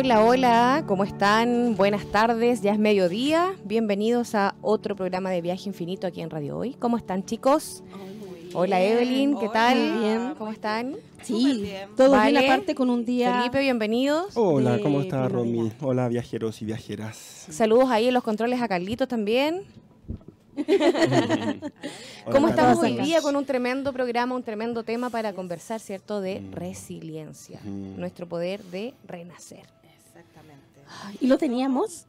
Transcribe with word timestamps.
Hola, 0.00 0.24
hola, 0.24 0.84
¿cómo 0.86 1.02
están? 1.02 1.74
Buenas 1.76 2.06
tardes, 2.12 2.62
ya 2.62 2.72
es 2.72 2.78
mediodía. 2.78 3.54
Bienvenidos 3.64 4.36
a 4.36 4.54
otro 4.62 4.94
programa 4.94 5.30
de 5.30 5.40
Viaje 5.40 5.68
Infinito 5.68 6.06
aquí 6.06 6.20
en 6.20 6.30
Radio 6.30 6.56
Hoy. 6.56 6.74
¿Cómo 6.74 6.96
están, 6.96 7.24
chicos? 7.24 7.82
Hola, 8.54 8.80
Evelyn, 8.80 9.36
¿qué 9.38 9.48
tal? 9.48 9.76
Bien. 9.98 10.34
¿Cómo 10.38 10.52
están? 10.52 10.94
Sí, 11.22 11.68
todo 11.96 12.12
Vale. 12.12 12.30
bien 12.38 12.44
aparte 12.52 12.76
con 12.76 12.90
un 12.90 13.04
día... 13.04 13.38
Felipe, 13.38 13.58
bienvenidos. 13.58 14.36
Hola, 14.36 14.76
de 14.76 14.82
¿cómo 14.82 15.00
está. 15.00 15.26
Romy? 15.28 15.72
Hola, 15.80 16.06
viajeros 16.08 16.62
y 16.62 16.64
viajeras. 16.64 17.16
Saludos 17.50 17.90
ahí 17.90 18.06
en 18.06 18.14
los 18.14 18.22
controles 18.22 18.62
a 18.62 18.68
Carlitos 18.68 19.08
también. 19.08 19.62
Hola, 20.68 21.60
¿Cómo 22.30 22.48
estamos 22.48 22.78
hoy 22.78 22.96
día 22.98 23.20
con 23.20 23.34
un 23.36 23.44
tremendo 23.44 23.92
programa, 23.92 24.34
un 24.34 24.42
tremendo 24.42 24.82
tema 24.84 25.10
para 25.10 25.32
conversar, 25.32 25.80
¿cierto? 25.80 26.20
De 26.20 26.40
Mm. 26.40 26.52
resiliencia, 26.52 27.60
Mm. 27.64 27.98
nuestro 27.98 28.28
poder 28.28 28.62
de 28.64 28.94
renacer. 29.06 29.62
Y 31.20 31.26
lo 31.26 31.38
teníamos, 31.38 32.06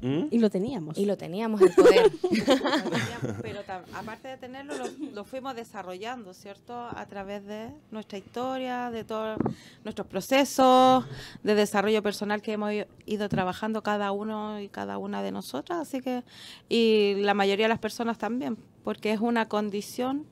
¿Mm? 0.00 0.26
y 0.30 0.38
lo 0.38 0.48
teníamos. 0.48 0.96
Y 0.96 1.06
lo 1.06 1.16
teníamos 1.16 1.60
el 1.60 1.72
poder. 1.74 2.12
Pero 3.42 3.60
aparte 3.94 4.28
de 4.28 4.36
tenerlo, 4.36 4.76
lo, 4.76 4.86
lo 5.12 5.24
fuimos 5.24 5.56
desarrollando, 5.56 6.34
¿cierto? 6.34 6.74
A 6.74 7.06
través 7.06 7.44
de 7.46 7.70
nuestra 7.90 8.18
historia, 8.18 8.90
de 8.90 9.04
todos 9.04 9.38
nuestros 9.84 10.06
procesos 10.06 11.04
de 11.42 11.54
desarrollo 11.54 12.02
personal 12.02 12.42
que 12.42 12.52
hemos 12.52 12.72
ido 13.06 13.28
trabajando 13.28 13.82
cada 13.82 14.12
uno 14.12 14.60
y 14.60 14.68
cada 14.68 14.98
una 14.98 15.22
de 15.22 15.32
nosotras. 15.32 15.80
Así 15.80 16.00
que, 16.00 16.22
y 16.68 17.14
la 17.22 17.34
mayoría 17.34 17.64
de 17.64 17.70
las 17.70 17.80
personas 17.80 18.18
también, 18.18 18.56
porque 18.84 19.12
es 19.12 19.20
una 19.20 19.48
condición 19.48 20.26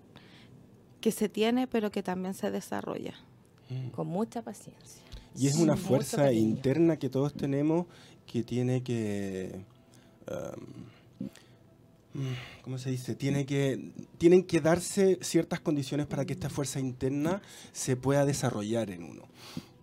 que 1.01 1.11
se 1.13 1.29
tiene, 1.29 1.67
pero 1.67 1.91
que 1.91 2.03
también 2.03 2.35
se 2.35 2.51
desarrolla. 2.51 3.15
con 3.95 4.07
mucha 4.07 4.43
paciencia. 4.43 5.03
Y 5.37 5.47
es 5.47 5.57
una 5.57 5.77
fuerza 5.77 6.33
interna 6.33 6.97
que 6.99 7.09
todos 7.09 7.35
tenemos 7.35 7.87
que 8.27 8.43
tiene 8.43 8.83
que... 8.83 9.65
um, 10.29 12.21
mm, 12.21 12.35
¿Cómo 12.63 12.79
se 12.79 12.91
dice? 12.91 13.15
Tiene 13.15 13.47
que, 13.47 13.93
tienen 14.19 14.43
que 14.43 14.61
darse 14.61 15.19
ciertas 15.23 15.61
condiciones 15.61 16.07
para 16.07 16.25
que 16.25 16.33
esta 16.33 16.51
fuerza 16.51 16.81
interna 16.81 17.41
se 17.73 17.97
pueda 17.97 18.25
desarrollar 18.25 18.91
en 18.91 19.05
uno. 19.05 19.23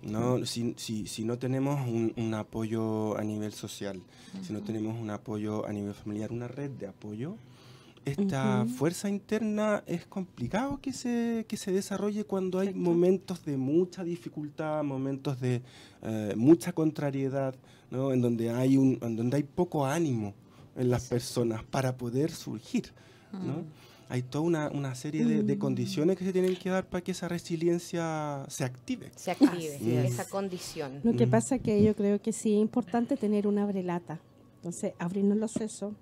¿no? 0.01 0.45
Si, 0.45 0.73
si, 0.77 1.07
si 1.07 1.23
no 1.23 1.37
tenemos 1.37 1.87
un, 1.87 2.13
un 2.17 2.33
apoyo 2.33 3.17
a 3.17 3.23
nivel 3.23 3.53
social, 3.53 4.01
si 4.45 4.51
no 4.51 4.61
tenemos 4.61 4.99
un 4.99 5.09
apoyo 5.09 5.65
a 5.65 5.71
nivel 5.71 5.93
familiar, 5.93 6.31
una 6.31 6.47
red 6.47 6.71
de 6.71 6.87
apoyo, 6.87 7.37
esta 8.05 8.63
Ujú. 8.65 8.73
fuerza 8.75 9.09
interna 9.09 9.83
es 9.87 10.05
complicado 10.05 10.79
que 10.81 10.91
se, 10.93 11.45
que 11.47 11.57
se 11.57 11.71
desarrolle 11.71 12.25
cuando 12.25 12.59
hay 12.59 12.73
momentos 12.73 13.45
de 13.45 13.57
mucha 13.57 14.03
dificultad, 14.03 14.83
momentos 14.83 15.39
de 15.39 15.61
eh, 16.01 16.33
mucha 16.35 16.73
contrariedad, 16.73 17.55
¿no? 17.91 18.11
en, 18.11 18.21
donde 18.21 18.49
hay 18.49 18.77
un, 18.77 18.99
en 19.01 19.15
donde 19.15 19.37
hay 19.37 19.43
poco 19.43 19.85
ánimo 19.85 20.33
en 20.75 20.89
las 20.89 21.07
personas 21.07 21.63
para 21.63 21.95
poder 21.95 22.31
surgir. 22.31 22.91
¿no? 23.31 23.63
Hay 24.09 24.21
toda 24.21 24.43
una, 24.43 24.69
una 24.69 24.93
serie 24.95 25.25
de, 25.25 25.41
de 25.43 25.55
Mm. 25.55 25.59
condiciones 25.59 26.17
que 26.17 26.25
se 26.25 26.33
tienen 26.33 26.55
que 26.55 26.69
dar 26.69 26.85
para 26.85 27.01
que 27.03 27.11
esa 27.11 27.27
resiliencia 27.27 28.45
se 28.47 28.63
active. 28.63 29.11
Se 29.15 29.31
active 29.31 30.05
es. 30.05 30.11
esa 30.13 30.25
condición. 30.25 30.99
Lo 31.03 31.13
que 31.15 31.25
Mm. 31.25 31.29
pasa 31.31 31.57
que 31.59 31.81
yo 31.83 31.95
creo 31.95 32.21
que 32.21 32.31
sí 32.33 32.53
es 32.53 32.59
importante 32.61 33.17
tener 33.17 33.47
una 33.47 33.63
abrelata. 33.63 34.19
Entonces, 34.63 34.93
abrirnos 34.97 35.37
los 35.37 35.51
sesos, 35.51 35.93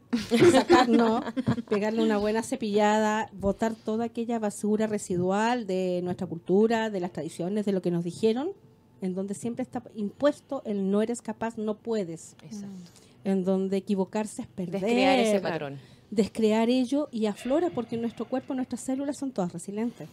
sacarnos, 0.52 1.24
pegarle 1.68 2.04
una 2.04 2.18
buena 2.20 2.44
cepillada, 2.44 3.28
botar 3.34 3.74
toda 3.74 4.06
aquella 4.06 4.38
basura 4.38 4.86
residual 4.86 5.66
de 5.66 6.02
nuestra 6.04 6.28
cultura, 6.28 6.92
de 6.92 7.00
las 7.00 7.12
tradiciones, 7.12 7.66
de 7.66 7.72
lo 7.72 7.82
que 7.82 7.90
nos 7.90 8.04
dijeron, 8.04 8.50
en 9.02 9.16
donde 9.16 9.34
siempre 9.34 9.64
está 9.64 9.82
impuesto 9.96 10.62
el 10.64 10.92
no 10.92 11.02
eres 11.02 11.24
capaz, 11.24 11.58
no 11.58 11.76
puedes, 11.78 12.36
Exacto. 12.44 12.68
en 13.24 13.44
donde 13.44 13.78
equivocarse 13.78 14.44
es 14.44 14.48
perder. 14.48 14.82
Descrear 14.82 15.18
ese 15.18 15.40
patrón. 15.40 15.80
descrear 16.12 16.70
ello 16.70 17.10
y 17.12 17.26
aflora 17.26 17.72
porque 17.72 17.98
nuestro 17.98 18.26
cuerpo, 18.26 18.54
nuestras 18.54 18.82
células 18.82 19.18
son 19.18 19.32
todas 19.32 19.52
resilientes. 19.54 20.08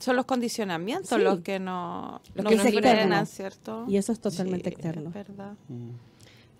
Son 0.00 0.16
los 0.16 0.24
condicionamientos 0.24 1.10
Sí. 1.10 1.18
los 1.22 1.38
que 1.40 1.60
no, 1.60 2.20
Los 2.34 2.42
nos 2.46 2.50
que 2.50 2.56
nos 2.56 2.66
frenan. 2.82 3.26
¿cierto? 3.26 3.84
Y 3.86 3.96
eso 3.96 4.10
es 4.12 4.18
totalmente 4.18 4.70
Sí, 4.70 4.74
externo. 4.74 5.10
es 5.10 5.14
verdad. 5.14 5.52
Mm. 5.68 5.90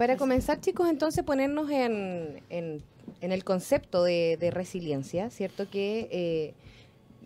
Para 0.00 0.16
comenzar, 0.16 0.62
chicos, 0.62 0.88
entonces 0.88 1.22
ponernos 1.24 1.70
en, 1.70 2.40
en- 2.48 2.82
en 3.20 3.32
el 3.32 3.44
concepto 3.44 4.02
de, 4.02 4.38
de 4.40 4.50
resiliencia, 4.50 5.28
¿cierto? 5.28 5.68
Que 5.68 6.08
eh, 6.10 6.54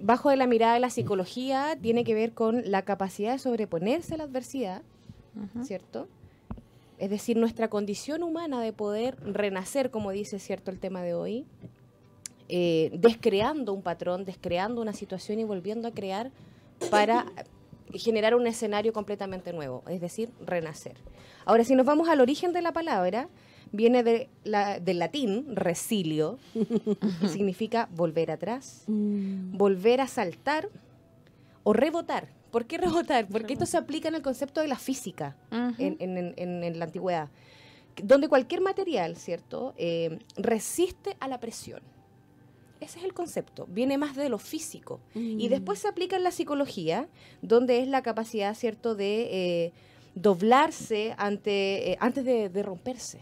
bajo 0.03 0.29
de 0.31 0.37
la 0.37 0.49
mirada 0.49 0.75
de 0.75 0.81
la 0.81 0.91
psicología 0.91 1.79
tiene 1.81 2.03
que 2.03 2.15
ver 2.15 2.33
con 2.33 2.69
la 2.69 2.83
capacidad 2.83 3.31
de 3.31 3.39
sobreponerse 3.39 4.15
a 4.15 4.17
la 4.17 4.25
adversidad. 4.25 4.83
¿cierto? 5.65 6.09
Es 6.99 7.11
decir, 7.11 7.37
nuestra 7.37 7.69
condición 7.69 8.25
humana 8.25 8.61
de 8.61 8.73
poder 8.73 9.17
renacer, 9.25 9.91
como 9.93 10.11
dice, 10.11 10.41
¿cierto? 10.41 10.73
El 10.73 10.81
tema 10.81 11.03
de 11.03 11.15
hoy, 11.15 11.45
eh, 12.49 12.91
descreando 12.95 13.73
un 13.73 13.83
patrón, 13.83 14.25
descreando 14.25 14.83
una 14.83 14.93
situación 14.95 15.39
y 15.39 15.45
volviendo 15.45 15.87
a 15.87 15.93
crear 15.93 16.33
para 16.91 17.27
generar 17.95 18.35
un 18.35 18.47
escenario 18.47 18.93
completamente 18.93 19.53
nuevo, 19.53 19.83
es 19.89 20.01
decir, 20.01 20.31
renacer. 20.45 20.97
Ahora, 21.45 21.65
si 21.65 21.75
nos 21.75 21.87
vamos 21.87 22.09
al 22.09 22.21
origen 22.21 22.53
de 22.53 22.63
la 22.63 22.73
palabra, 22.73 23.29
viene 23.73 24.03
de 24.03 24.29
la- 24.45 24.79
del 24.81 24.99
latín 24.99 25.55
resilio, 25.57 26.39
que 26.53 27.29
significa 27.43 27.89
volver 27.95 28.31
atrás, 28.31 28.85
Mm. 28.87 29.57
volver 29.57 30.01
a 30.01 30.07
saltar 30.07 30.69
o 31.63 31.73
rebotar. 31.73 32.29
¿Por 32.51 32.67
qué 32.67 32.79
rebotar? 32.79 33.27
Porque 33.27 33.55
esto 33.55 33.67
se 33.67 33.77
aplica 33.77 34.09
en 34.09 34.15
el 34.15 34.23
concepto 34.23 34.61
de 34.61 34.69
la 34.69 34.77
física 34.79 35.37
Ujú. 35.51 35.75
en, 35.83 35.97
en- 35.99 36.17
en- 36.19 36.35
en- 36.37 36.65
en 36.65 36.79
la 36.79 36.85
antigüedad, 36.85 37.29
donde 38.03 38.29
cualquier 38.29 38.61
material, 38.61 39.17
¿cierto?, 39.17 39.75
Eh, 39.77 40.19
resiste 40.37 41.17
a 41.21 41.27
la 41.29 41.41
presión. 41.41 41.81
Ese 42.85 42.99
es 42.99 43.05
el 43.05 43.15
concepto, 43.15 43.67
viene 43.71 43.99
más 43.99 44.15
de 44.17 44.29
lo 44.29 44.39
físico. 44.39 45.01
Y 45.15 45.47
Mm. 45.47 45.51
después 45.51 45.79
se 45.79 45.89
aplica 45.89 46.17
en 46.17 46.23
la 46.25 46.31
psicología, 46.31 47.09
donde 47.43 47.81
es 47.81 47.89
la 47.89 48.03
capacidad, 48.03 48.55
¿cierto?, 48.55 48.95
de 48.95 49.29
eh, 49.67 49.73
doblarse 50.15 51.15
ante, 51.19 51.93
eh, 51.93 51.97
antes 52.01 52.25
de, 52.25 52.49
de 52.49 52.63
romperse. 52.63 53.21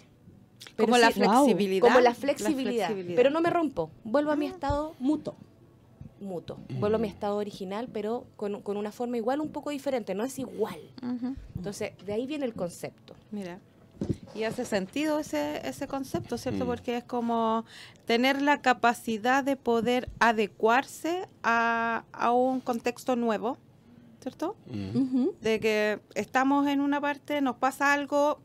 Pero 0.77 0.87
como 0.87 0.99
la 0.99 1.11
wow. 1.11 1.45
flexibilidad. 1.47 1.87
como 1.87 2.01
la 2.01 2.15
flexibilidad, 2.15 2.91
Pero 3.17 3.31
no 3.31 3.41
me 3.41 3.51
rompo, 3.51 3.91
vuelvo 4.05 4.31
a 4.31 4.37
mi 4.37 4.47
Ah. 4.47 4.51
estado 4.51 4.95
muto. 4.99 5.35
mutuo, 6.21 6.57
vuelvo 6.79 6.97
a 6.97 7.01
mi 7.01 7.09
estado 7.09 7.37
original, 7.37 7.89
pero 7.93 8.25
con, 8.37 8.63
con 8.63 8.77
una 8.77 8.93
forma 8.93 9.17
igual, 9.17 9.41
un 9.41 9.49
poco 9.51 9.71
diferente, 9.71 10.15
no 10.15 10.23
es 10.23 10.39
igual. 10.39 10.79
Entonces, 11.57 11.93
de 12.07 12.13
ahí 12.13 12.27
viene 12.29 12.45
el 12.47 12.55
concepto. 12.55 13.15
Mira. 13.33 13.59
Y 14.35 14.45
hace 14.45 14.65
sentido 14.65 15.19
ese, 15.19 15.67
ese 15.69 15.87
concepto, 15.87 16.39
¿cierto? 16.39 16.65
Mm. 16.65 16.67
Porque 16.69 16.97
es 16.97 17.05
como 17.05 17.65
tener 18.07 18.41
la 18.43 18.61
capacidad 18.63 19.45
de 19.45 19.57
poder 19.57 20.09
adecuarse 20.21 21.27
a, 21.43 22.05
a 22.13 22.33
un 22.33 22.61
contexto 22.61 23.15
nuevo, 23.17 23.59
¿cierto? 24.23 24.57
Mm. 24.67 25.27
De 25.41 25.61
que 25.61 26.01
estamos 26.15 26.67
en 26.69 26.81
una 26.81 27.01
parte, 27.01 27.41
nos 27.41 27.57
pasa 27.57 27.93
algo, 27.93 28.41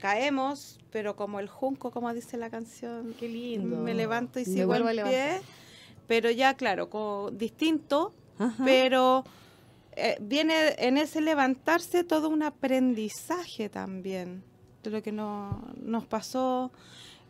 caemos, 0.00 0.78
pero 0.90 1.16
como 1.16 1.40
el 1.40 1.48
junco, 1.48 1.90
como 1.90 2.12
dice 2.12 2.36
la 2.36 2.50
canción, 2.50 3.14
Qué 3.18 3.28
lindo. 3.28 3.78
me 3.78 3.94
levanto 3.94 4.38
y 4.40 4.44
sigo 4.44 4.74
levantar. 4.74 5.08
pie, 5.08 5.40
pero 6.06 6.30
ya 6.30 6.54
claro, 6.54 6.90
co- 6.90 7.30
distinto, 7.32 8.12
Ajá. 8.38 8.62
pero 8.64 9.24
eh, 9.96 10.16
viene 10.20 10.74
en 10.78 10.98
ese 10.98 11.20
levantarse 11.20 12.04
todo 12.04 12.28
un 12.28 12.42
aprendizaje 12.42 13.68
también 13.68 14.42
de 14.82 14.90
lo 14.90 15.02
que 15.02 15.12
no- 15.12 15.62
nos 15.82 16.06
pasó. 16.06 16.70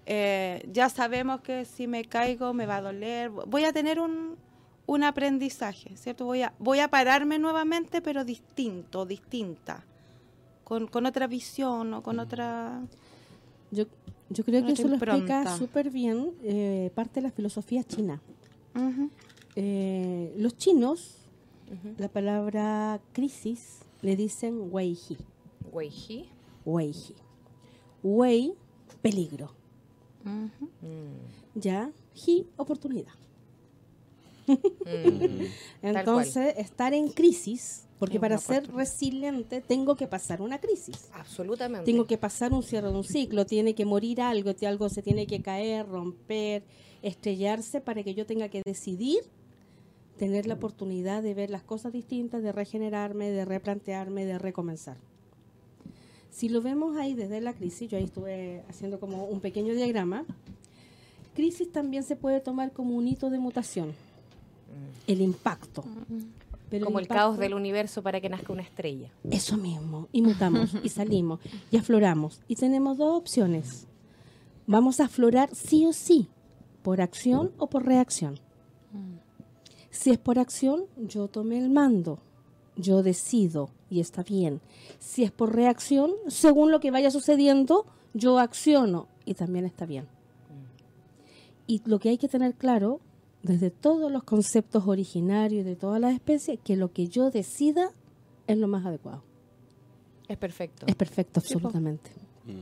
Eh, 0.06 0.68
ya 0.72 0.88
sabemos 0.88 1.40
que 1.42 1.64
si 1.64 1.86
me 1.86 2.04
caigo 2.04 2.52
me 2.54 2.66
va 2.66 2.76
a 2.76 2.82
doler, 2.82 3.30
voy 3.30 3.64
a 3.64 3.72
tener 3.72 4.00
un, 4.00 4.36
un 4.86 5.04
aprendizaje, 5.04 5.96
¿cierto? 5.96 6.24
Voy 6.24 6.42
a, 6.42 6.52
voy 6.58 6.80
a 6.80 6.88
pararme 6.88 7.38
nuevamente, 7.38 8.00
pero 8.02 8.24
distinto, 8.24 9.06
distinta, 9.06 9.84
con, 10.64 10.86
con 10.88 11.06
otra 11.06 11.26
visión 11.28 11.94
o 11.94 12.02
con 12.02 12.18
otra... 12.18 12.80
Yo, 13.70 13.84
yo 14.28 14.44
creo 14.44 14.60
que 14.66 14.72
eso 14.72 14.88
lo 14.88 14.96
explica 15.18 15.42
súper 15.56 15.90
bien 15.90 16.32
eh, 16.42 16.90
parte 16.94 17.20
de 17.20 17.28
la 17.28 17.30
filosofía 17.30 17.84
china. 17.84 18.20
Eh, 19.54 20.34
los 20.38 20.56
chinos, 20.56 21.18
la 21.98 22.08
palabra 22.08 23.00
crisis, 23.12 23.80
le 24.02 24.16
dicen 24.16 24.68
wei 24.70 24.92
hi. 25.08 25.16
Weiji. 26.64 27.14
Wei, 28.02 28.54
peligro. 29.00 29.52
Mm. 30.24 30.46
Ya, 31.54 31.90
hi, 32.14 32.46
oportunidad. 32.56 33.12
Mm. 33.12 33.18
Mm. 34.82 35.46
Entonces, 35.82 36.54
estar 36.58 36.92
en 36.94 37.08
crisis, 37.08 37.86
porque 37.98 38.16
Es 38.16 38.20
para 38.20 38.38
ser 38.38 38.72
resiliente 38.72 39.60
tengo 39.60 39.94
que 39.94 40.08
pasar 40.08 40.42
una 40.42 40.58
crisis. 40.60 41.08
Absolutamente. 41.12 41.84
Tengo 41.84 42.06
que 42.06 42.18
pasar 42.18 42.52
un 42.52 42.62
cierre 42.64 42.88
de 42.88 42.96
un 42.96 43.04
ciclo, 43.04 43.46
tiene 43.46 43.74
que 43.74 43.84
morir 43.84 44.20
algo, 44.20 44.50
algo 44.66 44.88
se 44.88 45.02
tiene 45.02 45.26
que 45.26 45.40
caer, 45.40 45.88
romper, 45.88 46.64
estrellarse 47.02 47.80
para 47.80 48.02
que 48.02 48.14
yo 48.14 48.26
tenga 48.26 48.48
que 48.48 48.62
decidir 48.64 49.20
tener 50.18 50.46
la 50.46 50.54
oportunidad 50.54 51.22
de 51.22 51.34
ver 51.34 51.50
las 51.50 51.62
cosas 51.62 51.92
distintas, 51.92 52.42
de 52.42 52.52
regenerarme, 52.52 53.30
de 53.30 53.44
replantearme, 53.44 54.24
de 54.24 54.38
recomenzar. 54.38 54.96
Si 56.32 56.48
lo 56.48 56.62
vemos 56.62 56.96
ahí 56.96 57.12
desde 57.14 57.40
la 57.42 57.52
crisis, 57.52 57.88
yo 57.90 57.98
ahí 57.98 58.04
estuve 58.04 58.64
haciendo 58.68 58.98
como 58.98 59.26
un 59.26 59.40
pequeño 59.40 59.74
diagrama, 59.74 60.24
crisis 61.34 61.70
también 61.70 62.02
se 62.04 62.16
puede 62.16 62.40
tomar 62.40 62.72
como 62.72 62.96
un 62.96 63.06
hito 63.06 63.28
de 63.30 63.38
mutación, 63.38 63.92
el 65.06 65.20
impacto. 65.20 65.84
Pero 66.70 66.86
Como 66.86 66.98
el 67.00 67.04
impacto- 67.04 67.14
caos 67.20 67.38
del 67.38 67.52
universo 67.52 68.02
para 68.02 68.18
que 68.22 68.30
nazca 68.30 68.50
una 68.52 68.62
estrella. 68.62 69.10
Eso 69.30 69.58
mismo, 69.58 70.08
y 70.10 70.22
mutamos, 70.22 70.70
y 70.82 70.88
salimos, 70.88 71.38
y 71.70 71.76
afloramos. 71.76 72.40
Y 72.48 72.56
tenemos 72.56 72.96
dos 72.96 73.14
opciones. 73.14 73.86
Vamos 74.66 74.98
a 75.00 75.04
aflorar 75.04 75.54
sí 75.54 75.84
o 75.84 75.92
sí, 75.92 76.28
por 76.82 77.02
acción 77.02 77.52
o 77.58 77.66
por 77.68 77.84
reacción. 77.84 78.40
Si 79.90 80.10
es 80.10 80.16
por 80.18 80.38
acción, 80.38 80.84
yo 80.96 81.28
tomé 81.28 81.58
el 81.58 81.68
mando, 81.68 82.18
yo 82.76 83.02
decido 83.02 83.70
y 83.90 84.00
está 84.00 84.22
bien. 84.22 84.60
Si 84.98 85.22
es 85.24 85.30
por 85.30 85.54
reacción, 85.54 86.10
según 86.28 86.70
lo 86.70 86.80
que 86.80 86.90
vaya 86.90 87.10
sucediendo, 87.10 87.86
yo 88.14 88.38
acciono 88.38 89.08
y 89.24 89.34
también 89.34 89.64
está 89.66 89.86
bien. 89.86 90.06
Y 91.66 91.82
lo 91.84 91.98
que 91.98 92.08
hay 92.10 92.18
que 92.18 92.28
tener 92.28 92.54
claro, 92.54 93.00
desde 93.42 93.70
todos 93.70 94.10
los 94.10 94.24
conceptos 94.24 94.86
originarios 94.86 95.64
de 95.64 95.76
todas 95.76 96.00
las 96.00 96.12
especies, 96.14 96.58
que 96.62 96.76
lo 96.76 96.92
que 96.92 97.08
yo 97.08 97.30
decida 97.30 97.90
es 98.46 98.58
lo 98.58 98.68
más 98.68 98.84
adecuado. 98.84 99.22
Es 100.28 100.36
perfecto. 100.36 100.86
Es 100.86 100.94
perfecto, 100.94 101.40
Sí, 101.40 101.54
absolutamente. 101.54 102.10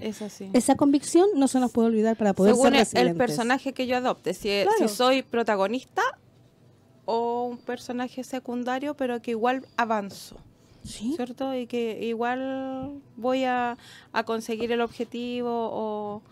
Es 0.01 0.21
así. 0.21 0.51
Esa 0.53 0.75
convicción 0.75 1.27
no 1.37 1.49
se 1.49 1.59
nos 1.59 1.73
puede 1.73 1.89
olvidar 1.89 2.17
para 2.17 2.35
poder 2.35 2.55
Según 2.55 2.85
ser 2.85 3.07
el- 3.07 3.17
personaje 3.17 3.73
que 3.73 3.87
yo 3.87 3.97
adopte, 3.97 4.35
si, 4.35 4.49
Claro. 4.49 4.73
si 4.79 4.89
soy 4.89 5.23
protagonista 5.23 6.03
o 7.11 7.45
un 7.45 7.59
personaje 7.59 8.23
secundario, 8.23 8.95
pero 8.95 9.21
que 9.21 9.33
igual 9.33 9.67
avanzo, 9.77 10.37
Sí. 10.85 11.13
¿cierto? 11.15 11.55
Y 11.55 11.67
que 11.67 11.99
igual 12.05 13.01
voy 13.17 13.45
a, 13.45 13.77
a 14.13 14.23
conseguir 14.23 14.73
el 14.73 14.81
objetivo 14.81 15.51
o 15.51 16.23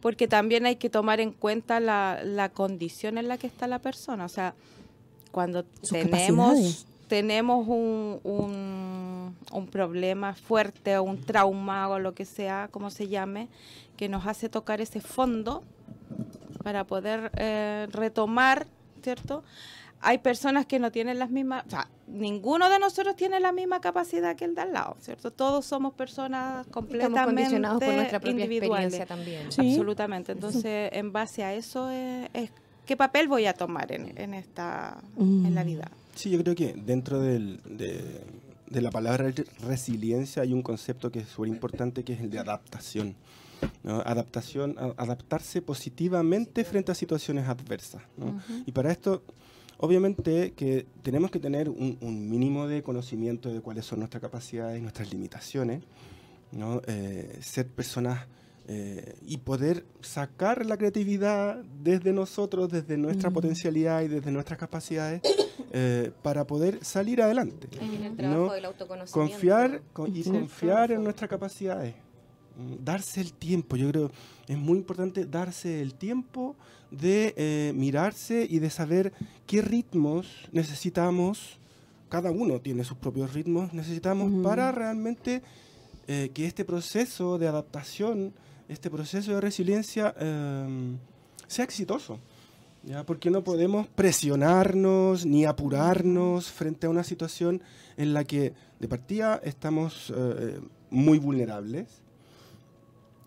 porque 0.00 0.28
también 0.28 0.64
hay 0.66 0.76
que 0.76 0.88
tomar 0.90 1.18
en 1.20 1.32
cuenta 1.32 1.80
la, 1.80 2.20
la 2.24 2.48
condición 2.50 3.18
en 3.18 3.26
la 3.28 3.36
que 3.38 3.46
está 3.46 3.66
la 3.66 3.78
persona, 3.80 4.24
o 4.24 4.28
sea, 4.28 4.54
cuando 5.32 5.64
Sus 5.82 5.90
tenemos 5.90 6.86
tenemos 7.08 7.66
un, 7.68 8.20
un, 8.24 9.34
un 9.52 9.66
problema 9.66 10.34
fuerte 10.34 10.96
o 10.96 11.02
un 11.02 11.20
trauma 11.20 11.88
o 11.88 11.98
lo 11.98 12.14
que 12.14 12.24
sea, 12.24 12.68
como 12.70 12.90
se 12.90 13.08
llame, 13.08 13.48
que 13.98 14.08
nos 14.08 14.26
hace 14.26 14.48
tocar 14.48 14.80
ese 14.80 15.00
fondo 15.00 15.62
para 16.62 16.84
poder 16.84 17.30
eh, 17.36 17.86
retomar, 17.92 18.66
¿cierto? 19.02 19.42
Hay 20.06 20.18
personas 20.18 20.66
que 20.66 20.78
no 20.78 20.92
tienen 20.92 21.18
las 21.18 21.30
mismas, 21.30 21.64
o 21.66 21.70
sea, 21.70 21.88
ninguno 22.06 22.68
de 22.68 22.78
nosotros 22.78 23.16
tiene 23.16 23.40
la 23.40 23.52
misma 23.52 23.80
capacidad 23.80 24.36
que 24.36 24.44
el 24.44 24.54
de 24.54 24.60
al 24.60 24.72
lado, 24.74 24.96
¿cierto? 25.00 25.30
Todos 25.30 25.64
somos 25.64 25.94
personas 25.94 26.66
completamente 26.66 27.18
Estamos 27.18 27.34
condicionados 27.34 27.82
por 27.82 27.94
nuestra 27.94 28.20
propia 28.20 28.44
individuales. 28.44 28.94
experiencia 28.94 29.06
también. 29.06 29.50
Sí. 29.52 29.70
Absolutamente. 29.70 30.32
Entonces, 30.32 30.90
en 30.92 31.10
base 31.12 31.42
a 31.42 31.54
eso 31.54 31.88
es, 31.90 32.28
es 32.34 32.50
qué 32.84 32.96
papel 32.98 33.28
voy 33.28 33.46
a 33.46 33.54
tomar 33.54 33.90
en, 33.92 34.12
en 34.18 34.34
esta 34.34 34.98
en 35.18 35.54
la 35.54 35.62
Mm. 35.64 35.66
vida. 35.66 35.90
Sí, 36.14 36.28
yo 36.30 36.38
creo 36.42 36.54
que 36.54 36.74
dentro 36.74 37.18
del- 37.20 37.60
de, 37.64 38.20
de 38.68 38.80
la 38.82 38.90
palabra 38.90 39.28
re- 39.30 39.46
resiliencia 39.66 40.42
hay 40.42 40.52
un 40.52 40.62
concepto 40.62 41.10
que 41.10 41.20
es 41.20 41.28
súper 41.28 41.48
importante 41.48 42.04
que 42.04 42.12
es 42.12 42.20
el 42.20 42.28
de 42.30 42.38
adaptación. 42.40 43.14
¿no? 43.82 44.00
Adaptación, 44.04 44.76
a- 44.78 44.92
adaptarse 45.02 45.62
positivamente 45.62 46.64
frente 46.64 46.92
a 46.92 46.94
situaciones 46.94 47.48
adversas. 47.48 48.02
¿no? 48.18 48.38
Y 48.66 48.72
para 48.72 48.92
esto, 48.92 49.22
obviamente 49.78 50.52
que 50.52 50.86
tenemos 51.02 51.30
que 51.30 51.38
tener 51.40 51.68
un, 51.68 51.98
un 52.00 52.28
mínimo 52.28 52.66
de 52.66 52.82
conocimiento 52.82 53.52
de 53.52 53.60
cuáles 53.60 53.84
son 53.86 53.98
nuestras 54.00 54.20
capacidades 54.20 54.78
y 54.78 54.82
nuestras 54.82 55.10
limitaciones, 55.12 55.82
¿no? 56.52 56.80
Eh, 56.86 57.38
ser 57.42 57.66
personas 57.68 58.26
eh, 58.66 59.14
y 59.26 59.36
poder 59.38 59.84
sacar 60.00 60.64
la 60.64 60.76
creatividad 60.78 61.56
desde 61.82 62.12
nosotros, 62.12 62.70
desde 62.70 62.96
nuestra 62.96 63.30
potencialidad 63.30 64.02
y 64.02 64.08
desde 64.08 64.30
nuestras 64.30 64.58
capacidades 64.58 65.20
eh, 65.72 66.12
para 66.22 66.46
poder 66.46 66.82
salir 66.82 67.20
adelante. 67.20 67.68
¿no? 67.80 68.16
trabajo 68.16 68.52
del 68.54 68.64
autoconocimiento. 68.64 69.12
Confiar 69.32 69.82
con- 69.92 70.16
y 70.16 70.22
confiar 70.22 70.92
en 70.92 71.04
nuestras 71.04 71.28
capacidades. 71.28 71.94
Darse 72.84 73.20
el 73.20 73.32
tiempo, 73.32 73.76
yo 73.76 73.88
creo, 73.90 74.10
es 74.46 74.56
muy 74.56 74.78
importante 74.78 75.26
darse 75.26 75.82
el 75.82 75.94
tiempo 75.94 76.54
de 76.90 77.34
eh, 77.36 77.72
mirarse 77.74 78.46
y 78.48 78.60
de 78.60 78.70
saber 78.70 79.12
qué 79.46 79.60
ritmos 79.60 80.48
necesitamos, 80.52 81.58
cada 82.08 82.30
uno 82.30 82.60
tiene 82.60 82.84
sus 82.84 82.96
propios 82.96 83.32
ritmos, 83.32 83.72
necesitamos 83.72 84.44
para 84.44 84.70
realmente 84.70 85.42
eh, 86.06 86.30
que 86.34 86.46
este 86.46 86.64
proceso 86.64 87.38
de 87.38 87.48
adaptación, 87.48 88.32
este 88.68 88.90
proceso 88.90 89.32
de 89.34 89.40
resiliencia 89.40 90.14
eh, 90.18 90.96
sea 91.48 91.64
exitoso. 91.64 92.20
¿ya? 92.84 93.04
Porque 93.04 93.30
no 93.30 93.42
podemos 93.42 93.86
presionarnos 93.88 95.24
ni 95.24 95.44
apurarnos 95.44 96.50
frente 96.50 96.86
a 96.86 96.90
una 96.90 97.04
situación 97.04 97.62
en 97.96 98.14
la 98.14 98.24
que 98.24 98.52
de 98.80 98.88
partida 98.88 99.40
estamos 99.44 100.12
eh, 100.14 100.60
muy 100.90 101.18
vulnerables. 101.18 102.03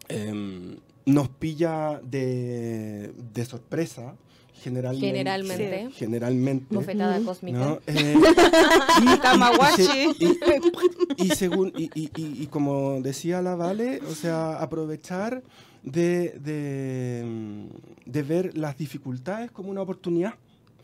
Em, 0.09 0.77
nos 1.05 1.29
pilla 1.29 1.99
de, 2.03 3.13
de 3.33 3.45
sorpresa, 3.45 4.15
generalmente. 4.61 5.07
Generalmente. 5.07 5.89
Generalmente. 5.95 6.75
Bofetada 6.75 7.19
cósmica. 7.21 7.57
¿no? 7.57 7.79
Eh, 7.87 8.15
y- 9.05 9.13
y- 9.13 9.17
Tamagotchi. 9.19 10.09
y, 10.19 10.25
y- 10.25 11.25
y 11.25 11.29
según 11.29 11.71
y, 11.77 11.85
y- 11.93 12.11
y- 12.15 12.43
y 12.43 12.47
como 12.47 13.01
decía 13.01 13.41
la 13.41 13.55
Vale, 13.55 14.01
o 14.09 14.13
sea, 14.15 14.57
aprovechar 14.61 15.43
de, 15.83 16.31
de, 16.39 17.23
mm, 17.25 17.65
de 18.09 18.23
ver 18.23 18.57
las 18.57 18.77
dificultades 18.77 19.51
como 19.51 19.69
una 19.69 19.81
oportunidad 19.81 20.33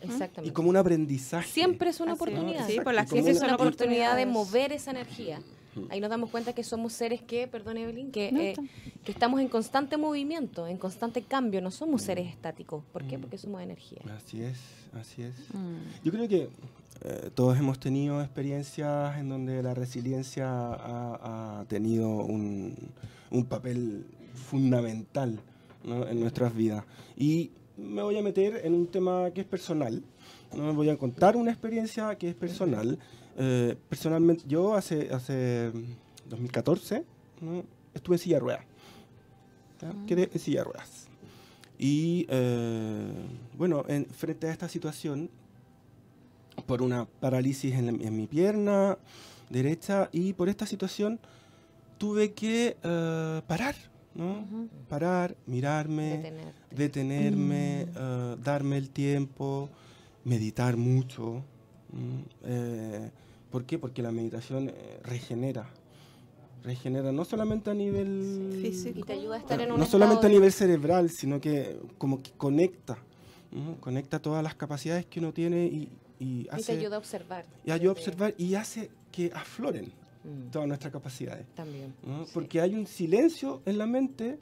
y 0.02 0.06
Exactamente. 0.06 0.54
como 0.54 0.70
un 0.70 0.78
aprendizaje. 0.78 1.50
Siempre 1.50 1.90
es 1.90 2.00
una 2.00 2.14
Así 2.14 2.22
oportunidad. 2.24 2.68
Sí, 2.68 2.80
por 2.82 2.94
las 2.94 3.10
Siempre 3.10 3.34
es 3.34 3.42
una 3.42 3.56
oportunidad 3.56 4.16
de 4.16 4.26
mover 4.26 4.72
esa 4.72 4.92
energía. 4.92 5.42
Ahí 5.90 6.00
nos 6.00 6.10
damos 6.10 6.30
cuenta 6.30 6.54
que 6.54 6.64
somos 6.64 6.94
seres 6.94 7.22
que, 7.22 7.48
perdón 7.48 7.78
Evelyn, 7.78 8.12
que, 8.12 8.32
No, 8.32 8.40
eh, 8.40 8.56
que 9.04 9.12
estamos 9.12 9.40
en 9.42 9.48
constante 9.48 9.98
movimiento, 9.98 10.68
en 10.68 10.78
constante 10.78 11.22
cambio. 11.22 11.62
No 11.62 11.72
somos 11.72 12.02
seres 12.02 12.28
estáticos. 12.28 12.84
¿Por 12.92 13.04
qué? 13.06 13.18
Porque 13.18 13.38
somos 13.38 13.62
energía. 13.62 14.02
Así 14.16 14.42
es, 14.42 14.60
así 14.94 15.24
es. 15.24 15.34
Mm. 15.54 16.04
Yo 16.04 16.12
creo 16.12 16.28
que 16.28 16.50
eh, 17.02 17.30
todos 17.34 17.58
hemos 17.58 17.80
tenido 17.80 18.22
experiencias 18.22 19.18
en 19.18 19.30
donde 19.30 19.62
la 19.64 19.74
resiliencia 19.74 20.48
ha, 20.48 21.60
ha 21.60 21.66
tenido 21.66 22.10
un, 22.10 22.76
un 23.32 23.46
papel 23.46 24.06
fundamental 24.34 25.40
¿no? 25.84 26.08
en 26.08 26.20
nuestras 26.20 26.56
vidas. 26.56 26.86
Y 27.18 27.52
me 27.78 28.02
voy 28.02 28.18
a 28.18 28.22
meter 28.22 28.62
en 28.64 28.74
un 28.74 28.88
tema 28.88 29.32
que 29.32 29.42
es 29.42 29.48
personal. 29.48 30.04
¿no? 30.56 30.64
Me 30.68 30.74
voy 30.74 30.90
a 30.90 30.98
contar 30.98 31.36
una 31.36 31.52
experiencia 31.52 32.16
que 32.16 32.30
es 32.30 32.36
personal. 32.36 33.00
Eh, 33.38 33.76
personalmente, 33.90 34.44
yo 34.48 34.76
hace, 34.76 35.10
hace 35.14 35.72
2014 36.30 37.04
¿no? 37.42 37.64
estuve 37.94 38.16
en 38.16 38.20
silla 38.20 38.36
de 38.36 38.40
ruedas. 38.42 38.66
¿ya? 39.82 39.94
Quedé 40.08 40.30
en 40.32 40.40
silla 40.40 40.60
de 40.60 40.64
ruedas. 40.66 41.08
Y 41.80 42.26
eh, 42.30 43.12
bueno, 43.58 43.84
en- 43.88 44.06
frente 44.06 44.48
a 44.48 44.52
esta 44.52 44.70
situación, 44.70 45.30
por 46.68 46.82
una 46.82 47.06
parálisis 47.06 47.74
en, 47.74 47.86
la- 47.88 48.04
en 48.08 48.16
mi 48.16 48.28
pierna 48.28 48.98
derecha 49.50 50.10
y 50.12 50.34
por 50.34 50.50
esta 50.50 50.66
situación 50.66 51.20
tuve 51.98 52.34
que 52.34 52.78
eh, 52.84 53.42
parar, 53.48 53.76
¿no? 54.14 54.40
Ujú. 54.42 54.70
Parar, 54.88 55.36
mirarme, 55.48 56.18
Detenerte. 56.18 56.76
detenerme, 56.76 57.88
eh, 57.96 58.36
darme 58.44 58.78
el 58.78 58.90
tiempo, 58.92 59.70
meditar 60.24 60.78
mucho. 60.78 61.44
Eh, 62.44 63.10
¿Por 63.54 63.64
qué? 63.66 63.80
Porque 63.80 64.02
la 64.02 64.12
meditación 64.12 64.68
eh, 64.68 65.00
regenera. 65.04 65.70
Regenera 66.64 67.12
no 67.12 67.24
solamente 67.24 67.70
a 67.70 67.74
nivel 67.74 68.60
Físico. 68.62 69.00
Y 69.00 69.04
te 69.04 69.14
ayuda 69.14 69.36
a 69.36 69.40
estar 69.40 69.62
en 69.62 69.72
un 69.72 69.80
no 69.80 69.86
solamente 69.86 70.26
a 70.26 70.30
nivel 70.30 70.52
cerebral, 70.52 71.10
sino 71.10 71.40
que 71.40 71.80
como 71.98 72.22
que 72.22 72.32
conecta, 72.32 72.98
¿no? 73.52 73.76
conecta 73.80 74.20
todas 74.20 74.44
las 74.44 74.56
capacidades 74.56 75.06
que 75.06 75.20
uno 75.20 75.32
tiene 75.32 75.68
y, 75.68 75.90
y 76.20 76.42
Y 76.42 76.44
te 76.46 76.56
hace 76.56 76.72
ayuda 76.74 76.96
a 76.98 77.00
observar. 77.00 77.46
y 77.64 77.72
ayuda 77.72 77.92
a 77.92 77.94
observar 77.94 78.36
y 78.38 78.56
hace 78.56 78.90
que 79.12 79.32
afloren 79.34 79.94
Mm, 80.24 80.52
todas 80.52 80.68
nuestras 80.68 80.94
capacidades. 80.94 81.46
También. 81.54 81.94
¿no? 82.06 82.26
sí. 82.26 82.32
Porque 82.34 82.62
hay 82.62 82.76
un 82.76 82.88
silencio 82.88 83.62
en 83.66 83.78
la 83.78 83.86
mente 83.86 84.40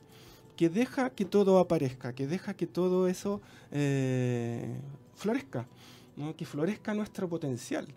que 0.55 0.69
deja 0.69 1.09
que 1.09 1.25
todo 1.25 1.57
aparezca, 1.57 2.13
que 2.13 2.27
deja 2.27 2.53
que 2.53 2.67
todo 2.67 3.07
eso 3.07 3.41
eh, 3.71 4.75
florezca, 5.15 5.67
¿no? 6.15 6.35
que 6.35 6.45
florezca 6.45 6.93
nuestro 6.93 7.27
potencial. 7.27 7.87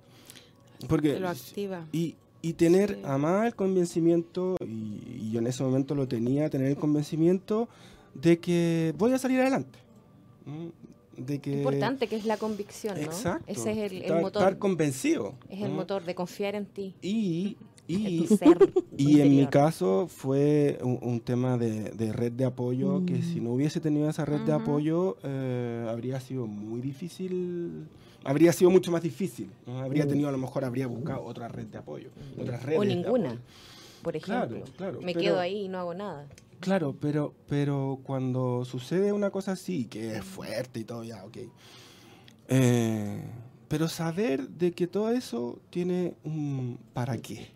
Porque 0.88 1.14
Que 1.14 1.20
lo 1.20 1.28
activa. 1.28 1.86
y, 1.92 2.14
y 2.42 2.52
tener 2.54 2.96
Sí. 2.96 3.00
además 3.04 3.46
el 3.46 3.54
convencimiento, 3.54 4.56
y, 4.60 5.00
y 5.22 5.30
yo 5.32 5.40
en 5.40 5.46
ese 5.46 5.62
momento 5.62 5.94
lo 5.94 6.06
tenía, 6.08 6.50
tener 6.50 6.68
el 6.68 6.76
convencimiento 6.76 7.68
de 8.14 8.38
que 8.38 8.94
voy 8.98 9.12
a 9.12 9.18
salir 9.18 9.40
adelante. 9.40 9.78
De 11.16 11.38
que, 11.40 11.58
Importante 11.58 12.06
que 12.08 12.16
es 12.16 12.24
la 12.26 12.36
convicción, 12.36 12.96
¿no? 12.96 13.02
Exacto. 13.02 13.44
Ese 13.46 13.70
es 13.72 13.78
el, 13.78 13.96
el 13.98 14.02
estar, 14.02 14.20
motor. 14.20 14.42
estar 14.42 14.58
convencido. 14.58 15.34
es 15.48 15.62
el 15.62 15.70
¿no? 15.70 15.76
motor 15.76 16.04
de 16.04 16.14
confiar 16.14 16.54
en 16.56 16.66
ti. 16.66 16.94
Y 17.02 17.56
Y, 17.86 18.26
ser 18.26 18.58
y 18.96 19.20
en 19.20 19.36
mi 19.36 19.46
caso 19.46 20.06
fue 20.08 20.78
un, 20.82 20.98
un 21.02 21.20
tema 21.20 21.56
de, 21.56 21.90
de 21.90 22.12
red 22.12 22.32
de 22.32 22.44
apoyo, 22.46 23.04
que 23.06 23.22
si 23.22 23.40
no 23.40 23.52
hubiese 23.52 23.78
tenido 23.80 24.08
esa 24.10 24.24
red 24.24 24.40
de 24.40 24.52
apoyo, 24.52 25.16
eh, 25.22 25.86
habría 25.88 26.18
sido 26.20 26.46
muy 26.46 26.80
difícil, 26.80 27.86
habría 28.24 28.52
sido 28.52 28.70
mucho 28.70 28.90
más 28.90 29.02
difícil. 29.02 29.50
¿no? 29.66 29.80
Habría 29.80 30.06
tenido, 30.06 30.28
a 30.28 30.32
lo 30.32 30.38
mejor, 30.38 30.64
habría 30.64 30.86
buscado 30.86 31.22
otra 31.24 31.48
red 31.48 31.66
de 31.66 31.78
apoyo. 31.78 32.08
Otras 32.40 32.62
redes 32.62 32.78
o 32.80 32.84
ninguna, 32.84 33.28
apoyo. 33.30 33.42
por 34.02 34.18
Claro, 34.20 34.56
ejemplo. 34.56 34.74
claro, 34.76 35.00
Me 35.00 35.12
pero- 35.12 35.20
quedo 35.20 35.40
ahí 35.40 35.64
y 35.64 35.68
no 35.68 35.78
hago 35.78 35.94
nada. 35.94 36.26
Claro, 36.60 36.94
pero, 36.98 37.34
pero 37.48 38.00
cuando 38.04 38.64
sucede 38.64 39.12
una 39.12 39.30
cosa 39.30 39.52
así, 39.52 39.84
que 39.84 40.16
es 40.16 40.24
fuerte 40.24 40.80
y 40.80 40.84
todo, 40.84 41.04
ya, 41.04 41.24
ok. 41.24 41.36
Eh, 42.48 43.20
pero 43.68 43.88
saber 43.88 44.48
de 44.48 44.72
que 44.72 44.86
todo 44.86 45.10
eso 45.10 45.58
tiene 45.70 46.14
un 46.24 46.78
para 46.92 47.18
qué. 47.18 47.48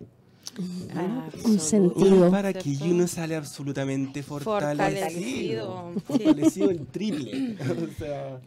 Un 1.45 1.61
sentido. 1.61 2.25
Un 2.27 2.31
para 2.31 2.53
que 2.53 2.77
uno 2.83 3.07
sale 3.07 3.37
absolutamente 3.37 4.23
fortalecido. 4.23 4.95
Fortalecido. 4.99 5.93
sí. 5.95 6.01
Fortalecido 6.05 6.71
el 6.71 6.87
triple. 6.87 7.57
o 7.61 7.99
sea, 7.99 8.41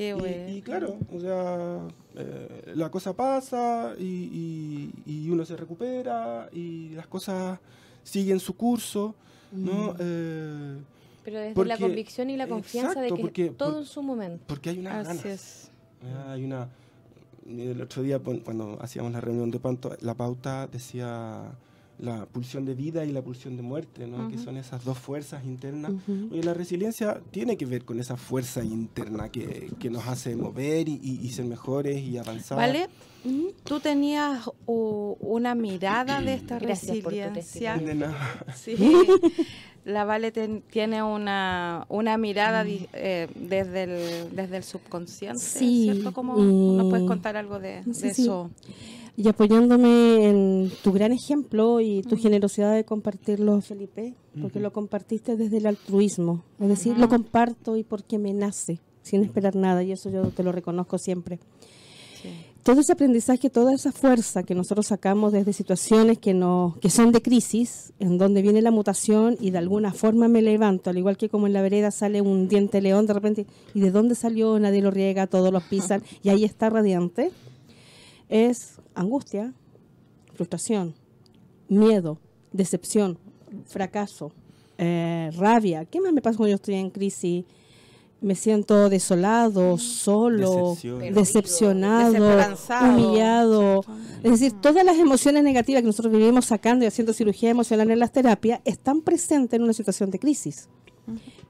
Qué 0.00 0.08
y- 0.08 0.12
bueno. 0.14 0.48
y, 0.48 0.62
claro, 0.62 0.96
o 1.14 1.20
sea, 1.20 1.78
eh, 2.16 2.72
la 2.74 2.90
cosa 2.90 3.12
pasa 3.12 3.92
y, 3.98 4.02
y- 4.04 5.02
y 5.04 5.28
uno 5.28 5.44
se 5.44 5.56
recupera 5.58 6.48
y 6.54 6.88
las 6.94 7.06
cosas 7.06 7.58
siguen 8.02 8.40
su 8.40 8.56
curso, 8.56 9.14
¿no? 9.52 9.94
Eh, 9.98 10.78
Pero 11.22 11.38
desde 11.40 11.64
la 11.66 11.76
convicción 11.76 12.30
y 12.30 12.38
la 12.38 12.48
confianza 12.48 12.92
exacto, 12.92 13.10
de 13.14 13.16
que 13.16 13.22
porque- 13.22 13.50
todo 13.50 13.72
por- 13.72 13.80
en 13.82 13.86
su 13.86 14.02
momento. 14.02 14.42
porque 14.46 14.70
hay 14.70 14.78
unas 14.78 15.06
Así 15.06 15.18
ganas. 15.18 15.24
es. 15.26 15.70
Ah, 16.02 16.32
Hay 16.32 16.44
una. 16.44 16.66
El 17.46 17.82
otro 17.82 18.02
día, 18.02 18.18
cuando 18.20 18.78
hacíamos 18.80 19.12
la 19.12 19.20
reunión 19.20 19.50
de 19.50 19.58
panto, 19.60 19.94
la 20.00 20.14
pauta 20.14 20.66
decía 20.66 21.42
la 22.00 22.24
pulsión 22.26 22.64
de 22.64 22.74
vida 22.74 23.04
y 23.04 23.12
la 23.12 23.22
pulsión 23.22 23.56
de 23.56 23.62
muerte, 23.62 24.06
¿no? 24.06 24.28
que 24.28 24.38
son 24.38 24.56
esas 24.56 24.84
dos 24.84 24.96
fuerzas 24.98 25.44
internas. 25.44 25.92
Ujú. 25.92 26.28
Oye, 26.32 26.42
la 26.42 26.54
resiliencia 26.54 27.20
tiene 27.30 27.56
que 27.56 27.66
ver 27.66 27.84
con 27.84 28.00
esa 28.00 28.16
fuerza 28.16 28.64
interna 28.64 29.28
que, 29.30 29.70
que 29.78 29.90
nos 29.90 30.06
hace 30.08 30.34
mover 30.36 30.88
y, 30.88 30.98
y- 31.02 31.20
y 31.22 31.28
ser 31.30 31.44
mejores 31.44 32.00
y 32.02 32.16
avanzar. 32.18 32.56
¿Vale? 32.58 32.88
Tú 33.64 33.80
tenías 33.80 34.48
una 34.66 35.54
mirada 35.54 36.22
de 36.22 36.34
esta 36.34 36.58
Gracias 36.58 36.96
por 36.98 37.12
tu 37.12 37.18
resiliencia. 37.18 37.76
De 37.76 37.94
nada. 37.94 38.46
Sí. 38.56 38.76
La 39.84 40.04
Vale 40.04 40.30
ten- 40.30 40.62
tiene 40.70 41.02
una, 41.02 41.86
una 41.88 42.16
mirada 42.18 42.64
di- 42.64 42.86
eh, 42.92 43.28
desde, 43.34 43.82
el, 43.84 44.34
desde 44.36 44.58
el 44.58 44.62
subconsciente, 44.62 45.38
Sí, 45.40 45.84
¿cierto? 45.90 46.12
¿Cómo 46.12 46.38
y- 46.38 46.76
nos 46.76 46.88
puedes 46.90 47.06
contar 47.06 47.36
algo 47.38 47.58
de, 47.58 47.82
Sí, 47.92 48.02
de 48.02 48.14
sí. 48.14 48.22
eso? 48.22 48.50
Y 49.16 49.28
apoyándome 49.28 50.28
en 50.28 50.70
tu 50.82 50.92
gran 50.92 51.12
ejemplo 51.12 51.80
y 51.80 52.02
tu 52.02 52.16
generosidad 52.16 52.74
de 52.74 52.84
compartirlo, 52.84 53.60
Felipe, 53.60 54.14
porque 54.40 54.60
lo 54.60 54.72
compartiste 54.72 55.36
desde 55.36 55.58
el 55.58 55.66
altruismo. 55.66 56.44
Es 56.58 56.68
decir, 56.68 56.98
lo 56.98 57.08
comparto 57.08 57.76
y 57.76 57.84
porque 57.84 58.18
me 58.18 58.32
nace, 58.32 58.80
sin 59.02 59.22
esperar 59.22 59.56
nada, 59.56 59.82
y 59.82 59.92
eso 59.92 60.10
yo 60.10 60.28
te 60.28 60.42
lo 60.42 60.52
reconozco 60.52 60.98
siempre. 60.98 61.38
Sí. 62.22 62.30
Todo 62.62 62.82
ese 62.82 62.92
aprendizaje, 62.92 63.48
toda 63.48 63.72
esa 63.72 63.90
fuerza 63.90 64.42
que 64.42 64.54
nosotros 64.54 64.88
sacamos 64.88 65.32
desde 65.32 65.54
situaciones 65.54 66.18
que, 66.18 66.34
no, 66.34 66.76
que 66.82 66.90
son 66.90 67.10
de 67.10 67.22
crisis, 67.22 67.94
en 67.98 68.18
donde 68.18 68.42
viene 68.42 68.60
la 68.60 68.70
mutación 68.70 69.38
y 69.40 69.50
de 69.50 69.56
alguna 69.56 69.94
forma 69.94 70.28
me 70.28 70.42
levanto, 70.42 70.90
al 70.90 70.98
igual 70.98 71.16
que 71.16 71.30
como 71.30 71.46
en 71.46 71.54
la 71.54 71.62
vereda 71.62 71.90
sale 71.90 72.20
un 72.20 72.48
diente 72.48 72.82
león 72.82 73.06
de 73.06 73.14
repente, 73.14 73.46
¿y 73.72 73.80
de 73.80 73.90
dónde 73.90 74.14
salió? 74.14 74.58
Nadie 74.58 74.82
lo 74.82 74.90
riega, 74.90 75.26
todos 75.26 75.50
los 75.50 75.62
pisan, 75.64 76.02
y 76.22 76.28
ahí 76.28 76.44
está 76.44 76.68
radiante. 76.68 77.32
Es 78.30 78.80
angustia, 78.94 79.52
frustración, 80.34 80.94
miedo, 81.68 82.18
decepción, 82.52 83.18
fracaso, 83.66 84.32
eh, 84.78 85.30
rabia. 85.36 85.84
¿Qué 85.84 86.00
más 86.00 86.12
me 86.12 86.22
pasa 86.22 86.36
cuando 86.38 86.50
yo 86.50 86.54
estoy 86.56 86.76
en 86.76 86.90
crisis? 86.90 87.44
Me 88.22 88.34
siento 88.34 88.88
desolado, 88.90 89.78
solo, 89.78 90.70
Decepción. 90.76 91.14
decepcionado, 91.14 92.54
humillado. 92.94 93.80
Es 94.22 94.30
decir, 94.32 94.52
todas 94.60 94.84
las 94.84 94.96
emociones 94.98 95.42
negativas 95.42 95.80
que 95.82 95.86
nosotros 95.86 96.12
vivimos 96.12 96.44
sacando 96.44 96.84
y 96.84 96.88
haciendo 96.88 97.12
cirugía 97.14 97.50
emocional 97.50 97.90
en 97.90 97.98
las 97.98 98.12
terapias 98.12 98.60
están 98.64 99.00
presentes 99.00 99.56
en 99.58 99.64
una 99.64 99.72
situación 99.72 100.10
de 100.10 100.18
crisis. 100.18 100.68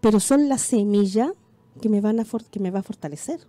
Pero 0.00 0.18
son 0.20 0.48
la 0.48 0.58
semilla 0.58 1.32
que 1.82 1.88
me, 1.88 2.00
van 2.00 2.20
a 2.20 2.24
for- 2.24 2.44
que 2.44 2.60
me 2.60 2.70
va 2.70 2.78
a 2.80 2.82
fortalecer. 2.84 3.40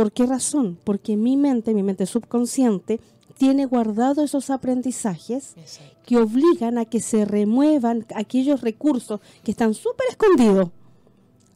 ¿Por 0.00 0.12
qué 0.12 0.24
razón? 0.24 0.78
Porque 0.82 1.14
mi 1.14 1.36
mente, 1.36 1.74
mi 1.74 1.82
mente 1.82 2.06
subconsciente, 2.06 3.00
tiene 3.36 3.66
guardado 3.66 4.24
esos 4.24 4.48
aprendizajes 4.48 5.54
que 6.06 6.16
obligan 6.16 6.78
a 6.78 6.86
que 6.86 7.00
se 7.00 7.26
remuevan 7.26 8.06
aquellos 8.14 8.62
recursos 8.62 9.20
que 9.44 9.50
están 9.50 9.74
súper 9.74 10.06
escondidos 10.08 10.70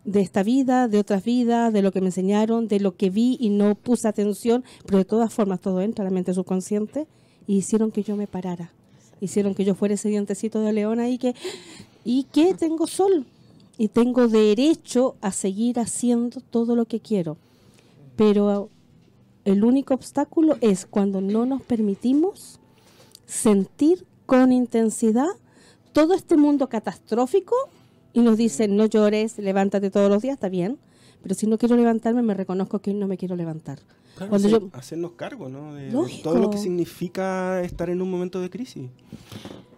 de 0.05 0.21
esta 0.21 0.43
vida, 0.43 0.89
de 0.89 0.99
otras 0.99 1.25
vidas, 1.25 1.73
de 1.73 1.81
lo 1.81 1.91
que 1.91 2.03
me 2.03 2.09
enseñaron, 2.09 2.69
de 2.69 2.81
lo 2.81 2.95
que 2.99 3.09
vi 3.09 3.39
y 3.41 3.49
no 3.49 3.77
puse 3.77 4.09
atención, 4.09 4.63
pero 4.85 4.99
de 4.99 5.07
todas 5.07 5.33
formas 5.33 5.63
todo 5.63 5.81
entra 5.81 6.05
a 6.05 6.09
la 6.09 6.15
mente 6.15 6.35
subconsciente 6.35 7.07
y 7.47 7.57
hicieron 7.57 7.93
que 7.93 8.03
yo 8.03 8.15
me 8.15 8.27
parara, 8.27 8.73
hicieron 9.23 9.55
que 9.55 9.65
yo 9.65 9.75
fuera 9.75 9.95
ese 9.95 10.11
dientecito 10.11 10.61
de 10.61 10.75
león 10.75 11.01
ahí 11.01 11.17
que, 11.17 11.35
y 12.05 12.25
que 12.25 12.53
tengo 12.53 12.87
sol. 12.87 13.25
Y 13.77 13.89
tengo 13.89 14.29
derecho 14.29 15.17
a 15.21 15.33
seguir 15.33 15.81
haciendo 15.81 16.41
todo 16.41 16.77
lo 16.77 16.85
que 16.85 17.01
quiero, 17.01 17.39
pero 18.17 18.71
el 19.45 19.65
único 19.65 19.95
obstáculo 19.95 20.57
es 20.61 20.87
cuando 20.87 21.21
no 21.21 21.47
nos 21.47 21.63
permitimos 21.63 22.61
sentir 23.27 24.07
con 24.27 24.53
intensidad 24.53 25.27
todo 25.93 26.15
este 26.15 26.37
mundo 26.37 26.69
catastrófico 26.69 27.55
y 28.13 28.21
nos 28.21 28.37
dicen 28.37 28.77
no 28.77 28.87
llores, 28.87 29.39
levántate 29.39 29.91
todos 29.91 30.11
los 30.11 30.23
días, 30.23 30.35
está 30.35 30.49
bien, 30.49 30.79
pero 31.23 31.35
si 31.35 31.47
no 31.47 31.59
quiero 31.59 31.77
levantarme 31.77 32.23
me 32.23 32.35
reconozco 32.35 32.79
que 32.81 32.95
no 32.95 33.07
me 33.09 33.17
quiero 33.17 33.37
levantar. 33.37 33.79
Claro, 34.17 34.31
Cuando 34.31 34.49
hacer- 34.49 34.61
yo- 34.61 34.69
hacernos 34.73 35.13
cargo 35.13 35.49
¿no? 35.49 35.75
de, 35.75 35.91
todo 36.23 36.37
lo 36.39 36.51
que 36.51 36.59
significa 36.59 37.61
estar 37.63 37.91
en 37.91 38.01
un 38.01 38.11
momento 38.11 38.41
de 38.41 38.49
crisis. 38.51 38.89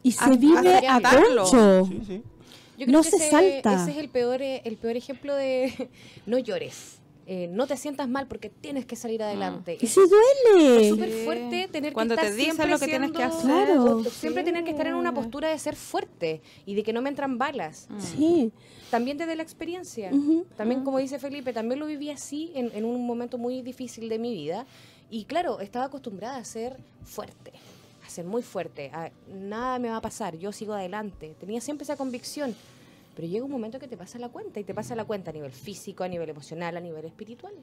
Y 0.02 0.12
se 0.12 0.24
A- 0.24 0.28
vive 0.28 0.86
a 0.86 1.00
concho. 1.00 1.86
Sí, 1.86 2.00
sí. 2.06 2.22
Yo 2.78 2.84
creo 2.86 2.98
No 2.98 3.02
que 3.02 3.10
se 3.10 3.16
ese, 3.16 3.30
salta. 3.30 3.82
ese 3.82 3.92
es 3.92 3.96
el 3.96 4.10
peor, 4.10 4.42
eh, 4.42 4.60
el 4.66 4.76
peor 4.76 4.96
ejemplo 4.96 5.34
de 5.34 5.88
no 6.26 6.38
llores. 6.38 6.98
Eh, 7.28 7.48
no 7.50 7.66
te 7.66 7.76
sientas 7.76 8.08
mal 8.08 8.28
porque 8.28 8.50
tienes 8.50 8.86
que 8.86 8.94
salir 8.94 9.20
adelante. 9.22 9.76
Y 9.80 9.86
Es 9.86 9.92
si 9.92 10.00
duele. 10.00 10.88
súper 10.88 11.10
Sí. 11.10 11.24
fuerte 11.24 11.68
tener 11.72 11.92
Cuando 11.92 12.14
que 12.14 12.20
te 12.20 12.26
estar 12.28 12.36
dicen 12.36 12.54
siempre 12.54 12.70
lo 12.70 12.78
que 12.78 12.86
tienes 12.86 13.10
que 13.10 13.16
siendo- 13.18 13.36
hacer. 13.36 13.64
Claro. 13.66 13.96
o 13.96 14.04
siempre 14.04 14.44
tener 14.44 14.62
que 14.64 14.70
estar 14.70 14.86
en 14.86 14.94
una 14.94 15.12
postura 15.12 15.48
de 15.48 15.58
ser 15.58 15.74
fuerte 15.74 16.40
y 16.66 16.74
de 16.76 16.82
que 16.84 16.92
no 16.92 17.02
me 17.02 17.08
entran 17.08 17.36
balas. 17.36 17.88
Sí. 17.98 18.52
También 18.90 19.18
desde 19.18 19.34
la 19.34 19.42
experiencia. 19.42 20.12
También, 20.56 20.84
como 20.84 20.98
dice 20.98 21.18
Felipe, 21.18 21.52
también 21.52 21.80
lo 21.80 21.86
viví 21.86 22.10
así 22.10 22.52
en, 22.54 22.70
en 22.72 22.84
un 22.84 23.04
momento 23.04 23.38
muy 23.38 23.60
difícil 23.62 24.08
de 24.08 24.18
mi 24.20 24.32
vida. 24.32 24.64
Y 25.10 25.24
claro, 25.24 25.58
estaba 25.58 25.86
acostumbrada 25.86 26.36
a 26.36 26.44
ser 26.44 26.76
fuerte, 27.04 27.50
a 28.06 28.08
ser 28.08 28.24
muy 28.24 28.42
fuerte. 28.42 28.90
a 28.94 29.10
nada 29.32 29.80
me 29.80 29.88
va 29.90 29.96
a 29.96 30.00
pasar, 30.00 30.36
yo 30.38 30.52
sigo 30.52 30.74
adelante. 30.74 31.34
Tenía 31.40 31.60
siempre 31.60 31.82
esa 31.82 31.96
convicción. 31.96 32.54
Pero 33.16 33.26
llega 33.26 33.44
un 33.44 33.50
momento 33.50 33.78
que 33.80 33.88
te 33.88 33.96
pasa 33.96 34.18
la 34.18 34.28
cuenta, 34.28 34.60
y 34.60 34.64
te 34.64 34.74
pasa 34.74 34.94
la 34.94 35.04
cuenta 35.06 35.30
a 35.30 35.34
nivel 35.34 35.50
físico, 35.52 36.04
a 36.04 36.08
nivel 36.08 36.28
emocional, 36.28 36.76
a 36.76 36.80
nivel 36.80 37.04
espiritual. 37.06 37.54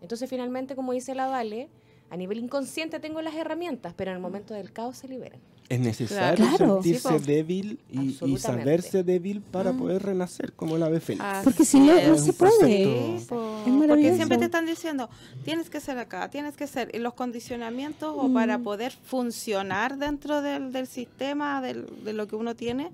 Entonces, 0.00 0.28
finalmente, 0.28 0.74
como 0.74 0.92
dice 0.92 1.14
la 1.14 1.26
Vale, 1.28 1.68
a 2.08 2.16
nivel 2.16 2.38
inconsciente 2.38 2.98
tengo 2.98 3.20
las 3.22 3.34
herramientas, 3.34 3.92
pero 3.94 4.10
en 4.10 4.16
el 4.16 4.22
momento 4.22 4.54
del 4.54 4.72
caos 4.72 4.96
se 4.96 5.06
liberan. 5.06 5.38
Es 5.68 5.78
necesario 5.78 6.44
Claro. 6.48 6.82
sentirse 6.82 7.08
Sí, 7.10 7.14
po. 7.14 7.20
débil 7.20 7.78
y, 7.88 8.18
y 8.24 8.38
saberse 8.38 9.04
débil 9.04 9.40
para 9.40 9.72
poder 9.74 10.02
renacer 10.02 10.52
como 10.54 10.74
el 10.74 10.82
ave 10.82 10.98
fénix. 10.98 11.24
Porque 11.44 11.64
si 11.64 11.78
no, 11.78 11.94
no 12.08 12.16
se 12.16 12.32
puede. 12.32 13.16
Es 13.18 13.26
porque 13.28 14.14
siempre 14.16 14.38
te 14.38 14.46
están 14.46 14.66
diciendo, 14.66 15.08
tienes 15.44 15.70
que 15.70 15.78
ser 15.78 15.98
acá, 15.98 16.28
tienes 16.30 16.56
que 16.56 16.66
ser. 16.66 16.90
Y 16.92 16.98
los 16.98 17.14
condicionamientos, 17.14 18.12
o 18.18 18.32
para 18.32 18.58
Mm. 18.58 18.62
poder 18.64 18.92
funcionar 18.92 19.96
dentro 19.98 20.42
del, 20.42 20.72
del 20.72 20.86
sistema, 20.88 21.60
del- 21.62 21.86
de 22.02 22.14
lo 22.14 22.26
que 22.26 22.34
uno 22.34 22.56
tiene, 22.56 22.90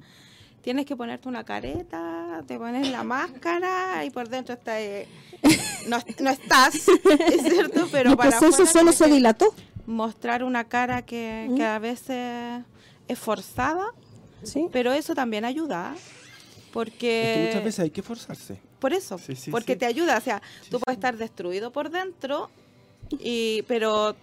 tienes 0.67 0.85
que 0.85 0.97
ponerte 0.97 1.29
una 1.29 1.45
careta, 1.45 2.43
te 2.49 2.59
pones 2.59 2.91
la 2.91 3.05
máscara 3.05 4.05
y 4.05 4.11
por 4.11 4.29
dentro 4.29 4.53
está, 4.55 4.81
eh, 4.81 5.07
no, 5.87 5.99
no 6.19 6.31
estás, 6.31 6.75
es 6.75 7.43
cierto, 7.43 7.87
pero 7.93 8.17
para 8.17 8.31
proceso 8.31 8.65
afuera 8.65 8.73
solo 8.73 8.91
se 8.93 9.07
dilató. 9.07 9.55
mostrar 9.87 10.43
una 10.43 10.65
cara 10.65 11.03
que, 11.03 11.49
que 11.57 11.65
a 11.65 11.79
veces 11.79 12.65
es 13.07 13.17
forzada, 13.19 13.87
Sí. 14.43 14.67
pero 14.73 14.93
eso 14.93 15.15
también 15.15 15.45
ayuda. 15.45 15.95
Porque 16.73 17.23
Es 17.23 17.39
que 17.39 17.47
muchas 17.47 17.65
veces 17.65 17.81
hay 17.85 17.91
que 17.91 18.03
forzarse. 18.03 18.61
por 18.81 18.93
eso, 18.93 19.19
Sí, 19.19 19.37
sí, 19.37 19.53
porque 19.53 19.75
sí. 19.75 19.79
te 19.79 19.87
ayuda, 19.87 20.19
o 20.19 20.21
sea, 20.21 20.43
Sí, 20.63 20.71
tú 20.71 20.79
sí. 20.79 20.83
puedes 20.85 20.97
estar 20.99 21.17
destruido 21.17 21.71
por 21.71 21.91
dentro, 21.91 22.51
y, 23.21 23.63
pero 23.69 24.17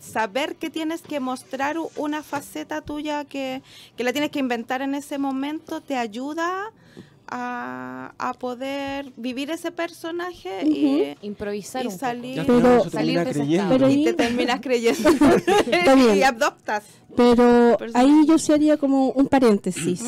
saber 0.00 0.56
que 0.56 0.70
tienes 0.70 1.00
que 1.02 1.18
mostrar 1.20 1.76
una 1.96 2.22
faceta 2.22 2.80
tuya 2.82 3.24
que, 3.24 3.62
que 3.96 4.04
la 4.04 4.12
tienes 4.12 4.30
que 4.30 4.38
inventar 4.38 4.82
en 4.82 4.94
ese 4.94 5.18
momento 5.18 5.80
te 5.80 5.96
ayuda 5.96 6.70
a, 7.26 8.12
a 8.18 8.34
poder 8.34 9.10
vivir 9.16 9.50
ese 9.50 9.70
personaje 9.72 10.66
y, 10.66 11.16
Improvisar 11.26 11.84
y 11.84 11.88
un 11.88 11.98
salir. 11.98 12.44
Pero- 12.46 12.90
salir 12.90 13.24
de. 13.24 13.66
Pero 13.68 13.88
y 13.88 13.94
ahí- 13.94 14.04
te 14.04 14.12
terminas 14.12 14.60
creyendo 14.60 15.10
y 16.14 16.22
adoptas. 16.22 16.84
Pero 17.16 17.76
ahí 17.94 18.26
yo 18.26 18.38
sí 18.38 18.52
haría 18.52 18.76
como 18.76 19.08
un 19.10 19.26
paréntesis. 19.28 20.02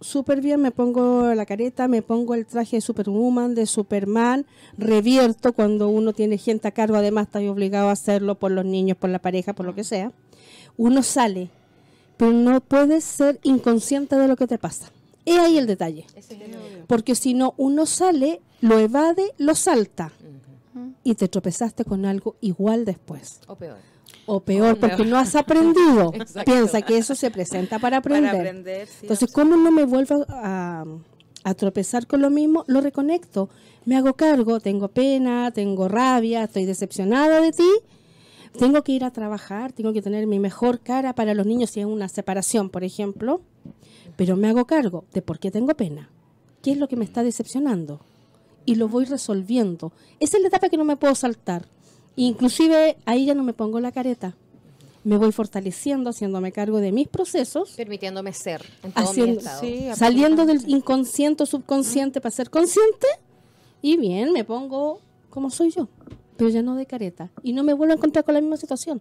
Súper 0.00 0.40
bien, 0.40 0.60
me 0.60 0.70
pongo 0.70 1.34
la 1.34 1.44
careta, 1.44 1.88
me 1.88 2.02
pongo 2.02 2.34
el 2.34 2.46
traje 2.46 2.76
de 2.76 2.80
Superwoman, 2.80 3.54
de 3.54 3.66
Superman, 3.66 4.46
revierto 4.76 5.52
cuando 5.52 5.88
uno 5.88 6.12
tiene 6.12 6.38
gente 6.38 6.68
a 6.68 6.70
cargo, 6.70 6.96
además 6.96 7.26
está 7.26 7.40
obligado 7.40 7.88
a 7.88 7.92
hacerlo 7.92 8.36
por 8.36 8.52
los 8.52 8.64
niños, 8.64 8.96
por 8.96 9.10
la 9.10 9.18
pareja, 9.18 9.54
por 9.54 9.66
lo 9.66 9.74
que 9.74 9.82
sea. 9.82 10.12
Uno 10.76 11.02
sale, 11.02 11.50
pero 12.16 12.32
no 12.32 12.60
puedes 12.60 13.02
ser 13.02 13.40
inconsciente 13.42 14.16
de 14.16 14.28
lo 14.28 14.36
que 14.36 14.46
te 14.46 14.58
pasa. 14.58 14.92
Es 15.24 15.38
ahí 15.38 15.58
el 15.58 15.66
detalle. 15.66 16.06
Porque 16.86 17.14
si 17.16 17.34
no, 17.34 17.54
uno 17.56 17.84
sale, 17.84 18.40
lo 18.60 18.78
evade, 18.78 19.34
lo 19.36 19.54
salta 19.54 20.12
y 21.02 21.14
te 21.16 21.28
tropezaste 21.28 21.84
con 21.84 22.06
algo 22.06 22.36
igual 22.40 22.84
después. 22.84 23.40
O 23.48 23.56
peor. 23.56 23.78
O 24.30 24.40
peor, 24.40 24.78
porque 24.78 25.06
no 25.06 25.16
has 25.16 25.34
aprendido. 25.34 26.12
Piensa 26.44 26.82
que 26.82 26.98
eso 26.98 27.14
se 27.14 27.30
presenta 27.30 27.78
para 27.78 27.96
aprender. 27.96 28.30
Para 28.30 28.42
aprender. 28.42 28.86
sí, 28.86 28.98
Entonces, 29.02 29.32
¿cómo 29.32 29.56
no 29.56 29.70
me 29.70 29.84
vuelvo 29.84 30.26
a, 30.28 30.84
a 31.44 31.54
tropezar 31.54 32.06
con 32.06 32.20
lo 32.20 32.28
mismo? 32.28 32.62
Lo 32.66 32.82
reconecto. 32.82 33.48
Me 33.86 33.96
hago 33.96 34.12
cargo, 34.12 34.60
tengo 34.60 34.88
pena, 34.88 35.50
tengo 35.50 35.88
rabia, 35.88 36.44
estoy 36.44 36.66
decepcionada 36.66 37.40
de 37.40 37.52
ti. 37.52 37.70
Tengo 38.58 38.82
que 38.82 38.92
ir 38.92 39.02
a 39.02 39.12
trabajar, 39.12 39.72
tengo 39.72 39.94
que 39.94 40.02
tener 40.02 40.26
mi 40.26 40.38
mejor 40.38 40.80
cara 40.80 41.14
para 41.14 41.32
los 41.32 41.46
niños 41.46 41.70
si 41.70 41.80
es 41.80 41.86
una 41.86 42.08
separación, 42.08 42.68
por 42.68 42.84
ejemplo. 42.84 43.40
Pero 44.16 44.36
me 44.36 44.48
hago 44.48 44.66
cargo 44.66 45.04
de 45.14 45.22
por 45.22 45.38
qué 45.38 45.50
tengo 45.50 45.74
pena. 45.74 46.10
¿Qué 46.60 46.72
es 46.72 46.76
lo 46.76 46.86
que 46.86 46.96
me 46.96 47.04
está 47.06 47.22
decepcionando? 47.22 48.00
Y 48.66 48.74
lo 48.74 48.88
voy 48.88 49.06
resolviendo. 49.06 49.92
Esa 50.20 50.36
es 50.36 50.42
la 50.42 50.48
etapa 50.48 50.68
que 50.68 50.76
no 50.76 50.84
me 50.84 50.96
puedo 50.96 51.14
saltar. 51.14 51.66
Inclusive 52.18 52.96
ahí 53.06 53.26
ya 53.26 53.34
no 53.34 53.42
me 53.42 53.52
pongo 53.52 53.80
la 53.80 53.92
careta. 53.92 54.34
Me 55.04 55.16
voy 55.16 55.32
fortaleciendo, 55.32 56.10
haciéndome 56.10 56.52
cargo 56.52 56.80
de 56.80 56.90
mis 56.92 57.08
procesos 57.08 57.70
Permitiéndome 57.76 58.32
ser 58.32 58.62
en 58.82 58.92
todo 58.92 59.04
mi 59.04 59.10
Haciendo- 59.10 59.38
estado. 59.38 59.60
Sí, 59.60 59.88
saliendo 59.94 60.44
del 60.44 60.68
inconsciente 60.68 61.44
o 61.44 61.46
subconsciente 61.46 62.20
para 62.20 62.32
ser 62.34 62.50
consciente 62.50 63.06
y 63.80 63.96
bien, 63.96 64.32
me 64.32 64.44
pongo 64.44 65.00
como 65.30 65.50
soy 65.50 65.70
yo, 65.70 65.88
pero 66.36 66.50
ya 66.50 66.62
no 66.62 66.74
de 66.74 66.84
careta 66.86 67.30
y 67.44 67.52
no 67.52 67.62
me 67.62 67.72
vuelvo 67.72 67.92
a 67.92 67.96
encontrar 67.96 68.24
con 68.24 68.34
la 68.34 68.40
misma 68.40 68.56
situación. 68.56 69.00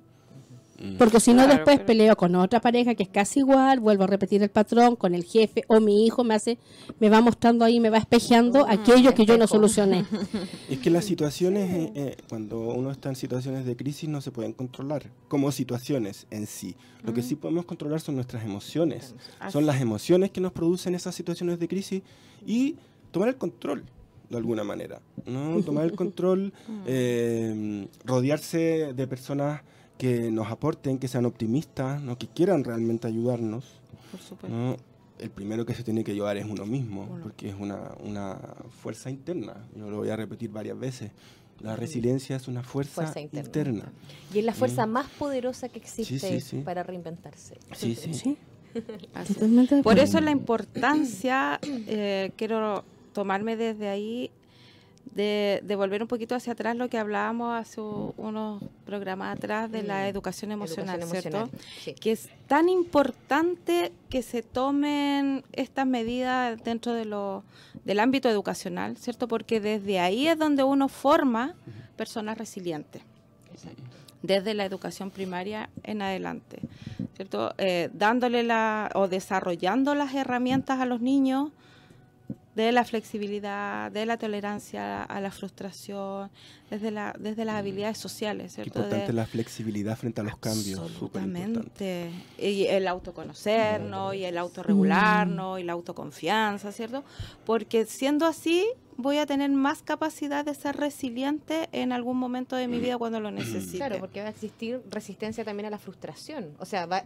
Porque 0.99 1.19
si 1.19 1.31
no 1.31 1.37
Claro, 1.43 1.53
después 1.55 1.77
pero- 1.77 1.85
peleo 1.87 2.15
con 2.15 2.35
otra 2.35 2.61
pareja 2.61 2.93
que 2.93 3.03
es 3.03 3.09
casi 3.09 3.39
igual, 3.39 3.79
vuelvo 3.79 4.03
a 4.03 4.07
repetir 4.07 4.43
el 4.43 4.49
patrón 4.49 4.95
con 4.95 5.15
el 5.15 5.23
jefe 5.23 5.63
o 5.67 5.79
mi 5.79 6.05
hijo 6.05 6.23
me 6.23 6.35
hace 6.35 6.59
me 6.99 7.09
va 7.09 7.19
mostrando 7.21 7.65
ahí, 7.65 7.79
me 7.79 7.89
va 7.89 7.97
espejeando 7.97 8.65
aquello 8.69 9.13
que 9.15 9.25
yo 9.25 9.37
no 9.37 9.47
solucioné. 9.47 10.05
Es 10.69 10.79
que 10.79 10.89
las 10.89 11.05
situaciones, 11.05 11.71
eh, 11.71 11.91
eh, 11.95 12.17
cuando 12.29 12.59
uno 12.59 12.91
está 12.91 13.09
en 13.09 13.15
situaciones 13.15 13.65
de 13.65 13.75
crisis, 13.75 14.07
no 14.07 14.21
se 14.21 14.31
pueden 14.31 14.53
controlar 14.53 15.09
como 15.27 15.51
situaciones 15.51 16.27
en 16.29 16.45
sí. 16.45 16.75
Lo 17.03 17.13
que 17.13 17.23
sí 17.23 17.35
podemos 17.35 17.65
controlar 17.65 17.99
son 18.01 18.15
nuestras 18.15 18.43
emociones. 18.43 19.15
Son 19.49 19.65
las 19.65 19.81
emociones 19.81 20.29
que 20.31 20.41
nos 20.41 20.51
producen 20.51 20.93
esas 20.93 21.15
situaciones 21.15 21.57
de 21.59 21.67
crisis 21.67 22.01
y 22.45 22.75
tomar 23.11 23.29
el 23.29 23.37
control 23.37 23.83
de 24.29 24.37
alguna 24.37 24.63
manera. 24.63 24.99
¿no? 25.25 25.61
Tomar 25.63 25.85
el 25.85 25.91
control, 25.95 26.53
eh, 26.85 27.87
rodearse 28.05 28.93
de 28.93 29.07
personas 29.07 29.61
que 29.97 30.31
nos 30.31 30.47
aporten, 30.51 30.99
que 30.99 31.07
sean 31.07 31.25
optimistas, 31.25 32.01
¿no? 32.01 32.17
que 32.17 32.27
quieran 32.27 32.63
realmente 32.63 33.07
ayudarnos. 33.07 33.65
Por 34.11 34.19
supuesto. 34.21 34.55
¿no? 34.57 34.77
El 35.19 35.29
primero 35.31 35.65
que 35.65 35.73
se 35.73 35.83
tiene 35.83 36.03
que 36.03 36.11
ayudar 36.11 36.37
es 36.37 36.45
uno 36.45 36.65
mismo, 36.65 37.17
porque 37.23 37.49
es 37.49 37.55
una, 37.59 37.91
una 38.03 38.37
fuerza 38.81 39.09
interna. 39.09 39.55
Yo 39.75 39.89
lo 39.89 39.97
voy 39.97 40.09
a 40.09 40.15
repetir 40.15 40.51
varias 40.51 40.77
veces. 40.79 41.11
La 41.59 41.75
resiliencia 41.75 42.35
es 42.35 42.47
una 42.47 42.61
fuerza, 42.61 42.93
Fuerza 43.01 43.19
interna. 43.19 43.47
interna. 43.47 43.91
Y 44.31 44.37
es 44.39 44.45
la 44.45 44.53
fuerza 44.53 44.85
más 44.85 45.07
poderosa 45.17 45.69
que 45.69 45.79
existe 45.79 46.19
Sí, 46.19 46.19
sí, 46.19 46.39
sí. 46.41 46.57
para 46.61 46.83
reinventarse. 46.83 47.57
Sí, 47.75 47.95
sí. 47.95 48.13
Sí, 48.13 48.37
Por 49.83 49.97
eso 49.97 50.21
la 50.21 50.29
importancia, 50.29 51.59
eh, 51.63 52.31
quiero 52.35 52.83
tomarme 53.13 53.57
desde 53.57 53.87
ahí, 53.89 54.29
de, 55.13 55.61
de 55.63 55.75
volver 55.75 56.01
un 56.01 56.07
poquito 56.07 56.35
hacia 56.35 56.53
atrás 56.53 56.75
lo 56.75 56.89
que 56.89 56.97
hablábamos 56.97 57.59
hace 57.59 57.81
unos 57.81 58.63
programas 58.85 59.35
atrás 59.37 59.71
de 59.71 59.83
la 59.83 60.03
Mm. 60.03 60.07
educación 60.07 60.51
emocional, 60.51 60.99
Educación 60.99 61.21
¿cierto? 61.21 61.37
emocional, 61.39 61.65
sí. 61.83 61.93
Que 61.93 62.11
es 62.11 62.29
tan 62.47 62.69
importante 62.69 63.91
que 64.09 64.21
se 64.21 64.41
tomen 64.43 65.43
estas 65.53 65.87
medidas 65.87 66.61
dentro 66.63 66.93
de 66.93 67.05
lo, 67.05 67.43
del 67.85 67.99
ámbito 67.99 68.29
educacional, 68.29 68.97
¿cierto? 68.97 69.27
Porque 69.27 69.59
desde 69.59 69.99
ahí 69.99 70.27
es 70.27 70.37
donde 70.37 70.63
uno 70.63 70.87
forma 70.87 71.55
personas 71.95 72.37
resilientes 72.37 73.01
desde 74.21 74.53
la 74.53 74.65
educación 74.65 75.11
primaria 75.11 75.69
en 75.83 76.01
adelante, 76.01 76.59
¿cierto? 77.15 77.53
Eh, 77.57 77.89
dándole 77.93 78.43
la 78.43 78.89
o 78.95 79.07
desarrollando 79.07 79.95
las 79.95 80.13
herramientas 80.15 80.79
a 80.79 80.85
los 80.85 81.01
niños 81.01 81.51
de 82.65 82.71
la 82.71 82.83
flexibilidad, 82.83 83.91
de 83.91 84.05
la 84.07 84.17
tolerancia 84.17 85.03
a 85.03 85.21
la 85.21 85.29
frustración, 85.31 86.29
desde 86.71 86.89
la 86.91 87.15
desde 87.17 87.45
las 87.45 87.55
habilidades 87.55 87.97
sociales, 87.99 88.47
Qué 88.55 88.63
¿cierto? 88.63 88.79
importante 88.79 89.07
De- 89.07 89.13
la 89.13 89.25
flexibilidad 89.27 89.95
frente 89.97 90.21
a 90.21 90.23
los 90.23 90.37
cambios. 90.37 90.79
Absolutamente. 90.79 92.09
Y 92.37 92.65
el 92.65 92.87
autoconocernos, 92.87 94.15
y 94.15 94.25
el 94.25 94.37
autorregularnos, 94.37 95.59
y 95.59 95.63
la 95.63 95.73
autoconfianza, 95.73 96.71
¿cierto? 96.71 97.03
Porque 97.45 97.85
siendo 97.85 98.25
así, 98.25 98.65
voy 98.97 99.17
a 99.19 99.25
tener 99.27 99.51
más 99.51 99.83
capacidad 99.83 100.43
de 100.43 100.55
ser 100.55 100.75
resiliente 100.77 101.69
en 101.71 101.91
algún 101.91 102.17
momento 102.17 102.55
de 102.55 102.67
mi 102.67 102.79
vida 102.79 102.97
cuando 102.97 103.19
lo 103.19 103.29
necesite. 103.41 103.77
Claro, 103.77 103.99
porque 103.99 104.21
va 104.21 104.27
a 104.27 104.31
existir 104.31 104.81
resistencia 104.89 105.45
también 105.45 105.67
a 105.67 105.69
la 105.69 105.77
frustración. 105.77 106.49
O 106.59 106.65
sea, 106.65 106.87
va, 106.87 107.05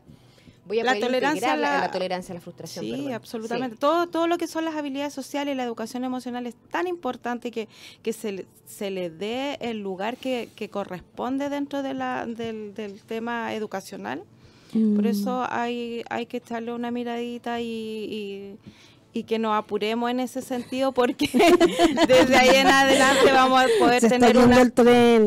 voy 0.65 0.79
a 0.79 0.83
La 0.83 0.91
poder 0.91 1.05
tolerancia 1.05 1.55
la, 1.57 1.73
a 1.75 1.77
la- 1.77 1.81
la 1.87 1.91
tolerancia 1.91 2.33
a 2.33 2.35
la 2.35 2.41
frustración. 2.41 2.85
Sí, 2.85 2.91
perdón. 2.91 3.13
absolutamente. 3.13 3.75
Sí. 3.75 3.79
Todo, 3.79 4.07
todo 4.07 4.27
lo 4.27 4.37
que 4.37 4.47
son 4.47 4.63
las 4.65 4.75
habilidades 4.75 5.13
sociales 5.13 5.53
y 5.53 5.57
la 5.57 5.63
educación 5.63 6.03
emocional 6.03 6.45
es 6.47 6.55
tan 6.69 6.87
importante 6.87 7.51
que, 7.51 7.67
que 8.03 8.13
se, 8.13 8.45
se 8.65 8.91
le 8.91 9.09
dé 9.09 9.57
el 9.61 9.79
lugar 9.81 10.17
que, 10.17 10.49
que 10.55 10.69
corresponde 10.69 11.49
dentro 11.49 11.81
de 11.83 11.93
la, 11.93 12.25
del, 12.25 12.73
del 12.73 13.01
tema 13.01 13.53
educacional. 13.53 14.23
Por 14.71 14.79
Mm. 15.03 15.05
eso 15.07 15.45
hay, 15.49 16.01
hay 16.09 16.25
que 16.27 16.37
echarle 16.37 16.71
una 16.71 16.91
miradita 16.91 17.59
y, 17.59 17.65
y, 17.67 18.57
y 19.13 19.23
que 19.23 19.39
nos 19.39 19.55
apuremos 19.55 20.09
en 20.09 20.19
ese 20.21 20.41
sentido 20.41 20.91
porque 20.93 21.29
desde 22.07 22.37
ahí 22.37 22.55
en 22.55 22.67
adelante 22.67 23.31
vamos 23.31 23.61
a 23.61 23.67
poder 23.79 24.01
Se 24.01 24.09
tener 24.09 24.37
una, 24.37 24.61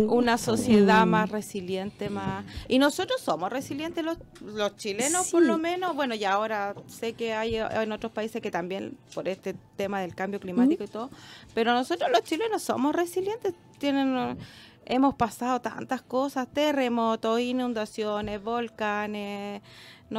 una 0.09 0.39
sociedad 0.39 1.05
Mm. 1.05 1.09
más 1.11 1.31
resiliente, 1.31 2.11
más... 2.11 2.45
Y 2.69 2.79
nosotros 2.79 3.21
somos 3.21 3.51
resilientes, 3.51 4.05
los, 4.05 4.19
los 4.41 4.77
chilenos 4.77 5.31
por 5.31 5.43
lo 5.43 5.59
menos. 5.59 5.95
Bueno, 5.95 6.15
y 6.15 6.25
ahora 6.25 6.75
sé 6.87 7.15
que 7.15 7.35
hay 7.35 7.57
en 7.57 7.93
otros 7.93 8.13
países 8.13 8.41
que 8.41 8.51
también, 8.51 8.97
por 9.15 9.29
este 9.29 9.55
tema 9.77 10.01
del 10.01 10.15
cambio 10.15 10.41
climático 10.41 10.85
y 10.85 10.89
todo, 10.89 11.11
pero 11.55 11.73
nosotros 11.73 12.11
los 12.11 12.23
chilenos 12.23 12.63
somos 12.63 12.95
resilientes, 12.95 13.55
tienen... 13.79 14.39
Hemos 14.87 15.15
pasado 15.15 15.63
tantas 15.63 16.03
cosas, 16.03 16.47
terremotos, 16.47 17.41
inundaciones, 17.41 18.43
volcanes, 18.45 19.63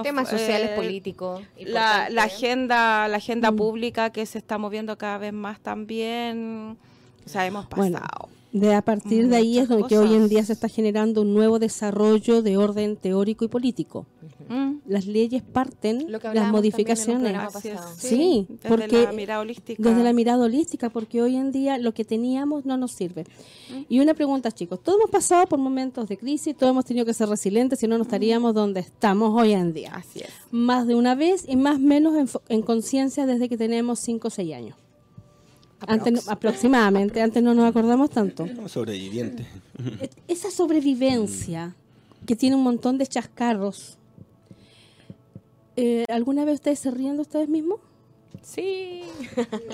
Temas 0.03 0.29
sociales, 0.29 0.71
eh, 0.71 0.75
políticos. 0.75 1.41
la, 1.59 2.09
la 2.09 2.23
agenda 2.23 3.07
la 3.07 3.17
agenda 3.17 3.51
Mm. 3.51 3.55
pública 3.55 4.09
que 4.11 4.25
se 4.25 4.37
está 4.37 4.57
moviendo 4.57 4.97
cada 4.97 5.17
vez 5.17 5.33
más 5.33 5.59
también 5.59 6.77
o 7.25 7.29
sea 7.29 7.45
hemos 7.45 7.67
Bueno, 7.69 7.99
pasado 7.99 8.29
De 8.55 8.73
a 8.73 8.81
partir 8.81 9.27
de 9.27 9.35
ahí 9.35 9.57
es 9.57 9.67
donde 9.67 9.85
que 9.85 9.97
hoy 9.97 10.13
en 10.13 10.29
día 10.29 10.41
se 10.45 10.53
está 10.53 10.69
generando 10.69 11.23
un 11.23 11.33
nuevo 11.33 11.59
desarrollo 11.59 12.41
de 12.41 12.55
orden 12.55 12.95
teórico 12.95 13.43
y 13.43 13.49
político. 13.49 14.07
Las 14.87 15.07
leyes 15.07 15.43
parten, 15.43 16.09
Lo 16.09 16.21
que 16.21 16.33
las 16.33 16.53
modificaciones. 16.53 17.35
Sí, 17.97 18.47
desde 18.47 18.69
porque 18.69 19.03
la 19.03 19.11
mirada 19.11 19.41
holística 19.41 19.83
Desde 19.83 20.03
la 20.03 20.13
mirada 20.13 20.45
holística, 20.45 20.89
porque 20.89 21.21
hoy 21.21 21.35
en 21.35 21.51
día 21.51 21.77
lo 21.77 21.93
que 21.93 22.05
teníamos 22.05 22.65
no 22.65 22.77
nos 22.77 22.93
sirve. 22.93 23.25
Y 23.89 23.99
una 23.99 24.13
pregunta, 24.13 24.49
chicos. 24.53 24.81
Todos 24.81 24.99
hemos 24.99 25.11
pasado 25.11 25.47
por 25.47 25.59
momentos 25.59 26.07
de 26.07 26.15
crisis, 26.15 26.55
todos 26.55 26.71
hemos 26.71 26.85
tenido 26.85 27.05
que 27.05 27.13
ser 27.13 27.27
resilientes, 27.27 27.79
si 27.79 27.87
no, 27.87 27.97
no 27.97 28.03
estaríamos 28.03 28.53
donde 28.53 28.79
estamos 28.79 29.33
hoy 29.37 29.51
en 29.51 29.73
día. 29.73 29.91
así 29.95 30.21
es 30.21 30.29
Más 30.51 30.87
de 30.87 30.95
una 30.95 31.13
vez 31.15 31.43
y 31.45 31.57
más 31.57 31.77
menos 31.77 32.15
en, 32.15 32.29
en 32.47 32.61
conciencia 32.61 33.25
desde 33.25 33.49
que 33.49 33.57
tenemos 33.57 33.99
5 33.99 34.29
o 34.29 34.31
6 34.31 34.53
años. 34.53 34.84
Antes, 35.87 36.25
no- 36.25 36.31
aproximadamente, 36.31 37.21
antes 37.21 37.41
no 37.43 37.53
nos 37.53 37.65
acordamos 37.69 38.09
tanto. 38.09 38.45
No, 38.45 38.67
sobreviviente. 38.69 39.45
Esa 40.27 40.49
sobrevivencia 40.51 41.75
que 42.25 42.35
tiene 42.35 42.55
un 42.55 42.63
montón 42.63 42.97
de 42.97 43.05
chascarros. 43.07 43.97
eh, 45.75 46.05
¿Alguna 46.07 46.45
vez 46.45 46.55
ustedes 46.55 46.79
se 46.79 46.91
ríen 46.91 47.15
de 47.15 47.21
ustedes 47.23 47.49
mismos? 47.49 47.79
Sí. 48.41 49.01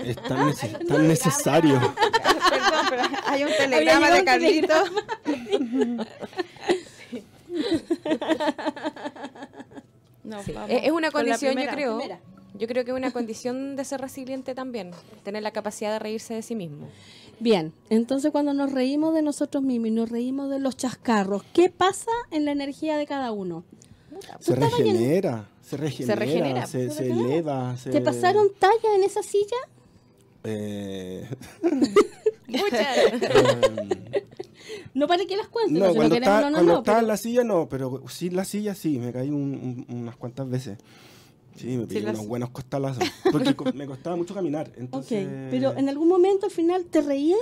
Es 0.05 0.15
tan, 0.27 0.49
nece- 0.49 0.87
tan 0.87 1.07
necesario. 1.07 1.79
perdón 2.49 2.85
pero 2.89 3.03
hay 3.27 3.43
un 3.43 3.51
telegrama 3.57 4.09
de 4.11 4.23
Carlito 4.23 4.73
no, 10.23 10.43
Sí. 10.43 10.51
vamos 10.53 10.69
Es 10.69 10.83
es 10.85 10.91
una 10.91 11.11
condición, 11.11 11.55
yo 11.57 11.69
creo. 11.69 11.97
Primera. 11.97 12.19
Yo 12.61 12.67
creo 12.67 12.85
que 12.85 12.91
es 12.91 12.97
una 12.97 13.09
condición 13.09 13.75
de 13.75 13.83
ser 13.83 14.01
resiliente 14.01 14.53
también, 14.53 14.91
tener 15.23 15.41
la 15.41 15.49
capacidad 15.49 15.91
de 15.91 15.97
reírse 15.97 16.35
de 16.35 16.43
sí 16.43 16.53
mismo. 16.53 16.87
Bien, 17.39 17.73
entonces 17.89 18.31
cuando 18.31 18.53
nos 18.53 18.71
reímos 18.71 19.15
de 19.15 19.23
nosotros 19.23 19.63
mismos 19.63 19.87
y 19.87 19.91
nos 19.91 20.09
reímos 20.11 20.47
de 20.51 20.59
los 20.59 20.77
chascarros, 20.77 21.41
¿qué 21.53 21.69
pasa 21.69 22.11
en 22.29 22.45
la 22.45 22.51
energía 22.51 22.97
de 22.97 23.07
cada 23.07 23.31
uno? 23.31 23.63
Se 24.39 24.53
regenera, 24.55 25.49
se 25.63 25.75
regenera, 25.75 26.15
regenera, 26.19 26.67
se, 26.67 26.89
se 26.89 26.93
se 26.93 27.01
regenera. 27.01 27.29
eleva. 27.33 27.77
se- 27.77 27.89
¿Te 27.89 27.99
pasaron 28.01 28.49
talla 28.59 28.93
en 28.95 29.03
esa 29.05 29.23
silla? 29.23 29.57
Eh, 30.43 31.27
No 34.93 35.07
para 35.07 35.25
que 35.25 35.35
las 35.37 35.47
cuentes, 35.47 35.73
no, 35.79 35.87
no, 35.87 35.95
cuando, 35.95 36.15
estaba, 36.15 36.41
no, 36.41 36.49
no, 36.49 36.53
cuando 36.57 36.73
no, 36.75 36.83
pero- 36.83 36.99
en 36.99 37.07
la 37.07 37.17
silla 37.17 37.43
no, 37.43 37.67
pero 37.69 38.03
sin 38.09 38.35
la 38.35 38.45
silla 38.45 38.75
sí, 38.75 38.99
me 38.99 39.11
caí 39.11 39.29
un- 39.29 39.85
un- 39.89 39.95
unas 39.97 40.15
cuantas 40.17 40.49
veces. 40.49 40.77
Sí, 41.55 41.77
me 41.77 42.01
las- 42.01 42.15
unos 42.15 42.27
buenos 42.27 42.49
costalazos. 42.49 43.03
Porque 43.31 43.55
me 43.73 43.85
costaba 43.85 44.15
mucho 44.15 44.33
caminar. 44.33 44.67
Ok, 44.69 44.77
Entonces, 44.77 45.27
pero 45.51 45.73
en 45.77 45.89
algún 45.89 46.07
momento 46.07 46.45
al 46.45 46.51
final 46.51 46.85
te 46.85 47.01
reías 47.01 47.39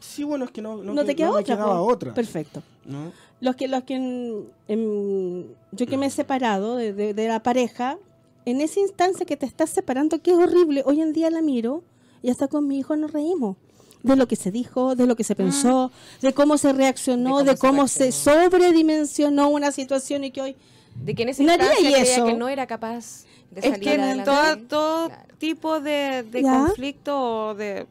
Sí, 0.00 0.22
bueno, 0.22 0.44
es 0.44 0.50
que 0.50 0.60
no, 0.60 0.76
no, 0.82 0.92
no, 0.92 1.04
te 1.04 1.16
queda 1.16 1.28
no 1.28 1.34
me 1.34 1.40
otra. 1.40 1.54
quedaba 1.56 1.78
po. 1.78 1.86
otra. 1.92 2.12
Perfecto. 2.14 2.62
¿no? 2.84 3.10
Los 3.40 3.56
que, 3.56 3.68
los 3.68 3.84
que 3.84 3.94
en- 3.94 4.44
en- 4.68 5.46
yo 5.72 5.86
que 5.86 5.96
me 5.96 6.06
he 6.06 6.10
separado 6.10 6.76
de, 6.76 6.92
de- 6.92 7.14
de 7.14 7.28
la 7.28 7.42
pareja, 7.42 7.96
en 8.44 8.60
esa 8.60 8.80
instancia 8.80 9.24
que 9.24 9.38
te 9.38 9.46
estás 9.46 9.70
separando, 9.70 10.20
que 10.20 10.32
es 10.32 10.36
horrible, 10.36 10.82
hoy 10.84 11.00
en 11.00 11.14
día 11.14 11.30
la 11.30 11.40
miro 11.40 11.82
y 12.22 12.28
hasta 12.30 12.48
con 12.48 12.68
mi 12.68 12.78
hijo 12.78 12.94
nos 12.96 13.12
reímos. 13.12 13.56
De 14.02 14.16
lo 14.16 14.28
que 14.28 14.36
se 14.36 14.50
dijo, 14.50 14.94
de 14.94 15.06
lo 15.06 15.16
que 15.16 15.24
se 15.24 15.34
pensó, 15.34 15.90
de 16.20 16.34
cómo 16.34 16.58
se 16.58 16.74
reaccionó, 16.74 17.38
De 17.38 17.52
de 17.52 17.56
cómo 17.56 17.72
cómo, 17.72 17.88
se 17.88 18.12
se 18.12 18.12
sobredimensionó 18.12 19.48
una 19.48 19.72
situación 19.72 20.24
y 20.24 20.30
que 20.30 20.42
hoy... 20.42 20.56
De 21.02 21.14
que 21.14 21.22
en 21.24 21.28
esa 21.30 21.42
instancia 21.42 21.98
eso. 22.02 22.24
que 22.26 22.34
no 22.34 22.48
era 22.48 22.66
capaz 22.66 23.24
de 23.50 23.60
Es 23.60 23.66
salir 23.66 23.80
que 23.88 23.94
en 23.94 24.24
todo, 24.24 24.56
todo 24.68 25.06
Claro. 25.08 25.22
tipo 25.38 25.80
de, 25.80 26.24
conflicto 26.42 27.48
o 27.48 27.54
de, 27.54 27.86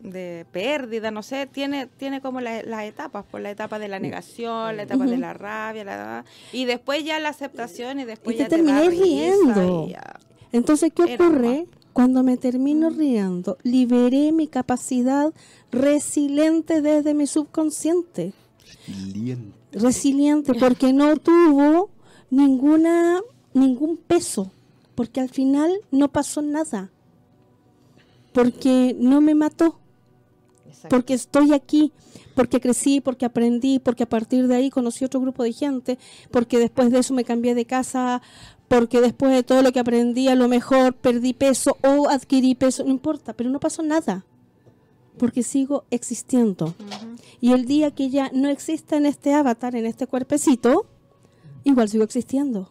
de 0.00 0.44
pérdida, 0.50 1.10
no 1.10 1.22
sé, 1.22 1.46
tiene, 1.46 1.86
tiene 1.86 2.20
como 2.20 2.40
la- 2.40 2.62
las 2.62 2.84
etapas, 2.84 3.24
por 3.24 3.40
la 3.40 3.50
etapa 3.50 3.78
de 3.78 3.88
la 3.88 3.98
negación, 4.00 4.76
la 4.76 4.82
etapa 4.82 5.06
de 5.06 5.16
la 5.18 5.32
rabia, 5.34 5.84
la, 5.84 6.24
y 6.52 6.64
después 6.64 7.04
ya 7.04 7.18
la 7.20 7.28
aceptación 7.28 8.00
y 8.00 8.04
después 8.04 8.34
Y 8.34 8.38
te 8.38 8.42
ya 8.44 8.48
te 8.48 8.56
terminé 8.56 8.88
riendo. 8.90 9.86
y 9.88 9.92
ya. 9.92 10.18
Entonces, 10.52 10.92
¿qué 10.94 11.14
ocurre? 11.14 11.66
Cuando 11.92 12.22
me 12.22 12.36
termino 12.38 12.88
riendo, 12.90 13.58
liberé 13.62 14.32
mi 14.32 14.48
capacidad 14.48 15.30
resiliente 15.70 16.80
desde 16.80 17.12
mi 17.14 17.26
subconsciente. 17.26 18.32
Resiliente. 18.86 19.52
resiliente 19.72 20.54
porque 20.54 20.92
no 20.92 21.16
tuvo 21.18 21.90
ninguna 22.32 23.20
ningún 23.52 23.98
peso 23.98 24.50
porque 24.94 25.20
al 25.20 25.28
final 25.28 25.70
no 25.90 26.10
pasó 26.10 26.40
nada 26.40 26.90
porque 28.32 28.96
no 28.98 29.20
me 29.20 29.34
mató 29.34 29.78
Exacto. 30.66 30.88
porque 30.88 31.12
estoy 31.12 31.52
aquí 31.52 31.92
porque 32.34 32.58
crecí 32.58 33.02
porque 33.02 33.26
aprendí 33.26 33.78
porque 33.78 34.04
a 34.04 34.08
partir 34.08 34.48
de 34.48 34.56
ahí 34.56 34.70
conocí 34.70 35.04
otro 35.04 35.20
grupo 35.20 35.42
de 35.42 35.52
gente 35.52 35.98
porque 36.30 36.58
después 36.58 36.90
de 36.90 37.00
eso 37.00 37.12
me 37.12 37.24
cambié 37.24 37.54
de 37.54 37.66
casa 37.66 38.22
porque 38.66 39.02
después 39.02 39.30
de 39.34 39.42
todo 39.42 39.60
lo 39.60 39.70
que 39.70 39.80
aprendí 39.80 40.28
a 40.28 40.34
lo 40.34 40.48
mejor 40.48 40.94
perdí 40.94 41.34
peso 41.34 41.76
o 41.82 42.08
adquirí 42.08 42.54
peso 42.54 42.82
no 42.82 42.90
importa 42.90 43.34
pero 43.34 43.50
no 43.50 43.60
pasó 43.60 43.82
nada 43.82 44.24
porque 45.18 45.42
sigo 45.42 45.84
existiendo 45.90 46.74
y 47.42 47.52
el 47.52 47.66
día 47.66 47.90
que 47.90 48.08
ya 48.08 48.30
no 48.32 48.48
exista 48.48 48.96
en 48.96 49.04
este 49.04 49.34
avatar, 49.34 49.74
en 49.74 49.84
este 49.84 50.06
cuerpecito, 50.06 50.86
igual 51.64 51.88
sigo 51.88 52.04
existiendo. 52.04 52.70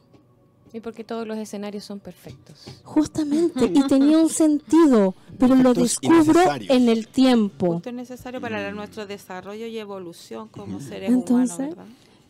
Y 0.74 0.80
porque 0.80 1.04
todos 1.04 1.28
los 1.28 1.38
escenarios 1.38 1.84
son 1.84 2.00
perfectos. 2.00 2.66
Justamente. 2.84 3.66
Y 3.66 3.84
tenía 3.88 4.18
un 4.18 4.30
sentido, 4.30 5.16
pero 5.38 5.56
lo 5.56 5.74
Perfectos 5.74 6.00
y 6.02 6.08
descubro 6.10 6.42
en 6.70 6.88
el 6.88 7.08
tiempo. 7.10 7.74
Justo 7.74 7.90
es 7.90 7.96
necesario 7.96 8.40
para 8.40 8.62
la- 8.62 8.72
nuestro 8.72 9.06
desarrollo 9.06 9.66
y 9.66 9.78
evolución 9.78 10.48
como 10.48 10.80
seres 10.80 11.10
Entonces, 11.12 11.58
humanos, 11.58 11.76
¿verdad? 11.78 11.86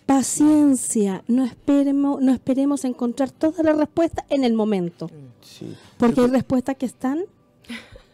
Paciencia. 0.07 1.23
No 1.27 1.45
esperemos, 1.45 2.19
no 2.21 2.33
esperemos 2.33 2.83
encontrar 2.83 3.29
toda 3.29 3.61
la 3.63 3.73
respuesta 3.73 4.25
en 4.29 4.43
el 4.43 4.53
momento. 4.53 5.09
Sí. 5.41 5.75
Porque 5.97 6.21
hay 6.21 6.27
respuestas 6.27 6.75
que 6.77 6.87
están 6.87 7.21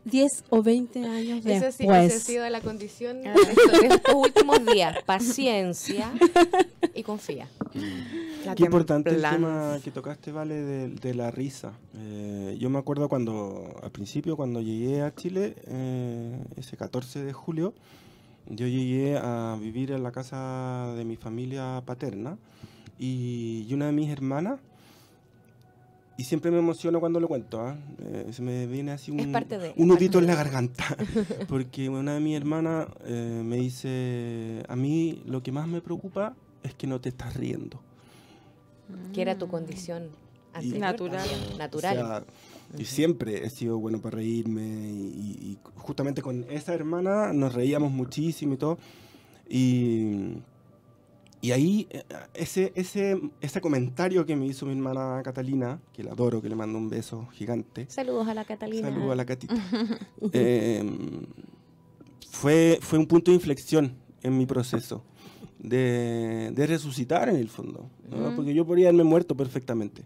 10 0.04 0.44
o 0.50 0.62
20 0.62 1.06
años 1.06 1.42
sí- 1.44 1.50
después. 1.50 2.12
esa 2.14 2.18
ha 2.18 2.20
sido 2.20 2.50
la 2.50 2.60
condición 2.60 3.24
de 3.24 3.32
estos, 3.32 3.80
de 3.82 3.88
estos 3.88 4.14
últimos 4.14 4.66
días. 4.66 4.98
Paciencia 5.06 6.12
y 6.94 7.04
confía. 7.04 7.48
La 8.48 8.56
Qué 8.56 8.64
importante 8.64 9.10
el 9.10 9.22
tema 9.38 9.78
que 9.84 9.92
tocaste, 9.92 10.32
Vale, 10.32 10.56
de, 10.56 10.90
de 10.90 11.14
la 11.14 11.32
risa. 11.32 11.74
Eh, 11.96 12.58
yo 12.60 12.70
me 12.70 12.80
acuerdo 12.80 13.08
cuando, 13.10 13.76
al 13.84 13.92
principio, 13.92 14.36
cuando 14.36 14.62
llegué 14.62 15.02
a 15.02 15.14
Chile, 15.14 15.56
eh, 15.68 16.40
ese 16.56 16.76
14 16.78 17.24
de 17.24 17.34
julio, 17.34 17.74
yo 18.50 18.66
llegué 18.68 19.18
a 19.18 19.58
vivir 19.60 19.92
en 19.92 20.04
la 20.04 20.12
casa 20.12 20.94
de 20.96 21.04
mi 21.06 21.16
familia 21.18 21.82
paterna 21.86 22.38
y, 22.98 23.66
y 23.68 23.74
una 23.74 23.88
de 23.88 23.92
mis 23.92 24.10
hermanas, 24.10 24.60
y 26.20 26.24
siempre 26.24 26.50
me 26.50 26.58
emociono 26.58 27.00
cuando 27.00 27.20
lo 27.20 27.28
cuento, 27.28 27.62
¿ah? 27.62 27.78
Eh, 28.00 28.30
se 28.32 28.42
me 28.42 28.66
viene 28.66 28.92
así 28.92 29.12
un, 29.12 29.18
de- 29.18 29.24
un 29.78 29.88
nudito 29.90 30.18
en 30.20 30.26
la 30.28 30.34
garganta, 30.36 30.84
porque 31.48 31.90
una 31.90 32.16
de 32.16 32.20
mis 32.22 32.36
hermanas 32.36 32.88
eh, 33.06 33.42
me 33.46 33.58
dice, 33.58 34.64
a 34.68 34.76
mí 34.76 35.22
lo 35.28 35.44
que 35.44 35.52
más 35.52 35.68
me 35.68 35.80
preocupa 35.82 36.34
es 36.64 36.74
que 36.74 36.88
no 36.88 37.00
te 37.00 37.10
estás 37.10 37.36
riendo. 37.36 37.80
Que 39.14 39.22
era 39.22 39.38
tu 39.38 39.48
condición 39.48 40.10
anterior 40.54 40.80
Natural. 40.80 41.28
natural. 41.58 41.98
O 41.98 42.08
sea, 42.08 42.26
yo 42.78 42.86
siempre 42.86 43.46
he 43.46 43.50
sido 43.50 43.78
bueno 43.78 44.02
para 44.02 44.18
reírme 44.18 44.62
y, 44.62 45.38
y 45.42 45.58
justamente 45.76 46.22
con 46.22 46.46
esa 46.50 46.74
hermana 46.74 47.32
nos 47.34 47.54
reíamos 47.54 47.92
muchísimo 47.92 48.54
y 48.54 48.58
todo. 48.58 48.78
Y, 49.50 50.40
y 51.42 51.52
ahí 51.52 51.88
eh, 51.92 52.04
ese, 52.34 52.74
ese, 52.76 53.22
ese 53.42 53.62
comentario 53.62 54.26
que 54.26 54.36
me 54.36 54.46
hizo 54.46 54.66
mi 54.66 54.74
hermana 54.74 55.22
Catalina, 55.24 55.80
que 55.94 56.04
la 56.04 56.12
adoro, 56.12 56.42
que 56.42 56.50
le 56.50 56.56
mando 56.56 56.78
un 56.78 56.90
beso 56.90 57.28
gigante. 57.28 57.86
Saludos 57.90 58.28
a 58.28 58.34
la 58.34 58.44
Catalina. 58.44 58.90
Saludos 58.90 59.12
a 59.12 59.16
la 59.16 59.26
Catita. 59.26 59.56
Eh, 60.34 60.84
fue, 62.30 62.80
fue 62.82 63.00
un 63.00 63.08
punto 63.08 63.32
de 63.32 63.36
inflexión 63.36 63.96
en 64.22 64.38
mi 64.38 64.46
proceso 64.46 65.04
de, 65.60 66.52
de 66.54 66.68
resucitar 66.68 67.30
en 67.30 67.36
el 67.38 67.50
fondo. 67.50 67.90
¿no? 68.10 68.32
Mm. 68.32 68.36
Porque 68.36 68.54
yo 68.54 68.66
podría 68.66 68.88
haberme 68.90 69.04
muerto 69.04 69.36
perfectamente. 69.36 70.04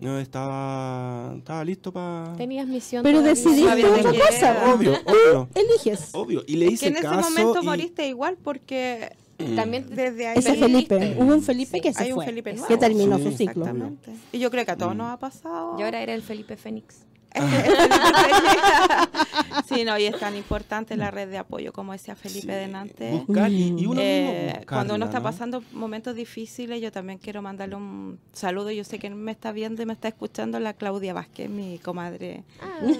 No, 0.00 0.18
estaba, 0.18 1.34
estaba 1.36 1.62
listo 1.64 1.92
para... 1.92 2.32
Tenías 2.36 2.66
misión. 2.66 3.02
Pero 3.02 3.20
decidiste 3.20 3.84
otra 3.84 4.10
cosa. 4.12 4.74
Obvio, 4.74 4.92
obvio, 5.04 5.48
Eliges. 5.54 6.10
obvio. 6.14 6.42
Y 6.46 6.56
le 6.56 6.66
Que 6.68 6.72
hice 6.72 6.86
en 6.88 6.94
ese 6.94 7.02
caso 7.02 7.30
momento 7.30 7.60
y- 7.62 7.64
moriste 7.66 8.08
igual 8.08 8.38
porque 8.42 9.12
También 9.54 9.86
desde 9.90 10.28
ahí 10.28 10.38
Ese 10.38 10.54
Felipe. 10.54 11.16
Hubo 11.18 11.34
un 11.34 11.42
Felipe 11.42 11.72
Sí, 11.76 11.80
que 11.82 11.92
se 11.92 12.04
hay 12.04 12.12
un 12.12 12.16
fue. 12.16 12.24
Felipe 12.26 12.52
nuevo. 12.54 12.68
que 12.68 12.76
terminó 12.78 13.18
Sí, 13.18 13.24
su 13.24 13.30
ciclo. 13.32 13.64
Exactamente. 13.64 14.12
Y 14.32 14.38
yo 14.38 14.50
creo 14.50 14.64
que 14.64 14.70
a 14.70 14.76
todos 14.76 14.94
Mm. 14.94 14.98
nos 14.98 15.12
ha 15.12 15.18
pasado. 15.18 15.76
Y 15.78 15.82
ahora 15.82 16.00
era 16.02 16.14
el 16.14 16.22
Felipe 16.22 16.56
Fénix. 16.56 17.04
sí, 19.68 19.84
no, 19.84 19.98
y 19.98 20.04
es 20.06 20.18
tan 20.18 20.36
importante 20.36 20.96
la 20.96 21.10
red 21.10 21.28
de 21.28 21.38
apoyo, 21.38 21.72
como 21.72 21.92
decía 21.92 22.14
Felipe 22.14 22.40
Sí, 22.42 22.46
delante. 22.48 23.10
buscar 23.10 23.50
y, 23.50 23.74
y 23.78 23.86
uno 23.86 24.00
Eh, 24.02 24.52
mismo 24.54 24.66
cuando 24.66 24.94
uno 24.94 25.06
está 25.06 25.18
buscarla, 25.18 25.18
¿no? 25.18 25.22
pasando 25.22 25.62
momentos 25.72 26.14
difíciles, 26.14 26.80
yo 26.80 26.92
también 26.92 27.18
quiero 27.18 27.42
mandarle 27.42 27.76
un 27.76 28.18
saludo. 28.32 28.70
Yo 28.70 28.84
sé 28.84 28.98
que 28.98 29.10
me 29.10 29.32
está 29.32 29.52
viendo 29.52 29.82
y 29.82 29.86
me 29.86 29.92
está 29.92 30.08
escuchando 30.08 30.60
la 30.60 30.74
Claudia 30.74 31.14
Vázquez, 31.14 31.48
mi 31.50 31.78
comadre 31.78 32.44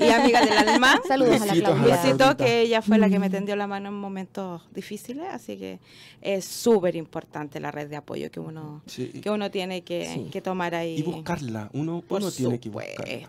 y 0.01 0.09
amiga 0.09 0.45
del 0.45 0.69
alma. 0.69 1.01
Saludos 1.09 1.41
a 1.41 1.47
la 1.47 1.53
Besitos 1.53 1.71
a 1.71 1.75
la 1.75 1.83
Claudia. 1.85 2.03
Besito 2.03 2.37
que 2.37 2.61
ella 2.63 2.83
fue 2.83 2.99
la 2.99 3.09
que 3.09 3.19
me 3.19 3.29
Mm. 3.29 3.33
tendió 3.33 3.57
la 3.57 3.67
mano 3.67 3.89
en 3.89 3.95
momentos 3.95 4.63
difíciles, 4.75 5.25
así 5.31 5.57
que 5.57 5.79
es 6.21 6.45
súper 6.45 6.97
importante 6.97 7.61
la 7.61 7.71
red 7.71 7.89
de 7.89 7.97
apoyo 7.97 8.31
que 8.31 8.41
uno 8.41 8.83
Sí. 8.87 9.09
que 9.23 9.31
uno 9.31 9.51
tiene 9.51 9.83
que, 9.83 10.07
Sí. 10.13 10.29
que 10.31 10.41
tomar 10.43 10.75
ahí. 10.75 10.97
Y 10.99 11.03
buscarla. 11.03 11.71
Uno, 11.73 12.03
Por 12.07 12.21
uno 12.21 12.31
tiene 12.31 12.61
que 12.61 12.69
buscarla. 12.69 13.07
Sí. 13.07 13.27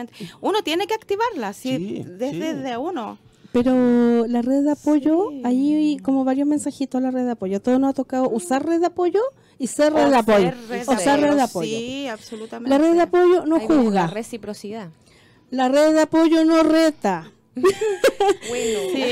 Absolutamente. 0.00 0.36
Uno 0.40 0.62
tiene 0.62 0.86
que 0.86 0.94
activarla, 0.94 1.52
sí, 1.52 1.76
Sí, 1.76 2.04
desde 2.06 2.52
sí. 2.54 2.58
de 2.62 2.76
uno. 2.76 3.18
Pero 3.52 4.26
la 4.26 4.40
red 4.40 4.62
de 4.62 4.70
apoyo, 4.72 5.28
Sí. 5.30 5.42
ahí 5.44 5.74
hay 5.74 5.96
como 5.98 6.24
varios 6.24 6.48
mensajitos 6.48 6.98
a 6.98 7.02
la 7.02 7.10
red 7.10 7.24
de 7.26 7.32
apoyo. 7.32 7.58
A 7.58 7.60
todos 7.60 7.78
nos 7.78 7.90
ha 7.90 7.92
tocado 7.94 8.28
usar 8.30 8.64
red 8.64 8.80
de 8.80 8.86
apoyo 8.86 9.20
y 9.58 9.66
ser 9.66 9.92
red 9.92 10.08
de 10.08 10.16
O 10.16 10.18
apoyo. 10.20 10.38
ser 10.50 10.56
red 10.68 10.88
O 10.88 10.96
ser 10.98 11.20
red 11.20 11.34
de 11.34 11.42
apoyo. 11.42 11.68
Sí, 11.78 12.06
absolutamente. 12.08 12.70
La 12.70 12.78
red 12.82 12.94
de 12.94 13.02
apoyo 13.02 13.44
no 13.44 13.56
Ahí 13.56 13.66
juzga. 13.66 13.90
La 13.90 14.06
reciprocidad. 14.06 14.88
La 15.50 15.68
red 15.68 15.92
de 15.92 16.00
apoyo 16.00 16.44
no 16.46 16.62
reta. 16.62 17.30
Bueno. 18.48 18.78
Sí. 18.94 19.02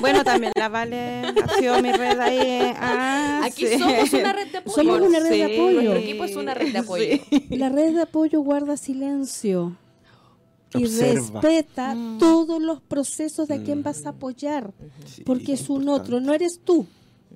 bueno, 0.00 0.24
también 0.24 0.52
la 0.56 0.68
Vale 0.68 1.22
ha 1.22 1.58
sido 1.58 1.80
mi 1.80 1.92
red 1.92 2.18
ahí. 2.18 2.38
eh, 2.40 2.74
ah, 2.76 3.42
Aquí 3.44 3.66
sí. 3.68 3.78
somos 3.78 4.12
una 4.12 4.32
red 4.32 4.48
de 4.50 4.58
apoyo. 4.58 4.74
Somos 4.74 5.00
una 5.00 5.20
red 5.20 5.30
de 5.30 5.44
apoyo. 5.44 5.72
Nuestro 5.72 5.96
equipo 5.96 6.24
es 6.24 6.34
una 6.34 6.54
red 6.54 6.72
de 6.72 6.78
apoyo. 6.78 7.04
Sí. 7.30 7.46
La 7.50 7.68
red 7.68 7.94
de 7.94 8.02
apoyo 8.02 8.40
guarda 8.40 8.76
silencio 8.76 9.76
y 10.74 10.84
Observa. 10.84 11.40
respeta 11.40 11.94
Mm. 11.94 12.18
todos 12.18 12.60
los 12.62 12.80
procesos 12.80 13.48
de 13.48 13.54
a 13.54 13.62
quién 13.62 13.80
Mm. 13.80 13.82
vas 13.82 14.06
a 14.06 14.10
apoyar. 14.10 14.72
Sí, 15.06 15.22
Porque 15.24 15.52
es 15.54 15.68
un 15.68 15.82
importante. 15.82 16.02
otro, 16.14 16.20
no 16.20 16.32
eres 16.34 16.60
tú. 16.64 16.86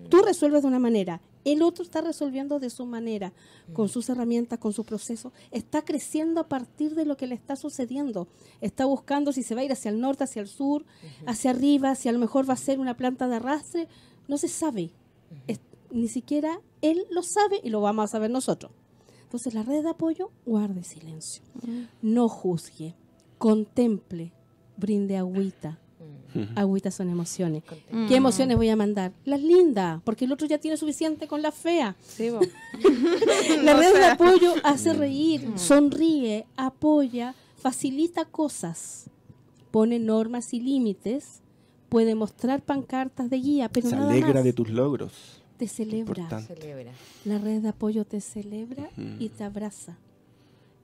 Tú 0.09 0.23
resuelves 0.23 0.63
de 0.63 0.69
una 0.69 0.79
manera. 0.79 1.21
El 1.45 1.63
otro 1.63 1.85
está 1.85 2.01
resolviendo 2.01 2.59
de 2.59 2.71
su 2.71 2.87
manera, 2.87 3.33
con 3.75 3.89
sus 3.89 4.09
herramientas, 4.09 4.59
con 4.59 4.73
su 4.73 4.85
proceso. 4.85 5.33
Está 5.51 5.83
creciendo 5.85 6.41
a 6.41 6.49
partir 6.49 6.95
de 6.95 7.05
lo 7.05 7.17
que 7.17 7.27
le 7.27 7.35
está 7.35 7.55
sucediendo. 7.55 8.29
Está 8.63 8.87
buscando 8.87 9.31
si 9.33 9.43
se 9.43 9.55
va 9.55 9.61
a 9.61 9.65
ir 9.65 9.73
hacia 9.73 9.91
el 9.91 10.01
norte, 10.01 10.25
hacia 10.25 10.41
el 10.43 10.49
sur, 10.49 10.85
hacia 11.27 11.51
arriba, 11.51 11.95
si 11.97 12.09
a 12.09 12.13
lo 12.13 12.19
mejor 12.19 12.49
va 12.49 12.55
a 12.55 12.57
ser 12.57 12.79
una 12.81 12.97
planta 12.97 13.29
de 13.29 13.37
arrastre. 13.37 13.89
No 14.27 14.39
se 14.39 14.49
sabe. 14.49 14.91
Es- 15.47 15.61
ni 15.91 16.09
siquiera 16.09 16.61
él 16.81 17.05
lo 17.11 17.23
sabe 17.23 17.61
y 17.63 17.69
lo 17.71 17.81
vamos 17.81 18.05
a 18.07 18.09
saber 18.09 18.31
nosotros. 18.31 18.73
Entonces, 19.25 19.53
la 19.55 19.63
red 19.65 19.83
de 19.83 19.91
apoyo, 19.91 20.31
guarde 20.47 20.83
silencio. 20.83 21.43
No 22.03 22.29
juzgue, 22.29 22.95
contemple, 23.45 24.33
brinde 24.79 25.19
agüita. 25.19 25.79
Agüita 26.57 26.91
son 26.91 27.11
emociones. 27.11 27.63
Mm. 27.93 28.09
¿Qué 28.09 28.17
emociones 28.17 28.57
voy 28.57 28.71
a 28.71 28.75
mandar? 28.75 29.13
Las 29.27 29.43
lindas, 29.43 30.01
porque 30.03 30.25
el 30.25 30.33
otro 30.33 30.47
ya 30.47 30.57
tiene 30.57 30.79
suficiente 30.79 31.29
con 31.29 31.43
la 31.43 31.53
fea. 31.53 31.95
Sí. 32.01 32.31
La 33.63 33.77
red 33.77 33.93
de 33.93 34.07
apoyo 34.07 34.55
hace 34.65 34.95
reír, 34.95 35.47
sonríe, 35.57 36.47
apoya, 36.57 37.35
facilita 37.59 38.25
cosas, 38.25 39.11
pone 39.71 39.99
normas 39.99 40.55
y 40.55 40.61
límites, 40.61 41.43
puede 41.91 42.15
mostrar 42.15 42.63
pancartas 42.63 43.29
de 43.29 43.37
guía, 43.37 43.69
pero 43.69 43.91
Se 43.91 43.95
nada 43.95 44.09
alegra 44.11 44.35
más. 44.37 44.45
de 44.45 44.55
tus 44.55 44.71
logros. 44.71 45.43
te 45.59 45.69
celebra. 45.69 46.27
La 47.27 47.37
red 47.39 47.61
de 47.61 47.69
apoyo 47.69 48.07
te 48.07 48.23
celebra 48.23 48.89
y 49.19 49.29
te 49.29 49.45
abraza. 49.45 49.99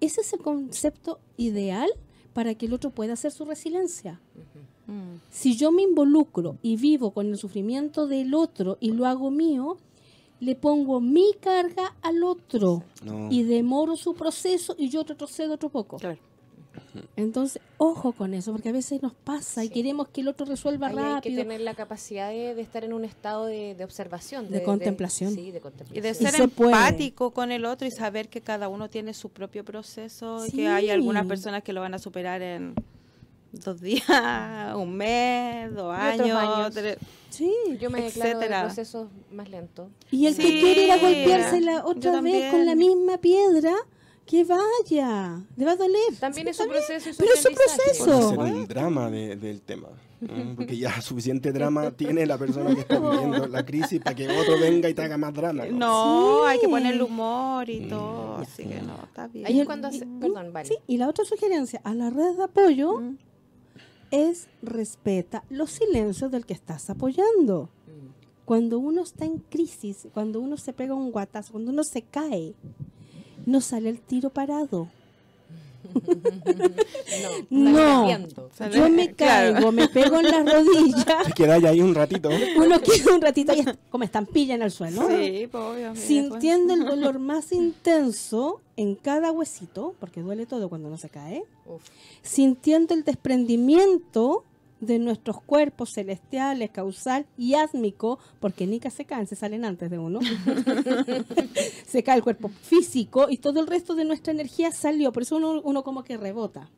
Ese 0.02 0.20
es 0.20 0.32
el 0.34 0.40
concepto 0.40 1.20
ideal 1.38 1.88
para 2.32 2.54
que 2.54 2.66
el 2.66 2.72
otro 2.74 2.90
pueda 2.90 3.14
hacer 3.14 3.32
su 3.32 3.44
resiliencia. 3.44 4.20
Mm. 4.86 5.18
Si 5.30 5.56
yo 5.56 5.70
me 5.72 5.82
involucro 5.82 6.56
y 6.62 6.76
vivo 6.76 7.10
con 7.12 7.26
el 7.28 7.36
sufrimiento 7.38 8.06
del 8.06 8.34
otro 8.34 8.76
y 8.80 8.92
lo 8.92 9.06
hago 9.06 9.30
mío, 9.30 9.76
le 10.40 10.54
pongo 10.54 11.00
mi 11.00 11.32
carga 11.40 11.94
al 12.02 12.22
otro 12.24 12.82
No. 13.04 13.28
y 13.30 13.42
demoro 13.42 13.96
su 13.96 14.14
proceso 14.14 14.74
y 14.78 14.88
yo 14.88 15.02
retrocedo 15.04 15.54
otro 15.54 15.68
poco. 15.68 15.98
Claro. 15.98 16.18
Entonces, 17.16 17.60
ojo 17.78 18.12
con 18.12 18.34
eso, 18.34 18.52
porque 18.52 18.68
a 18.68 18.72
veces 18.72 19.02
nos 19.02 19.12
pasa 19.14 19.64
y 19.64 19.68
queremos 19.68 20.08
que 20.08 20.20
el 20.22 20.28
otro 20.28 20.46
resuelva 20.46 20.88
Ahí 20.88 20.96
hay 20.96 21.02
que 21.04 21.14
rápido. 21.30 21.42
tener 21.42 21.60
la 21.60 21.74
capacidad 21.74 22.30
de, 22.30 22.54
de 22.54 22.62
estar 22.62 22.84
en 22.84 22.92
un 22.92 23.04
estado 23.04 23.46
de, 23.46 23.74
de 23.74 23.84
observación. 23.84 24.50
De 24.50 24.62
contemplación. 24.62 25.34
sí, 25.34 25.50
de 25.50 25.60
Y 25.92 26.00
de 26.00 26.10
Y 26.10 26.14
ser 26.14 26.48
puede. 26.50 26.72
empático 26.72 27.30
con 27.32 27.52
el 27.52 27.64
otro 27.64 27.86
y 27.86 27.90
saber 27.90 28.28
que 28.28 28.40
cada 28.40 28.68
uno 28.68 28.88
tiene 28.90 29.14
su 29.14 29.28
propio 29.30 29.64
proceso 29.64 30.44
y 30.46 30.50
que 30.52 30.68
hay 30.68 30.90
algunas 30.90 31.26
personas 31.26 31.62
que 31.62 31.72
lo 31.72 31.80
van 31.80 31.94
a 31.94 31.98
superar 31.98 32.42
en 32.42 32.74
dos 33.52 33.80
días, 33.80 34.04
un 34.76 34.96
mes, 34.96 35.74
dos 35.74 35.94
años. 35.94 36.30
años. 36.30 36.74
tres- 36.74 36.98
Sí. 37.30 37.52
Yo 37.80 37.90
me 37.90 38.02
declaro 38.02 38.30
de 38.30 38.46
etcétera. 38.46 38.64
procesos 38.64 39.08
más 39.30 39.48
lentos. 39.48 39.88
Y 40.10 40.26
el 40.26 40.36
que 40.36 40.42
quiere 40.60 40.84
ir 40.84 40.90
a 40.90 40.98
golpearse 40.98 41.60
la 41.60 41.84
otra 41.86 42.20
vez 42.20 42.50
con 42.50 42.66
la 42.66 42.74
misma 42.74 43.18
piedra, 43.18 43.72
que 44.30 44.44
vaya, 44.44 45.42
le 45.56 45.64
va 45.64 45.72
a 45.72 45.76
doler. 45.76 46.14
También 46.20 46.46
es 46.48 46.56
su 46.56 46.66
proceso 46.68 47.10
Pero 47.18 47.32
es 47.34 47.40
aprendizaje. 47.40 47.80
proceso. 47.82 48.04
Puede 48.04 48.18
Eso. 48.20 48.30
ser 48.46 48.54
un 48.60 48.66
drama 48.68 49.10
de- 49.10 49.34
del 49.36 49.60
tema. 49.62 49.88
¿no? 50.20 50.54
Porque 50.54 50.76
ya 50.76 51.00
suficiente 51.02 51.50
drama 51.50 51.90
tiene 51.90 52.26
la 52.26 52.36
persona 52.38 52.74
que 52.74 52.82
está 52.82 53.00
viviendo 53.00 53.48
la 53.48 53.64
crisis 53.64 54.00
para 54.00 54.14
que 54.14 54.28
otro 54.28 54.58
venga 54.60 54.88
y 54.88 54.94
te 54.94 55.02
haga 55.02 55.16
más 55.18 55.32
drama. 55.34 55.64
¿no? 55.66 55.78
No, 55.78 56.44
hay 56.44 56.60
que 56.60 56.68
ponerle 56.68 57.02
humor 57.02 57.68
y 57.70 57.80
Mm. 57.80 57.88
todo, 57.88 58.36
así 58.36 58.64
que 58.66 58.80
no, 58.82 59.02
está 59.04 59.26
bien. 59.28 59.46
Ahí 59.46 59.52
Y 59.54 59.56
es 59.56 59.60
el- 59.62 59.66
cuando 59.66 59.88
hace- 59.88 60.04
y- 60.04 60.20
perdón, 60.20 60.52
vale. 60.52 60.68
Sí, 60.68 60.76
y 60.86 60.98
la 60.98 61.08
otra 61.08 61.24
sugerencia 61.24 61.80
a 61.84 61.94
la 61.94 62.10
red 62.10 62.36
de 62.36 62.44
apoyo 62.44 63.00
Mm. 63.00 63.16
es 64.12 64.46
respeta 64.62 65.42
los 65.50 65.70
silencios 65.70 66.30
del 66.30 66.44
que 66.46 66.52
estás 66.52 66.88
apoyando. 66.90 67.68
Mm. 67.86 68.44
Cuando 68.44 68.78
uno 68.78 69.02
está 69.02 69.24
en 69.24 69.38
crisis, 69.38 70.06
cuando 70.12 70.38
uno 70.40 70.56
se 70.56 70.72
pega 70.72 70.94
un 70.94 71.10
guatazo, 71.12 71.52
cuando 71.52 71.70
uno 71.72 71.82
se 71.82 72.02
cae, 72.02 72.54
no 73.46 73.60
sale 73.60 73.88
el 73.88 74.00
tiro 74.00 74.30
parado. 74.30 74.88
No, 77.48 78.06
No. 78.18 78.28
Sale- 78.54 78.76
yo 78.76 78.88
me 78.88 79.12
claro. 79.14 79.54
caigo, 79.54 79.72
me 79.72 79.88
pego 79.88 80.16
en 80.20 80.26
las 80.26 80.44
rodillas, 80.52 81.26
Te 81.26 81.32
quedáis 81.32 81.64
ahí 81.64 81.80
un 81.80 81.94
ratito. 81.94 82.28
uno 82.56 82.80
queda 82.80 83.14
un 83.14 83.20
ratito 83.20 83.52
ahí 83.52 83.64
como 83.90 84.04
estampilla 84.04 84.54
en 84.54 84.62
el 84.62 84.70
suelo. 84.70 85.06
Sí, 85.08 85.48
pues, 85.50 85.64
obvio. 85.64 85.96
sintiendo 85.96 86.74
el 86.74 86.84
dolor 86.84 87.18
más 87.18 87.52
intenso 87.52 88.60
en 88.76 88.94
cada 88.94 89.32
huesito, 89.32 89.94
porque 89.98 90.20
duele 90.20 90.46
todo 90.46 90.68
cuando 90.68 90.88
uno 90.88 90.96
se 90.98 91.08
cae, 91.08 91.42
Uf. 91.66 91.82
sintiendo 92.22 92.94
el 92.94 93.02
desprendimiento 93.04 94.44
de 94.80 94.98
nuestros 94.98 95.40
cuerpos 95.42 95.92
celestiales, 95.92 96.70
causal 96.70 97.26
y 97.36 97.54
ásmico, 97.54 98.18
porque 98.40 98.66
nica 98.66 98.90
se 98.90 99.04
caen, 99.04 99.26
se 99.26 99.36
salen 99.36 99.64
antes 99.64 99.90
de 99.90 99.98
uno. 99.98 100.20
se 101.86 102.02
cae 102.02 102.16
el 102.16 102.22
cuerpo 102.22 102.48
físico 102.48 103.26
y 103.28 103.38
todo 103.38 103.60
el 103.60 103.66
resto 103.66 103.94
de 103.94 104.04
nuestra 104.04 104.32
energía 104.32 104.72
salió, 104.72 105.12
por 105.12 105.22
eso 105.22 105.36
uno, 105.36 105.60
uno 105.62 105.82
como 105.84 106.02
que 106.02 106.16
rebota. 106.16 106.70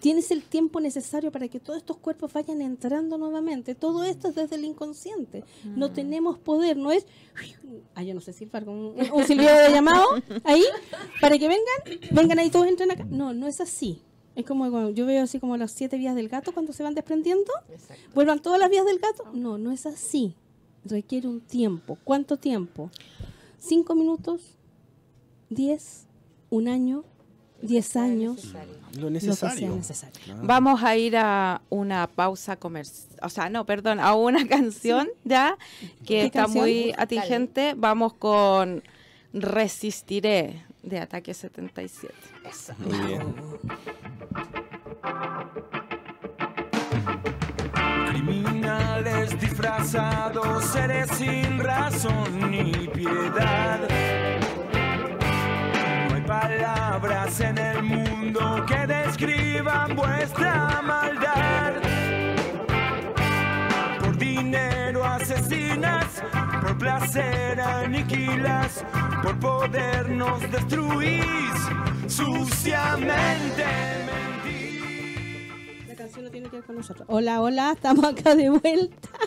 Tienes 0.00 0.32
el 0.32 0.42
tiempo 0.42 0.80
necesario 0.80 1.30
para 1.30 1.46
que 1.46 1.60
todos 1.60 1.78
estos 1.78 1.96
cuerpos 1.96 2.32
vayan 2.32 2.60
entrando 2.60 3.18
nuevamente. 3.18 3.76
Todo 3.76 4.02
esto 4.02 4.30
es 4.30 4.34
desde 4.34 4.56
el 4.56 4.64
inconsciente. 4.64 5.44
No 5.76 5.92
tenemos 5.92 6.38
poder, 6.38 6.76
no 6.76 6.90
es. 6.90 7.06
Ah, 7.94 8.02
yo 8.02 8.12
no 8.12 8.20
sé 8.20 8.32
silbar 8.32 8.64
con 8.64 8.74
un, 8.74 9.12
un 9.12 9.24
silbido 9.24 9.56
de 9.56 9.70
llamado 9.70 10.04
ahí, 10.42 10.64
para 11.20 11.38
que 11.38 11.46
vengan, 11.46 12.00
vengan 12.10 12.40
ahí 12.40 12.50
todos 12.50 12.66
entren 12.66 12.90
acá. 12.90 13.06
No, 13.08 13.32
no 13.32 13.46
es 13.46 13.60
así. 13.60 14.02
Es 14.34 14.46
como 14.46 14.90
yo 14.90 15.06
veo 15.06 15.22
así 15.24 15.38
como 15.40 15.56
las 15.56 15.72
siete 15.72 15.98
vías 15.98 16.14
del 16.14 16.28
gato 16.28 16.52
cuando 16.52 16.72
se 16.72 16.82
van 16.82 16.94
desprendiendo. 16.94 17.52
Exacto. 17.70 18.02
¿Vuelvan 18.14 18.40
todas 18.40 18.58
las 18.58 18.70
vías 18.70 18.86
del 18.86 18.98
gato? 18.98 19.24
No, 19.34 19.58
no 19.58 19.72
es 19.72 19.84
así. 19.86 20.34
Requiere 20.84 21.28
un 21.28 21.40
tiempo. 21.40 21.98
¿Cuánto 22.02 22.36
tiempo? 22.38 22.90
¿Cinco 23.58 23.94
minutos? 23.94 24.56
¿Diez? 25.50 26.06
¿Un 26.50 26.68
año? 26.68 27.04
¿Diez 27.60 27.94
años? 27.96 28.36
Necesario. 28.36 28.72
Lo 28.96 29.08
Lo 29.08 29.12
que 29.12 29.20
sea 29.20 29.28
necesario. 29.30 29.76
necesario. 29.76 30.20
Ah. 30.30 30.40
Vamos 30.42 30.82
a 30.82 30.96
ir 30.96 31.16
a 31.16 31.62
una 31.70 32.06
pausa 32.08 32.56
comercial, 32.56 33.08
o 33.22 33.28
sea, 33.28 33.48
no, 33.48 33.64
perdón, 33.64 34.00
a 34.00 34.14
una 34.14 34.46
canción 34.48 35.08
ya 35.24 35.56
que 36.00 36.04
¿Qué 36.06 36.24
está 36.24 36.40
canción? 36.44 36.64
muy 36.64 36.92
atingente. 36.98 37.74
Vamos 37.76 38.14
con 38.14 38.82
Resistiré 39.32 40.64
de 40.82 40.98
Ataque 40.98 41.34
77. 41.34 42.14
Eso. 42.48 42.74
Muy 42.78 42.98
bien. 43.06 43.34
Criminales 48.10 49.40
disfrazados, 49.40 50.64
seres 50.64 51.10
sin 51.16 51.58
razón 51.58 52.50
ni 52.50 52.88
piedad. 52.88 53.80
No 56.08 56.14
hay 56.14 56.22
palabras 56.22 57.40
en 57.40 57.58
el 57.58 57.82
mundo 57.82 58.64
que 58.66 58.86
describan 58.86 59.96
vuestra 59.96 60.80
maldad. 60.82 61.81
Asesinas, 65.42 66.06
por 66.60 66.78
placer 66.78 67.60
aniquilas, 67.60 68.84
por 69.22 69.38
poder 69.40 70.08
nos 70.10 70.40
destruís 70.50 71.24
suciamente. 72.06 73.64
mentís. 74.44 75.88
La 75.88 75.94
canción 75.96 76.24
no 76.24 76.30
tiene 76.30 76.48
que 76.48 76.56
ver 76.56 76.64
con 76.64 76.76
nosotros. 76.76 77.06
Hola, 77.10 77.40
hola, 77.40 77.72
estamos 77.72 78.04
acá 78.04 78.34
de 78.34 78.50
vuelta. 78.50 79.08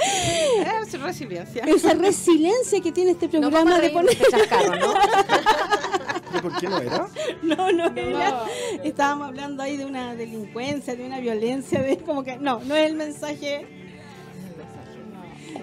Es 0.00 1.00
resiliencia. 1.00 1.64
Esa 1.64 1.92
resiliencia 1.92 2.80
que 2.80 2.92
tiene 2.92 3.10
este 3.10 3.26
No 3.26 3.50
programa 3.50 3.72
vamos 3.72 3.78
a 3.78 3.82
de 3.82 3.90
poner... 3.90 4.16
de 4.16 4.24
chascarro, 4.30 4.76
¿no? 4.76 4.94
¿Pero 6.32 6.42
por 6.42 6.60
qué 6.60 6.68
no 6.68 6.78
era? 6.78 7.08
No, 7.42 7.72
no, 7.72 7.86
era. 7.96 8.44
Estábamos 8.84 9.28
hablando 9.28 9.62
ahí 9.62 9.76
de 9.76 9.84
una 9.84 10.14
delincuencia, 10.14 10.94
de 10.94 11.04
una 11.04 11.18
violencia, 11.20 11.82
de 11.82 11.98
como 11.98 12.22
que 12.22 12.36
no, 12.38 12.60
no 12.60 12.76
es 12.76 12.86
el 12.88 12.94
mensaje. 12.94 13.66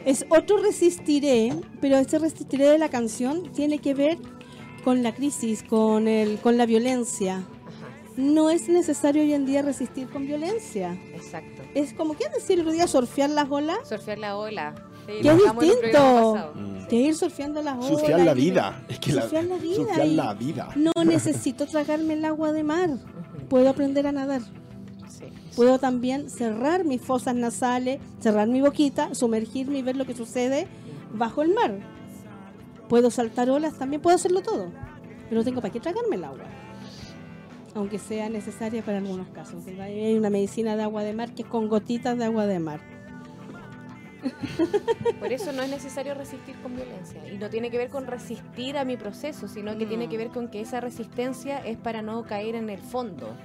Es 0.06 0.26
otro 0.30 0.58
resistiré, 0.58 1.54
pero 1.82 1.98
ese 1.98 2.20
resistiré 2.20 2.70
de 2.70 2.78
la 2.78 2.90
canción 2.90 3.52
tiene 3.54 3.80
que 3.80 3.94
ver 3.94 4.18
con 4.84 5.02
la 5.04 5.14
crisis, 5.14 5.64
con 5.64 6.08
el, 6.08 6.38
con 6.40 6.58
la 6.58 6.66
violencia. 6.66 7.44
No 8.18 8.50
es 8.50 8.70
necesario 8.70 9.24
hoy 9.24 9.34
en 9.34 9.46
día 9.46 9.62
resistir 9.62 10.08
con 10.08 10.26
violencia. 10.26 10.98
Exacto. 11.14 11.64
Es 11.74 11.94
como 11.94 12.16
que 12.16 12.30
decir 12.30 12.54
el 12.54 12.62
otro 12.62 12.72
día 12.72 12.88
surfear 12.88 13.30
las 13.30 13.50
olas, 13.50 13.78
Surfear 13.90 14.20
la 14.20 14.38
ola. 14.38 14.76
Sí, 15.06 15.22
que 15.22 15.30
es 15.30 15.38
distinto. 15.38 16.52
Mm. 16.56 16.88
que 16.88 16.96
ir 16.96 17.16
surfeando 17.16 17.62
las 17.62 17.76
olas. 17.76 17.88
Surfear 17.88 18.22
la 18.22 18.34
vida. 18.34 18.86
Es 18.90 19.00
que 19.00 19.12
la, 19.12 19.22
Surfear 19.24 19.44
la 19.46 19.58
vida 19.58 19.76
surfear 19.76 20.08
la 20.08 20.34
vida. 20.34 20.70
No 20.76 20.92
necesito 21.04 21.66
tragarme 21.66 22.14
el 22.14 22.24
agua 22.24 22.52
de 22.52 22.64
mar. 22.64 22.92
Puedo 23.50 23.70
aprender 23.70 24.08
a 24.08 24.12
nadar. 24.12 24.42
Sí. 25.10 25.26
Puedo 25.56 25.80
también 25.80 26.30
cerrar 26.30 26.84
mis 26.84 27.02
fosas 27.02 27.36
nasales, 27.36 28.00
cerrar 28.20 28.48
mi 28.48 28.62
boquita, 28.62 29.16
sumergirme 29.16 29.80
y 29.80 29.82
ver 29.82 29.96
lo 29.96 30.06
que 30.06 30.14
sucede 30.14 30.68
bajo 31.14 31.42
el 31.42 31.54
mar. 31.54 31.80
Puedo 32.90 33.10
saltar 33.10 33.50
olas, 33.50 33.76
también 33.76 34.02
puedo 34.02 34.16
hacerlo 34.16 34.42
todo. 34.42 34.70
Pero 35.30 35.42
no 35.42 35.46
tengo 35.46 35.62
para 35.62 35.72
qué 35.72 35.80
tragarme 35.80 36.18
el 36.18 36.24
agua. 36.26 36.46
Aunque 37.74 38.00
sea 38.00 38.30
necesaria 38.30 38.84
para 38.84 38.98
algunos 38.98 39.28
casos. 39.30 39.64
Hay 39.82 40.18
una 40.18 40.30
medicina 40.30 40.76
de 40.76 40.84
agua 40.84 41.04
de 41.04 41.14
mar 41.14 41.34
que 41.34 41.44
es 41.44 41.48
con 41.48 41.68
gotitas 41.68 42.18
de 42.18 42.26
agua 42.26 42.46
de 42.46 42.60
mar. 42.60 42.82
Por 45.20 45.32
eso 45.32 45.52
no 45.52 45.62
es 45.62 45.70
necesario 45.70 46.14
resistir 46.16 46.56
con 46.62 46.76
violencia. 46.76 47.22
Y 47.32 47.38
no 47.38 47.50
tiene 47.50 47.72
que 47.72 47.78
ver 47.78 47.90
con 47.90 48.08
resistir 48.08 48.78
a 48.78 48.86
mi 48.86 48.98
proceso, 48.98 49.48
sino 49.48 49.78
que 49.78 49.86
tiene 49.86 50.10
que 50.10 50.18
ver 50.18 50.30
con 50.30 50.50
que 50.50 50.62
esa 50.62 50.82
resistencia 50.82 51.60
es 51.60 51.78
para 51.78 52.02
no 52.02 52.24
caer 52.24 52.56
en 52.56 52.70
el 52.70 52.80
fondo. 52.80 53.36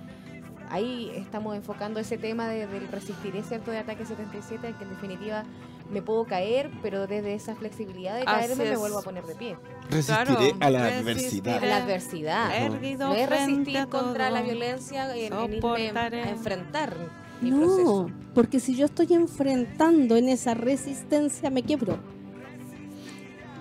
Ahí 0.70 1.10
estamos 1.16 1.56
enfocando 1.56 1.98
ese 2.00 2.16
tema 2.16 2.48
de- 2.48 2.66
del 2.66 2.86
resistir, 2.88 3.34
es 3.36 3.46
cierto, 3.48 3.70
de 3.70 3.78
ataque 3.78 4.04
77, 4.06 4.74
que 4.78 4.84
en 4.84 4.90
definitiva 4.90 5.44
me 5.90 6.00
puedo 6.02 6.24
caer, 6.24 6.70
pero 6.82 7.08
desde 7.08 7.34
esa 7.34 7.56
flexibilidad 7.56 8.16
de 8.16 8.24
caerme 8.24 8.64
me 8.64 8.76
vuelvo 8.76 8.98
a 8.98 9.02
poner 9.02 9.24
de 9.24 9.34
pie. 9.34 9.56
Resistiré 9.90 10.52
Claro, 10.52 10.56
a 10.60 10.70
la 10.70 11.00
resistiré. 11.00 11.50
adversidad. 11.50 11.62
A 11.64 11.66
la 11.66 11.76
adversidad. 11.84 12.64
Erguido 12.66 13.08
No 13.08 13.14
es 13.16 13.28
resistir 13.28 13.86
contra 13.88 14.30
la 14.30 14.42
violencia 14.42 15.14
en, 15.16 15.32
en 15.32 15.54
irme 15.54 15.98
a 15.98 16.30
enfrentar 16.30 16.96
mi 17.40 17.50
No, 17.50 17.58
proceso. 17.58 18.10
porque 18.34 18.60
si 18.60 18.76
yo 18.76 18.84
estoy 18.86 19.12
enfrentando 19.14 20.16
en 20.16 20.28
esa 20.28 20.54
resistencia, 20.54 21.50
me 21.50 21.64
quiebro. 21.64 21.98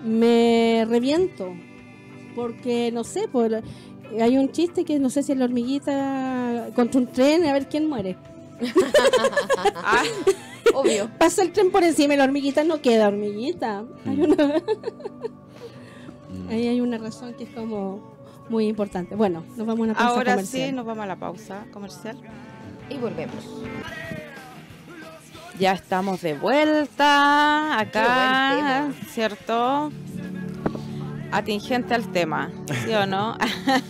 Me 0.04 0.86
reviento. 0.88 1.52
Porque, 2.34 2.90
no 2.92 3.02
sé, 3.04 3.26
por, 3.26 3.50
hay 4.20 4.36
un 4.38 4.50
chiste 4.50 4.84
que 4.84 4.98
no 4.98 5.10
sé 5.10 5.22
si 5.22 5.32
es 5.32 5.38
la 5.38 5.44
hormiguita 5.44 6.68
contra 6.74 7.00
un 7.00 7.06
tren, 7.08 7.44
a 7.46 7.52
ver 7.52 7.68
quién 7.68 7.88
muere. 7.88 8.16
Ah, 9.82 10.02
Obvio. 10.74 11.10
Pasa 11.18 11.42
el 11.42 11.52
tren 11.52 11.70
por 11.70 11.82
encima 11.82 12.14
y 12.14 12.16
la 12.16 12.24
hormiguita 12.24 12.62
no 12.64 12.80
queda 12.80 13.08
hormiguita. 13.08 13.84
Hay 14.06 14.20
una, 14.22 14.36
Mm. 16.30 16.48
ahí 16.48 16.68
hay 16.68 16.80
una 16.80 16.96
razón 16.98 17.34
que 17.34 17.44
es 17.44 17.50
como 17.50 18.00
muy 18.48 18.66
importante. 18.68 19.16
Bueno, 19.16 19.44
nos 19.56 19.66
vamos 19.66 19.80
a 19.80 19.82
una 19.82 19.94
pausa 19.94 20.08
ahora 20.10 20.32
comercial. 20.34 20.68
sí, 20.70 20.72
nos 20.76 20.86
vamos 20.86 21.02
a 21.04 21.06
la 21.06 21.16
pausa 21.16 21.64
comercial. 21.72 22.16
Y 22.88 22.96
volvemos. 22.98 23.44
Ya 25.58 25.72
estamos 25.72 26.20
de 26.22 26.34
vuelta 26.34 27.78
acá. 27.80 28.90
¿cierto? 29.10 29.90
Atingente 31.32 31.94
al 31.94 32.10
tema, 32.10 32.50
¿sí 32.84 32.92
o 32.92 33.06
no? 33.06 33.38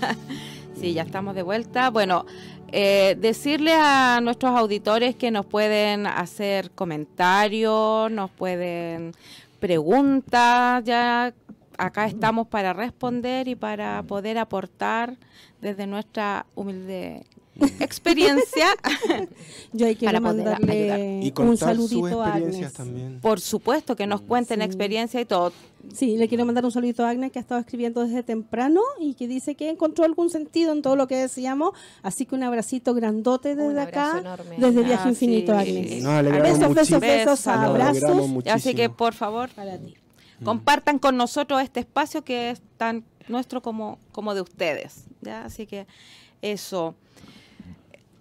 sí, 0.79 0.93
ya 0.93 1.03
estamos 1.03 1.35
de 1.35 1.43
vuelta. 1.43 1.89
Bueno, 1.91 2.27
eh, 2.71 3.17
decirle 3.19 3.73
a 3.75 4.21
nuestros 4.23 4.57
auditores 4.57 5.17
que 5.17 5.31
nos 5.31 5.47
pueden 5.47 6.07
hacer 6.07 6.71
comentarios, 6.71 8.11
nos 8.11 8.31
pueden 8.31 9.13
preguntas, 9.59 10.85
ya 10.85 11.33
acá 11.79 12.07
estamos 12.07 12.47
para 12.47 12.75
responder 12.75 13.49
y 13.49 13.55
para 13.55 14.03
poder 14.03 14.39
aportar 14.39 15.17
desde 15.61 15.87
nuestra 15.87 16.47
humilde 16.55 17.25
experiencia. 17.81 18.67
Yo 19.73 19.87
ahí 19.87 19.95
quiero 19.97 20.13
para 20.13 20.21
mandarle 20.21 21.21
Y 21.23 21.33
un 21.41 21.57
saludito 21.57 22.23
a 22.23 22.35
Agnes. 22.35 22.73
también. 22.73 23.19
Por 23.21 23.41
supuesto 23.41 23.97
que 23.97 24.07
nos 24.07 24.21
cuenten 24.23 24.61
Sí. 24.61 24.65
experiencia 24.67 25.21
y 25.21 25.25
todo. 25.25 25.53
Sí, 25.95 26.17
le 26.19 26.29
quiero 26.29 26.45
mandar 26.45 26.65
un 26.65 26.73
saludito 26.73 27.05
a 27.05 27.11
Agnes 27.11 27.33
que 27.33 27.39
ha 27.39 27.43
estado 27.43 27.61
escribiendo 27.61 28.05
desde 28.05 28.23
temprano 28.23 28.81
y 29.01 29.15
que 29.15 29.27
dice 29.27 29.55
que 29.55 29.69
encontró 29.71 30.05
algún 30.05 30.29
sentido 30.31 30.73
en 30.73 30.83
todo 30.83 30.95
lo 30.97 31.07
que 31.09 31.17
decíamos. 31.17 31.73
Así 32.03 32.27
que 32.27 32.35
un 32.35 32.43
abracito 32.43 32.95
grandote 32.95 33.55
desde 33.55 33.71
Un 33.73 33.79
acá, 33.79 34.19
enorme. 34.21 34.57
desde 34.59 34.83
Viaje 34.83 35.05
Ah, 35.07 35.11
Infinito, 35.11 35.53
sí. 35.53 35.59
Agnes. 36.05 36.43
Besos, 36.43 36.75
besos, 36.75 37.01
besos, 37.01 37.47
abrazos. 37.47 38.47
Así 38.47 38.75
que 38.75 38.91
por 38.91 39.15
favor, 39.15 39.49
para 39.51 39.79
ti. 39.79 39.95
compartan 40.45 40.99
con 40.99 41.17
nosotros 41.17 41.61
este 41.63 41.81
espacio 41.81 42.23
que 42.25 42.51
es 42.51 42.63
tan 42.77 43.05
nuestro 43.29 43.61
como, 43.63 43.99
como 44.13 44.35
de 44.35 44.41
ustedes. 44.41 45.05
¿ya? 45.21 45.45
Así 45.45 45.67
que 45.67 45.87
eso. 46.43 46.95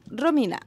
Romina, 0.10 0.60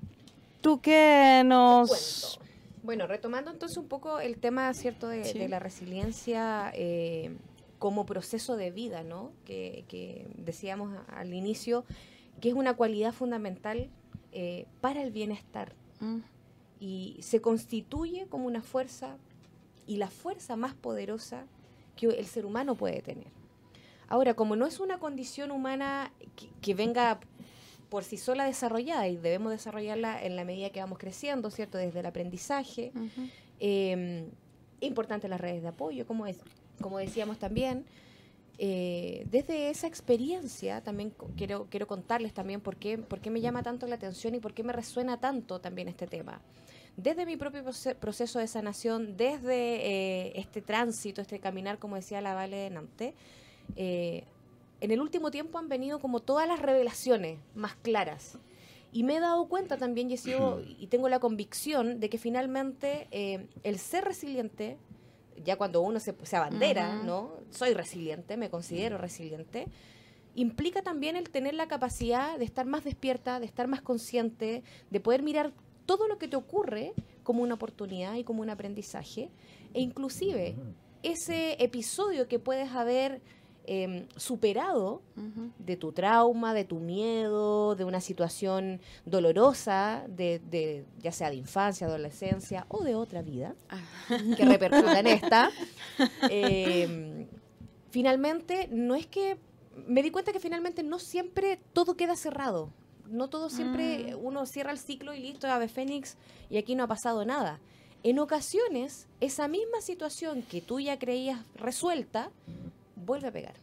tú 0.61 0.81
que 0.81 1.43
nos... 1.45 2.39
Bueno, 2.83 3.07
retomando 3.07 3.51
entonces 3.51 3.79
un 3.79 3.87
poco 3.87 4.19
el 4.19 4.39
tema, 4.39 4.73
¿cierto?, 4.75 5.09
de, 5.09 5.25
Sí. 5.25 5.39
de 5.39 5.49
la 5.49 5.59
resiliencia 5.61 6.73
eh, 6.75 7.37
como 7.79 8.07
proceso 8.07 8.57
de 8.57 8.71
vida, 8.71 9.03
¿no? 9.05 9.31
Que, 9.45 9.85
que 9.89 10.27
decíamos 10.37 10.97
al 11.09 11.33
inicio, 11.33 11.85
que 12.41 12.49
es 12.49 12.55
una 12.55 12.75
cualidad 12.75 13.13
fundamental 13.13 13.89
eh, 14.33 14.67
para 14.81 15.03
el 15.03 15.11
bienestar 15.13 15.75
Mm, 16.01 16.19
y 16.81 17.17
se 17.21 17.41
constituye 17.41 18.27
como 18.27 18.47
una 18.47 18.61
fuerza 18.61 19.17
y 19.87 19.99
la 19.99 20.09
fuerza 20.09 20.57
más 20.57 20.75
poderosa 20.75 21.45
que 21.95 22.07
el 22.07 22.27
ser 22.27 22.45
humano 22.45 22.75
puede 22.75 23.03
tener. 23.03 23.29
Ahora, 24.09 24.35
como 24.35 24.57
no 24.57 24.67
es 24.67 24.81
una 24.81 24.99
condición 24.99 25.53
humana 25.53 26.11
que, 26.35 26.49
que 26.61 26.75
venga 26.75 27.21
por 27.93 28.05
sí 28.05 28.17
sola 28.17 28.47
desarrollada 28.47 29.07
y 29.07 29.17
debemos 29.19 29.53
desarrollarla 29.53 30.25
en 30.25 30.35
la 30.35 30.45
medida 30.45 30.71
que 30.71 30.81
vamos 30.81 30.99
creciendo, 30.99 31.51
¿cierto? 31.51 31.77
Desde 31.77 32.01
el 32.01 32.07
aprendizaje. 32.07 32.91
Eh, 33.61 34.25
importante 34.81 35.29
las 35.29 35.39
redes 35.39 35.61
de 35.61 35.69
apoyo, 35.69 36.07
como, 36.07 36.27
es, 36.27 36.39
como 36.81 36.97
decíamos 36.97 37.37
también. 37.39 37.85
Eh, 38.59 39.27
desde 39.31 39.69
esa 39.69 39.87
experiencia 39.87 40.81
también 40.83 41.13
quiero, 41.37 41.67
quiero 41.69 41.87
contarles 41.87 42.33
también 42.33 42.61
por 42.63 42.77
qué, 42.77 42.97
por 42.97 43.21
qué 43.21 43.29
me 43.31 43.41
llama 43.43 43.63
tanto 43.63 43.87
la 43.87 43.97
atención 43.97 44.35
y 44.35 44.41
por 44.41 44.55
qué 44.55 44.63
me 44.63 44.73
resuena 44.73 45.19
tanto 45.21 45.61
también 45.61 45.89
este 45.89 46.07
tema. 46.07 46.41
Desde 46.97 47.27
mi 47.27 47.37
propio 47.37 47.63
proce- 47.63 47.95
proceso 47.95 48.39
de 48.39 48.47
sanación, 48.47 49.17
desde 49.19 49.57
eh, 49.87 50.33
este 50.37 50.63
tránsito, 50.63 51.21
este 51.21 51.39
caminar, 51.41 51.79
como 51.79 51.97
decía 51.97 52.21
la 52.23 52.35
Vale 52.35 52.57
de 52.57 52.71
Nantes, 52.71 53.15
eh, 53.77 54.25
en 54.83 54.91
el 54.91 55.01
último 55.01 55.31
tiempo 55.31 55.59
han 55.59 55.69
venido 55.69 56.01
como 56.01 56.19
todas 56.21 56.49
las 56.49 56.59
revelaciones 56.59 57.39
más 57.55 57.77
claras. 57.77 58.37
Y 58.91 59.05
me 59.05 59.17
he 59.17 59.21
dado 59.21 59.47
cuenta 59.49 59.77
también, 59.77 60.11
y, 60.11 60.17
y 60.79 60.89
tengo 60.89 61.09
la 61.09 61.21
convicción 61.21 62.01
de 62.01 62.11
que 62.11 62.19
finalmente 62.19 63.07
eh, 63.13 63.47
el 63.63 63.79
ser 63.79 64.05
resiliente, 64.05 64.79
ya 65.45 65.57
cuando 65.57 65.83
uno 65.83 66.01
se, 66.01 66.17
se 66.25 66.37
abandera. 66.37 67.01
¿no? 67.05 67.31
Soy 67.51 67.75
resiliente, 67.75 68.37
me 68.37 68.51
considero 68.51 68.99
resiliente, 68.99 69.69
implica 70.35 70.83
también 70.83 71.15
el 71.15 71.31
tener 71.31 71.55
la 71.55 71.69
capacidad 71.69 72.37
de 72.37 72.45
estar 72.45 72.67
más 72.67 72.83
despierta, 72.83 73.39
de 73.39 73.47
estar 73.47 73.69
más 73.69 73.83
consciente, 73.83 74.65
de 74.91 75.01
poder 75.01 75.23
mirar 75.23 75.53
todo 75.87 76.09
lo 76.09 76.19
que 76.19 76.27
te 76.27 76.35
ocurre 76.35 76.93
como 77.23 77.45
una 77.45 77.55
oportunidad 77.55 78.17
y 78.17 78.25
como 78.25 78.43
un 78.43 78.51
aprendizaje, 78.51 79.31
e 79.75 79.81
inclusive 79.81 80.57
ese 81.05 81.63
episodio 81.63 82.27
que 82.27 82.41
puedes 82.41 82.73
haber 82.73 83.21
em, 83.67 84.07
superado 84.17 85.03
de 85.59 85.77
tu 85.77 85.93
trauma, 85.93 86.53
de 86.55 86.65
tu 86.65 86.81
miedo, 86.81 87.75
de 87.77 87.85
una 87.85 88.01
situación 88.01 88.81
dolorosa, 89.07 90.05
de, 90.09 90.41
de- 90.51 90.85
ya 91.01 91.13
sea 91.13 91.31
de 91.31 91.37
infancia, 91.37 91.87
adolescencia 91.87 92.67
o 92.69 92.83
de 92.83 92.95
otra 92.95 93.23
vida, 93.23 93.55
que 94.37 94.45
repercuta 94.45 94.99
en 95.01 95.07
esta, 95.07 95.51
eh, 96.31 97.27
finalmente 97.91 98.69
no 98.71 98.95
es 98.95 99.07
que, 99.07 99.39
me 99.87 100.03
di 100.03 100.11
cuenta 100.11 100.33
que 100.33 100.41
finalmente 100.41 100.83
no 100.83 100.99
siempre 100.99 101.59
todo 101.73 101.95
queda 101.97 102.17
cerrado, 102.17 102.71
no 103.09 103.29
todo 103.29 103.49
siempre 103.51 104.15
Mm. 104.17 104.25
uno 104.25 104.47
cierra 104.47 104.73
el 104.73 104.79
ciclo 104.79 105.13
y 105.15 105.21
listo, 105.21 105.47
ave 105.49 105.69
fénix 105.69 106.17
y 106.51 106.57
aquí 106.59 106.75
no 106.75 106.85
ha 106.85 106.89
pasado 106.89 107.25
nada. 107.25 107.59
En 108.05 108.19
ocasiones, 108.19 109.07
esa 109.21 109.47
misma 109.49 109.81
situación 109.81 110.43
que 110.43 110.61
tú 110.61 110.81
ya 110.81 110.99
creías 110.99 111.39
resuelta, 111.55 112.31
vuelve 112.97 113.29
a 113.29 113.33
pegar 113.33 113.55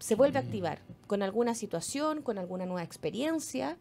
se 0.00 0.14
vuelve 0.14 0.38
a 0.38 0.42
activar 0.42 0.80
con 1.06 1.22
alguna 1.22 1.54
situación, 1.54 2.22
con 2.22 2.38
alguna 2.38 2.66
nueva 2.66 2.82
experiencia, 2.82 3.76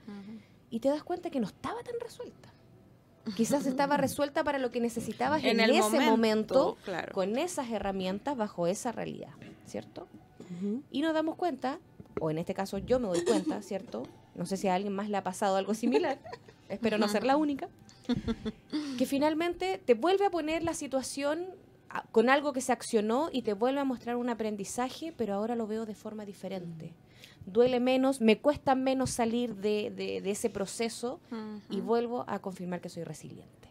y 0.70 0.82
te 0.82 0.90
das 0.90 1.02
cuenta 1.02 1.30
que 1.30 1.40
no 1.40 1.48
estaba 1.48 1.82
tan 1.82 1.96
resuelta. 2.00 2.54
Quizás 3.36 3.66
estaba 3.66 3.98
resuelta 3.98 4.44
para 4.44 4.60
lo 4.60 4.70
que 4.70 4.82
necesitabas 4.82 5.44
en, 5.44 5.52
En 5.52 5.60
el 5.62 5.72
ese 5.72 5.82
momento, 5.82 6.10
momento, 6.10 6.78
claro. 6.84 7.14
con 7.14 7.38
esas 7.38 7.70
herramientas, 7.72 8.36
bajo 8.38 8.68
esa 8.68 8.92
realidad, 8.92 9.32
¿cierto? 9.66 10.08
Y 10.92 11.02
nos 11.02 11.14
damos 11.14 11.36
cuenta, 11.36 11.80
o 12.20 12.32
en 12.32 12.38
este 12.38 12.54
caso 12.54 12.80
yo 12.80 13.00
me 13.00 13.08
doy 13.08 13.24
cuenta, 13.24 13.62
¿cierto? 13.62 14.04
No 14.36 14.46
sé 14.46 14.58
si 14.58 14.68
a 14.68 14.76
alguien 14.76 14.94
más 14.94 15.10
le 15.10 15.18
ha 15.18 15.24
pasado 15.24 15.56
algo 15.56 15.74
similar, 15.74 16.20
espero 16.70 16.98
no 16.98 17.08
ser 17.08 17.24
la 17.24 17.38
única, 17.38 17.70
que 18.98 19.06
finalmente 19.06 19.82
te 19.86 19.94
vuelve 19.94 20.26
a 20.26 20.32
poner 20.32 20.64
la 20.64 20.74
situación 20.74 21.48
con 22.12 22.30
algo 22.30 22.54
que 22.54 22.62
se 22.62 22.72
accionó 22.72 23.30
y 23.32 23.42
te 23.42 23.54
vuelve 23.54 23.80
a 23.80 23.84
mostrar 23.86 24.16
un 24.16 24.30
aprendizaje, 24.30 25.14
pero 25.18 25.34
ahora 25.34 25.56
lo 25.56 25.68
veo 25.68 25.86
de 25.86 25.96
forma 25.96 26.26
diferente. 26.26 26.94
Duele 27.46 27.80
menos, 27.80 28.22
me 28.22 28.38
cuesta 28.40 28.76
menos 28.76 29.10
salir 29.12 29.56
de, 29.56 29.92
de- 29.96 30.22
de 30.22 30.32
ese 30.32 30.50
proceso 30.50 31.20
y 31.70 31.82
vuelvo 31.82 32.24
a 32.28 32.40
confirmar 32.40 32.80
que 32.82 32.90
soy 32.90 33.04
resiliente. 33.04 33.70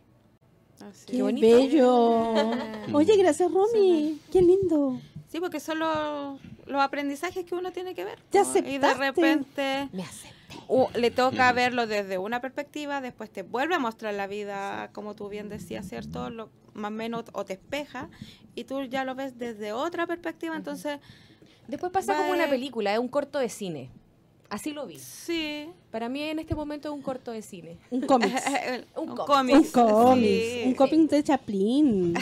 Así 0.81 1.07
Qué 1.13 1.23
bonito. 1.23 1.47
bello. 1.47 2.33
Oye, 2.93 3.17
gracias, 3.17 3.51
Romy. 3.53 4.21
Qué 4.33 4.41
lindo. 4.43 5.01
Sí, 5.29 5.41
porque 5.41 5.61
son 5.61 5.79
los, 5.81 6.41
los 6.67 6.81
aprendizajes 6.81 7.45
que 7.45 7.55
uno 7.55 7.71
tiene 7.73 7.95
que 7.95 8.05
ver. 8.05 8.19
¿no? 8.63 8.69
Y 8.69 8.79
de 8.79 8.95
repente 8.95 9.89
Me 9.93 10.03
acepté. 10.03 10.57
o 10.69 10.89
le 10.95 11.11
toca 11.11 11.53
verlo 11.53 11.87
desde 11.87 12.17
una 12.19 12.41
perspectiva, 12.41 13.01
después 13.01 13.31
te 13.31 13.43
vuelve 13.43 13.75
a 13.75 13.79
mostrar 13.79 14.15
la 14.15 14.27
vida, 14.27 14.91
como 14.93 15.15
tú 15.15 15.29
bien 15.29 15.49
decías, 15.49 15.87
¿cierto? 15.89 16.31
Lo, 16.31 16.49
más 16.79 16.91
o 16.91 16.95
menos, 16.95 17.25
o 17.33 17.45
te 17.45 17.55
espeja, 17.55 18.09
y 18.55 18.65
tú 18.65 18.83
ya 18.85 19.05
lo 19.05 19.15
ves 19.15 19.39
desde 19.39 19.73
otra 19.73 20.07
perspectiva, 20.07 20.57
entonces, 20.57 20.99
Después 21.69 21.93
pasa 21.93 22.17
como 22.17 22.31
una 22.31 22.45
Bye. 22.45 22.53
película, 22.53 22.95
es 22.95 22.99
un 22.99 23.09
corto 23.09 23.39
de 23.39 23.51
cine. 23.51 23.91
Así 24.49 24.73
lo 24.73 24.87
vi. 24.87 24.99
Sí. 24.99 25.69
Para 25.91 26.09
mí 26.09 26.23
en 26.23 26.39
este 26.39 26.55
momento 26.55 26.89
es 26.89 26.95
un 26.95 27.03
corto 27.03 27.31
de 27.31 27.43
cine. 27.43 27.77
Un 27.91 28.01
cómic. 28.01 28.33
Un 28.97 29.15
cómic. 29.15 29.55
un 29.57 29.65
cómic. 29.71 30.25
sí. 30.25 30.63
Un 30.65 30.75
cómic 30.75 31.11
de 31.11 31.23
Chaplin. 31.23 32.15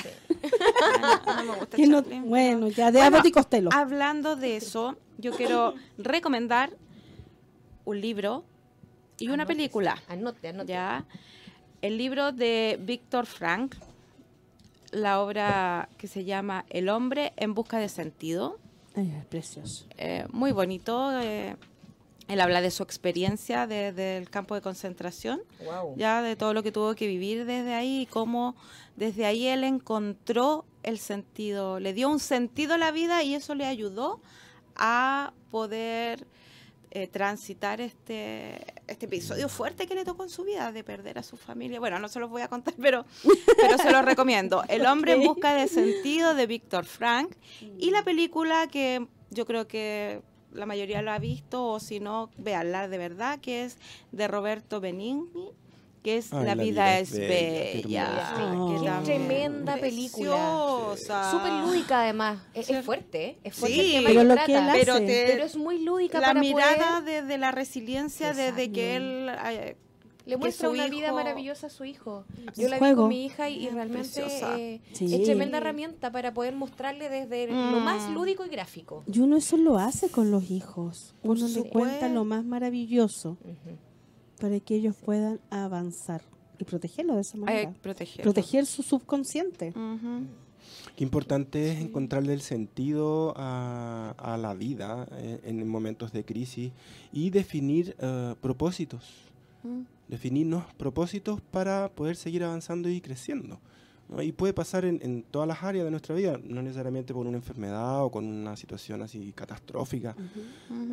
Ah, 1.26 1.42
no 1.44 1.52
me 1.52 1.58
gusta 1.60 1.76
Que 1.76 1.86
no- 1.86 1.98
Chaplin, 2.02 2.18
pero- 2.22 2.28
bueno, 2.28 2.68
ya 2.70 2.86
de 2.90 2.98
Bueno, 2.98 3.16
Abbott 3.18 3.26
y 3.26 3.30
Costello. 3.30 3.68
Hablando 3.72 4.34
de 4.34 4.56
eso, 4.56 4.96
yo 5.18 5.30
quiero 5.36 5.74
recomendar 5.96 6.70
un 7.84 8.00
libro 8.00 8.42
y 9.18 9.26
una 9.28 9.34
Anote, 9.44 9.54
película. 9.54 10.02
Anote, 10.08 10.48
anote. 10.48 10.72
¿ya? 10.72 11.04
El 11.82 11.96
libro 11.98 12.32
de 12.32 12.80
Víctor 12.82 13.26
Frank, 13.26 13.76
la 14.92 15.20
obra 15.20 15.88
que 15.98 16.06
se 16.08 16.24
llama 16.24 16.64
El 16.70 16.88
hombre 16.88 17.32
en 17.36 17.54
busca 17.54 17.78
de 17.78 17.88
sentido. 17.88 18.58
Ay, 18.94 19.14
es 19.18 19.24
precioso. 19.26 19.86
eh, 19.98 20.26
muy 20.32 20.52
bonito. 20.52 21.10
eh, 21.20 21.56
él 22.28 22.40
habla 22.40 22.60
de 22.60 22.72
su 22.72 22.82
experiencia 22.82 23.68
desde 23.68 24.16
el 24.16 24.28
campo 24.30 24.56
de 24.56 24.60
concentración, 24.60 25.40
Wow. 25.64 25.94
ya 25.96 26.22
de 26.22 26.34
todo 26.34 26.54
lo 26.54 26.62
que 26.64 26.72
tuvo 26.72 26.94
que 26.96 27.06
vivir 27.06 27.44
desde 27.44 27.72
ahí 27.74 28.00
y 28.00 28.06
cómo 28.06 28.56
desde 28.96 29.26
ahí 29.26 29.46
él 29.46 29.62
encontró 29.62 30.64
el 30.82 30.98
sentido, 30.98 31.78
le 31.78 31.92
dio 31.92 32.08
un 32.08 32.18
sentido 32.18 32.74
a 32.74 32.78
la 32.78 32.90
vida 32.90 33.22
y 33.22 33.34
eso 33.36 33.54
le 33.54 33.64
ayudó 33.66 34.20
a 34.74 35.32
poder 35.52 36.26
eh, 36.98 37.08
transitar 37.08 37.82
este, 37.82 38.56
este 38.86 39.04
episodio 39.04 39.50
fuerte 39.50 39.86
que 39.86 39.94
le 39.94 40.02
tocó 40.02 40.22
en 40.22 40.30
su 40.30 40.44
vida 40.44 40.72
de 40.72 40.82
perder 40.82 41.18
a 41.18 41.22
su 41.22 41.36
familia. 41.36 41.78
Bueno, 41.78 41.98
no 41.98 42.08
se 42.08 42.18
los 42.18 42.30
voy 42.30 42.40
a 42.40 42.48
contar, 42.48 42.72
pero, 42.80 43.04
pero 43.54 43.76
se 43.76 43.92
los 43.92 44.02
recomiendo. 44.02 44.64
El 44.66 44.86
hombre 44.86 45.12
en 45.12 45.22
busca 45.22 45.54
de 45.54 45.68
sentido 45.68 46.34
de 46.34 46.46
Víctor 46.46 46.86
Frank 46.86 47.36
y 47.78 47.90
la 47.90 48.02
película 48.02 48.66
que 48.68 49.06
yo 49.28 49.44
creo 49.44 49.68
que 49.68 50.22
la 50.54 50.64
mayoría 50.64 51.02
lo 51.02 51.10
ha 51.10 51.18
visto 51.18 51.66
o 51.66 51.80
si 51.80 52.00
no, 52.00 52.30
véanla 52.38 52.88
de 52.88 52.96
verdad, 52.96 53.40
que 53.40 53.64
es 53.64 53.76
de 54.12 54.26
Roberto 54.26 54.80
Benigni, 54.80 55.52
que 56.06 56.18
es 56.18 56.32
Ay, 56.32 56.44
La, 56.46 56.54
vida, 56.54 56.98
es 57.00 57.10
bella. 57.10 58.32
qué 58.36 58.42
hermoso. 58.44 58.84
Qué 58.84 59.04
tremenda 59.06 59.76
película. 59.76 60.30
preciosa. 60.90 61.30
Súper 61.32 61.52
lúdica 61.66 62.02
además. 62.02 62.38
Es, 62.54 62.60
es 62.60 62.66
Cierto. 62.68 62.84
fuerte, 62.86 63.24
¿eh? 63.24 63.38
Es 63.42 63.54
fuerte 63.56 63.74
Sí, 63.76 63.96
el 63.96 64.04
tema 64.04 64.08
pero 64.08 64.20
que 64.20 64.24
lo 64.28 64.34
trata, 64.34 64.46
que 64.46 64.52
él 64.52 64.68
hace- 64.68 64.78
Pero, 64.78 64.94
te- 65.00 65.24
pero 65.32 65.44
es 65.44 65.56
muy 65.56 65.82
lúdica 65.82 66.20
la 66.20 66.26
para 66.28 66.40
mirada 66.40 67.00
poder- 67.00 67.04
de, 67.04 67.22
de 67.22 67.38
la 67.38 67.50
resiliencia 67.50 68.32
desde 68.34 68.70
que 68.70 68.94
él 68.94 69.30
eh, 69.48 69.76
le 70.26 70.36
muestra 70.36 70.68
una 70.70 70.86
vida 70.86 71.06
hijo- 71.06 71.14
maravillosa 71.16 71.66
a 71.66 71.70
su 71.70 71.84
hijo. 71.84 72.24
Yo 72.56 72.68
la 72.68 72.78
vi 72.78 72.94
con 72.94 73.08
mi 73.08 73.24
hija 73.26 73.48
y, 73.48 73.64
y 73.64 73.66
Es 73.66 73.74
realmente 73.74 74.22
eh, 74.58 74.80
Sí. 74.92 75.12
es 75.12 75.22
tremenda 75.24 75.58
herramienta 75.58 76.12
para 76.12 76.32
poder 76.32 76.54
mostrarle 76.54 77.08
desde 77.08 77.48
lo 77.48 77.80
más 77.80 78.08
Mm. 78.10 78.14
lúdico 78.14 78.44
y 78.44 78.48
gráfico. 78.48 79.02
Y 79.12 79.18
uno 79.18 79.36
eso 79.36 79.56
lo 79.56 79.76
hace 79.78 80.08
con 80.08 80.30
los 80.30 80.52
hijos. 80.52 81.14
Por 81.22 81.32
Uno 81.36 81.48
le 81.48 81.52
supuesto. 81.52 81.78
cuenta 81.80 82.08
lo 82.08 82.24
más 82.24 82.44
maravilloso 82.44 83.38
Ujú. 83.42 83.76
Para 84.40 84.60
que 84.60 84.74
ellos 84.74 84.96
puedan 84.96 85.40
avanzar 85.50 86.22
y 86.58 86.64
protegerlo 86.64 87.14
de 87.14 87.20
esa 87.20 87.36
manera. 87.36 87.72
proteger. 87.82 88.22
Proteger 88.22 88.66
su 88.66 88.82
subconsciente. 88.82 89.72
Qué 90.96 91.04
importante 91.04 91.72
es 91.72 91.80
encontrarle 91.80 92.32
el 92.32 92.40
sentido 92.40 93.34
a, 93.36 94.14
a 94.18 94.36
la 94.36 94.54
vida 94.54 95.06
eh, 95.12 95.40
en 95.44 95.66
momentos 95.68 96.12
de 96.12 96.24
crisis 96.24 96.72
y 97.12 97.30
definir 97.30 97.94
eh, 97.98 98.34
propósitos. 98.40 99.04
Mm. 99.62 99.82
Definirnos 100.08 100.64
propósitos 100.74 101.40
para 101.40 101.88
poder 101.90 102.16
seguir 102.16 102.44
avanzando 102.44 102.88
y 102.88 103.00
creciendo. 103.00 103.60
¿No? 104.08 104.22
Y 104.22 104.32
puede 104.32 104.52
pasar 104.52 104.84
en, 104.84 105.00
en 105.02 105.22
todas 105.24 105.48
las 105.48 105.62
áreas 105.62 105.84
de 105.84 105.90
nuestra 105.90 106.14
vida, 106.14 106.38
no 106.44 106.62
necesariamente 106.62 107.12
por 107.12 107.26
una 107.26 107.36
enfermedad 107.36 108.04
o 108.04 108.10
con 108.10 108.24
una 108.26 108.56
situación 108.56 109.02
así 109.02 109.32
catastrófica, 109.32 110.14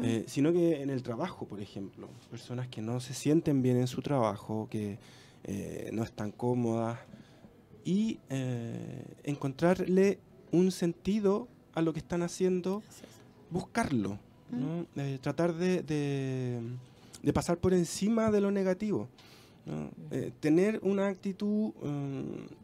eh, 0.03 0.24
sino 0.28 0.51
que 0.51 0.82
en 0.82 0.89
el 0.89 1.03
trabajo, 1.03 1.45
por 1.47 1.59
ejemplo. 1.61 2.07
Personas 2.32 2.68
que 2.68 2.82
no 2.82 2.99
se 2.99 3.14
sienten 3.14 3.61
bien 3.61 3.78
en 3.78 3.88
su 3.88 4.01
trabajo, 4.01 4.68
que 4.70 4.97
eh, 5.43 5.89
no 5.93 6.03
están 6.03 6.32
cómodas, 6.32 6.99
y 7.86 8.20
eh, 8.30 9.03
encontrarle 9.24 10.20
un 10.51 10.72
sentido 10.72 11.47
a 11.76 11.82
lo 11.82 11.91
que 11.91 11.99
están 11.99 12.22
haciendo, 12.24 12.82
buscarlo, 13.49 14.18
¿no? 14.51 14.86
Tratar 15.20 15.53
de, 15.53 15.82
de- 15.84 16.59
de 17.24 17.32
pasar 17.34 17.57
por 17.57 17.74
encima 17.74 18.30
de 18.32 18.41
lo 18.41 18.51
negativo, 18.51 19.07
¿no? 19.66 19.89
Eh, 20.11 20.32
tener 20.39 20.80
una 20.84 21.07
actitud 21.07 21.72
mm, 21.82 22.62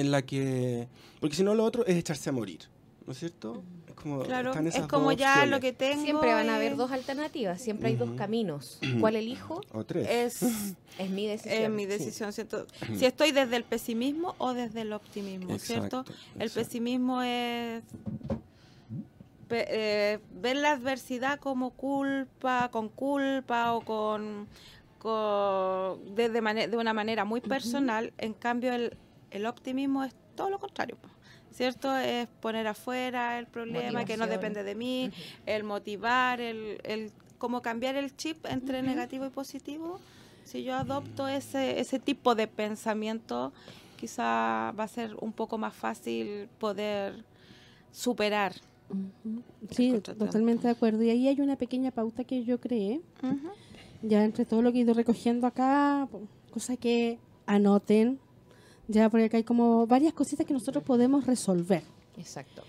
en 0.00 0.10
la 0.10 0.22
que, 0.22 0.88
porque 1.20 1.36
si 1.36 1.42
no 1.42 1.54
lo 1.54 1.64
otro 1.64 1.84
es 1.86 1.96
echarse 1.96 2.28
a 2.30 2.32
morir, 2.32 2.60
¿no 3.06 3.12
es 3.12 3.18
cierto? 3.18 3.62
Es 3.88 3.94
como, 3.94 4.22
Claro, 4.22 4.50
están 4.50 4.66
es 4.66 4.78
como 4.86 5.10
dos 5.10 5.16
ya 5.16 5.46
lo 5.46 5.60
que 5.60 5.72
tengo. 5.72 6.02
Siempre 6.02 6.32
van 6.34 6.48
a 6.50 6.56
haber 6.56 6.76
dos 6.76 6.90
alternativas, 6.92 7.60
siempre 7.60 7.88
hay 7.90 7.96
dos 7.96 8.10
caminos. 8.12 8.78
¿Cuál 9.00 9.16
elijo? 9.16 9.60
O 9.72 9.84
tres. 9.84 10.08
Es, 10.42 10.74
Es 10.98 11.10
mi 11.10 11.26
decisión. 11.26 11.62
es 11.64 11.70
mi 11.70 11.86
decisión, 11.86 12.32
¿cierto? 12.32 12.66
Si 12.96 13.04
estoy 13.04 13.32
desde 13.32 13.56
el 13.56 13.64
pesimismo 13.64 14.36
o 14.38 14.54
desde 14.54 14.82
el 14.82 14.92
optimismo, 14.92 15.58
¿cierto? 15.58 16.00
Exacto, 16.00 16.12
El 16.36 16.42
exacto. 16.42 16.60
pesimismo 16.60 17.20
es 17.22 17.82
pe- 19.48 19.66
eh, 19.68 20.18
ver 20.40 20.56
la 20.56 20.72
adversidad 20.72 21.38
como 21.40 21.70
culpa, 21.70 22.68
con 22.70 22.88
culpa 22.88 23.72
o 23.74 23.80
con, 23.80 24.46
con- 24.98 26.14
de, 26.14 26.28
de 26.28 26.40
mane- 26.40 26.68
de 26.68 26.76
una 26.76 26.92
manera 26.94 27.24
muy 27.24 27.40
personal. 27.40 28.12
En 28.18 28.32
cambio, 28.32 28.72
el, 28.72 28.96
el 29.34 29.46
optimismo 29.46 30.02
es 30.04 30.14
todo 30.34 30.48
lo 30.50 30.58
contrario, 30.58 30.96
¿cierto? 31.52 31.94
Es 31.96 32.26
poner 32.40 32.66
afuera 32.66 33.38
el 33.38 33.46
problema 33.46 34.04
que 34.04 34.16
no 34.16 34.24
Motivación. 34.24 34.30
depende 34.30 34.62
de 34.64 34.74
mí, 34.74 35.10
el 35.46 35.64
motivar, 35.64 36.40
el, 36.40 36.78
el 36.84 37.12
como 37.38 37.60
cambiar 37.60 37.96
el 37.96 38.16
chip 38.16 38.46
entre 38.46 38.82
negativo 38.82 39.26
y 39.26 39.30
positivo. 39.30 39.98
Si 40.44 40.62
yo 40.62 40.74
adopto 40.76 41.26
ese, 41.28 41.80
ese 41.80 41.98
tipo 41.98 42.34
de 42.34 42.46
pensamiento, 42.46 43.52
quizá 43.96 44.72
va 44.78 44.84
a 44.84 44.88
ser 44.88 45.16
un 45.20 45.32
poco 45.32 45.58
más 45.58 45.74
fácil 45.74 46.48
poder 46.58 47.24
superar. 47.92 48.52
Ujú. 48.90 49.42
Sí, 49.70 49.90
contratiempo. 49.90 50.24
totalmente 50.26 50.66
de 50.68 50.72
acuerdo. 50.72 51.02
Y 51.02 51.10
ahí 51.10 51.28
hay 51.28 51.40
una 51.40 51.56
pequeña 51.56 51.90
pauta 51.90 52.24
que 52.24 52.44
yo 52.44 52.60
creé, 52.60 53.00
ya 54.02 54.22
entre 54.24 54.44
todo 54.44 54.60
lo 54.62 54.72
que 54.72 54.78
he 54.78 54.82
ido 54.82 54.92
recogiendo 54.94 55.46
acá, 55.46 56.06
po- 56.10 56.28
cosa 56.50 56.76
que 56.76 57.18
anoten, 57.46 58.18
ya 58.88 59.08
porque 59.10 59.24
acá 59.26 59.36
hay 59.36 59.44
como 59.44 59.86
varias 59.86 60.12
cositas 60.12 60.46
que 60.46 60.52
nosotros 60.52 60.84
podemos 60.84 61.26
resolver, 61.26 61.82
Exacto. 62.16 62.62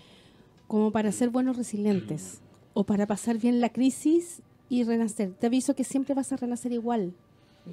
como 0.66 0.90
para 0.92 1.12
ser 1.12 1.30
buenos 1.30 1.56
resilientes 1.56 2.40
o 2.74 2.84
para 2.84 3.06
pasar 3.06 3.38
bien 3.38 3.60
la 3.60 3.68
crisis 3.70 4.42
y 4.68 4.84
renacer. 4.84 5.32
Te 5.34 5.46
aviso 5.46 5.74
que 5.74 5.84
siempre 5.84 6.14
vas 6.14 6.32
a 6.32 6.36
renacer 6.36 6.72
igual, 6.72 7.14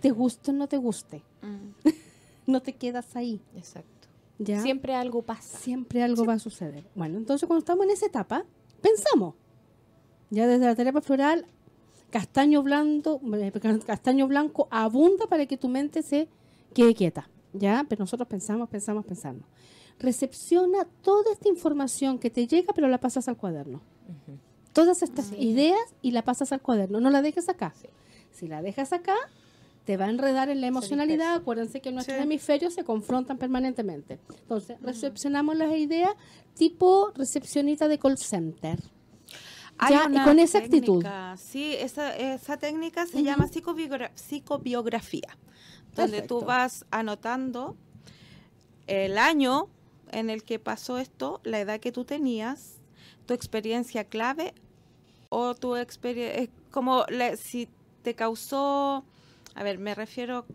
te 0.02 0.12
guste 0.12 0.52
o 0.52 0.54
no 0.54 0.68
te 0.68 0.78
guste, 0.78 1.22
Mm. 1.42 1.70
no 2.48 2.62
te 2.62 2.74
quedas 2.74 3.16
ahí, 3.16 3.42
Exacto. 3.56 4.08
¿ya? 4.40 4.62
Siempre 4.62 4.96
algo 4.96 5.22
pasa. 5.22 5.58
Siempre 5.58 6.04
algo 6.04 6.26
va 6.26 6.34
a 6.34 6.40
suceder. 6.40 6.84
Bueno, 6.96 7.18
entonces 7.18 7.48
cuando 7.48 7.60
estamos 7.60 7.86
en 7.86 7.92
esa 7.92 8.06
etapa, 8.08 8.44
pensamos. 8.82 9.36
Ya 10.30 10.48
desde 10.48 10.66
la 10.66 10.76
terapia 10.76 11.02
floral, 11.02 11.46
castaño 12.10 12.64
blanco, 12.64 13.22
eh, 13.36 13.52
castaño 13.86 14.28
blanco 14.28 14.68
abunda 14.72 15.28
para 15.28 15.46
que 15.46 15.58
tu 15.58 15.70
mente 15.70 16.02
se 16.02 16.28
quede 16.74 16.94
quieta. 16.96 17.30
¿Ya? 17.54 17.86
Pero 17.88 18.02
nosotros 18.02 18.28
pensamos, 18.28 18.68
pensamos, 18.70 19.06
pensamos. 19.06 19.44
Recepciona 20.00 20.86
toda 21.02 21.32
esta 21.34 21.48
información 21.50 22.18
que 22.20 22.30
te 22.30 22.48
llega, 22.48 22.74
pero 22.74 22.88
la 22.88 23.00
pasas 23.00 23.28
al 23.28 23.38
cuaderno. 23.38 23.82
Ujú. 24.08 24.38
Todas 24.74 25.04
estas 25.04 25.28
Sí. 25.28 25.36
ideas 25.38 25.80
y 26.02 26.12
la 26.12 26.24
pasas 26.24 26.52
al 26.52 26.62
cuaderno. 26.62 27.00
No 27.00 27.10
la 27.10 27.22
dejes 27.22 27.48
acá. 27.48 27.74
Sí. 27.80 27.88
Si 28.32 28.48
la 28.48 28.62
dejas 28.64 28.92
acá, 28.92 29.16
te 29.86 29.98
va 29.98 30.06
a 30.06 30.10
enredar 30.10 30.50
en 30.50 30.62
la 30.62 30.68
emocionalidad. 30.68 31.36
Acuérdense 31.36 31.80
que 31.80 31.92
nuestros 31.92 32.18
Sí. 32.18 32.24
hemisferios 32.24 32.74
se 32.74 32.84
confrontan 32.84 33.38
permanentemente. 33.38 34.20
Entonces, 34.42 34.82
recepcionamos 34.82 35.56
las 35.58 35.76
ideas 35.76 36.12
tipo 36.56 37.12
recepcionista 37.16 37.88
de 37.88 38.00
call 38.00 38.18
center. 38.18 38.80
Hay 39.78 39.94
Ya, 39.94 40.08
y 40.12 40.24
con 40.24 40.40
esa 40.40 40.60
actitud. 40.60 41.02
técnica, 41.02 41.36
Sí, 41.38 41.74
esa, 41.76 42.16
esa 42.16 42.58
técnica 42.58 43.06
se 43.08 43.24
llama 43.24 43.48
psicobiogra- 43.48 44.12
psicobiografía, 44.16 45.38
donde 45.96 46.22
tú 46.28 46.40
vas 46.48 46.86
anotando 46.92 47.76
el 48.88 49.18
año 49.18 49.68
en 50.12 50.30
el 50.30 50.44
que 50.44 50.60
pasó 50.60 50.98
esto, 50.98 51.40
la 51.44 51.60
edad 51.60 51.80
que 51.80 51.92
tú 51.92 52.06
tenías, 52.06 52.76
tu 53.26 53.34
experiencia 53.34 54.04
clave 54.04 54.54
o 55.30 55.56
tu 55.56 55.76
experiencia, 55.76 56.50
como 56.72 57.06
la- 57.10 57.36
si 57.38 57.70
te 58.04 58.14
causó, 58.14 59.04
a 59.56 59.64
ver, 59.64 59.78
me 59.80 59.96
refiero, 59.96 60.46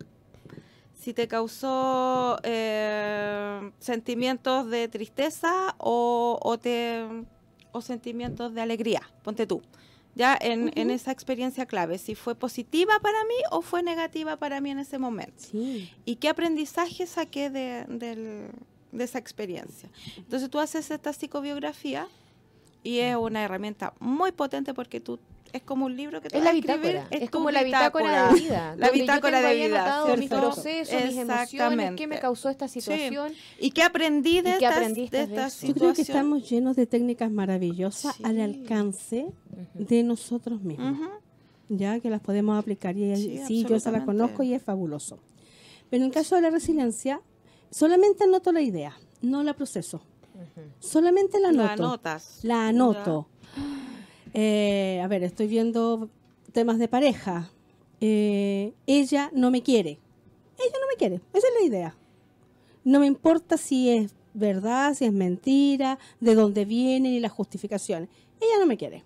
si 0.93 1.13
te 1.13 1.27
causó 1.27 2.37
eh, 2.43 3.71
sentimientos 3.79 4.69
de 4.69 4.87
tristeza 4.87 5.75
o, 5.77 6.37
o 6.41 6.57
te 6.57 7.05
o 7.71 7.81
sentimientos 7.81 8.53
de 8.53 8.61
alegría, 8.61 9.01
ponte 9.23 9.45
tú. 9.47 9.61
Ya 10.19 10.37
en, 10.39 10.71
en 10.75 10.91
esa 10.91 11.11
experiencia 11.11 11.65
clave, 11.65 11.97
si 11.97 12.13
fue 12.13 12.35
positiva 12.35 12.99
para 13.01 13.23
mí 13.23 13.35
o 13.51 13.61
fue 13.61 13.81
negativa 13.81 14.35
para 14.35 14.59
mí 14.59 14.69
en 14.69 14.79
ese 14.79 14.97
momento. 14.99 15.33
Sí. 15.51 15.89
¿Y 16.03 16.17
qué 16.17 16.27
aprendizaje 16.27 17.07
saqué 17.07 17.49
de, 17.49 17.85
del- 17.87 18.49
de 18.91 19.03
esa 19.05 19.17
experiencia? 19.17 19.89
Entonces 20.17 20.49
tú 20.49 20.59
haces 20.59 20.91
esta 20.91 21.13
psicobiografía 21.13 22.05
y 22.83 22.99
es 22.99 23.15
una 23.15 23.43
herramienta 23.45 23.93
muy 24.01 24.33
potente 24.33 24.73
porque 24.73 24.99
tú 24.99 25.19
es 25.53 25.61
como 25.63 25.85
un 25.85 25.95
libro 25.95 26.21
que 26.21 26.29
te 26.29 26.37
Es 26.37 26.43
la 26.43 26.51
a 26.51 26.53
escribir, 26.53 26.77
bitácora, 26.81 27.07
es, 27.11 27.25
tu 27.25 27.37
como 27.37 27.51
la 27.51 27.63
bitácora 27.63 28.27
de 28.33 28.39
vida. 28.39 28.75
La 28.77 28.89
bitácora 28.91 29.41
de 29.41 29.55
vida. 29.55 30.05
mis 30.17 30.29
procesos, 30.29 31.05
mis 31.05 31.17
emociones, 31.17 31.93
qué 31.95 32.07
me 32.07 32.19
causó 32.19 32.49
esta 32.49 32.67
situación. 32.67 33.33
¿Y 33.59 33.71
qué 33.71 33.83
aprendí 33.83 34.41
de 34.41 34.51
¿Y 34.51 34.57
qué 34.59 34.65
estas, 34.65 34.93
de 34.95 35.03
estas 35.21 35.57
eso? 35.57 35.67
Yo 35.67 35.73
creo 35.73 35.93
que 35.93 36.01
estamos 36.03 36.49
llenos 36.49 36.75
de 36.75 36.85
técnicas 36.85 37.31
maravillosas 37.31 38.15
Sí. 38.15 38.23
al 38.23 38.39
alcance 38.39 39.27
de 39.73 40.03
nosotros 40.03 40.61
mismos. 40.61 40.93
Ujú. 40.99 41.09
ya 41.71 41.99
que 41.99 42.09
las 42.09 42.19
podemos 42.21 42.57
aplicar 42.57 42.97
y 42.97 43.15
Sí, 43.15 43.41
sí, 43.45 43.61
yo 43.61 43.67
se 43.67 43.73
las 43.73 43.85
absolutamente. 43.87 44.05
conozco 44.05 44.43
y 44.43 44.53
es 44.53 44.63
fabuloso. 44.63 45.19
Pero 45.89 46.03
en 46.03 46.07
el 46.09 46.13
caso 46.13 46.35
de 46.35 46.41
la 46.41 46.49
resiliencia, 46.49 47.21
solamente 47.69 48.23
anoto 48.23 48.51
la 48.51 48.61
idea, 48.61 48.97
no 49.21 49.43
la 49.43 49.53
proceso. 49.53 50.01
Solamente 50.79 51.39
la 51.39 51.51
La 51.51 51.63
anoto. 51.73 51.83
anotas. 51.83 52.39
La 52.43 52.67
anoto. 52.69 53.27
Eh, 54.33 55.01
a 55.03 55.07
ver, 55.07 55.23
estoy 55.23 55.47
viendo 55.47 56.09
temas 56.51 56.79
de 56.79 56.87
pareja. 56.87 57.51
Eh, 58.01 58.73
ella 58.87 59.31
no 59.33 59.51
me 59.51 59.61
quiere. 59.61 59.99
Ella 60.57 60.75
no 60.79 60.87
me 60.89 60.97
quiere. 60.97 61.15
Esa 61.33 61.47
es 61.47 61.53
la 61.59 61.67
idea. 61.67 61.95
No 62.83 62.99
me 62.99 63.07
importa 63.07 63.57
si 63.57 63.89
es 63.89 64.13
verdad, 64.33 64.93
si 64.93 65.05
es 65.05 65.13
mentira, 65.13 65.99
de 66.19 66.35
dónde 66.35 66.65
viene 66.65 67.09
y 67.09 67.19
las 67.19 67.31
justificaciones. 67.31 68.09
Ella 68.39 68.59
no 68.59 68.65
me 68.65 68.77
quiere. 68.77 69.03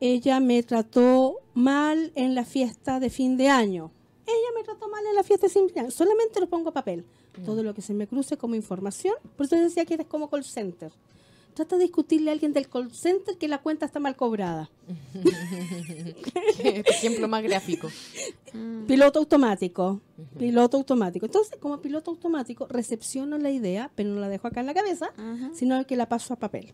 Ella 0.00 0.40
me 0.40 0.62
trató 0.62 1.40
mal 1.54 2.12
en 2.14 2.34
la 2.34 2.44
fiesta 2.44 3.00
de 3.00 3.10
fin 3.10 3.36
de 3.36 3.48
año. 3.48 3.90
Ella 4.26 4.48
me 4.56 4.62
trató 4.62 4.88
mal 4.88 5.04
en 5.06 5.14
la 5.14 5.22
fiesta 5.22 5.46
de 5.46 5.52
fin 5.52 5.66
de 5.66 5.80
año. 5.80 5.90
Solamente 5.90 6.40
lo 6.40 6.48
pongo 6.48 6.70
a 6.70 6.72
papel. 6.72 7.04
Todo 7.44 7.62
lo 7.62 7.74
que 7.74 7.82
se 7.82 7.94
me 7.94 8.06
cruce 8.06 8.36
como 8.36 8.54
información. 8.54 9.14
Por 9.36 9.46
eso 9.46 9.56
decía 9.56 9.84
que 9.84 9.94
eres 9.94 10.06
como 10.06 10.28
call 10.28 10.44
center. 10.44 10.92
Trata 11.60 11.76
de 11.76 11.82
discutirle 11.82 12.30
a 12.30 12.32
alguien 12.32 12.54
del 12.54 12.70
call 12.70 12.90
center 12.90 13.36
que 13.36 13.46
la 13.46 13.58
cuenta 13.58 13.84
está 13.84 14.00
mal 14.00 14.16
cobrada. 14.16 14.70
Ejemplo 16.64 17.28
más 17.28 17.42
gráfico. 17.42 17.90
Piloto 18.86 19.18
automático. 19.18 20.00
Piloto 20.38 20.78
automático. 20.78 21.26
Entonces, 21.26 21.58
como 21.60 21.82
piloto 21.82 22.12
automático, 22.12 22.66
recepciono 22.66 23.36
la 23.36 23.50
idea, 23.50 23.90
pero 23.94 24.08
no 24.08 24.20
la 24.20 24.30
dejo 24.30 24.48
acá 24.48 24.60
en 24.60 24.68
la 24.68 24.72
cabeza, 24.72 25.10
Ujú. 25.18 25.54
sino 25.54 25.86
que 25.86 25.96
la 25.96 26.08
paso 26.08 26.32
a 26.32 26.36
papel. 26.38 26.72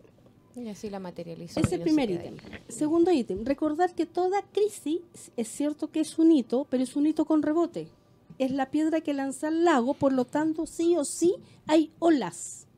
Y 0.55 0.69
así 0.69 0.89
la 0.89 1.01
materializo. 1.01 1.59
Ese 1.59 1.67
es 1.67 1.73
el 1.73 1.81
primer 1.81 2.09
ítem. 2.09 2.37
Segundo 2.69 3.11
ítem, 3.11 3.45
recordar 3.45 3.93
que 3.93 4.07
toda 4.07 4.43
crisis 4.53 5.01
es 5.37 5.49
cierto 5.49 5.91
que 5.91 5.99
es 5.99 6.17
un 6.17 6.31
hito, 6.31 6.65
pero 6.71 6.85
es 6.85 6.95
un 6.95 7.09
hito 7.09 7.25
con 7.25 7.43
rebote. 7.43 7.89
Es 8.39 8.53
la 8.53 8.71
piedra 8.71 9.01
que 9.01 9.15
lanza 9.15 9.49
al 9.49 9.65
lago, 9.65 9.95
por 9.95 10.13
lo 10.13 10.27
tanto, 10.27 10.65
sí 10.65 10.97
o 10.97 11.05
sí 11.05 11.35
hay 11.67 11.91
olas. 11.99 12.69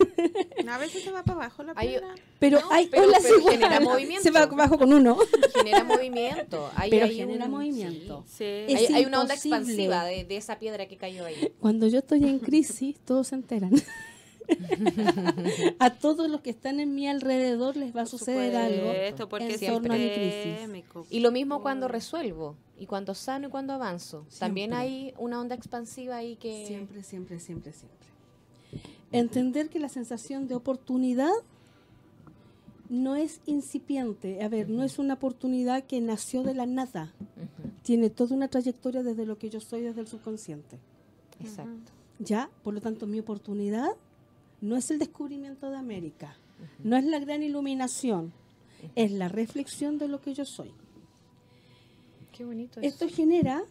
A 0.70 0.78
veces 0.78 1.02
se 1.02 1.10
va 1.10 1.22
para 1.24 1.36
abajo 1.40 1.62
la 1.64 1.72
Hay- 1.76 1.88
piedra. 1.88 2.14
Pero 2.38 2.60
No, 2.60 2.70
hay 2.70 2.86
pero- 2.86 3.04
olas 3.04 3.20
pero 3.22 3.38
igual. 3.38 3.54
genera 3.54 3.80
movimiento. 3.80 4.22
Se 4.22 4.30
va 4.30 4.42
abajo 4.42 4.78
con 4.78 4.92
uno. 4.92 5.18
Genera 5.54 5.84
movimiento. 5.84 6.70
Ahí 6.76 6.90
Pero 6.90 7.06
hay 7.06 7.16
genera 7.16 7.44
un- 7.46 7.50
movimiento. 7.50 8.24
sí. 8.28 8.64
Sí. 8.68 8.74
Hay, 8.76 8.86
hay 8.94 9.04
una 9.04 9.20
onda 9.20 9.34
expansiva 9.34 10.04
de, 10.04 10.24
de 10.24 10.36
esa 10.36 10.58
piedra 10.58 10.86
que 10.86 10.96
cayó 10.96 11.24
ahí. 11.24 11.52
Cuando 11.60 11.86
yo 11.88 11.98
estoy 11.98 12.24
en 12.24 12.38
crisis, 12.38 12.96
todos 13.04 13.28
se 13.28 13.34
enteran. 13.34 13.72
a 15.78 15.90
todos 15.94 16.28
los 16.28 16.40
que 16.40 16.50
están 16.50 16.80
en 16.80 16.94
mi 16.94 17.06
alrededor 17.08 17.76
les 17.76 17.94
va 17.94 18.02
a 18.02 18.06
suceder 18.06 18.56
algo 18.56 18.90
Esto 18.92 19.28
porque 19.28 19.54
en 19.54 19.60
torno 19.72 19.94
a 19.94 19.96
mi 19.96 20.10
crisis. 20.10 20.84
Y 21.10 21.20
lo 21.20 21.30
mismo 21.30 21.62
cuando 21.62 21.88
resuelvo, 21.88 22.56
y 22.78 22.86
cuando 22.86 23.14
sano 23.14 23.48
y 23.48 23.50
cuando 23.50 23.72
avanzo. 23.74 24.26
También 24.38 24.70
Siempre. 24.70 24.88
hay 24.88 25.14
una 25.18 25.40
onda 25.40 25.54
expansiva 25.54 26.16
ahí 26.16 26.36
que... 26.36 26.64
Siempre, 26.66 27.02
siempre, 27.02 27.38
siempre, 27.38 27.72
siempre. 27.72 27.98
Entender 29.12 29.68
que 29.68 29.80
la 29.80 29.88
sensación 29.88 30.46
de 30.46 30.54
oportunidad 30.54 31.32
no 32.88 33.16
es 33.16 33.40
incipiente. 33.46 34.42
A 34.42 34.48
ver, 34.48 34.68
no 34.68 34.82
es 34.82 34.98
una 34.98 35.14
oportunidad 35.14 35.84
que 35.84 36.00
nació 36.00 36.42
de 36.42 36.54
la 36.54 36.66
nada. 36.66 37.12
Tiene 37.82 38.10
toda 38.10 38.34
una 38.34 38.48
trayectoria 38.48 39.02
desde 39.02 39.26
lo 39.26 39.38
que 39.38 39.48
yo 39.48 39.60
soy, 39.60 39.82
desde 39.82 40.00
el 40.00 40.08
subconsciente. 40.08 40.78
Exacto. 41.40 41.92
¿Ya? 42.18 42.50
Por 42.62 42.74
lo 42.74 42.80
tanto, 42.80 43.06
mi 43.06 43.18
oportunidad 43.20 43.90
no 44.60 44.76
es 44.76 44.90
el 44.90 44.98
descubrimiento 44.98 45.70
de 45.70 45.76
América, 45.76 46.36
no 46.84 46.96
es 46.96 47.04
la 47.04 47.18
gran 47.18 47.42
iluminación, 47.42 48.32
es 48.94 49.10
la 49.12 49.28
reflexión 49.28 49.96
de 49.98 50.08
lo 50.08 50.20
que 50.20 50.34
yo 50.34 50.44
soy. 50.44 50.72
Qué 52.32 52.44
bonito 52.44 52.80
Esto 52.80 53.08
genera 53.08 53.62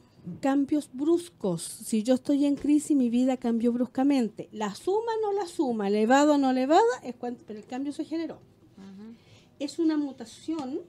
cambios 0.42 0.90
bruscos. 0.94 1.62
Si 1.62 2.04
yo 2.04 2.14
estoy 2.16 2.46
en 2.46 2.56
crisis, 2.56 2.96
mi 2.96 3.10
vida 3.10 3.38
cambió 3.38 3.72
bruscamente. 3.72 4.50
La 4.52 4.74
suma 4.76 5.12
no 5.22 5.34
la 5.34 5.48
suma, 5.48 5.88
elevado 5.88 6.36
o 6.36 6.38
no 6.38 6.52
elevada, 6.52 6.82
es 7.04 7.16
cuan- 7.16 7.38
pero 7.48 7.60
el 7.60 7.66
cambio 7.66 7.92
se 7.94 8.06
generó. 8.06 8.40
Es 9.60 9.78
una 9.80 9.98
mutación, 9.98 10.80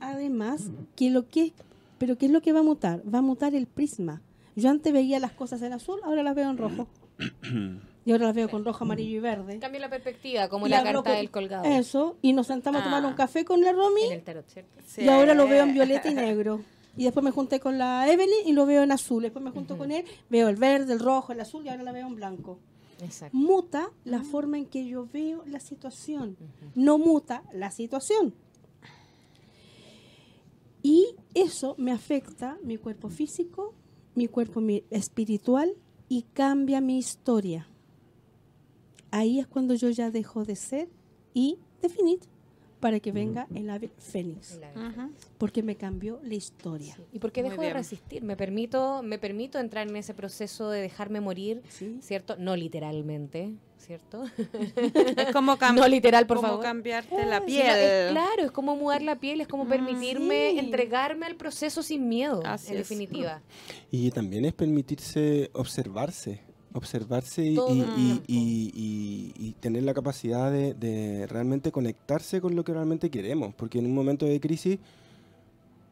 además, 0.00 0.70
que 0.96 1.10
lo 1.10 1.28
que 1.28 1.52
pero 1.98 2.18
¿qué 2.18 2.26
es 2.26 2.32
lo 2.32 2.42
que 2.42 2.52
va 2.52 2.60
a 2.60 2.64
mutar? 2.64 3.00
Va 3.12 3.18
a 3.18 3.22
mutar 3.22 3.54
el 3.54 3.66
prisma. 3.68 4.22
Yo 4.56 4.70
antes 4.70 4.92
veía 4.92 5.20
las 5.20 5.30
cosas 5.32 5.62
en 5.62 5.72
azul, 5.72 6.00
ahora 6.02 6.24
las 6.24 6.34
veo 6.34 6.50
en 6.50 6.58
rojo. 6.58 6.88
y 8.04 8.10
ahora 8.10 8.26
las 8.26 8.34
veo 8.34 8.48
con 8.50 8.64
rojo, 8.64 8.82
amarillo 8.82 9.18
y 9.18 9.20
verde. 9.20 9.58
Cambia 9.60 9.80
la 9.82 9.88
perspectiva, 9.88 10.48
como 10.48 10.66
Y 10.66 10.70
la 10.70 10.82
carta 10.82 11.02
con- 11.04 11.12
del 11.12 11.30
colgado. 11.30 11.64
Eso, 11.64 12.16
y 12.20 12.32
nos 12.32 12.48
sentamos 12.48 12.80
a 12.80 12.84
tomar 12.84 13.04
Ah. 13.04 13.06
un 13.08 13.14
café 13.14 13.44
con 13.44 13.60
la 13.60 13.70
Romy 13.72 14.02
En 14.06 14.12
el 14.14 14.22
tarot, 14.24 14.48
¿cierto? 14.48 14.80
Sí. 14.84 15.02
y 15.02 15.08
ahora 15.08 15.34
lo 15.34 15.46
veo 15.46 15.62
en 15.62 15.74
violeta 15.74 16.10
y 16.10 16.14
negro. 16.14 16.60
Y 16.96 17.04
después 17.04 17.24
me 17.24 17.30
junté 17.30 17.58
con 17.58 17.78
la 17.78 18.10
Evelyn 18.10 18.46
y 18.46 18.52
lo 18.52 18.66
veo 18.66 18.82
en 18.82 18.92
azul. 18.92 19.22
Después 19.22 19.44
me 19.44 19.50
junto 19.50 19.78
con 19.78 19.90
él, 19.90 20.04
veo 20.28 20.48
el 20.48 20.56
verde, 20.56 20.92
el 20.92 21.00
rojo, 21.00 21.32
el 21.32 21.40
azul 21.40 21.64
y 21.64 21.68
ahora 21.68 21.82
la 21.82 21.92
veo 21.92 22.06
en 22.06 22.16
blanco. 22.16 22.58
Exacto. 23.00 23.36
Muta 23.36 23.90
la 24.04 24.22
forma 24.22 24.58
en 24.58 24.66
que 24.66 24.86
yo 24.86 25.08
veo 25.12 25.42
la 25.46 25.60
situación. 25.60 26.36
No 26.74 26.98
muta 26.98 27.42
la 27.52 27.70
situación. 27.70 28.34
Y 30.82 31.14
eso 31.34 31.74
me 31.78 31.92
afecta 31.92 32.58
mi 32.62 32.76
cuerpo 32.76 33.08
físico, 33.08 33.74
mi 34.14 34.28
cuerpo 34.28 34.60
espiritual 34.90 35.74
y 36.08 36.22
cambia 36.34 36.80
mi 36.80 36.98
historia. 36.98 37.68
Ahí 39.10 39.38
es 39.38 39.46
cuando 39.46 39.74
yo 39.74 39.90
ya 39.90 40.10
dejo 40.10 40.44
de 40.44 40.56
ser 40.56 40.88
y 41.34 41.58
definir 41.80 42.20
para 42.82 42.98
que 42.98 43.12
venga 43.12 43.46
el 43.54 43.70
ave 43.70 43.90
fénix, 43.96 44.58
porque 45.38 45.62
me 45.62 45.76
cambió 45.76 46.18
la 46.24 46.34
historia. 46.34 46.98
¿Y 47.12 47.20
por 47.20 47.30
qué 47.30 47.44
dejo 47.44 47.62
de 47.62 47.72
resistir? 47.72 48.24
Me 48.24 48.36
permito, 48.36 49.02
me 49.04 49.18
permito 49.18 49.60
entrar 49.60 49.88
en 49.88 49.94
ese 49.96 50.14
proceso 50.14 50.68
de 50.68 50.80
dejarme 50.80 51.20
morir, 51.20 51.62
¿sí? 51.68 51.98
¿cierto? 52.02 52.34
No 52.38 52.56
literalmente, 52.56 53.52
¿cierto? 53.78 54.24
Es 55.16 55.32
como, 55.32 55.56
No 55.76 55.86
literal, 55.86 56.26
por 56.26 56.38
como 56.38 56.48
favor. 56.48 56.64
cambiarte 56.64 57.24
la 57.24 57.38
Sí, 57.38 57.46
piel. 57.46 57.66
es- 57.78 58.10
claro, 58.10 58.42
es 58.42 58.50
como 58.50 58.74
mudar 58.74 59.00
la 59.02 59.14
piel, 59.14 59.40
es 59.40 59.46
como 59.46 59.66
permitirme 59.68 60.50
sí. 60.50 60.58
entregarme 60.58 61.26
al 61.26 61.36
proceso 61.36 61.84
sin 61.84 62.08
miedo, 62.08 62.42
Así 62.44 62.72
en 62.72 62.80
es. 62.80 62.88
definitiva. 62.88 63.42
Y 63.92 64.10
también 64.10 64.44
es 64.44 64.54
permitirse 64.54 65.50
observarse, 65.54 66.40
observarse 66.74 67.44
y, 67.44 67.56
tener 69.60 69.84
la 69.84 69.94
capacidad 69.94 70.50
de, 70.50 70.74
de 70.74 71.26
realmente 71.28 71.70
conectarse 71.70 72.40
con 72.40 72.56
lo 72.56 72.64
que 72.64 72.72
realmente 72.72 73.10
queremos, 73.10 73.54
porque 73.54 73.78
en 73.78 73.86
un 73.86 73.94
momento 73.94 74.26
de 74.26 74.40
crisis 74.40 74.78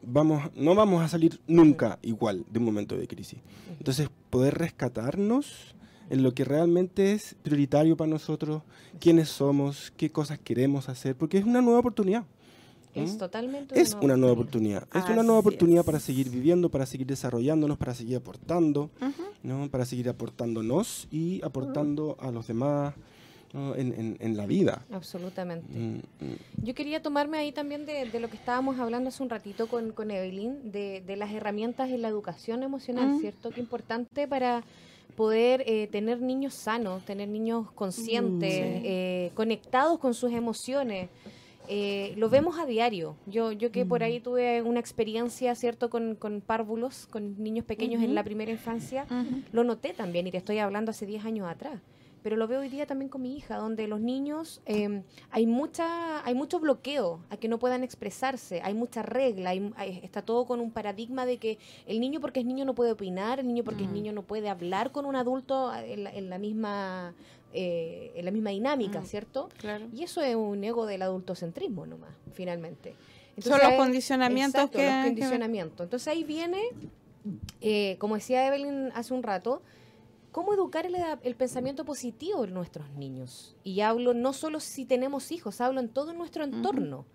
vamos, 0.03 0.51
no 0.55 0.75
vamos 0.75 1.03
a 1.03 1.07
salir 1.07 1.39
nunca 1.47 1.99
igual 2.01 2.45
de 2.49 2.59
un 2.59 2.65
momento 2.65 2.97
de 2.97 3.07
crisis. 3.07 3.39
Entonces, 3.77 4.09
poder 4.29 4.57
rescatarnos 4.57 5.75
en 6.09 6.23
lo 6.23 6.33
que 6.33 6.43
realmente 6.43 7.13
es 7.13 7.35
prioritario 7.41 7.95
para 7.95 8.09
nosotros, 8.09 8.63
quiénes 8.99 9.29
somos, 9.29 9.93
qué 9.95 10.11
cosas 10.11 10.39
queremos 10.39 10.89
hacer, 10.89 11.15
porque 11.15 11.37
es 11.37 11.45
una 11.45 11.61
nueva 11.61 11.79
oportunidad. 11.79 12.25
Es 12.93 13.13
¿Mm? 13.15 13.17
totalmente 13.17 13.79
Es 13.79 13.95
una 14.01 14.17
nueva 14.17 14.33
oportunidad. 14.33 14.87
Es 14.93 15.05
una 15.05 15.23
nueva 15.23 15.39
oportunidad 15.39 15.79
es. 15.81 15.85
para 15.85 15.99
seguir 15.99 16.29
viviendo, 16.29 16.69
para 16.69 16.85
seguir 16.85 17.07
desarrollándonos, 17.07 17.77
para 17.77 17.93
seguir 17.93 18.17
aportando. 18.17 18.89
¿no? 19.43 19.69
para 19.69 19.85
seguir 19.85 20.07
aportándonos 20.07 21.07
y 21.11 21.41
aportando 21.43 22.15
a 22.19 22.29
los 22.31 22.45
demás 22.47 22.93
¿no? 23.53 23.75
en, 23.75 23.91
en- 23.93 24.17
en 24.19 24.37
la 24.37 24.45
vida. 24.45 24.85
Absolutamente. 24.91 25.67
Mm, 25.73 25.95
mm. 25.95 26.35
Yo 26.63 26.75
quería 26.75 27.01
tomarme 27.01 27.37
ahí 27.39 27.51
también 27.51 27.85
de, 27.87 28.05
de 28.05 28.19
lo 28.19 28.29
que 28.29 28.37
estábamos 28.37 28.77
hablando 28.79 29.09
hace 29.09 29.23
un 29.23 29.29
ratito 29.29 29.67
con, 29.67 29.93
con 29.93 30.11
Evelyn, 30.11 30.71
de, 30.71 31.01
de 31.01 31.15
las 31.15 31.31
herramientas 31.31 31.89
en 31.89 32.01
la 32.03 32.07
educación 32.09 32.61
emocional, 32.63 33.07
Mm. 33.15 33.19
¿cierto? 33.19 33.49
Qué 33.49 33.61
importante 33.61 34.27
para 34.27 34.63
poder 35.15 35.63
eh, 35.65 35.87
tener 35.91 36.21
niños 36.21 36.53
sanos, 36.53 37.03
tener 37.03 37.27
niños 37.27 37.71
conscientes, 37.73 38.53
Mm. 38.53 38.81
Sí. 38.81 38.81
eh, 38.85 39.31
conectados 39.33 39.97
con 39.99 40.13
sus 40.13 40.31
emociones. 40.31 41.09
Eh, 41.67 42.13
lo 42.17 42.29
vemos 42.29 42.59
a 42.59 42.65
diario. 42.65 43.15
Yo, 43.25 43.51
yo 43.51 43.71
que 43.71 43.85
por 43.85 44.03
ahí 44.03 44.19
tuve 44.19 44.61
una 44.61 44.79
experiencia, 44.79 45.55
¿cierto?, 45.55 45.89
con, 45.89 46.15
con 46.15 46.41
párvulos, 46.41 47.07
con 47.07 47.41
niños 47.41 47.65
pequeños 47.65 48.03
en 48.03 48.13
la 48.15 48.23
primera 48.23 48.51
infancia, 48.51 49.05
lo 49.51 49.63
noté 49.63 49.93
también, 49.93 50.27
y 50.27 50.31
te 50.31 50.37
estoy 50.37 50.57
hablando 50.59 50.91
hace 50.91 51.05
10 51.05 51.23
años 51.25 51.47
atrás. 51.49 51.79
pero 52.23 52.35
lo 52.35 52.47
veo 52.47 52.59
hoy 52.59 52.69
día 52.69 52.85
también 52.85 53.09
con 53.09 53.23
mi 53.23 53.35
hija, 53.35 53.57
donde 53.57 53.87
los 53.87 53.99
niños 53.99 54.61
eh, 54.67 55.01
hay 55.31 55.47
mucha, 55.47 56.23
hay 56.23 56.35
mucho 56.35 56.59
bloqueo 56.59 57.19
a 57.31 57.37
que 57.37 57.47
no 57.47 57.57
puedan 57.57 57.83
expresarse, 57.83 58.61
hay 58.61 58.75
mucha 58.75 59.01
regla, 59.01 59.49
hay- 59.49 59.73
hay- 59.75 59.99
está 60.03 60.21
todo 60.21 60.45
con 60.45 60.59
un 60.59 60.69
paradigma 60.69 61.25
de 61.25 61.37
que 61.37 61.57
el 61.87 61.99
niño 61.99 62.19
porque 62.21 62.41
es 62.41 62.45
niño 62.45 62.63
no 62.63 62.75
puede 62.75 62.91
opinar, 62.91 63.39
el 63.39 63.47
niño 63.47 63.63
porque 63.63 63.85
es 63.85 63.89
Mm. 63.89 63.93
niño 63.93 64.13
no 64.13 64.21
puede 64.21 64.49
hablar 64.49 64.91
con 64.91 65.05
un 65.07 65.15
adulto 65.15 65.73
en 65.73 66.03
la, 66.03 66.11
en 66.13 66.29
la 66.29 66.37
misma 66.37 67.15
eh, 67.53 68.11
en 68.15 68.25
la 68.25 68.31
misma 68.31 68.49
dinámica, 68.51 69.01
Mm. 69.01 69.05
¿cierto? 69.05 69.49
Claro. 69.57 69.87
Y 69.93 70.03
eso 70.03 70.21
es 70.21 70.35
un 70.35 70.63
ego 70.63 70.85
del 70.85 71.01
adultocentrismo 71.01 71.85
nomás, 71.85 72.11
finalmente. 72.33 72.95
Son 73.39 73.59
los 73.63 73.73
condicionamientos 73.73 74.55
exacto, 74.61 74.77
que- 74.77 74.85
los 74.85 75.05
condicionamientos. 75.05 75.83
Entonces 75.85 76.07
ahí 76.07 76.23
viene, 76.23 76.61
eh, 77.61 77.95
como 77.99 78.15
decía 78.15 78.45
Evelyn 78.47 78.91
hace 78.93 79.13
un 79.13 79.23
rato, 79.23 79.61
cómo 80.31 80.53
educar 80.53 80.85
el, 80.85 80.95
el 81.23 81.35
pensamiento 81.35 81.83
positivo 81.85 82.43
en 82.45 82.53
nuestros 82.53 82.89
niños. 82.91 83.55
Y 83.63 83.81
hablo 83.81 84.13
no 84.13 84.33
solo 84.33 84.59
si 84.59 84.85
tenemos 84.85 85.31
hijos, 85.31 85.61
hablo 85.61 85.79
en 85.79 85.89
todo 85.89 86.13
nuestro 86.13 86.43
entorno. 86.43 87.05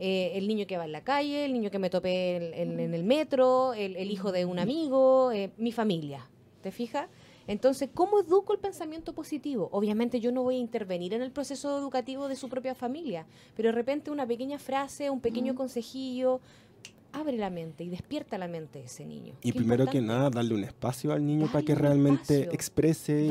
Eh, 0.00 0.32
el 0.34 0.48
niño 0.48 0.66
que 0.66 0.76
va 0.76 0.84
en 0.86 0.92
la 0.92 1.04
calle, 1.04 1.44
el 1.44 1.52
niño 1.52 1.70
que 1.70 1.78
me 1.78 1.88
topé 1.88 2.36
en, 2.36 2.54
en- 2.72 2.80
en 2.80 2.94
el 2.94 3.04
metro, 3.04 3.74
el, 3.74 3.94
el 3.96 4.10
hijo 4.10 4.32
de 4.32 4.44
un 4.44 4.58
amigo, 4.58 5.30
eh, 5.30 5.52
mi 5.56 5.70
familia. 5.72 6.28
¿Te 6.62 6.72
fijas? 6.72 7.08
Entonces, 7.46 7.90
¿cómo 7.92 8.20
educo 8.20 8.52
el 8.54 8.58
pensamiento 8.58 9.12
positivo? 9.12 9.68
Obviamente 9.72 10.20
yo 10.20 10.32
no 10.32 10.42
voy 10.42 10.56
a 10.56 10.58
intervenir 10.58 11.12
en 11.14 11.22
el 11.22 11.30
proceso 11.30 11.78
educativo 11.78 12.28
de 12.28 12.36
su 12.36 12.48
propia 12.48 12.74
familia, 12.74 13.26
pero 13.56 13.68
de 13.68 13.72
repente 13.72 14.10
una 14.10 14.26
pequeña 14.26 14.58
frase, 14.58 15.10
un 15.10 15.20
pequeño 15.20 15.54
consejillo, 15.54 16.40
abre 17.12 17.36
la 17.36 17.48
mente 17.50 17.84
y 17.84 17.90
despierta 17.90 18.38
la 18.38 18.48
mente 18.48 18.80
de 18.80 18.86
ese 18.86 19.04
niño. 19.06 19.34
Y 19.42 19.52
Qué 19.52 19.58
primero 19.58 19.86
que 19.86 20.00
nada, 20.00 20.30
darle 20.30 20.54
un 20.54 20.64
espacio 20.64 21.12
al 21.12 21.24
niño 21.24 21.46
para 21.46 21.64
que 21.64 21.74
realmente 21.74 22.40
espacio. 22.40 22.52
exprese 22.52 23.28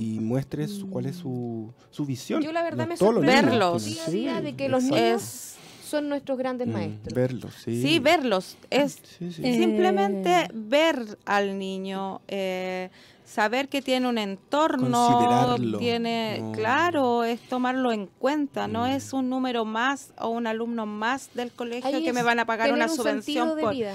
y, 0.00 0.18
muestre 0.20 0.66
su- 0.66 0.88
cuál 0.90 1.06
es 1.06 1.14
su, 1.16 1.72
su 1.90 2.04
visión. 2.04 2.42
Yo 2.42 2.52
la 2.52 2.62
verdad 2.64 2.84
No 2.84 2.88
me 2.88 2.96
sorprendo 2.96 3.50
Verlos. 3.50 3.84
día 3.84 4.02
a 4.06 4.10
día 4.10 4.40
de 4.40 4.56
que 4.56 4.68
los 4.68 4.82
niños 4.82 4.98
Es 5.22 5.56
son 5.94 6.08
nuestros 6.08 6.36
grandes 6.38 6.66
Mm, 6.66 6.72
maestros. 6.72 7.14
Verlos, 7.14 7.54
sí. 7.64 7.80
Sí, 7.80 7.98
verlos. 8.00 8.56
Es 8.70 8.98
Sí, 9.18 9.30
sí. 9.32 9.42
Eh, 9.44 9.54
simplemente 9.58 10.48
ver 10.52 11.18
al 11.24 11.56
niño, 11.58 12.20
eh, 12.26 12.90
saber 13.24 13.68
que 13.68 13.80
tiene 13.80 14.08
un 14.08 14.18
entorno, 14.18 15.56
tiene, 15.78 16.38
no. 16.40 16.52
claro, 16.52 17.22
es 17.24 17.40
tomarlo 17.48 17.92
en 17.92 18.06
cuenta, 18.18 18.66
no 18.66 18.84
Mm. 18.84 18.90
es 18.90 19.12
un 19.12 19.30
número 19.30 19.64
más 19.64 20.12
o 20.18 20.28
un 20.28 20.46
alumno 20.46 20.84
más 20.86 21.30
del 21.34 21.52
colegio 21.52 21.88
Ahí 21.96 22.04
que 22.04 22.12
me 22.12 22.22
van 22.22 22.40
a 22.40 22.44
pagar 22.44 22.66
tener 22.70 22.74
una 22.82 22.90
un 22.92 22.96
sentido 22.96 23.44
subvención 23.44 23.56
de 23.56 23.62
por 23.62 23.72
vida. 23.74 23.94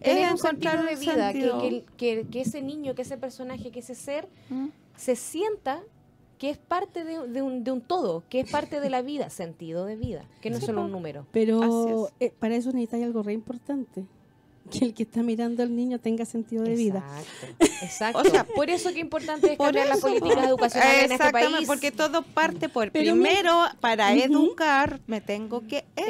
Es 0.00 0.14
Tener 0.14 0.32
un 0.32 0.38
sentido 0.38 0.72
encontrar 0.72 0.98
de 0.98 1.00
vida, 1.00 1.32
que, 1.32 1.40
sentido. 1.40 1.60
que, 1.60 1.84
que- 1.96 2.26
que 2.30 2.40
ese 2.42 2.60
niño, 2.62 2.94
que 2.94 3.02
ese 3.02 3.16
personaje, 3.16 3.70
que 3.70 3.78
ese 3.80 3.94
ser 3.94 4.28
¿Mm? 4.50 4.66
se 4.96 5.16
sienta 5.16 5.80
que 6.38 6.50
es 6.50 6.58
parte 6.58 7.04
de, 7.04 7.28
de 7.28 7.42
un, 7.42 7.64
de 7.64 7.70
un 7.72 7.80
todo, 7.80 8.22
que 8.28 8.40
es 8.40 8.50
parte 8.50 8.80
de 8.80 8.90
la 8.90 9.02
vida, 9.02 9.30
sentido 9.30 9.84
de 9.86 9.96
vida, 9.96 10.24
que 10.40 10.50
no 10.50 10.58
es 10.58 10.64
solo 10.64 10.82
un 10.82 10.92
número. 10.92 11.26
Pero 11.32 12.10
eh, 12.20 12.32
para 12.38 12.56
eso 12.56 12.70
necesitáis 12.72 13.04
algo 13.04 13.22
re 13.22 13.32
importante. 13.32 14.04
Que 14.68 14.84
el 14.84 14.94
que 14.94 15.04
está 15.04 15.22
mirando 15.22 15.62
al 15.62 15.76
niño 15.76 16.00
tenga 16.00 16.24
sentido 16.24 16.64
de 16.64 16.74
vida. 16.74 16.98
Exacto, 17.20 17.64
exacto. 17.84 18.18
O 18.18 18.24
sea, 18.24 18.42
por 18.42 18.68
eso 18.68 18.88
que 18.88 18.96
es 18.96 19.00
importante 19.02 19.52
es 19.52 19.58
cambiar 19.58 19.86
las 19.86 20.00
políticas 20.00 20.38
po. 20.38 20.42
educacionales 20.48 20.96
en 20.96 21.02
este 21.02 21.14
Exactamente, 21.14 21.54
país. 21.58 21.66
porque 21.68 21.92
todo 21.92 22.22
parte 22.22 22.68
por 22.68 22.90
Pero 22.90 23.12
primero 23.12 23.62
para 23.80 24.12
educar 24.12 24.98
me 25.06 25.20
tengo 25.20 25.60
que 25.68 25.84
educar, 25.94 26.08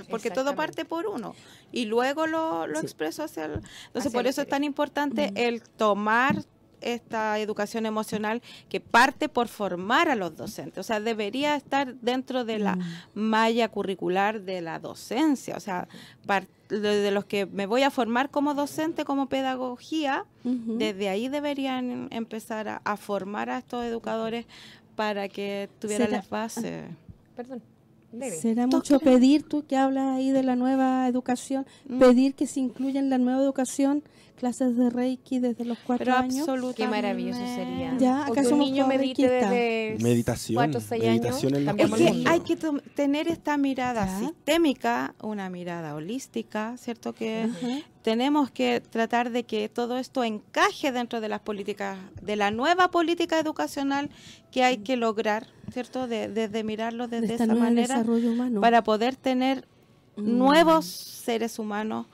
Educar, 0.00 0.04
porque 0.10 0.32
todo 0.32 0.56
parte 0.56 0.84
por 0.84 1.06
uno 1.06 1.36
y 1.70 1.84
luego 1.84 2.26
lo, 2.26 2.66
lo 2.66 2.80
Sí. 2.80 2.86
expreso 2.86 3.22
hacia 3.22 3.44
el 3.44 3.52
entonces 3.52 3.70
Hacia 3.94 4.10
por 4.10 4.22
el 4.22 4.26
eso 4.30 4.42
es 4.42 4.48
tan 4.48 4.64
importante 4.64 5.30
el 5.36 5.62
tomar 5.62 6.42
esta 6.80 7.38
educación 7.38 7.86
emocional 7.86 8.42
que 8.68 8.80
parte 8.80 9.28
por 9.28 9.48
formar 9.48 10.08
a 10.08 10.14
los 10.16 10.36
docentes, 10.36 10.78
o 10.78 10.82
sea, 10.82 11.00
debería 11.00 11.56
estar 11.56 11.94
dentro 11.96 12.44
de 12.44 12.58
la 12.58 12.76
Mm. 12.76 12.82
malla 13.14 13.68
curricular 13.68 14.40
de 14.42 14.60
la 14.60 14.78
docencia, 14.78 15.56
o 15.56 15.60
sea, 15.60 15.88
de, 16.68 17.10
los 17.10 17.24
que 17.24 17.46
me 17.46 17.66
voy 17.66 17.82
a 17.82 17.90
formar 17.90 18.30
como 18.30 18.54
docente, 18.54 19.04
como 19.04 19.28
pedagogía, 19.28 20.24
desde 20.44 21.08
ahí 21.08 21.28
deberían 21.28 22.08
empezar 22.10 22.68
a, 22.68 22.80
a 22.84 22.96
formar 22.96 23.48
a 23.50 23.58
estos 23.58 23.84
educadores 23.84 24.46
para 24.96 25.28
que 25.28 25.68
tuvieran 25.78 26.10
las 26.10 26.28
bases. 26.28 26.84
Perdón. 27.36 27.62
Dele. 28.10 28.36
Será 28.36 28.66
mucho 28.66 28.98
pedir, 29.00 29.42
tú 29.42 29.66
que 29.66 29.76
hablas 29.76 30.16
ahí 30.16 30.30
de 30.30 30.42
la 30.42 30.56
nueva 30.56 31.06
educación, 31.08 31.66
Mm. 31.86 31.98
pedir 31.98 32.34
que 32.34 32.46
se 32.46 32.58
incluya 32.60 33.00
en 33.00 33.10
la 33.10 33.18
nueva 33.18 33.42
educación 33.42 34.02
clases 34.38 34.76
de 34.76 34.88
Reiki 34.90 35.38
desde 35.38 35.64
los 35.64 35.78
cuatro 35.78 36.04
Pero 36.06 36.16
años. 36.16 36.48
absolutamente. 36.48 36.82
Qué 36.82 36.88
maravilloso 36.88 37.40
sería. 37.54 37.96
Ya, 37.98 38.24
acá 38.26 38.44
somos 38.44 38.66
niño 38.66 38.86
medite 38.86 39.28
desde 39.28 39.96
Meditación, 40.00 40.54
4 40.56 40.78
o 40.78 40.80
6 40.80 41.02
meditación 41.04 41.54
en 41.56 41.68
años, 41.68 41.90
los 41.90 42.00
Es 42.00 42.06
que 42.06 42.28
hay 42.28 42.40
que 42.40 42.56
tener 42.94 43.28
esta 43.28 43.56
mirada 43.56 44.06
Ya. 44.06 44.18
sistémica, 44.20 45.14
una 45.22 45.50
mirada 45.50 45.94
holística, 45.94 46.76
¿cierto? 46.78 47.12
Que 47.12 47.48
tenemos 48.02 48.50
que 48.50 48.80
tratar 48.80 49.30
de 49.30 49.44
que 49.44 49.68
todo 49.68 49.98
esto 49.98 50.24
encaje 50.24 50.92
dentro 50.92 51.20
de 51.20 51.28
las 51.28 51.40
políticas, 51.40 51.98
de 52.22 52.36
la 52.36 52.50
nueva 52.50 52.90
política 52.90 53.38
educacional 53.38 54.08
que 54.50 54.64
hay 54.64 54.78
que 54.78 54.96
lograr, 54.96 55.46
¿cierto? 55.72 56.06
De- 56.06 56.28
Desde 56.28 56.64
mirarlo 56.64 57.08
de 57.08 57.20
desde 57.20 57.34
este 57.34 57.44
esa 57.44 57.54
manera 57.54 57.94
desarrollo 57.96 58.32
humano. 58.32 58.60
para 58.60 58.82
poder 58.82 59.16
tener 59.16 59.66
Mm. 60.18 60.38
nuevos 60.38 60.84
seres 60.86 61.58
humanos 61.58 62.06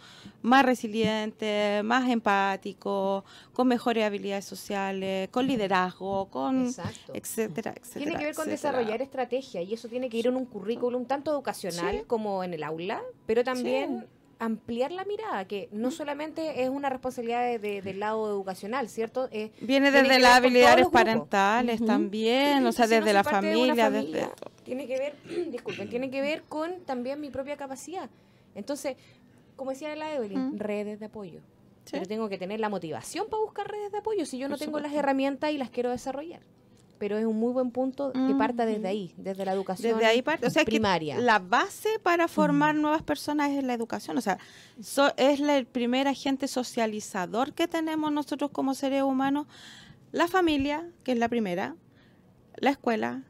más 0.43 0.65
resilientes, 0.65 1.83
más 1.85 2.09
empáticos, 2.11 3.25
con 3.55 3.67
mejores 3.67 4.05
habilidades 4.05 4.45
sociales, 4.45 5.29
con 5.31 5.47
liderazgo, 5.47 6.27
con 6.29 6.67
Exacto. 6.67 7.13
etcétera, 7.15 7.73
etcétera. 7.73 8.05
Tiene 8.05 8.19
que 8.19 8.25
ver 8.27 8.35
con 8.35 8.49
etcétera. 8.51 8.73
desarrollar 8.73 9.01
estrategia 9.03 9.63
y 9.63 9.73
eso 9.73 9.89
tiene 9.89 10.11
que 10.11 10.19
ir 10.19 10.27
en 10.27 10.37
un 10.37 10.45
currículum 10.45 11.07
tanto 11.07 11.31
educacional 11.33 12.05
como 12.07 12.45
en 12.45 12.53
el 12.53 12.63
aula, 12.63 13.01
pero 13.27 13.43
también 13.43 14.07
ampliar 14.39 14.93
la 14.93 15.05
mirada, 15.05 15.47
que 15.47 15.69
no 15.73 15.91
solamente 15.91 16.63
es 16.63 16.69
una 16.69 16.89
responsabilidad 16.91 17.43
de- 17.45 17.59
de- 17.59 17.83
del 17.83 18.01
lado 18.01 18.29
educacional, 18.29 18.89
¿cierto? 18.89 19.29
Eh, 19.33 19.51
Viene 19.61 19.91
desde 19.91 20.19
las 20.19 20.37
habilidades 20.37 20.89
parentales 20.89 21.85
también, 21.85 22.65
o 22.67 22.73
sea, 22.73 22.87
si 22.87 22.95
desde 22.95 23.13
la 23.13 23.23
parte 23.23 23.47
de 23.47 23.53
familia, 23.55 23.85
familia, 23.91 24.21
desde... 24.21 24.63
tiene 24.65 24.87
que 24.87 24.99
ver, 24.99 25.15
disculpen, 25.51 25.89
tiene 25.89 26.11
que 26.11 26.21
ver 26.21 26.43
con 26.49 26.81
también 26.85 27.21
mi 27.21 27.31
propia 27.31 27.57
capacidad. 27.57 28.09
Entonces, 28.55 28.97
como 29.57 29.71
decía 29.71 29.95
la 29.97 30.15
Evelyn, 30.15 30.59
redes 30.59 31.01
de 31.01 31.07
apoyo. 31.07 31.41
Sí. 31.85 31.91
Pero 31.93 32.07
tengo 32.07 32.29
que 32.29 32.39
tener 32.39 32.61
la 32.61 32.69
motivación 32.69 33.27
para 33.29 33.43
buscar 33.43 33.71
redes 33.71 33.93
de 33.93 33.99
apoyo 33.99 34.25
si 34.25 34.39
yo 34.39 34.49
no 34.49 34.57
Por 34.57 34.65
tengo 34.65 34.81
las 34.81 34.93
herramientas 34.95 35.51
y 35.53 35.59
las 35.59 35.71
quiero 35.71 35.91
desarrollar. 35.91 36.41
Pero 36.99 37.19
es 37.19 37.25
un 37.27 37.39
muy 37.39 37.53
buen 37.53 37.71
punto 37.71 38.13
que 38.13 38.35
parta 38.39 38.65
desde 38.67 38.87
ahí, 38.89 39.13
desde 39.17 39.45
la 39.45 39.53
educación 39.53 39.93
Desde 39.99 40.07
ahí 40.07 40.23
parte, 40.23 40.47
o 40.47 40.51
sea, 40.51 40.65
primaria. 40.65 41.17
que 41.17 41.23
la 41.23 41.39
base 41.41 41.89
para 42.03 42.29
formar 42.29 42.75
nuevas 42.77 43.03
personas 43.03 43.51
es 43.51 43.65
la 43.65 43.75
educación, 43.75 44.17
o 44.17 44.21
sea, 44.21 44.39
so- 44.81 45.13
es 45.17 45.41
la- 45.41 45.57
el 45.59 45.67
primer 45.67 46.07
agente 46.09 46.47
socializador 46.49 47.53
que 47.53 47.67
tenemos 47.69 48.13
nosotros 48.13 48.51
como 48.53 48.75
seres 48.75 49.03
humanos, 49.03 49.47
la 50.13 50.29
familia, 50.29 50.89
que 51.03 51.13
es 51.13 51.19
la 51.19 51.29
primera, 51.29 51.75
la 52.57 52.71
escuela. 52.71 53.23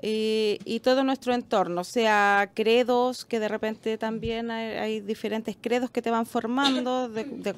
Y, 0.00 0.58
y 0.64 0.80
todo 0.80 1.04
nuestro 1.04 1.34
entorno, 1.34 1.82
o 1.82 1.84
sea, 1.84 2.50
credos, 2.54 3.24
que 3.24 3.38
de 3.38 3.48
repente 3.48 3.98
también 3.98 4.50
hay, 4.50 4.70
hay 4.76 5.00
diferentes 5.00 5.56
credos 5.60 5.90
que 5.90 6.00
te 6.02 6.10
van 6.10 6.26
formando, 6.26 7.08
de- 7.08 7.24
de- 7.24 7.54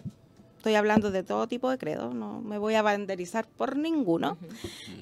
estoy 0.65 0.77
hablando 0.77 1.11
de 1.11 1.23
todo 1.23 1.47
tipo 1.47 1.69
de 1.69 1.77
credos, 1.77 2.15
no 2.15 2.41
me 2.41 2.57
voy 2.57 2.75
a 2.75 2.81
banderizar 2.81 3.47
por 3.47 3.77
ninguno. 3.77 4.39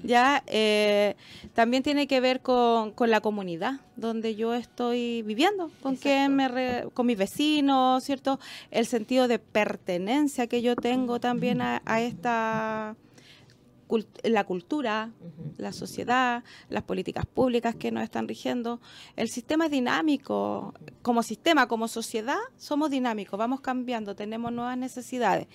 Ya 0.02 0.42
eh, 0.48 1.14
también 1.54 1.84
tiene 1.84 2.08
que 2.08 2.20
ver 2.20 2.40
con, 2.40 2.90
con 2.90 3.10
la 3.10 3.20
comunidad 3.20 3.74
donde 3.94 4.34
yo 4.34 4.54
estoy 4.54 5.22
viviendo, 5.22 5.70
con 5.80 5.94
quién 5.94 6.34
me 6.34 6.48
re- 6.48 6.88
con 6.94 7.06
mis 7.06 7.16
vecinos, 7.16 8.02
¿cierto? 8.02 8.40
El 8.72 8.86
sentido 8.86 9.28
de 9.28 9.38
pertenencia 9.38 10.48
que 10.48 10.62
yo 10.62 10.74
tengo 10.74 11.20
también 11.20 11.62
a, 11.62 11.80
a 11.84 12.00
esta 12.00 12.96
cult- 13.92 14.26
la 14.26 14.44
cultura, 14.44 15.10
la 15.58 15.72
sociedad, 15.72 16.42
las 16.70 16.82
políticas 16.82 17.26
públicas 17.26 17.74
que 17.74 17.92
nos 17.92 18.02
están 18.02 18.26
rigiendo. 18.26 18.80
El 19.16 19.28
sistema 19.28 19.66
es 19.66 19.70
dinámico. 19.70 20.72
Como 21.02 21.22
sistema, 21.22 21.68
como 21.68 21.88
sociedad, 21.88 22.38
somos 22.56 22.88
dinámicos, 22.90 23.38
vamos 23.38 23.60
cambiando, 23.60 24.14
tenemos 24.14 24.50
nuevas 24.50 24.78
necesidades. 24.78 25.46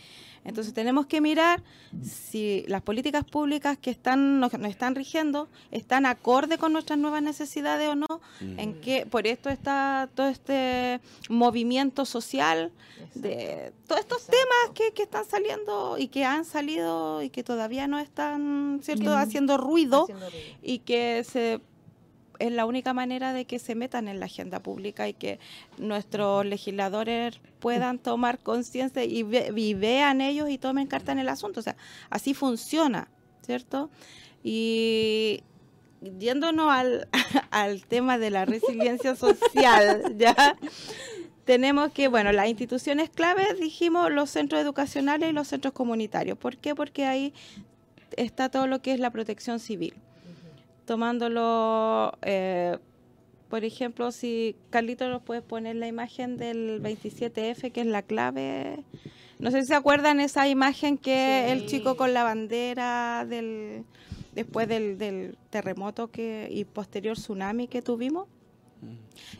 Entonces 0.43 0.73
tenemos 0.73 1.05
que 1.07 1.21
mirar 1.21 1.61
si 2.03 2.63
las 2.67 2.81
políticas 2.81 3.23
públicas 3.25 3.77
que 3.77 3.89
están 3.91 4.39
nos, 4.39 4.53
nos 4.53 4.69
están 4.69 4.95
rigiendo 4.95 5.47
están 5.71 6.05
acorde 6.05 6.57
con 6.57 6.73
nuestras 6.73 6.97
nuevas 6.99 7.21
necesidades 7.21 7.89
o 7.89 7.95
no. 7.95 8.07
Mm. 8.41 8.59
En 8.59 8.81
qué, 8.81 9.05
por 9.05 9.27
esto 9.27 9.49
está 9.49 10.09
todo 10.15 10.27
este 10.27 10.99
movimiento 11.29 12.05
social 12.05 12.71
de 13.15 13.73
todos 13.87 14.01
estos 14.01 14.19
Exacto. 14.23 14.37
temas 14.37 14.73
que, 14.75 14.93
que 14.93 15.03
están 15.03 15.25
saliendo 15.25 15.97
y 15.97 16.07
que 16.07 16.25
han 16.25 16.45
salido 16.45 17.21
y 17.21 17.29
que 17.29 17.43
todavía 17.43 17.87
no 17.87 17.99
están 17.99 18.79
cierto 18.83 19.11
Mm. 19.11 19.17
haciendo 19.17 19.57
ruido 19.57 20.03
Haciendo 20.03 20.29
ruido. 20.29 20.45
y 20.61 20.79
que 20.79 21.23
se 21.23 21.59
es 22.39 22.51
la 22.51 22.65
única 22.65 22.93
manera 22.93 23.33
de 23.33 23.45
que 23.45 23.59
se 23.59 23.75
metan 23.75 24.07
en 24.07 24.19
la 24.19 24.25
agenda 24.27 24.59
pública 24.61 25.07
y 25.07 25.13
que 25.13 25.39
nuestros 25.77 26.45
legisladores 26.45 27.39
puedan 27.59 27.99
tomar 27.99 28.39
conciencia 28.39 29.03
y, 29.03 29.23
ve- 29.23 29.51
y 29.55 29.73
vean 29.73 30.21
ellos 30.21 30.49
y 30.49 30.57
tomen 30.57 30.87
carta 30.87 31.11
en 31.11 31.19
el 31.19 31.29
asunto. 31.29 31.59
O 31.59 31.63
sea, 31.63 31.75
así 32.09 32.33
funciona. 32.33 33.07
¿cierto? 33.45 33.89
Y 34.43 35.41
yéndonos 36.19 36.69
al, 36.69 37.07
al 37.49 37.85
tema 37.85 38.17
de 38.17 38.29
la 38.29 38.43
resiliencia 38.43 39.15
social, 39.25 40.15
¿ya? 40.17 40.57
Tenemos 41.45 41.93
que, 41.93 42.09
bueno, 42.09 42.33
las 42.33 42.49
instituciones 42.49 43.09
claves, 43.09 43.57
dijimos, 43.57 44.11
los 44.11 44.29
centros 44.29 44.61
educacionales 44.61 45.29
y 45.29 45.31
los 45.33 45.47
centros 45.47 45.73
comunitarios. 45.73 46.37
¿Por 46.37 46.57
qué? 46.57 46.75
Porque 46.75 47.05
ahí 47.05 47.33
está 48.17 48.49
todo 48.49 48.67
lo 48.67 48.81
que 48.81 48.91
es 48.93 48.99
la 48.99 49.11
protección 49.11 49.59
civil. 49.61 49.93
Tomándolo, 50.87 52.17
eh, 52.21 52.77
por 53.49 53.65
ejemplo, 53.65 54.11
si 54.11 54.55
Carlito 54.69 55.07
nos 55.09 55.21
puede 55.21 55.41
poner 55.41 55.75
la 55.75 55.87
imagen 55.87 56.37
del 56.37 56.81
27F, 56.81 57.71
que 57.73 57.81
es 57.81 57.87
la 57.87 58.01
clave. 58.01 58.83
No 59.37 59.51
sé 59.51 59.61
si 59.61 59.67
se 59.67 59.75
acuerdan 59.75 60.21
esa 60.21 60.47
imagen 60.47 60.97
que 60.97 61.51
el 61.51 61.67
chico 61.67 61.97
con 61.97 62.13
la 62.13 62.23
bandera 62.23 63.25
del 63.27 63.83
después 64.33 64.67
del, 64.69 64.97
del 64.97 65.37
terremoto 65.49 66.09
que 66.09 66.47
y 66.49 66.63
posterior 66.63 67.17
tsunami 67.17 67.67
que 67.67 67.81
tuvimos. 67.81 68.27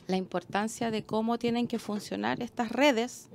La 0.07 0.17
importancia 0.17 0.91
de 0.91 1.03
cómo 1.05 1.37
tienen 1.37 1.67
que 1.67 1.79
funcionar 1.79 2.41
estas 2.41 2.71
redes 2.71 3.29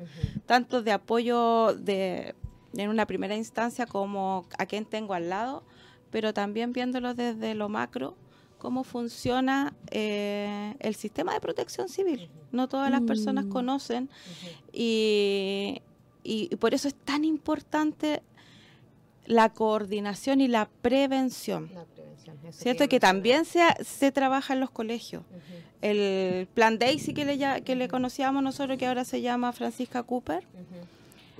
tanto 0.44 0.82
de 0.82 0.92
apoyo 0.92 1.72
de, 1.74 2.34
en 2.76 2.90
una 2.90 3.06
primera 3.06 3.36
instancia 3.36 3.86
como 3.86 4.44
a 4.58 4.66
quien 4.66 4.84
tengo 4.84 5.14
al 5.14 5.30
lado, 5.30 5.62
pero 6.12 6.32
también 6.32 6.72
viéndolo 6.72 7.14
desde 7.14 7.54
lo 7.56 7.68
macro, 7.68 8.14
cómo 8.58 8.84
funciona 8.84 9.74
eh, 9.90 10.74
el 10.78 10.94
sistema 10.94 11.34
de 11.34 11.40
protección 11.40 11.88
civil. 11.88 12.28
No 12.52 12.68
todas 12.68 12.90
las 12.92 13.00
personas 13.00 13.46
Mm. 13.46 13.48
conocen 13.48 14.08
y, 14.72 15.82
y- 16.22 16.54
por 16.56 16.72
eso 16.74 16.86
es 16.86 16.94
tan 16.94 17.24
importante 17.24 18.22
la 19.26 19.48
coordinación 19.48 20.40
y 20.40 20.46
la 20.48 20.68
prevención. 20.82 21.70
La 21.74 21.84
¿Cierto? 22.52 22.86
Que 22.88 23.00
también 23.00 23.44
se, 23.44 23.60
se 23.84 24.12
trabaja 24.12 24.52
en 24.54 24.60
los 24.60 24.70
colegios 24.70 25.22
el 25.80 26.46
plan 26.54 26.78
Daisy 26.78 27.12
que 27.14 27.24
le, 27.24 27.62
que 27.62 27.74
le 27.74 27.88
conocíamos 27.88 28.42
nosotros, 28.42 28.78
que 28.78 28.86
ahora 28.86 29.04
se 29.04 29.20
llama 29.20 29.52
Francisca 29.52 30.02
Cooper. 30.04 30.44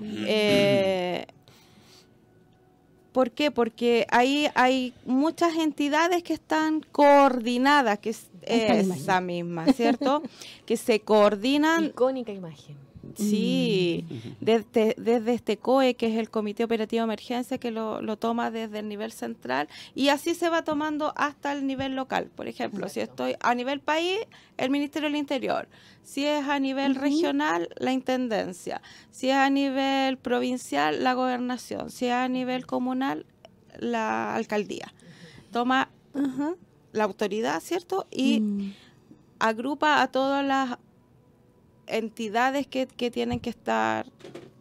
Eh, 0.01 1.25
¿Por 3.13 3.31
qué? 3.31 3.51
Porque 3.51 4.07
ahí 4.09 4.47
hay 4.55 4.93
muchas 5.05 5.55
entidades 5.55 6.23
que 6.23 6.33
están 6.33 6.81
coordinadas, 6.91 7.99
que 7.99 8.09
es 8.09 8.27
esa 8.41 9.21
misma, 9.21 9.71
¿cierto? 9.71 10.23
que 10.65 10.75
se 10.75 10.99
coordinan, 10.99 11.85
Icónica 11.85 12.33
imagen. 12.33 12.82
Sí, 13.15 14.05
desde, 14.39 14.95
desde 14.97 15.33
este 15.33 15.57
COE, 15.57 15.95
que 15.95 16.07
es 16.07 16.17
el 16.17 16.29
Comité 16.29 16.63
Operativo 16.63 17.01
de 17.01 17.05
Emergencia, 17.05 17.57
que 17.57 17.71
lo, 17.71 18.01
lo 18.01 18.17
toma 18.17 18.51
desde 18.51 18.79
el 18.79 18.87
nivel 18.87 19.11
central, 19.11 19.67
y 19.95 20.09
así 20.09 20.35
se 20.35 20.49
va 20.49 20.63
tomando 20.63 21.13
hasta 21.15 21.51
el 21.53 21.67
nivel 21.67 21.95
local. 21.95 22.29
Por 22.35 22.47
ejemplo, 22.47 22.89
si 22.89 22.99
estoy 23.01 23.35
a 23.39 23.53
nivel 23.55 23.79
país, 23.79 24.19
el 24.57 24.69
Ministerio 24.69 25.09
del 25.09 25.17
Interior. 25.17 25.67
Si 26.03 26.25
es 26.25 26.47
a 26.47 26.59
nivel 26.59 26.95
regional, 26.95 27.69
la 27.77 27.91
Intendencia. 27.93 28.81
Si 29.11 29.29
es 29.29 29.35
a 29.35 29.49
nivel 29.49 30.17
provincial, 30.17 31.03
la 31.03 31.13
Gobernación. 31.13 31.89
Si 31.89 32.07
es 32.07 32.13
a 32.13 32.27
nivel 32.27 32.65
comunal, 32.65 33.25
la 33.79 34.35
Alcaldía. 34.35 34.93
Toma 35.51 35.89
la 36.91 37.03
autoridad, 37.03 37.59
¿cierto? 37.61 38.05
Y 38.11 38.39
Mm. 38.41 38.73
agrupa 39.39 40.01
a 40.01 40.11
todas 40.11 40.45
las 40.45 40.77
entidades 41.87 42.67
que, 42.67 42.87
que 42.87 43.11
tienen 43.11 43.39
que 43.39 43.49
estar, 43.49 44.05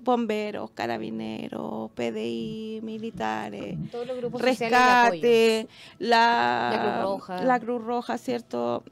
bomberos, 0.04 0.70
carabineros, 0.70 1.90
PDI, 1.92 2.80
militares, 2.82 3.76
Todos 3.90 4.06
los 4.06 4.16
grupos 4.16 4.42
rescate, 4.42 5.68
la, 5.98 6.70
La 6.72 6.80
Cruz 6.82 7.02
Roja. 7.02 7.44
la 7.44 7.60
Cruz 7.60 7.82
Roja, 7.84 8.18
¿cierto? 8.18 8.82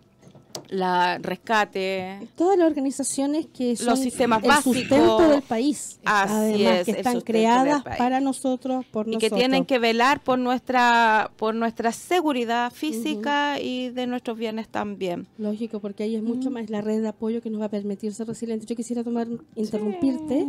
La 0.70 1.18
rescate. 1.18 2.28
Todas 2.36 2.56
las 2.56 2.68
organizaciones 2.68 3.46
que 3.46 3.74
son 3.76 3.86
Los 3.88 3.98
sistemas 3.98 4.40
el 4.42 4.48
básicos. 4.48 4.76
sustento 4.78 5.28
del 5.28 5.42
país, 5.42 5.98
Así 6.04 6.32
además 6.32 6.78
es, 6.78 6.84
que 6.84 6.90
están 6.92 7.20
creadas 7.22 7.82
para 7.98 8.20
nosotros, 8.20 8.86
por 8.86 9.06
Y 9.08 9.10
nosotros. 9.12 9.30
que 9.32 9.36
tienen 9.36 9.64
que 9.64 9.78
velar 9.80 10.22
por 10.22 10.38
nuestra, 10.38 11.32
por 11.36 11.56
nuestra 11.56 11.90
seguridad 11.90 12.72
física 12.72 13.58
y 13.60 13.90
de 13.90 14.06
nuestros 14.06 14.38
bienes 14.38 14.68
también. 14.68 15.26
Lógico, 15.38 15.80
porque 15.80 16.04
ahí 16.04 16.14
es 16.14 16.22
mucho 16.22 16.50
más 16.52 16.70
la 16.70 16.80
red 16.80 17.02
de 17.02 17.08
apoyo 17.08 17.42
que 17.42 17.50
nos 17.50 17.60
va 17.60 17.64
a 17.66 17.70
permitir 17.70 18.14
ser 18.14 18.28
resilientes. 18.28 18.66
Yo 18.68 18.76
quisiera 18.76 19.02
tomar, 19.02 19.26
interrumpirte 19.56 20.46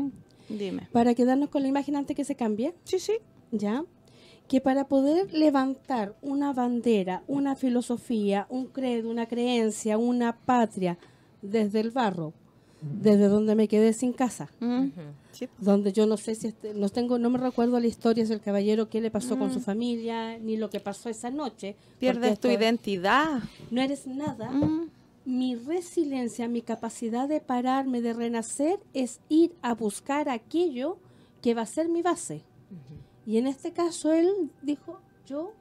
Dime. 0.49 0.87
para 0.91 1.15
quedarnos 1.15 1.49
con 1.49 1.63
la 1.63 1.67
imagen 1.67 1.95
antes 1.95 2.15
que 2.15 2.23
se 2.25 2.35
cambie, 2.35 2.73
Sí, 2.83 2.99
sí. 2.99 3.13
¿ya? 3.51 3.83
Que 4.47 4.59
para 4.61 4.87
poder 4.87 5.33
levantar 5.33 6.15
una 6.21 6.51
bandera, 6.53 7.23
una 7.27 7.55
filosofía, 7.55 8.47
un 8.49 8.65
credo, 8.67 9.09
una 9.09 9.25
creencia, 9.27 9.97
una 9.97 10.35
patria 10.35 10.97
desde 11.41 11.79
el 11.79 11.91
barro, 11.91 12.33
desde 12.81 13.27
donde 13.27 13.55
me 13.55 13.67
quedé 13.67 13.93
sin 13.93 14.11
casa. 14.13 14.49
Sí. 15.31 15.47
donde 15.59 15.93
yo 15.93 16.05
no 16.05 16.17
sé 16.17 16.35
si 16.35 16.47
este- 16.47 16.73
no 16.73 16.89
tengo 16.89 17.17
no 17.17 17.29
me 17.29 17.37
recuerdo 17.39 17.79
la 17.79 17.87
historia 17.87 18.25
del 18.25 18.41
caballero 18.41 18.89
qué 18.89 18.99
le 18.99 19.09
pasó 19.09 19.39
con 19.39 19.51
su 19.53 19.59
Mm. 19.59 19.63
familia 19.63 20.37
ni 20.37 20.57
lo 20.57 20.69
que 20.69 20.81
pasó 20.81 21.07
esa 21.07 21.29
noche 21.31 21.77
Pierdes 21.99 22.37
tu 22.37 22.49
identidad. 22.49 23.39
no 23.71 23.81
eres 23.81 24.05
nada 24.07 24.51
Mm. 24.51 24.89
mi 25.25 25.55
resiliencia 25.55 26.49
mi 26.49 26.61
capacidad 26.61 27.29
de 27.29 27.39
pararme 27.39 28.01
de 28.01 28.11
renacer 28.13 28.79
es 28.93 29.21
ir 29.29 29.53
a 29.61 29.73
buscar 29.73 30.27
aquello 30.27 30.97
que 31.41 31.53
va 31.53 31.61
a 31.61 31.65
ser 31.65 31.87
mi 31.87 32.01
base 32.01 32.41
y 33.31 33.37
en 33.37 33.47
este 33.47 33.71
caso 33.71 34.11
él 34.11 34.29
dijo 34.61 34.99
yo 35.25 35.51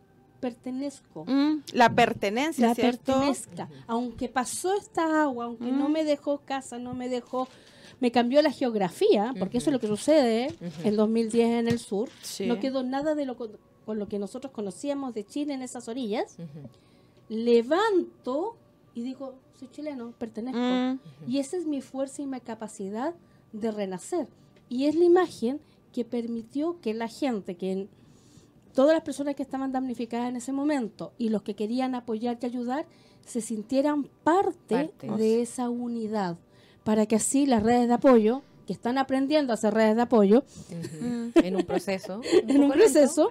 pertenezco 0.41 1.25
Mm, 1.27 1.63
La 1.75 1.95
pertenencia, 1.95 2.69
la 2.69 2.75
¿cierto? 2.75 3.13
pertenezca. 3.13 3.69
Aunque 3.87 4.29
pasó 4.29 4.75
esta 4.75 5.23
agua, 5.23 5.45
aunque 5.45 5.71
no 5.71 5.89
Mm. 5.89 5.93
me 5.93 6.05
dejó 6.05 6.39
casa, 6.39 6.79
no 6.79 6.95
me 6.95 7.09
dejó, 7.11 7.47
me 8.01 8.11
cambió 8.11 8.41
la 8.41 8.51
geografía, 8.51 9.35
porque 9.39 9.59
eso 9.59 9.69
es 9.71 9.75
lo 9.75 9.81
que 9.81 9.87
sucede 9.87 10.55
en 10.85 10.97
2010 10.97 11.51
en 11.61 11.69
el 11.69 11.79
sur. 11.79 12.09
Sí. 12.23 12.47
No 12.47 12.59
quedó 12.59 12.83
nada 12.83 13.15
de 13.15 13.27
lo 13.27 13.37
con, 13.37 13.51
con 13.85 13.99
lo 13.99 14.09
que 14.09 14.19
nosotros 14.19 14.51
conocíamos 14.53 15.13
de 15.13 15.25
Chile 15.27 15.53
en 15.53 15.61
esas 15.63 15.89
orillas. 15.89 16.37
Ujú. 16.39 16.69
Levanto 17.45 18.57
y 18.95 19.03
digo, 19.03 19.35
soy 19.59 19.69
chileno, 19.71 20.13
pertenezco. 20.19 20.59
Mm, 20.59 20.99
Y 21.31 21.39
esa 21.39 21.57
es 21.59 21.67
mi 21.67 21.81
fuerza 21.83 22.23
y 22.23 22.27
mi 22.27 22.41
capacidad 22.41 23.15
de 23.53 23.71
renacer. 23.71 24.27
Y 24.69 24.87
es 24.87 24.95
la 24.95 25.05
imagen 25.05 25.61
que 25.93 26.05
permitió 26.05 26.81
que 26.81 26.95
la 26.95 27.09
gente, 27.09 27.57
que 27.57 27.73
en- 27.73 27.89
todas 28.75 28.95
las 28.95 29.03
personas 29.03 29.35
que 29.35 29.43
estaban 29.43 29.73
damnificadas 29.73 30.29
en 30.29 30.37
ese 30.37 30.53
momento 30.53 31.13
y 31.19 31.29
los 31.31 31.43
que 31.43 31.55
querían 31.55 31.95
apoyar 31.95 32.39
y 32.41 32.47
ayudar, 32.47 32.87
se 33.27 33.41
sintieran 33.41 34.05
parte, 34.25 34.75
Parte. 34.87 35.11
de 35.11 35.43
esa 35.43 35.69
unidad. 35.69 36.39
Para 36.85 37.07
que 37.07 37.17
así 37.17 37.47
las 37.47 37.63
redes 37.63 37.89
de 37.89 37.95
apoyo, 37.95 38.43
que 38.67 38.73
están 38.73 38.97
aprendiendo 38.99 39.53
a 39.53 39.55
hacer 39.55 39.75
redes 39.75 39.97
de 39.97 40.03
apoyo. 40.03 40.45
En 41.35 41.57
un 41.57 41.65
proceso. 41.65 42.21
en 42.49 42.63
un 42.63 42.71
proceso, 42.71 43.31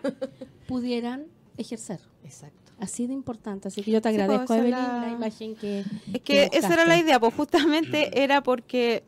pudieran 0.68 1.26
ejercer. 1.58 2.00
Exacto. 2.24 2.72
Así 2.80 3.08
de 3.08 3.14
importante. 3.14 3.68
Así 3.68 3.82
que 3.82 3.92
yo 3.92 4.02
te 4.02 4.10
Sí, 4.12 4.16
pues, 4.16 4.24
agradezco, 4.30 4.54
Evelyn, 4.54 4.72
la- 4.78 5.02
la 5.08 5.12
imagen 5.12 5.56
que... 5.56 5.84
Es 6.14 6.22
que 6.22 6.50
esa 6.54 6.74
era 6.74 6.86
la 6.86 6.98
idea, 6.98 7.20
pues 7.20 7.34
justamente 7.34 8.10
era 8.24 8.42
porque, 8.44 9.04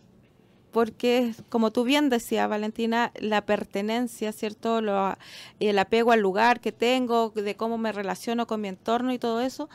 porque 0.71 1.33
como 1.49 1.71
tú 1.71 1.83
bien 1.83 2.09
decías, 2.09 2.47
Valentina, 2.49 3.11
la 3.19 3.41
pertenencia, 3.45 4.31
¿cierto? 4.31 4.81
Lo- 4.81 5.15
el 5.59 5.77
apego 5.79 6.11
al 6.11 6.21
lugar 6.21 6.59
que 6.61 6.71
tengo, 6.71 7.29
de 7.35 7.55
cómo 7.55 7.77
me 7.77 7.91
relaciono 7.91 8.47
con 8.47 8.61
mi 8.61 8.67
entorno 8.69 9.11
y 9.13 9.19
todo 9.19 9.41
eso, 9.41 9.69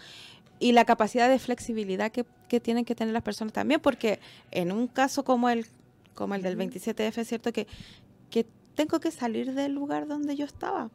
y 0.58 0.72
la 0.72 0.84
capacidad 0.84 1.28
de 1.28 1.38
flexibilidad 1.38 2.10
que, 2.10 2.24
que 2.48 2.60
tienen 2.60 2.84
que 2.84 2.94
tener 2.94 3.12
las 3.12 3.22
personas 3.22 3.52
también, 3.52 3.80
porque 3.80 4.20
en 4.50 4.72
un 4.72 4.86
caso 4.86 5.22
como 5.24 5.50
el, 5.50 5.66
como 6.14 6.34
el 6.34 6.42
del 6.42 6.56
27F, 6.56 7.24
¿cierto? 7.24 7.52
Que, 7.52 7.66
que 8.30 8.46
tengo 8.74 8.98
que 9.00 9.10
salir 9.10 9.52
del 9.54 9.72
lugar 9.72 10.06
donde 10.06 10.34
yo 10.36 10.44
estaba, 10.46 10.90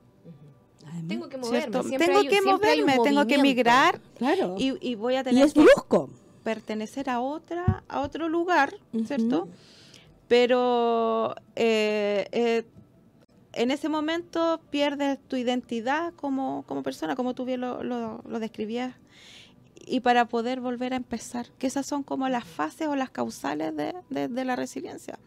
Además, 0.83 1.07
Tengo 1.07 1.29
que 1.29 1.37
moverme. 1.37 1.71
Tengo 1.99 2.19
hay- 2.19 2.27
que 2.27 2.41
moverme, 2.41 2.93
tengo 2.93 3.03
que 3.03 3.37
movimiento. 3.37 3.41
migrar 3.43 4.01
Claro. 4.17 4.55
y, 4.57 4.75
y 4.81 4.95
voy 4.95 5.15
a 5.15 5.21
Y 5.21 5.23
tener 5.25 5.45
es 5.45 5.53
que 5.53 5.59
brusco. 5.61 6.09
pertenecer 6.43 7.07
a 7.07 7.19
otra 7.19 7.83
a 7.87 7.99
otro 8.01 8.27
lugar 8.27 8.73
cierto 9.05 9.47
pero 10.31 11.35
eh, 11.57 12.25
eh, 12.31 12.63
en 13.51 13.69
ese 13.69 13.89
momento 13.89 14.61
pierdes 14.69 15.19
tu 15.27 15.35
identidad 15.35 16.13
como, 16.13 16.63
como 16.67 16.83
persona 16.83 17.17
como 17.17 17.33
tú 17.35 17.43
bien 17.43 17.59
lo, 17.59 17.83
lo- 17.83 18.21
lo 18.25 18.39
describías. 18.39 18.95
Y 19.85 19.99
para 19.99 20.29
poder 20.29 20.61
volver 20.61 20.93
a 20.93 20.95
empezar 20.95 21.47
que 21.59 21.67
esas 21.67 21.85
son 21.85 22.03
como 22.03 22.29
las 22.29 22.45
fases 22.45 22.87
o 22.87 22.95
las 22.95 23.09
causales 23.09 23.75
de, 23.75 23.93
de- 24.09 24.29
de 24.29 24.45
la 24.45 24.55
resiliencia. 24.55 25.19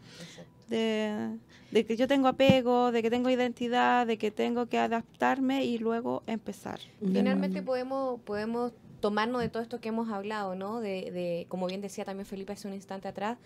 De, 0.69 1.37
de 1.69 1.85
que 1.85 1.95
yo 1.97 2.07
tengo 2.07 2.27
apego 2.27 2.91
de 2.91 3.03
que 3.03 3.11
tengo 3.11 3.29
identidad 3.29 4.07
de 4.07 4.17
que 4.17 4.31
tengo 4.31 4.65
que 4.65 4.79
adaptarme 4.79 5.65
y 5.65 5.77
luego 5.77 6.23
empezar 6.25 6.79
Finalmente 7.13 7.61
podemos, 7.61 8.19
podemos 8.21 8.71
tomarnos 9.01 9.41
de 9.41 9.49
todo 9.49 9.61
esto 9.61 9.79
que 9.79 9.89
hemos 9.89 10.09
hablado, 10.09 10.55
¿no? 10.55 10.79
De, 10.79 11.11
de, 11.11 11.45
como 11.47 11.67
bien 11.67 11.81
decía 11.81 12.05
también 12.05 12.25
Felipe 12.25 12.53
hace 12.53 12.67
un 12.67 12.73
instante 12.73 13.07
atrás, 13.07 13.37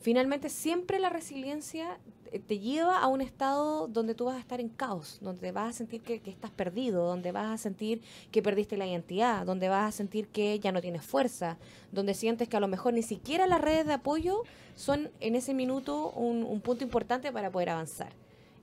finalmente 0.00 0.48
siempre 0.48 0.98
la 0.98 1.10
resiliencia 1.10 1.98
eh, 2.30 2.38
te 2.38 2.58
lleva 2.58 2.98
a 2.98 3.06
un 3.06 3.20
estado 3.20 3.88
donde 3.88 4.14
tú 4.14 4.26
vas 4.26 4.36
a 4.36 4.40
estar 4.40 4.60
en 4.60 4.68
caos, 4.68 5.18
donde 5.20 5.52
vas 5.52 5.70
a 5.70 5.78
sentir 5.78 6.02
que, 6.02 6.20
que 6.20 6.30
estás 6.30 6.50
perdido, 6.50 7.06
donde 7.06 7.32
vas 7.32 7.52
a 7.52 7.58
sentir 7.58 8.02
que 8.30 8.42
perdiste 8.42 8.76
la 8.76 8.86
identidad, 8.86 9.46
donde 9.46 9.68
vas 9.68 9.88
a 9.88 9.96
sentir 9.96 10.28
que 10.28 10.58
ya 10.60 10.72
no 10.72 10.80
tienes 10.80 11.04
fuerza, 11.04 11.56
donde 11.92 12.14
sientes 12.14 12.48
que 12.48 12.56
a 12.56 12.60
lo 12.60 12.68
mejor 12.68 12.92
ni 12.94 13.02
siquiera 13.02 13.46
las 13.46 13.60
redes 13.60 13.86
de 13.86 13.94
apoyo 13.94 14.42
son 14.74 15.10
en 15.20 15.34
ese 15.34 15.54
minuto 15.54 16.10
un, 16.10 16.44
un 16.44 16.60
punto 16.60 16.84
importante 16.84 17.32
para 17.32 17.50
poder 17.50 17.70
avanzar. 17.70 18.12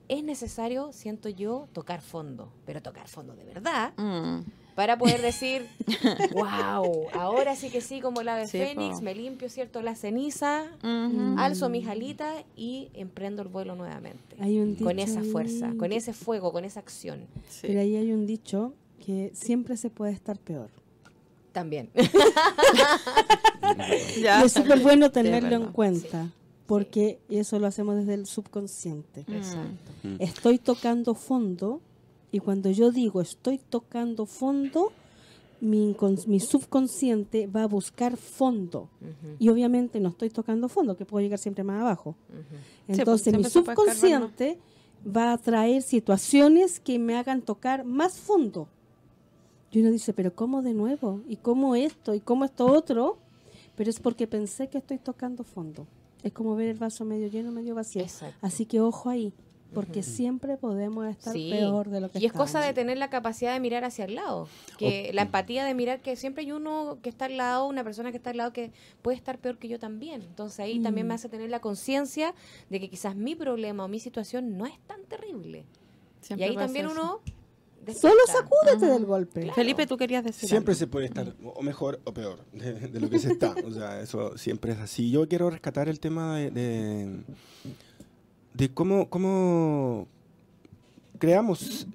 Es 0.08 0.22
necesario, 0.22 0.92
siento 0.92 1.28
yo, 1.28 1.66
tocar 1.72 2.00
fondo, 2.00 2.52
pero 2.64 2.80
tocar 2.80 3.08
fondo 3.08 3.34
de 3.34 3.44
verdad, 3.44 3.92
Mm. 3.96 4.40
Para 4.76 4.96
poder 4.98 5.20
decir, 5.30 5.66
wow, 6.32 7.08
ahora 7.14 7.56
sí 7.56 7.70
que 7.70 7.80
sí, 7.80 8.00
como 8.00 8.22
la 8.22 8.34
ave 8.36 8.46
Sí, 8.46 8.58
fénix, 8.58 8.98
po. 8.98 9.02
me 9.02 9.14
limpio, 9.14 9.48
¿cierto? 9.48 9.82
La 9.82 9.96
ceniza, 9.96 10.66
alzo 11.38 11.68
mis 11.68 11.88
alitas 11.88 12.44
y 12.56 12.90
emprendo 12.94 13.42
el 13.42 13.48
vuelo 13.48 13.74
nuevamente. 13.74 14.36
Hay 14.38 14.58
un 14.60 14.76
Con 14.76 14.98
esa 15.00 15.20
ahí 15.20 15.30
fuerza, 15.30 15.72
con 15.78 15.92
ese 15.92 16.12
fuego, 16.12 16.52
con 16.52 16.64
esa 16.64 16.78
acción. 16.80 17.26
Sí. 17.48 17.66
Pero 17.66 17.80
ahí 17.80 17.96
hay 17.96 18.12
un 18.12 18.26
dicho 18.26 18.74
que 19.04 19.32
siempre 19.34 19.76
se 19.76 19.90
puede 19.90 20.12
estar 20.12 20.38
peor. 20.38 20.68
También. 21.52 21.88
Ya. 24.20 24.42
Y 24.42 24.46
es 24.46 24.52
súper 24.52 24.78
bueno 24.80 25.10
tenerlo 25.10 25.56
en 25.56 25.66
cuenta, 25.72 26.30
porque 26.66 27.18
eso 27.28 27.58
lo 27.58 27.66
hacemos 27.66 27.96
desde 27.96 28.14
el 28.14 28.26
subconsciente. 28.26 29.24
Exacto. 29.28 29.90
Estoy 30.20 30.58
tocando 30.58 31.14
fondo 31.14 31.80
y 32.32 32.40
cuando 32.40 32.70
yo 32.70 32.90
digo 32.90 33.20
estoy 33.20 33.58
tocando 33.58 34.26
fondo, 34.26 34.92
mi, 35.60 35.94
subconsciente 36.40 37.46
va 37.46 37.62
a 37.62 37.66
buscar 37.66 38.16
fondo. 38.16 38.88
Y 39.38 39.48
obviamente 39.48 40.00
no 40.00 40.10
estoy 40.10 40.30
tocando 40.30 40.68
fondo, 40.68 40.96
que 40.96 41.04
puedo 41.04 41.22
llegar 41.22 41.38
siempre 41.38 41.64
más 41.64 41.80
abajo. 41.80 42.16
Entonces 42.88 43.36
mi 43.36 43.44
subconsciente 43.44 44.58
va 45.04 45.32
a 45.32 45.38
traer 45.38 45.82
situaciones 45.82 46.80
que 46.80 46.98
me 46.98 47.16
hagan 47.16 47.42
tocar 47.42 47.84
más 47.84 48.18
fondo. 48.18 48.68
Y 49.70 49.80
uno 49.80 49.90
dice, 49.90 50.12
pero 50.12 50.34
¿cómo 50.34 50.62
de 50.62 50.74
nuevo? 50.74 51.20
¿Y 51.28 51.36
cómo 51.36 51.76
esto? 51.76 52.14
¿Y 52.14 52.20
cómo 52.20 52.44
esto 52.44 52.66
otro? 52.66 53.18
Pero 53.76 53.90
es 53.90 54.00
porque 54.00 54.26
pensé 54.26 54.68
que 54.68 54.78
estoy 54.78 54.98
tocando 54.98 55.44
fondo. 55.44 55.86
Es 56.22 56.32
como 56.32 56.56
ver 56.56 56.68
el 56.68 56.78
vaso 56.78 57.04
medio 57.04 57.28
lleno, 57.28 57.52
medio 57.52 57.74
vacío. 57.74 58.02
Exacto. 58.02 58.36
Así 58.40 58.64
que 58.64 58.80
ojo 58.80 59.10
ahí, 59.10 59.32
porque 59.74 60.02
siempre 60.02 60.56
podemos 60.56 61.06
estar 61.06 61.32
Sí. 61.32 61.50
peor 61.50 61.90
de 61.90 62.00
lo 62.00 62.10
que 62.10 62.18
Y 62.18 62.26
es 62.26 62.32
cosa 62.32 62.60
de 62.60 62.72
tener 62.72 62.96
la 62.98 63.10
capacidad 63.10 63.52
de 63.52 63.60
mirar 63.60 63.84
hacia 63.84 64.04
el 64.06 64.14
lado. 64.14 64.48
Que 64.78 65.10
la 65.12 65.22
empatía 65.22 65.64
de 65.64 65.74
mirar 65.74 66.00
que 66.00 66.16
siempre 66.16 66.44
hay 66.44 66.52
uno 66.52 66.98
que 67.02 67.08
está 67.10 67.26
al 67.26 67.36
lado, 67.36 67.66
una 67.66 67.84
persona 67.84 68.10
que 68.10 68.16
está 68.16 68.30
al 68.30 68.38
lado 68.38 68.52
que 68.52 68.72
puede 69.02 69.16
estar 69.16 69.38
peor 69.38 69.58
que 69.58 69.68
yo 69.68 69.78
también. 69.78 70.22
Entonces 70.22 70.60
ahí 70.60 70.80
también 70.80 71.06
me 71.06 71.12
Mm. 71.12 71.16
hace 71.16 71.28
tener 71.28 71.50
la 71.50 71.60
conciencia 71.60 72.34
de 72.70 72.80
que 72.80 72.88
quizás 72.88 73.16
mi 73.16 73.34
problema 73.34 73.84
o 73.84 73.88
mi 73.88 74.00
situación 74.00 74.56
no 74.56 74.66
es 74.66 74.78
tan 74.86 75.02
terrible. 75.04 75.64
Siempre 76.22 76.46
y 76.46 76.50
ahí 76.50 76.56
también 76.56 76.86
eso. 76.86 76.94
uno... 76.94 77.20
Solo 77.94 78.16
sacúdete 78.26 78.86
Ajá. 78.86 78.94
del 78.94 79.04
golpe. 79.04 79.52
Felipe, 79.52 79.86
tú 79.86 79.96
querías 79.96 80.24
decir 80.24 80.48
Siempre 80.48 80.72
algo. 80.72 80.78
se 80.80 80.86
puede 80.88 81.06
estar 81.06 81.34
o 81.44 81.62
mejor 81.62 82.00
o 82.04 82.12
peor 82.12 82.44
de, 82.52 82.72
de 82.88 82.98
lo 82.98 83.08
que 83.08 83.20
se 83.20 83.30
está. 83.30 83.54
O 83.64 83.70
sea, 83.70 84.00
eso 84.00 84.36
siempre 84.36 84.72
es 84.72 84.78
así. 84.80 85.08
Yo 85.12 85.28
quiero 85.28 85.50
rescatar 85.50 85.88
el 85.88 86.00
tema 86.00 86.36
de, 86.36 86.50
de, 86.50 87.20
de 88.56 88.68
cómo, 88.72 89.08
cómo 89.10 90.06
creamos 91.18 91.86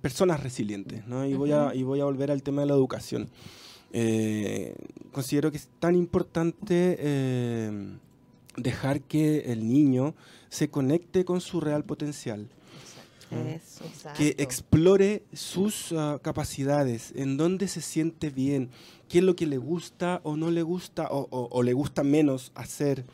personas 0.00 0.42
resilientes. 0.42 1.06
¿no? 1.06 1.26
Y, 1.26 1.34
voy 1.34 1.52
a, 1.52 1.74
y 1.74 1.82
voy 1.82 2.00
a 2.00 2.04
volver 2.04 2.30
al 2.30 2.42
tema 2.42 2.62
de 2.62 2.68
la 2.68 2.74
educación. 2.74 3.28
Eh, 3.92 4.74
considero 5.12 5.50
que 5.50 5.56
es 5.56 5.68
tan 5.80 5.94
importante 5.96 6.96
eh, 6.98 7.96
dejar 8.56 9.00
que 9.00 9.52
el 9.52 9.66
niño 9.66 10.14
se 10.50 10.68
conecte 10.68 11.24
con 11.24 11.40
su 11.40 11.60
real 11.60 11.84
potencial 11.84 12.48
Eso. 13.30 13.84
que 14.16 14.34
explore 14.38 15.22
sus 15.32 15.92
ah, 15.92 16.18
capacidades, 16.22 17.12
en 17.16 17.38
dónde 17.38 17.66
se 17.68 17.80
siente 17.80 18.28
bien, 18.28 18.68
qué 19.08 19.18
es 19.18 19.24
lo 19.24 19.34
que 19.36 19.46
le 19.46 19.56
gusta 19.56 20.20
o 20.22 20.36
no 20.36 20.50
le 20.50 20.62
gusta 20.62 21.08
o, 21.10 21.26
o- 21.30 21.48
o 21.50 21.62
le 21.62 21.72
gusta 21.72 22.02
menos 22.02 22.52
hacer, 22.54 23.06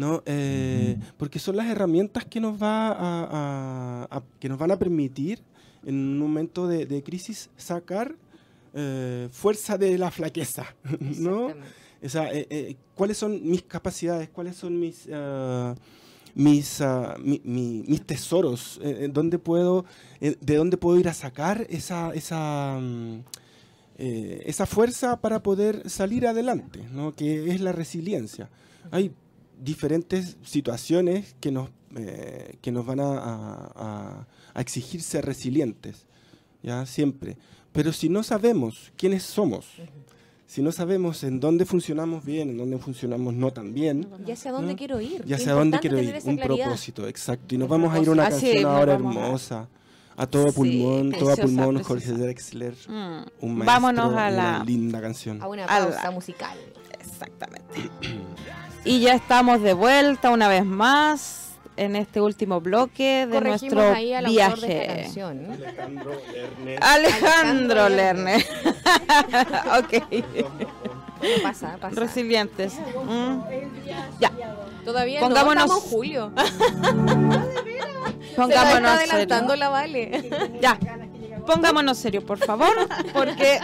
¿no? 0.00 0.22
Eh, 0.26 0.96
porque 1.18 1.38
son 1.38 1.56
las 1.56 1.66
herramientas 1.66 2.24
que 2.24 2.40
nos, 2.40 2.60
va 2.60 2.88
a, 2.88 2.94
a- 3.30 4.08
a- 4.16 4.22
que 4.40 4.48
nos 4.48 4.58
van 4.58 4.70
a 4.72 4.78
permitir 4.78 5.42
en 5.84 5.94
un 5.94 6.18
momento 6.18 6.66
de, 6.66 6.86
de 6.86 7.02
crisis 7.02 7.50
sacar 7.56 8.14
eh, 8.74 9.28
fuerza 9.30 9.76
de 9.78 9.98
la 9.98 10.10
flaqueza, 10.10 10.64
¿no? 11.18 11.48
O 12.02 12.08
sea, 12.08 12.32
eh, 12.32 12.46
eh, 12.50 12.76
¿cuáles 12.94 13.18
son 13.18 13.40
mis 13.42 13.62
capacidades? 13.62 14.28
¿Cuáles 14.30 14.56
son 14.56 14.78
mis, 14.80 15.06
ah, 15.12 15.74
mis, 16.34 16.80
mi- 17.22 17.42
mi- 17.44 17.84
mis 17.86 18.02
tesoros? 18.06 18.78
Eh, 18.82 19.04
eh, 19.04 19.08
¿dónde 19.12 19.38
puedo, 19.38 19.84
eh, 20.20 20.36
¿De 20.40 20.56
dónde 20.56 20.76
puedo 20.78 20.98
ir 20.98 21.08
a 21.08 21.14
sacar 21.14 21.66
esa, 21.68 22.12
esa, 22.14 22.78
mm, 22.80 23.18
eh, 23.98 24.42
esa 24.46 24.64
fuerza 24.66 25.20
para 25.20 25.42
poder 25.42 25.88
salir 25.90 26.26
adelante? 26.26 26.80
¿no? 26.92 27.14
Que 27.14 27.50
es 27.52 27.60
la 27.60 27.72
resiliencia. 27.72 28.48
Hay 28.90 29.12
diferentes 29.62 30.36
situaciones 30.44 31.34
que 31.40 31.50
nos, 31.50 31.68
eh, 31.96 32.56
que 32.62 32.72
nos 32.72 32.86
van 32.86 33.00
a, 33.00 33.18
a- 33.18 33.72
a- 33.76 34.26
a 34.54 34.60
exigir 34.60 35.02
ser 35.02 35.24
resilientes, 35.26 36.06
¿ya? 36.62 36.86
Siempre. 36.86 37.36
Pero 37.72 37.92
si 37.92 38.08
no 38.08 38.22
sabemos 38.22 38.92
quiénes 38.96 39.22
somos, 39.22 39.66
si 40.46 40.60
no 40.62 40.72
sabemos 40.72 41.22
en 41.22 41.38
dónde 41.38 41.64
funcionamos 41.64 42.24
bien, 42.24 42.50
en 42.50 42.58
dónde 42.58 42.78
funcionamos 42.78 43.34
no 43.34 43.52
tan 43.52 43.72
bien, 43.72 44.08
Y 44.26 44.32
hacia 44.32 44.50
dónde 44.50 44.72
¿no? 44.72 44.78
quiero 44.78 45.00
ir. 45.00 45.24
ya 45.24 45.38
sé 45.38 45.50
a 45.50 45.54
dónde 45.54 45.78
quiero 45.78 46.00
ir, 46.00 46.14
un 46.24 46.36
claridad. 46.36 46.64
propósito, 46.66 47.06
exacto. 47.06 47.54
Y 47.54 47.58
nos 47.58 47.68
vamos 47.68 47.92
a 47.94 48.00
ir 48.00 48.08
a 48.08 48.12
una 48.12 48.28
canción 48.28 48.50
Ah, 48.56 48.58
sí, 48.58 48.64
ahora 48.64 48.92
a- 48.92 48.96
hermosa, 48.96 49.68
a 50.16 50.26
todo 50.26 50.48
Sí, 50.48 50.52
pulmón, 50.56 51.12
todo 51.12 51.26
preciosa, 51.26 51.42
pulmón, 51.42 51.82
Jorge. 51.84 52.12
Drexler, 52.12 52.74
Mm. 52.88 52.92
un 53.40 53.54
maestro, 53.54 53.64
Vámonos 53.66 54.04
a 54.06 54.08
una 54.08 54.30
la... 54.30 54.64
linda 54.64 55.00
canción. 55.00 55.40
A 55.40 55.46
una 55.46 55.64
A 55.66 55.78
la- 55.80 55.86
pausa 55.90 56.10
musical. 56.10 56.58
Exactamente. 56.98 57.88
Y 58.84 59.00
ya 59.00 59.14
estamos 59.14 59.62
de 59.62 59.72
vuelta 59.74 60.30
una 60.30 60.48
vez 60.48 60.64
más 60.64 61.50
en 61.76 61.96
este 61.96 62.20
último 62.20 62.60
bloque 62.60 63.26
de 63.26 63.32
Corregimos 63.32 63.62
nuestro 63.74 63.94
ahí 63.94 64.12
al 64.12 64.26
autor 64.26 64.60
de 64.60 64.80
esta 64.82 64.94
viaje. 64.94 65.22
Alejandro 65.22 66.12
Ernest. 66.34 66.82
Alejandro 66.82 67.88
Lerner. 67.88 68.44
ok. 69.78 70.04
Pasa, 71.42 71.76
pasa. 71.80 72.00
Resilientes. 72.00 72.74
Mm. 73.06 73.38
Ya, 74.18 74.30
Todavía 74.84 75.20
Pongámonos- 75.20 75.66
no, 75.66 75.76
estamos 75.76 75.82
julio. 75.84 76.32
Se 78.30 78.36
nos 78.36 78.48
pongámonos 78.48 78.92
está 78.92 78.94
adelantando 79.14 79.56
la 79.56 79.68
Vale. 79.68 80.30
Ya, 80.62 80.78
pongámonos 81.54 81.98
serios, 81.98 82.24
por 82.24 82.38
favor, 82.38 82.70
porque 83.12 83.58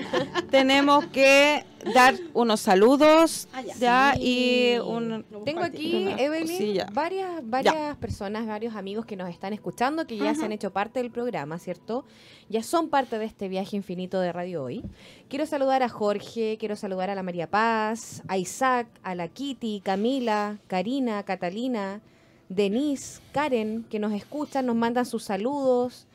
tenemos 0.50 1.04
que 1.06 1.64
dar 1.94 2.14
unos 2.32 2.60
saludos 2.60 3.48
ya 3.78 4.14
y 4.18 4.76
un 4.84 5.24
Tengo 5.44 5.62
aquí, 5.62 6.04
Una 6.06 6.20
Evelyn, 6.20 6.46
cosilla. 6.46 6.86
varias, 6.92 7.28
varias 7.42 7.96
personas, 7.96 8.46
varios 8.46 8.76
amigos 8.76 9.04
que 9.04 9.16
nos 9.16 9.28
están 9.28 9.52
escuchando, 9.52 10.06
que 10.06 10.16
ya 10.16 10.34
se 10.34 10.44
han 10.44 10.52
hecho 10.52 10.70
parte 10.72 11.00
del 11.02 11.10
programa, 11.10 11.58
¿cierto? 11.58 12.04
Ya 12.48 12.62
son 12.62 12.88
parte 12.88 13.18
de 13.18 13.24
este 13.24 13.48
viaje 13.48 13.76
infinito 13.76 14.20
de 14.20 14.32
Radio 14.32 14.62
Hoy. 14.64 14.84
Quiero 15.28 15.46
saludar 15.46 15.82
a 15.82 15.88
Jorge, 15.88 16.56
quiero 16.60 16.76
saludar 16.76 17.10
a 17.10 17.14
la 17.14 17.22
María 17.22 17.48
Paz, 17.50 18.22
a 18.28 18.38
Isaac, 18.38 18.86
a 19.02 19.14
la 19.14 19.26
Kitty, 19.28 19.80
Camila, 19.80 20.58
Karina, 20.68 21.22
Catalina, 21.24 22.00
Denise, 22.48 23.20
Karen, 23.32 23.84
que 23.90 23.98
nos 23.98 24.12
escuchan, 24.12 24.66
nos 24.66 24.76
mandan 24.76 25.06
sus 25.06 25.24
saludos. 25.24 26.06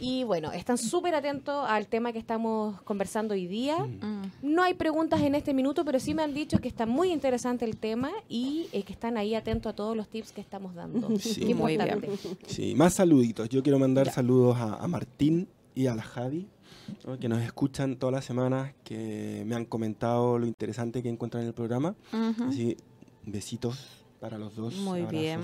Y 0.00 0.24
bueno, 0.24 0.52
están 0.52 0.78
súper 0.78 1.14
atentos 1.14 1.64
al 1.68 1.86
tema 1.88 2.12
que 2.12 2.18
estamos 2.18 2.80
conversando 2.82 3.34
hoy 3.34 3.46
día. 3.46 3.78
Mm. 3.78 4.30
No 4.42 4.62
hay 4.62 4.74
preguntas 4.74 5.20
en 5.22 5.34
este 5.34 5.52
minuto, 5.54 5.84
pero 5.84 5.98
sí 5.98 6.14
me 6.14 6.22
han 6.22 6.34
dicho 6.34 6.58
que 6.60 6.68
está 6.68 6.86
muy 6.86 7.10
interesante 7.12 7.64
el 7.64 7.76
tema 7.76 8.10
y 8.28 8.68
eh, 8.72 8.82
que 8.84 8.92
están 8.92 9.16
ahí 9.16 9.34
atentos 9.34 9.70
a 9.72 9.76
todos 9.76 9.96
los 9.96 10.08
tips 10.08 10.32
que 10.32 10.40
estamos 10.40 10.74
dando. 10.74 11.08
Sí. 11.18 11.40
Qué 11.46 11.54
Muy 11.54 11.76
bien. 11.76 11.88
importante. 11.88 12.38
Sí, 12.46 12.74
más 12.74 12.94
saluditos. 12.94 13.48
Yo 13.48 13.62
quiero 13.62 13.78
mandar 13.78 14.06
Ya. 14.06 14.12
saludos 14.12 14.56
a, 14.58 14.74
a 14.76 14.86
Martín 14.88 15.48
y 15.74 15.86
a 15.88 15.94
la 15.94 16.02
Javi, 16.02 16.46
¿no? 17.06 17.18
que 17.18 17.28
nos 17.28 17.42
escuchan 17.42 17.96
todas 17.96 18.12
las 18.14 18.24
semanas, 18.24 18.72
que 18.84 19.42
me 19.46 19.54
han 19.56 19.64
comentado 19.64 20.38
lo 20.38 20.46
interesante 20.46 21.02
que 21.02 21.08
encuentran 21.08 21.42
en 21.42 21.48
el 21.48 21.54
programa. 21.54 21.94
Ujú. 22.12 22.44
Así, 22.44 22.76
besitos 23.24 23.86
para 24.20 24.38
los 24.38 24.54
dos. 24.56 24.74
Muy 24.76 25.00
abrazos. 25.00 25.20
bien. 25.20 25.40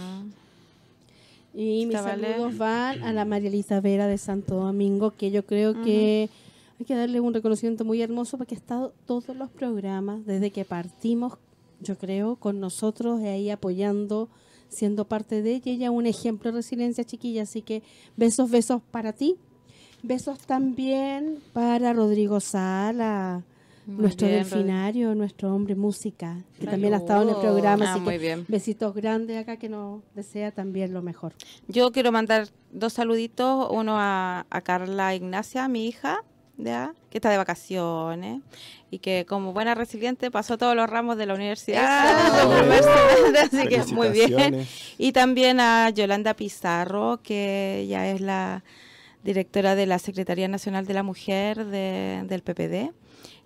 Y 1.55 1.87
mis 1.87 1.97
saludos 1.99 2.59
van 2.59 3.05
a 3.05 3.13
la 3.13 3.25
María 3.25 3.49
Elisa 3.49 3.81
Vera 3.81 4.09
de 4.09 4.19
Santo 4.19 4.57
Domingo, 4.57 5.13
que 5.13 5.31
yo 5.31 5.47
creo 5.47 5.81
que 5.83 6.29
hay 6.81 6.85
que 6.85 6.97
darle 6.97 7.21
un 7.21 7.33
reconocimiento 7.33 7.85
muy 7.85 8.03
hermoso 8.03 8.37
porque 8.37 8.57
ha 8.57 8.59
estado 8.59 8.93
todos 9.07 9.37
los 9.37 9.51
programas 9.51 10.27
desde 10.27 10.51
que 10.51 10.65
partimos, 10.65 11.35
yo 11.81 11.97
creo, 11.97 12.35
con 12.37 12.59
nosotros 12.59 13.21
y 13.21 13.27
ahí 13.27 13.51
apoyando, 13.51 14.29
siendo 14.69 15.05
parte 15.05 15.43
de 15.43 15.55
ella. 15.55 15.73
Ella 15.73 15.87
es 15.87 15.93
un 15.93 16.07
ejemplo 16.07 16.51
de 16.51 16.57
resiliencia 16.57 17.05
chiquilla, 17.05 17.43
así 17.43 17.63
que 17.63 17.85
besos, 18.17 18.51
besos 18.51 18.83
para 18.91 19.13
ti. 19.13 19.37
Besos 20.03 20.41
también 20.41 21.39
para 21.53 21.93
Rodrigo 21.93 22.41
Sala, 22.41 23.45
Muy 23.87 24.03
nuestro 24.03 24.27
bien, 24.29 24.41
delfinario, 24.41 25.15
nuestro 25.15 25.55
hombre 25.55 25.75
música, 25.75 26.39
que 26.59 26.67
también 26.67 26.95
ha 26.95 26.99
estado 26.99 27.23
en 27.23 27.29
el 27.31 27.37
programa, 27.37 27.85
Ah, 27.89 27.93
así 27.93 28.01
muy 28.01 28.15
que 28.15 28.19
bien. 28.19 28.45
besitos 28.49 28.95
grandes 28.95 29.37
acá 29.39 29.57
que 29.59 29.69
nos 29.69 30.03
desea 30.15 30.51
también 30.53 30.93
lo 30.95 31.03
mejor. 31.03 31.35
Yo 31.69 31.93
quiero 31.93 32.11
mandar 32.11 32.49
dos 32.73 32.95
saluditos, 32.95 33.69
uno 33.71 33.97
a, 33.99 34.47
a 34.49 34.61
Carla 34.63 35.15
Ignacia, 35.15 35.69
mi 35.69 35.87
hija, 35.87 36.23
ya, 36.57 36.95
que 37.11 37.19
está 37.19 37.31
de 37.31 37.37
vacaciones 37.37 38.41
y 38.91 39.01
que 39.01 39.27
como 39.29 39.53
buena 39.53 39.75
resiliente 39.75 40.31
pasó 40.31 40.57
todos 40.57 40.77
los 40.77 40.89
ramos 40.89 41.17
de 41.17 41.27
la 41.27 41.35
universidad. 41.35 42.15
Así 43.43 43.67
que 43.69 43.83
muy 43.93 44.09
bien. 44.11 44.67
Y 44.99 45.13
también 45.13 45.61
a 45.61 45.91
Yolanda 45.91 46.35
Pizarro, 46.35 47.21
que 47.23 47.87
ya 47.89 48.09
es 48.09 48.21
la 48.21 48.63
directora 49.25 49.75
de 49.75 49.87
la 49.87 49.99
Secretaría 49.99 50.49
Nacional 50.49 50.87
de 50.87 50.95
la 50.95 51.03
Mujer 51.03 51.65
de- 51.67 52.23
del 52.29 52.43
PPD, 52.43 52.93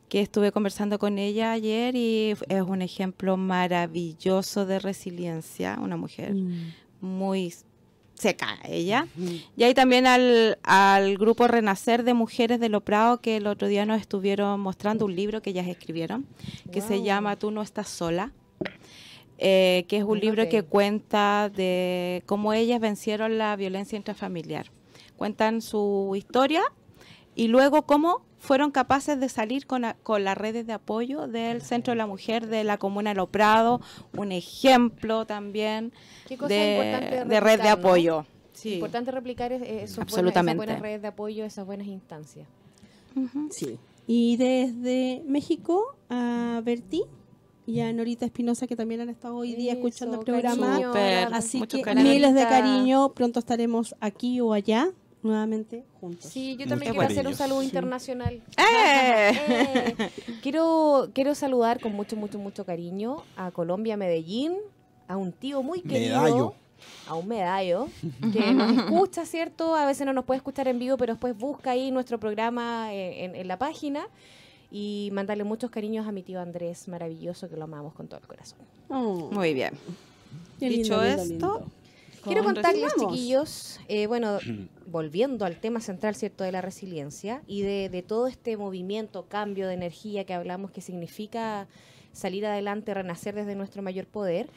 que 0.08 0.20
estuve 0.20 0.52
conversando 0.52 0.98
con 0.98 1.18
ella 1.18 1.52
ayer 1.52 1.94
y 1.96 2.34
es 2.48 2.62
un 2.62 2.82
ejemplo 2.82 3.36
maravilloso 3.36 4.66
de 4.66 4.78
resiliencia, 4.78 5.78
una 5.80 5.96
mujer 5.96 6.34
Mm. 6.34 6.72
muy 7.00 7.52
seca 8.14 8.58
ella. 8.64 9.06
Y 9.56 9.62
ahí 9.62 9.74
también 9.74 10.06
al, 10.06 10.58
al 10.64 11.16
grupo 11.18 11.46
Renacer 11.46 12.02
de 12.02 12.14
Mujeres 12.14 12.58
de 12.58 12.68
Loprado, 12.68 13.20
que 13.20 13.36
el 13.36 13.46
otro 13.46 13.68
día 13.68 13.86
nos 13.86 14.00
estuvieron 14.00 14.58
mostrando 14.60 15.04
un 15.04 15.14
libro 15.14 15.40
que 15.40 15.50
ellas 15.50 15.68
escribieron, 15.68 16.26
que 16.72 16.80
se 16.80 17.02
llama 17.02 17.36
Tú 17.36 17.50
no 17.52 17.62
estás 17.62 17.88
sola. 17.88 18.32
eh, 19.38 19.84
que 19.88 19.98
es 19.98 20.02
un 20.04 20.18
libro 20.18 20.48
que 20.48 20.64
cuenta 20.64 21.48
de 21.54 22.24
cómo 22.26 22.52
ellas 22.52 22.80
vencieron 22.80 23.38
la 23.38 23.54
violencia 23.54 23.96
intrafamiliar. 23.96 24.72
Cuentan 25.16 25.62
su 25.62 26.12
historia 26.16 26.62
y 27.36 27.46
luego 27.46 27.82
cómo 27.82 28.22
fueron 28.38 28.70
capaces 28.70 29.18
de 29.20 29.28
salir 29.28 29.66
con, 29.66 29.84
a- 29.84 29.94
con 29.94 30.24
las 30.24 30.36
redes 30.38 30.66
de 30.66 30.72
apoyo 30.72 31.26
del 31.26 31.60
Centro 31.62 31.92
de 31.92 31.96
la 31.96 32.06
Mujer 32.06 32.46
de 32.46 32.64
la 32.64 32.78
Comuna 32.78 33.10
de 33.10 33.16
Lo 33.16 33.26
Prado, 33.26 33.80
un 34.16 34.32
ejemplo 34.32 35.26
también 35.26 35.92
Qué 36.26 36.36
cosa 36.36 36.48
de, 36.54 37.40
red 37.40 37.60
de 37.60 37.68
apoyo. 37.68 38.24
Sí. 38.52 38.74
Importante 38.74 39.10
replicar 39.10 39.52
es- 39.52 39.62
esos 39.62 39.68
buenas- 39.96 39.98
Absolutamente. 39.98 40.50
esas 40.52 40.66
buenas 40.66 40.82
redes 40.82 41.02
de 41.02 41.08
apoyo, 41.08 41.44
esas 41.44 41.66
buenas 41.66 41.86
instancias. 41.86 42.48
Sí. 43.50 43.78
Y 44.06 44.36
desde 44.36 45.22
México 45.26 45.96
a 46.08 46.60
Berti 46.64 47.02
y 47.66 47.80
a 47.80 47.92
Norita 47.92 48.24
Espinosa, 48.24 48.66
que 48.66 48.76
también 48.76 49.00
han 49.02 49.08
estado 49.10 49.36
hoy 49.36 49.54
día 49.54 49.72
escuchando 49.74 50.18
el 50.20 50.24
programa. 50.24 50.80
cariño, 50.92 51.34
Así 51.36 51.60
que 51.66 51.82
cariño. 51.82 52.08
miles 52.08 52.34
de 52.34 52.42
cariño. 52.44 53.10
Pronto 53.12 53.40
estaremos 53.40 53.94
aquí 54.00 54.40
o 54.40 54.52
allá 54.54 54.88
nuevamente 55.28 55.84
juntos. 56.00 56.30
Sí, 56.30 56.52
yo 56.52 56.64
Mucho 56.64 56.70
también 56.70 56.92
quiero 56.92 57.06
hacer 57.06 57.26
un 57.28 57.34
saludo 57.34 57.60
Sí. 57.60 57.66
internacional. 57.66 58.42
¡Eh! 58.56 59.30
Eh, 59.48 60.10
Quiero, 60.42 61.10
quiero 61.14 61.34
saludar 61.34 61.80
con 61.80 61.92
mucho, 61.92 62.16
mucho, 62.16 62.38
mucho 62.38 62.64
cariño 62.64 63.22
a 63.36 63.50
Colombia, 63.50 63.96
Medellín, 63.96 64.54
a 65.06 65.16
un 65.16 65.32
tío 65.32 65.62
muy 65.62 65.82
querido. 65.82 66.20
Medallo. 66.22 66.54
A 67.08 67.14
un 67.14 67.26
medallo 67.26 67.88
que 68.32 68.52
nos 68.52 68.70
escucha, 68.76 69.24
¿cierto? 69.26 69.74
A 69.74 69.84
veces 69.84 70.06
no 70.06 70.12
nos 70.12 70.24
puede 70.24 70.38
escuchar 70.38 70.68
en 70.68 70.78
vivo, 70.78 70.96
pero 70.96 71.14
después 71.14 71.36
busca 71.36 71.72
ahí 71.72 71.90
nuestro 71.90 72.20
programa 72.20 72.92
eh, 72.94 73.24
en, 73.24 73.34
en 73.34 73.48
la 73.48 73.58
página 73.58 74.06
y 74.70 75.08
mandarle 75.12 75.42
muchos 75.44 75.70
cariños 75.70 76.06
a 76.06 76.12
mi 76.12 76.22
tío 76.22 76.40
Andrés, 76.40 76.86
maravilloso, 76.86 77.48
que 77.48 77.56
lo 77.56 77.64
amamos 77.64 77.94
con 77.94 78.06
todo 78.06 78.20
el 78.20 78.26
corazón. 78.28 78.58
Oh, 78.90 79.28
Muy 79.32 79.54
bien. 79.54 79.72
qué 80.60 80.68
dicho 80.68 81.02
lindo, 81.02 81.02
lindo, 81.02 81.22
esto, 81.22 81.24
lindo. 81.24 81.66
Quiero 82.28 82.44
Con 82.44 82.54
contarles, 82.54 82.92
chiquillos, 82.98 83.80
eh, 83.88 84.06
bueno, 84.06 84.38
volviendo 84.86 85.44
al 85.44 85.58
tema 85.60 85.80
central, 85.80 86.14
¿cierto?, 86.14 86.44
de 86.44 86.52
la 86.52 86.60
resiliencia 86.60 87.42
y 87.46 87.62
de, 87.62 87.88
de 87.88 88.02
todo 88.02 88.26
este 88.26 88.56
movimiento, 88.56 89.24
cambio 89.28 89.66
de 89.66 89.74
energía 89.74 90.24
que 90.24 90.34
hablamos 90.34 90.70
que 90.70 90.80
significa 90.80 91.66
salir 92.12 92.46
adelante, 92.46 92.94
renacer 92.94 93.34
desde 93.34 93.54
nuestro 93.54 93.82
mayor 93.82 94.06
poder. 94.06 94.48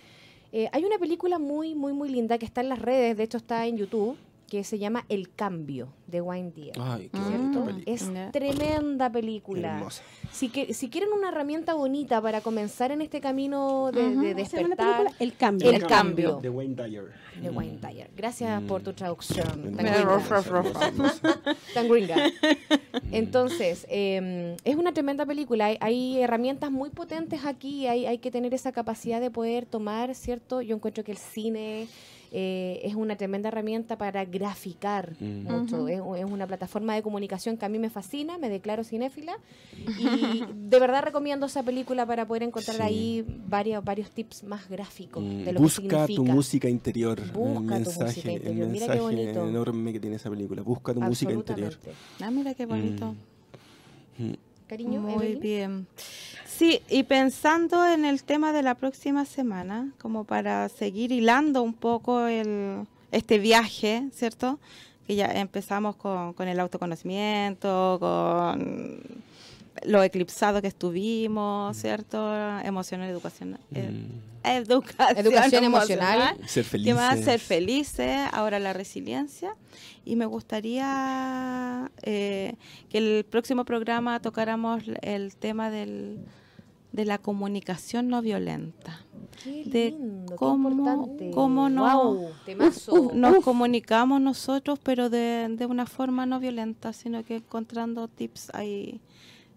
eh, 0.51 0.69
hay 0.73 0.83
una 0.83 0.97
película 0.97 1.39
muy, 1.39 1.75
muy, 1.75 1.93
muy 1.93 2.09
linda 2.09 2.37
que 2.37 2.45
está 2.45 2.61
en 2.61 2.69
las 2.69 2.79
redes, 2.79 3.15
de 3.17 3.23
hecho 3.23 3.37
está 3.37 3.65
en 3.67 3.77
YouTube, 3.77 4.17
que 4.51 4.65
se 4.65 4.77
llama 4.77 5.05
El 5.07 5.33
Cambio, 5.33 5.93
de 6.07 6.19
Wayne 6.19 6.51
Díaz. 6.51 6.75
Ay, 6.77 7.07
qué 7.09 7.17
Mm. 7.17 7.23
bonita 7.23 7.39
¿cierto? 7.53 7.65
película. 7.65 7.95
Es 7.95 8.31
tremenda 8.33 9.09
película. 9.09 9.77
Hermosa. 9.77 10.03
Si, 10.29 10.49
que, 10.49 10.73
si 10.73 10.89
quieren 10.89 11.13
una 11.13 11.29
herramienta 11.29 11.73
bonita 11.73 12.21
para 12.21 12.41
comenzar 12.41 12.91
en 12.91 13.01
este 13.01 13.21
camino 13.21 13.91
de, 13.93 14.01
de 14.01 14.07
¿Cómo 14.09 14.19
se 14.19 14.23
llama 14.23 14.27
la 14.27 14.33
despertar, 14.35 14.97
película? 14.97 15.15
El 15.19 15.35
cambio. 15.37 15.69
El 15.71 15.87
cambio. 15.87 16.39
De 16.41 16.49
Wayne 16.49 16.75
Dyer. 16.75 17.13
de 17.41 17.49
Wayne 17.49 17.77
Dyer. 17.81 18.09
Gracias 18.13 18.61
Mm. 18.61 18.67
por 18.67 18.81
tu 18.83 18.91
traducción. 18.91 19.47
Tan 21.73 21.87
gringa. 21.87 22.15
Tan. 22.15 22.31
Entonces, 23.13 23.87
eh, 23.89 24.57
es 24.65 24.75
una 24.75 24.91
tremenda 24.93 25.25
película. 25.25 25.67
Hay, 25.67 25.77
hay 25.79 26.21
herramientas 26.21 26.71
muy 26.71 26.89
potentes 26.89 27.45
aquí. 27.45 27.87
Hay, 27.87 28.05
hay 28.05 28.17
que 28.17 28.31
tener 28.31 28.53
esa 28.53 28.73
capacidad 28.73 29.21
de 29.21 29.31
poder 29.31 29.65
tomar, 29.65 30.13
¿cierto? 30.13 30.61
Yo 30.61 30.75
encuentro 30.75 31.05
que 31.05 31.11
el 31.13 31.17
cine 31.17 31.87
eh, 32.33 32.79
es 32.83 32.95
una 32.95 33.17
tremenda 33.17 33.49
herramienta 33.49 33.97
para 33.97 34.23
graficar 34.25 35.15
Mm. 35.19 35.51
mucho. 35.51 35.87
es, 35.89 35.99
es 35.99 36.25
una 36.25 36.47
plataforma 36.47 36.95
de 36.95 37.01
comunicación 37.03 37.57
que 37.57 37.65
a 37.65 37.69
mí 37.69 37.77
me 37.77 37.89
fascina. 37.89 38.37
Me 38.37 38.47
declaro 38.49 38.83
cinéfila. 38.85 39.33
Y 39.99 40.43
de 40.69 40.79
verdad 40.79 41.03
recomiendo 41.03 41.45
esa 41.47 41.61
película 41.63 42.05
para 42.05 42.25
poder 42.25 42.43
encontrar 42.43 42.77
Sí. 42.77 42.81
ahí 42.83 43.41
varios, 43.47 43.83
varios 43.83 44.09
tips 44.11 44.43
más 44.43 44.69
gráficos 44.69 45.21
Mm, 45.23 45.43
de 45.43 45.53
lo 45.53 45.59
Busca 45.59 46.07
que 46.07 46.15
tu 46.15 46.23
música 46.25 46.69
interior. 46.69 47.19
Busca 47.33 47.77
el 47.77 47.83
tu 47.83 47.89
mensaje, 47.89 48.05
música 48.05 48.31
interior. 48.31 48.63
El 48.65 48.71
Mira 48.71 48.87
qué 48.93 48.99
bonito. 49.01 49.47
enorme 49.49 49.93
que 49.93 49.99
tiene 49.99 50.15
esa 50.15 50.29
película. 50.29 50.61
Busca 50.61 50.93
tu 50.93 51.01
música 51.01 51.33
interior. 51.33 51.77
Ah, 52.21 52.31
mira 52.31 52.53
qué 52.53 52.65
bonito. 52.65 53.13
Mm. 54.17 54.31
Cariño, 54.67 55.01
Muy 55.01 55.13
Evelyn. 55.15 55.39
bien. 55.41 55.87
Sí, 56.61 56.79
y 56.89 57.01
pensando 57.01 57.87
en 57.87 58.05
el 58.05 58.21
tema 58.23 58.53
de 58.53 58.61
la 58.61 58.75
próxima 58.75 59.25
semana, 59.25 59.91
como 59.99 60.25
para 60.25 60.69
seguir 60.69 61.11
hilando 61.11 61.63
un 61.63 61.73
poco 61.73 62.27
el, 62.27 62.85
este 63.11 63.39
viaje, 63.39 64.03
¿cierto? 64.13 64.59
Que 65.07 65.15
ya 65.15 65.25
empezamos 65.25 65.95
con, 65.95 66.33
con 66.33 66.47
el 66.47 66.59
autoconocimiento, 66.59 67.97
con 67.99 69.01
lo 69.85 70.03
eclipsado 70.03 70.61
que 70.61 70.67
estuvimos, 70.67 71.75
¿cierto? 71.77 72.31
Emocional, 72.63 73.09
educación. 73.09 73.57
eh, 73.73 73.89
Mm. 73.89 74.47
educación, 74.47 75.17
Educación 75.17 75.63
emocional. 75.63 76.37
Ser 76.45 76.63
¿Qué 76.63 76.69
feliz. 76.69 76.93
más? 76.95 77.19
Ser 77.21 77.39
felices, 77.39 78.19
ahora 78.33 78.59
la 78.59 78.73
resiliencia. 78.73 79.55
Y 80.05 80.15
me 80.15 80.27
gustaría 80.27 81.89
eh, 82.03 82.53
que 82.89 82.97
el 82.99 83.23
próximo 83.25 83.65
programa 83.65 84.19
tocáramos 84.19 84.83
el 85.01 85.35
tema 85.35 85.71
del, 85.71 86.19
de 86.91 87.05
la 87.05 87.17
comunicación 87.17 88.07
no 88.09 88.21
violenta. 88.21 88.99
Qué 89.43 89.63
de 89.65 89.91
lindo, 89.91 90.31
qué 90.33 90.35
cómo- 90.35 90.69
importante. 90.71 91.31
cómo 91.31 91.69
no- 91.69 91.81
Guau, 91.83 92.29
temazo. 92.45 93.11
Nos 93.13 93.43
comunicamos 93.43 94.19
nosotros, 94.21 94.77
pero 94.83 95.09
de, 95.09 95.47
de 95.49 95.65
una 95.65 95.85
forma 95.85 96.25
no 96.25 96.39
violenta, 96.39 96.91
sino 96.93 97.23
que 97.23 97.37
encontrando 97.37 98.07
tips 98.07 98.53
ahí. 98.53 98.99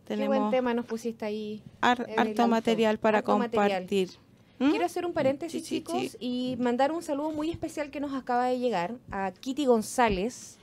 Qué 0.07 0.16
buen 0.16 0.28
Tenemos 0.28 0.51
tema 0.51 0.74
nos 0.74 0.85
pusiste 0.87 1.24
ahí. 1.24 1.62
Evelyn 1.82 2.18
harto 2.18 2.43
Alto. 2.43 2.49
material 2.49 2.99
para 2.99 3.18
Harto 3.18 3.39
material. 3.39 3.80
compartir. 3.82 4.11
¿Mm? 4.59 4.70
Quiero 4.70 4.87
hacer 4.87 5.05
un 5.05 5.12
paréntesis, 5.12 5.62
Sí, 5.62 5.68
sí, 5.68 5.74
chicos, 5.78 6.03
sí. 6.12 6.16
y 6.20 6.57
mandar 6.61 6.93
un 6.93 7.03
saludo 7.03 7.32
muy 7.32 7.51
especial 7.51 7.91
que 7.91 7.99
nos 8.01 8.12
acaba 8.14 8.47
de 8.47 8.59
llegar 8.61 8.95
a 9.11 9.32
Kitty 9.32 9.66
González. 9.66 10.59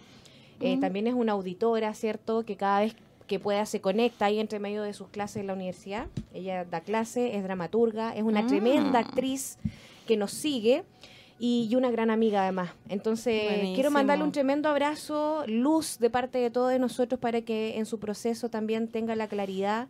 Eh, 0.61 0.77
Mm. 0.77 0.79
También 0.79 1.07
es 1.07 1.13
una 1.15 1.31
auditora, 1.33 1.93
¿cierto? 1.95 2.45
Que 2.45 2.55
cada 2.55 2.81
vez 2.81 2.95
que 3.31 3.39
pueda 3.39 3.65
se 3.65 3.79
conecta 3.79 4.25
ahí 4.25 4.39
entre 4.39 4.59
medio 4.59 4.83
de 4.83 4.91
sus 4.93 5.07
clases 5.07 5.37
en 5.37 5.47
la 5.47 5.53
universidad. 5.53 6.07
Ella 6.33 6.65
da 6.65 6.81
clase, 6.81 7.37
es 7.37 7.43
dramaturga, 7.43 8.13
es 8.13 8.23
una 8.23 8.41
Mm. 8.41 8.47
tremenda 8.47 8.99
actriz 8.99 9.57
que 10.05 10.17
nos 10.17 10.31
sigue 10.31 10.83
y, 11.39 11.73
una 11.77 11.89
gran 11.91 12.11
amiga 12.11 12.41
además. 12.43 12.71
Entonces, 12.89 13.73
quiero 13.73 13.89
mandarle 13.89 14.25
un 14.25 14.33
tremendo 14.33 14.67
abrazo, 14.67 15.45
luz 15.47 15.97
de 15.97 16.09
parte 16.09 16.39
de 16.39 16.49
todos 16.51 16.77
nosotros 16.77 17.21
para 17.21 17.39
que 17.41 17.77
en 17.77 17.85
su 17.85 17.99
proceso 17.99 18.49
también 18.49 18.89
tenga 18.89 19.15
la 19.15 19.27
claridad. 19.27 19.87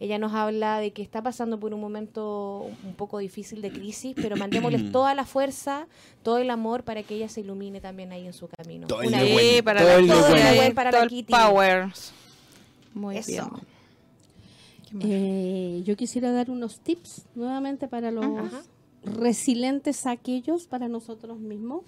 Ella 0.00 0.18
nos 0.18 0.32
habla 0.32 0.78
de 0.78 0.92
que 0.92 1.02
está 1.02 1.20
pasando 1.20 1.58
por 1.58 1.74
un 1.74 1.80
momento 1.80 2.68
un 2.84 2.94
poco 2.94 3.18
difícil 3.18 3.60
de 3.60 3.70
crisis, 3.72 4.14
pero 4.14 4.36
mandémosles 4.36 4.92
toda 4.92 5.14
la 5.14 5.24
fuerza, 5.24 5.88
todo 6.22 6.38
el 6.38 6.48
amor 6.50 6.84
para 6.84 7.02
que 7.02 7.16
ella 7.16 7.28
se 7.28 7.40
ilumine 7.40 7.80
también 7.80 8.12
ahí 8.12 8.24
en 8.26 8.32
su 8.32 8.46
camino. 8.48 8.86
Todo 8.86 9.02
el 9.02 9.08
Una 9.08 9.20
vez- 9.22 9.32
buen- 9.34 9.64
para 9.64 9.80
todo 9.80 9.88
la 9.90 9.96
el 9.98 10.06
todo 10.08 10.26
el 10.36 10.56
buen. 10.56 10.74
para 10.74 10.90
la 10.92 11.00
el 11.02 11.08
Kitty. 11.08 11.32
Muy 12.94 13.18
Eso. 13.18 13.28
bien. 14.92 15.02
Eh, 15.02 15.82
yo 15.84 15.96
quisiera 15.96 16.30
dar 16.30 16.50
unos 16.50 16.78
tips 16.80 17.24
nuevamente 17.34 17.88
para 17.88 18.10
los 18.12 18.24
Ajá. 18.24 18.62
resilientes 19.02 20.06
aquellos 20.06 20.66
para 20.66 20.86
nosotros 20.88 21.38
mismos. 21.40 21.82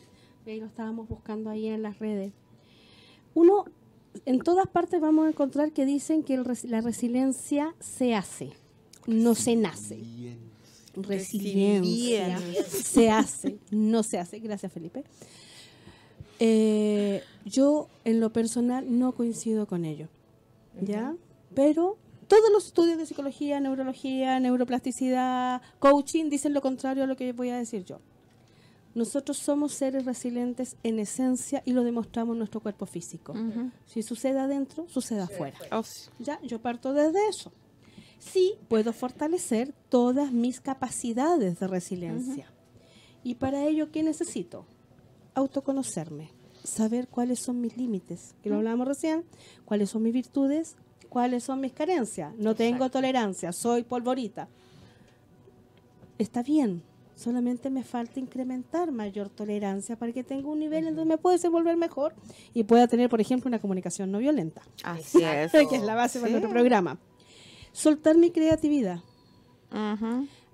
Y 0.44 0.50
ahí 0.50 0.60
lo 0.60 0.66
estábamos 0.66 1.08
buscando 1.08 1.48
ahí 1.50 1.66
en 1.68 1.82
las 1.82 1.98
redes. 2.00 2.32
Uno, 3.34 3.64
en 4.24 4.40
todas 4.40 4.66
partes 4.66 5.00
vamos 5.00 5.26
a 5.26 5.28
encontrar 5.28 5.72
que 5.72 5.84
dicen 5.86 6.22
que 6.24 6.34
el 6.34 6.44
res- 6.44 6.64
la 6.64 6.80
resiliencia 6.80 7.74
se 7.80 8.14
hace, 8.14 8.50
no 9.06 9.34
se 9.34 9.54
nace. 9.56 9.98
Resiliencia 10.96 12.38
se 12.66 13.10
hace, 13.10 13.58
no 13.70 14.02
se 14.02 14.18
hace. 14.18 14.38
Gracias, 14.40 14.72
Felipe. 14.72 15.04
Eh, 16.38 17.22
yo, 17.44 17.88
en 18.04 18.20
lo 18.20 18.32
personal, 18.32 18.98
no 18.98 19.12
coincido 19.12 19.66
con 19.66 19.84
ello. 19.84 20.08
¿Ya? 20.80 21.14
Pero 21.54 21.98
todos 22.26 22.50
los 22.52 22.66
estudios 22.66 22.98
de 22.98 23.06
psicología, 23.06 23.60
neurología, 23.60 24.40
neuroplasticidad, 24.40 25.62
coaching 25.78 26.28
dicen 26.28 26.52
lo 26.52 26.60
contrario 26.60 27.04
a 27.04 27.06
lo 27.06 27.16
que 27.16 27.32
voy 27.32 27.50
a 27.50 27.56
decir 27.56 27.84
yo. 27.84 28.00
Nosotros 28.94 29.36
somos 29.36 29.74
seres 29.74 30.06
resilientes 30.06 30.76
en 30.82 30.98
esencia 30.98 31.62
y 31.66 31.72
lo 31.72 31.84
demostramos 31.84 32.32
en 32.32 32.38
nuestro 32.38 32.60
cuerpo 32.60 32.86
físico. 32.86 33.32
Ujú. 33.32 33.70
Si 33.84 34.02
sucede 34.02 34.38
adentro, 34.38 34.88
sucede 34.88 35.20
afuera. 35.20 35.58
Oh, 35.70 35.82
sí. 35.82 36.08
Ya, 36.18 36.40
yo 36.42 36.60
parto 36.60 36.94
desde 36.94 37.28
eso. 37.28 37.52
Sí, 38.18 38.54
puedo 38.68 38.94
fortalecer 38.94 39.74
todas 39.90 40.32
mis 40.32 40.60
capacidades 40.60 41.58
de 41.58 41.66
resiliencia. 41.66 42.50
Y 43.22 43.34
para 43.34 43.66
ello, 43.66 43.90
¿qué 43.90 44.02
necesito? 44.02 44.64
Autoconocerme, 45.34 46.30
saber 46.66 47.08
cuáles 47.08 47.38
son 47.38 47.60
mis 47.60 47.76
límites, 47.76 48.34
que 48.42 48.50
lo 48.50 48.56
hablábamos 48.56 48.88
recién, 48.88 49.24
cuáles 49.64 49.90
son 49.90 50.02
mis 50.02 50.12
virtudes, 50.12 50.76
cuáles 51.08 51.44
son 51.44 51.60
mis 51.60 51.72
carencias. 51.72 52.34
No 52.36 52.54
tengo 52.54 52.90
tolerancia, 52.90 53.52
soy 53.52 53.84
polvorita. 53.84 54.48
Está 56.18 56.42
bien, 56.42 56.82
solamente 57.14 57.70
me 57.70 57.84
falta 57.84 58.20
incrementar 58.20 58.90
mayor 58.90 59.28
tolerancia 59.28 59.96
para 59.96 60.12
que 60.12 60.24
tenga 60.24 60.48
un 60.48 60.58
nivel 60.58 60.86
en 60.88 60.96
donde 60.96 61.14
me 61.14 61.18
pueda 61.18 61.36
desenvolver 61.36 61.76
mejor 61.76 62.14
y 62.52 62.64
pueda 62.64 62.86
tener, 62.88 63.08
por 63.08 63.20
ejemplo, 63.20 63.48
una 63.48 63.58
comunicación 63.58 64.10
no 64.10 64.18
violenta 64.18 64.62
Así 64.82 65.22
es. 65.22 65.52
que 65.70 65.76
es 65.76 65.82
la 65.82 65.94
base 65.94 66.18
para 66.20 66.30
nuestro 66.30 66.50
programa. 66.50 66.98
Soltar 67.72 68.16
mi 68.16 68.30
creatividad. 68.30 69.00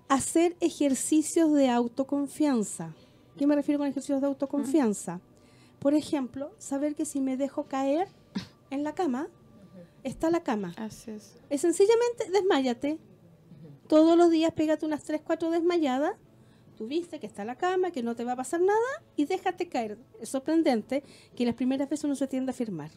Hacer 0.09 0.57
ejercicios 0.61 1.53
de 1.53 1.71
autoconfianza. 1.71 2.93
¿Qué 3.37 3.47
me 3.47 3.55
refiero 3.55 3.79
con 3.79 3.89
ejercicios 3.89 4.21
de 4.21 4.27
autoconfianza? 4.27 5.21
Por 5.83 5.95
ejemplo, 5.95 6.55
saber 6.59 6.95
que 6.95 7.05
si 7.05 7.21
me 7.21 7.37
dejo 7.37 7.65
caer 7.65 8.07
en 8.71 8.85
la 8.85 8.95
cama, 8.95 9.29
está 10.05 10.31
la 10.31 10.45
cama. 10.45 10.73
Así 10.77 11.11
es. 11.11 11.35
Es 11.51 11.63
sencillamente 11.63 12.31
desmayate. 12.31 12.99
Todos 13.89 14.17
los 14.17 14.31
días 14.31 14.53
pégate 14.53 14.87
unas 14.87 15.03
3, 15.03 15.23
4 15.25 15.51
desmayadas. 15.51 16.15
Tú 16.77 16.87
viste 16.87 17.19
que 17.19 17.27
está 17.27 17.45
la 17.45 17.57
cama, 17.57 17.91
que 17.91 18.05
no 18.05 18.15
te 18.15 18.23
va 18.23 18.33
a 18.33 18.37
pasar 18.37 18.61
nada 18.61 18.79
y 19.17 19.25
déjate 19.25 19.69
caer. 19.69 19.99
Es 20.21 20.29
sorprendente 20.29 21.03
que 21.35 21.45
las 21.45 21.57
primeras 21.57 21.89
veces 21.89 22.05
uno 22.05 22.15
se 22.15 22.29
tiende 22.29 22.51
a 22.51 22.55
firmar. 22.55 22.93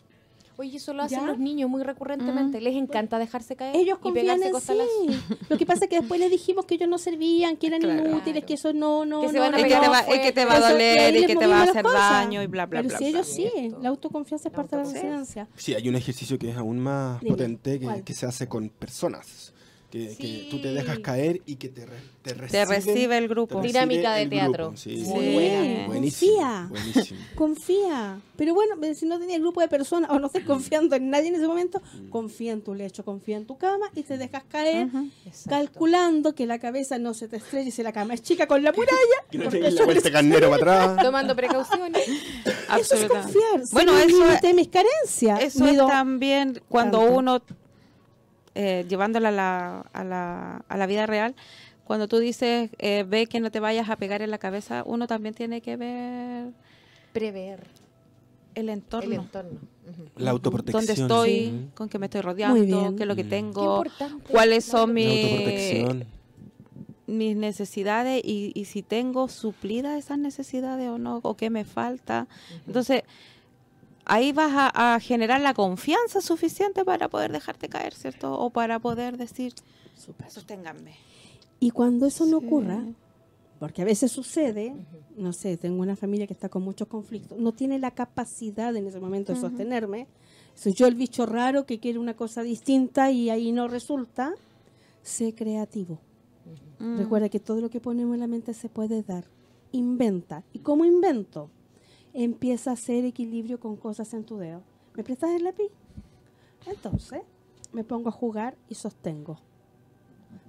Oye, 0.58 0.78
eso 0.78 0.94
lo 0.94 1.04
hacen 1.04 1.20
¿Ya? 1.20 1.26
los 1.26 1.38
niños 1.38 1.70
muy 1.70 1.84
recurrentemente. 1.84 2.62
Les 2.62 2.76
encanta 2.76 3.20
dejarse 3.20 3.56
caer 3.56 3.76
Ellos 3.76 4.00
confían 4.00 4.42
en 4.42 4.54
sí. 4.62 5.20
Lo 5.50 5.58
que 5.58 5.66
pasa 5.66 5.86
es 5.86 5.90
que 5.90 6.00
después 6.00 6.20
les 6.20 6.32
dijimos 6.32 6.66
que 6.66 6.76
ellos 6.76 6.88
no 6.88 6.98
servían, 6.98 7.58
que 7.58 7.68
eran 7.68 7.82
Claro. 7.82 8.08
inútiles, 8.10 8.44
que 8.46 8.54
eso 8.54 8.72
no, 8.74 9.06
no, 9.06 9.22
Que 9.22 9.30
se 9.30 9.34
no, 9.36 9.42
van 9.42 9.56
a 9.56 9.58
no, 9.58 9.64
que, 9.64 9.76
no. 9.76 9.82
te 9.82 9.88
va, 9.90 10.04
fue- 10.04 10.16
es 10.16 10.22
que 10.22 10.32
te 10.32 10.46
va 10.46 10.54
a 10.56 10.72
doler 10.72 11.16
y 11.16 11.26
que 11.26 11.36
te 11.36 11.48
va 11.48 11.60
a 11.60 11.64
hacer 11.64 11.84
daño 11.84 12.42
y 12.42 12.48
bla, 12.48 12.66
bla, 12.66 12.80
Pero 12.82 12.90
bla. 12.90 12.98
si 12.98 13.04
bla. 13.04 13.10
ellos 13.10 13.28
sí, 13.28 13.52
la 13.82 13.90
autoconfianza 13.90 14.48
es 14.48 14.54
La 14.54 14.56
parte 14.56 14.76
de 14.78 14.84
la 14.84 14.90
resiliencia. 14.92 15.48
Sí, 15.56 15.74
hay 15.74 15.90
un 15.90 15.96
ejercicio 15.96 16.40
que 16.40 16.50
es 16.52 16.58
aún 16.58 16.80
más 16.80 17.20
Dime, 17.20 17.32
potente 17.32 17.80
que 18.06 18.14
se 18.14 18.26
hace 18.26 18.48
con 18.48 18.70
personas. 18.70 19.54
Que, 19.96 20.14
que 20.18 20.48
tú 20.52 20.60
te 20.62 20.74
dejas 20.74 21.00
caer 21.00 21.42
y 21.46 21.56
que 21.56 21.70
te, 21.70 21.86
re- 21.86 21.94
te 22.22 22.34
recibe, 22.34 22.50
Te 22.52 22.66
recibe 22.66 23.18
el 23.18 23.24
te 23.24 23.28
grupo. 23.30 23.62
recibe 23.62 23.80
Dinámica 23.80 24.14
de 24.16 24.26
teatro. 24.28 24.64
grupo, 24.66 24.78
Sí, 24.78 24.98
Muy 25.06 25.26
Sí, 25.26 25.34
buena. 25.34 25.88
Buenísimo. 25.88 26.32
confía. 26.36 26.68
Buenísimo. 26.70 27.20
Confía. 27.36 28.20
Pero 28.36 28.54
bueno, 28.54 28.76
si 28.94 29.06
no 29.06 29.18
tenía 29.20 29.40
grupo 29.40 29.62
de 29.62 29.70
personas 29.70 30.10
o 30.10 30.20
no 30.20 30.28
estás 30.28 30.44
confiando 30.44 30.98
en 30.98 31.10
nadie 31.10 31.30
en 31.30 31.36
ese 31.36 31.48
momento, 31.48 31.82
confía 32.10 32.52
en 32.52 32.62
tu 32.62 32.74
lecho, 32.74 33.06
confía 33.06 33.38
en 33.38 33.46
tu 33.46 33.58
cama 33.58 33.86
y 33.96 34.04
te 34.04 34.18
dejas 34.18 34.44
caer 34.50 34.90
calculando 35.48 36.36
que 36.36 36.46
la 36.46 36.60
cabeza 36.60 36.98
no 36.98 37.14
se 37.14 37.28
te 37.28 37.38
estrelle 37.38 37.72
si 37.72 37.84
la 37.84 37.94
cama 37.94 38.14
es 38.14 38.22
chica 38.22 38.48
con 38.48 38.64
la 38.64 38.72
muralla. 38.72 38.96
Que 39.32 39.38
no 39.38 39.50
la 39.50 39.86
vuelta 39.86 40.12
carnero 40.12 40.50
para 40.50 40.84
atrás. 40.86 41.04
Tomando 41.06 41.36
precauciones. 41.36 42.04
Eso 42.80 42.96
es 42.96 43.06
confiar. 43.08 43.62
Bueno, 43.72 43.98
eso 43.98 44.26
límite, 44.26 44.54
mis 44.54 44.68
carencias. 44.68 45.42
Eso 45.42 45.66
es 45.66 45.78
también 45.78 46.62
cuando 46.70 47.00
tanto. 47.00 47.14
uno, 47.16 47.42
eh, 48.56 48.86
llevándola 48.90 49.30
a 49.30 49.32
la, 49.32 49.80
a, 49.94 50.04
la, 50.04 50.66
a 50.68 50.78
la 50.78 50.88
vida 50.88 51.06
real, 51.06 51.36
cuando 51.84 52.08
tú 52.08 52.18
dices, 52.18 52.72
eh, 52.80 53.06
ve 53.08 53.28
que 53.28 53.40
no 53.40 53.52
te 53.52 53.60
vayas 53.60 53.90
a 53.90 53.96
pegar 53.96 54.22
en 54.24 54.32
la 54.32 54.40
cabeza, 54.40 54.82
uno 54.86 55.06
también 55.08 55.36
tiene 55.36 55.62
que 55.62 55.78
ver 55.78 56.48
Prever 57.14 57.68
el 58.56 58.70
entorno. 58.70 59.12
el 59.14 59.20
entorno. 59.20 59.60
La 60.18 60.32
autoprotección. 60.32 60.86
Dónde 60.86 61.02
estoy, 61.02 61.30
sí. 61.30 61.68
con 61.76 61.90
qué 61.90 62.00
me 62.00 62.06
estoy 62.08 62.22
rodeando, 62.22 62.96
qué 62.96 63.04
es 63.04 63.08
lo 63.08 63.16
que 63.16 63.24
Mm. 63.24 63.30
Tengo, 63.30 63.84
cuáles 64.32 64.66
son 64.66 64.94
mis, 64.94 65.86
mis 67.08 67.36
necesidades 67.38 68.22
y, 68.26 68.52
y 68.56 68.66
si 68.66 68.82
tengo 68.82 69.28
suplidas 69.28 69.98
esas 70.00 70.18
necesidades 70.18 70.90
o 70.90 70.98
no, 70.98 71.20
o 71.22 71.36
qué 71.38 71.50
me 71.50 71.66
falta. 71.66 72.28
Entonces, 72.66 73.04
ahí 74.06 74.32
vas 74.32 74.52
a, 74.54 74.96
a 74.96 75.00
generar 75.00 75.42
la 75.42 75.54
confianza 75.54 76.22
suficiente 76.22 76.86
para 76.86 77.10
poder 77.10 77.32
dejarte 77.32 77.70
caer, 77.70 77.94
¿cierto? 77.94 78.40
O 78.40 78.50
para 78.50 78.80
poder 78.80 79.18
decir, 79.18 79.54
sosténganme. 80.30 80.96
Y 81.60 81.72
cuando 81.72 82.06
eso 82.06 82.26
no 82.26 82.40
Sí. 82.40 82.46
ocurra, 82.46 82.84
porque 83.60 83.82
a 83.82 83.86
veces 83.86 84.12
sucede, 84.12 84.76
no 85.18 85.32
sé, 85.34 85.58
tengo 85.58 85.82
una 85.82 85.96
familia 85.96 86.28
que 86.28 86.34
está 86.34 86.50
con 86.50 86.64
muchos 86.64 86.88
conflictos, 86.88 87.38
no 87.40 87.54
tiene 87.54 87.80
la 87.80 87.92
capacidad 87.92 88.76
en 88.76 88.88
ese 88.88 89.00
momento 89.00 89.34
de 89.34 89.40
sostenerme, 89.40 90.08
soy 90.56 90.74
yo 90.74 90.88
el 90.88 90.96
bicho 90.96 91.26
raro 91.26 91.66
que 91.66 91.80
quiere 91.80 91.98
una 92.00 92.14
cosa 92.16 92.44
distinta 92.44 93.12
y 93.12 93.30
ahí 93.30 93.52
no 93.52 93.68
resulta, 93.68 94.34
sé 95.02 95.34
creativo. 95.34 96.00
Recuerda 96.98 97.30
que 97.30 97.40
todo 97.40 97.62
lo 97.62 97.70
que 97.70 97.80
ponemos 97.80 98.14
en 98.16 98.20
la 98.20 98.28
mente 98.28 98.54
se 98.54 98.68
puede 98.70 99.02
dar. 99.02 99.24
Inventa. 99.72 100.44
¿Y 100.54 100.60
cómo 100.60 100.84
invento? 100.86 101.50
Empieza 102.18 102.70
a 102.70 102.74
hacer 102.74 103.04
equilibrio 103.04 103.60
con 103.60 103.76
cosas 103.76 104.14
en 104.14 104.24
tu 104.24 104.38
dedo. 104.38 104.62
¿Me 104.96 105.04
prestas 105.04 105.32
el 105.32 105.44
lápiz? 105.44 105.70
Entonces, 106.66 107.22
me 107.74 107.84
pongo 107.84 108.08
a 108.08 108.14
jugar 108.14 108.56
y 108.70 108.76
sostengo. 108.76 109.38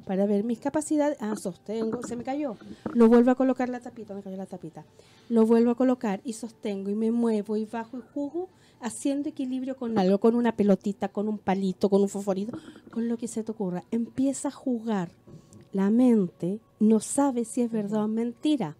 Para 0.04 0.26
ver 0.26 0.44
mis 0.44 0.60
capacidades. 0.60 1.18
Ah, 1.20 1.34
sostengo. 1.34 2.00
Se 2.04 2.14
me 2.14 2.22
cayó. 2.22 2.56
Lo 2.94 3.08
vuelvo 3.08 3.32
a 3.32 3.34
colocar 3.34 3.68
la 3.68 3.80
tapita. 3.80 4.14
Me 4.14 4.22
cayó 4.22 4.36
la 4.36 4.46
tapita. 4.46 4.84
Lo 5.28 5.44
vuelvo 5.44 5.72
a 5.72 5.74
colocar 5.74 6.20
y 6.22 6.34
sostengo 6.34 6.88
y 6.88 6.94
me 6.94 7.10
muevo 7.10 7.56
y 7.56 7.64
bajo 7.64 7.98
y 7.98 8.02
jugo 8.14 8.48
haciendo 8.80 9.28
equilibrio 9.28 9.76
con 9.76 9.98
algo, 9.98 10.18
con 10.18 10.36
una 10.36 10.52
pelotita, 10.52 11.08
con 11.08 11.28
un 11.28 11.38
palito, 11.38 11.90
con 11.90 12.00
un 12.00 12.08
fosforito, 12.08 12.56
con 12.92 13.08
lo 13.08 13.18
que 13.18 13.26
se 13.26 13.42
te 13.42 13.50
ocurra. 13.50 13.82
Empieza 13.90 14.48
a 14.48 14.52
jugar. 14.52 15.10
La 15.72 15.90
mente 15.90 16.60
no 16.78 17.00
sabe 17.00 17.44
si 17.44 17.62
es 17.62 17.72
verdad 17.72 18.04
o 18.04 18.08
mentira. 18.08 18.76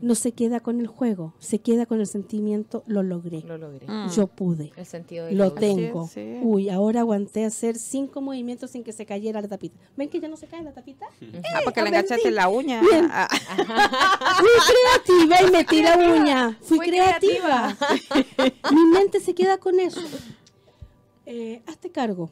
No 0.00 0.14
se 0.14 0.32
queda 0.32 0.60
con 0.60 0.80
el 0.80 0.86
juego, 0.86 1.34
se 1.38 1.60
queda 1.60 1.86
con 1.86 2.00
el 2.00 2.06
sentimiento, 2.06 2.82
lo 2.86 3.02
logré. 3.02 3.42
Lo 3.42 3.58
logré. 3.58 3.86
Mm. 3.86 4.10
Yo 4.10 4.26
pude. 4.26 4.72
El 4.76 4.86
sentido 4.86 5.26
de 5.26 5.32
Lo 5.32 5.44
logro. 5.44 5.60
tengo. 5.60 6.04
es, 6.04 6.10
sí. 6.10 6.40
Uy, 6.42 6.70
ahora 6.70 7.00
aguanté 7.00 7.44
hacer 7.44 7.76
cinco 7.76 8.20
movimientos 8.20 8.70
sin 8.70 8.84
que 8.84 8.92
se 8.92 9.06
cayera 9.06 9.40
la 9.40 9.48
tapita. 9.48 9.78
¿Ven 9.96 10.08
que 10.08 10.20
ya 10.20 10.28
no 10.28 10.36
se 10.36 10.46
cae 10.46 10.62
la 10.62 10.72
tapita? 10.72 11.06
Ah, 11.54 11.60
porque 11.64 11.82
le 11.82 11.88
enganchaste 11.88 12.30
la 12.30 12.48
uña. 12.48 12.80
Bien. 12.80 13.08
Ah, 13.10 13.28
Fui 14.38 14.48
creativa 15.06 15.42
y 15.42 15.50
metí 15.50 15.82
la 15.82 15.96
uña. 15.96 16.58
Fui 16.62 16.78
creativa. 16.78 17.76
Mi 18.72 18.84
mente 18.92 19.20
se 19.20 19.34
queda 19.34 19.58
con 19.58 19.80
eso. 19.80 20.00
Eh, 21.26 21.62
hazte 21.66 21.90
cargo. 21.90 22.30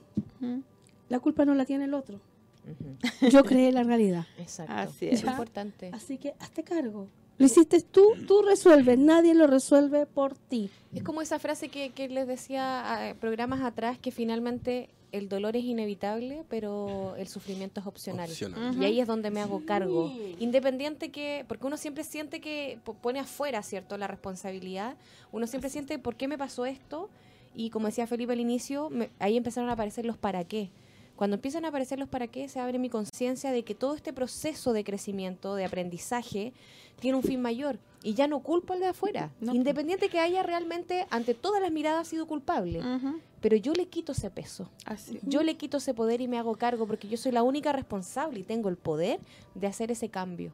La 1.09 1.21
culpa 1.21 1.45
no 1.45 1.55
la 1.55 1.65
tiene 1.65 1.85
el 1.85 1.95
otro. 1.95 2.21
Ujú. 2.67 3.29
Yo 3.31 3.45
creé 3.45 3.71
la 3.73 3.83
realidad. 3.85 4.27
Exacto. 4.39 4.73
Así 4.75 5.07
es 5.07 5.23
es. 5.23 5.25
importante. 5.29 5.91
Así 5.93 6.19
que 6.19 6.35
hazte 6.41 6.65
cargo. 6.65 7.09
Lo 7.39 7.47
hiciste 7.47 7.81
tú, 7.83 8.13
tú 8.27 8.43
resuelves. 8.43 8.99
Nadie 8.99 9.35
lo 9.35 9.47
resuelve 9.47 10.07
por 10.07 10.37
ti. 10.37 10.71
Es 10.95 11.03
como 11.03 11.21
esa 11.21 11.39
frase 11.39 11.69
que, 11.69 11.91
que 11.91 12.09
les 12.09 12.27
decía 12.27 13.11
a 13.11 13.15
programas 13.15 13.61
atrás, 13.63 13.99
que 13.99 14.11
finalmente 14.11 14.89
el 15.13 15.29
dolor 15.29 15.55
es 15.57 15.65
inevitable, 15.65 16.45
pero 16.49 17.15
el 17.17 17.29
sufrimiento 17.29 17.81
es 17.81 17.87
opcional. 17.87 18.29
Opcional. 18.31 18.71
Ujú. 18.73 18.83
Y 18.83 18.87
ahí 18.87 19.01
es 19.01 19.07
donde 19.07 19.31
me 19.31 19.41
hago 19.41 19.65
cargo. 19.67 20.09
Sí. 20.09 20.37
Independiente 20.41 21.11
que, 21.11 21.45
porque 21.49 21.67
uno 21.67 21.77
siempre 21.77 22.05
siente 22.05 22.41
que 22.41 22.79
po- 22.85 22.95
pone 22.95 23.19
afuera, 23.21 23.63
¿cierto? 23.63 23.97
La 23.99 24.07
responsabilidad. 24.07 24.97
Uno 25.33 25.47
siempre 25.47 25.69
siente, 25.71 25.99
¿por 25.99 26.17
qué 26.17 26.29
me 26.29 26.39
pasó 26.39 26.65
esto? 26.67 27.09
Y 27.55 27.71
como 27.71 27.87
decía 27.87 28.07
Felipe 28.07 28.33
al 28.33 28.41
inicio, 28.41 28.91
me- 28.91 29.11
ahí 29.19 29.37
empezaron 29.37 29.69
a 29.71 29.75
aparecer 29.75 30.05
los 30.05 30.17
para 30.19 30.45
qué. 30.45 30.71
Cuando 31.17 31.37
empiezan 31.37 31.65
a 31.65 31.69
aparecer 31.69 31.99
los 31.99 32.09
para 32.09 32.29
qué, 32.29 32.49
se 32.49 32.61
abre 32.61 32.79
mi 32.79 32.91
conciencia 32.91 33.51
de 33.51 33.65
que 33.65 33.75
todo 33.75 33.95
este 33.95 34.13
proceso 34.13 34.75
de 34.75 34.85
crecimiento, 34.85 35.55
de 35.55 35.65
aprendizaje, 35.65 36.53
tiene 37.01 37.17
un 37.17 37.23
fin 37.23 37.41
mayor. 37.41 37.79
Y 38.03 38.15
ya 38.15 38.29
no 38.29 38.41
culpo 38.41 38.75
al 38.75 38.81
de 38.81 38.89
afuera. 38.89 39.33
No. 39.41 39.55
Independiente 39.55 40.09
que 40.11 40.21
haya 40.21 40.43
realmente, 40.43 41.07
ante 41.11 41.35
todas 41.35 41.61
las 41.63 41.73
miradas, 41.73 42.07
sido 42.07 42.27
culpable. 42.27 42.81
Ujú. 42.81 43.19
Pero 43.41 43.57
yo 43.57 43.73
le 43.73 43.87
quito 43.87 44.13
ese 44.13 44.31
peso. 44.31 44.69
Así. 44.85 45.19
Yo 45.23 45.43
le 45.43 45.57
quito 45.57 45.79
ese 45.79 45.95
poder 45.95 46.21
y 46.21 46.29
me 46.29 46.39
hago 46.39 46.55
cargo 46.55 46.87
porque 46.87 47.09
yo 47.09 47.17
soy 47.17 47.33
la 47.33 47.43
única 47.43 47.73
responsable 47.73 48.41
y 48.41 48.43
tengo 48.43 48.69
el 48.69 48.77
poder 48.77 49.19
de 49.55 49.67
hacer 49.67 49.91
ese 49.91 50.11
cambio. 50.11 50.53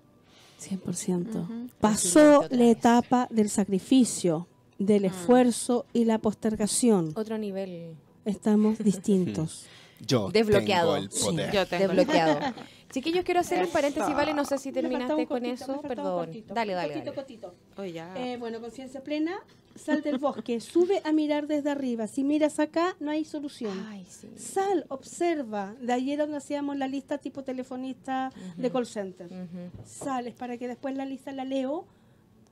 100%. 0.60 1.42
Ujú. 1.42 1.68
Pasó 1.80 2.46
la 2.50 2.66
etapa 2.66 3.26
del 3.30 3.50
sacrificio, 3.50 4.46
del 4.78 5.06
esfuerzo 5.06 5.86
y 5.92 6.04
la 6.04 6.18
postergación. 6.18 7.12
Otro 7.16 7.36
nivel 7.36 7.96
Estamos 8.24 8.78
distintos. 8.78 9.66
Yo 10.06 10.30
Desbloqueado. 10.30 10.94
tengo 10.94 11.04
el 11.04 11.08
poder. 11.08 11.52
Yo 11.52 11.66
tengo. 11.66 11.88
desbloqueado. 11.88 12.40
Chiquillos, 12.92 13.24
quiero 13.24 13.40
hacer 13.40 13.64
un 13.64 13.70
paréntesis, 13.70 14.14
vale, 14.14 14.34
no 14.34 14.44
sé 14.44 14.58
si 14.58 14.70
terminaste 14.70 15.14
con 15.14 15.24
cortito, 15.26 15.54
eso, 15.54 15.80
perdón. 15.80 16.26
cortito, 16.26 16.52
Dale, 16.52 16.74
dale, 16.74 16.88
cortito, 16.92 17.04
dale. 17.10 17.14
cortito. 17.16 17.54
Oh, 17.78 17.84
ya. 17.84 18.12
Eh, 18.18 18.36
bueno, 18.36 18.60
conciencia 18.60 19.02
plena, 19.02 19.38
sal 19.74 20.02
del 20.02 20.18
bosque, 20.18 20.60
sube 20.60 21.00
a 21.02 21.10
mirar 21.10 21.46
desde 21.46 21.70
arriba. 21.70 22.06
Si 22.06 22.22
miras 22.22 22.60
acá, 22.60 22.94
no 23.00 23.10
hay 23.10 23.24
solución. 23.24 23.72
Ay, 23.88 24.04
sí. 24.06 24.28
Sal, 24.36 24.84
observa. 24.88 25.74
De 25.80 25.90
ayer 25.94 26.18
donde 26.18 26.36
hacíamos 26.36 26.76
la 26.76 26.86
lista 26.86 27.16
tipo 27.16 27.42
telefonista 27.42 28.30
de 28.58 28.70
call 28.70 28.84
center. 28.84 29.26
Ujú. 29.28 29.70
Sales 29.86 30.34
para 30.34 30.58
que 30.58 30.68
después 30.68 30.94
la 30.94 31.06
lista 31.06 31.32
la 31.32 31.46
leo 31.46 31.86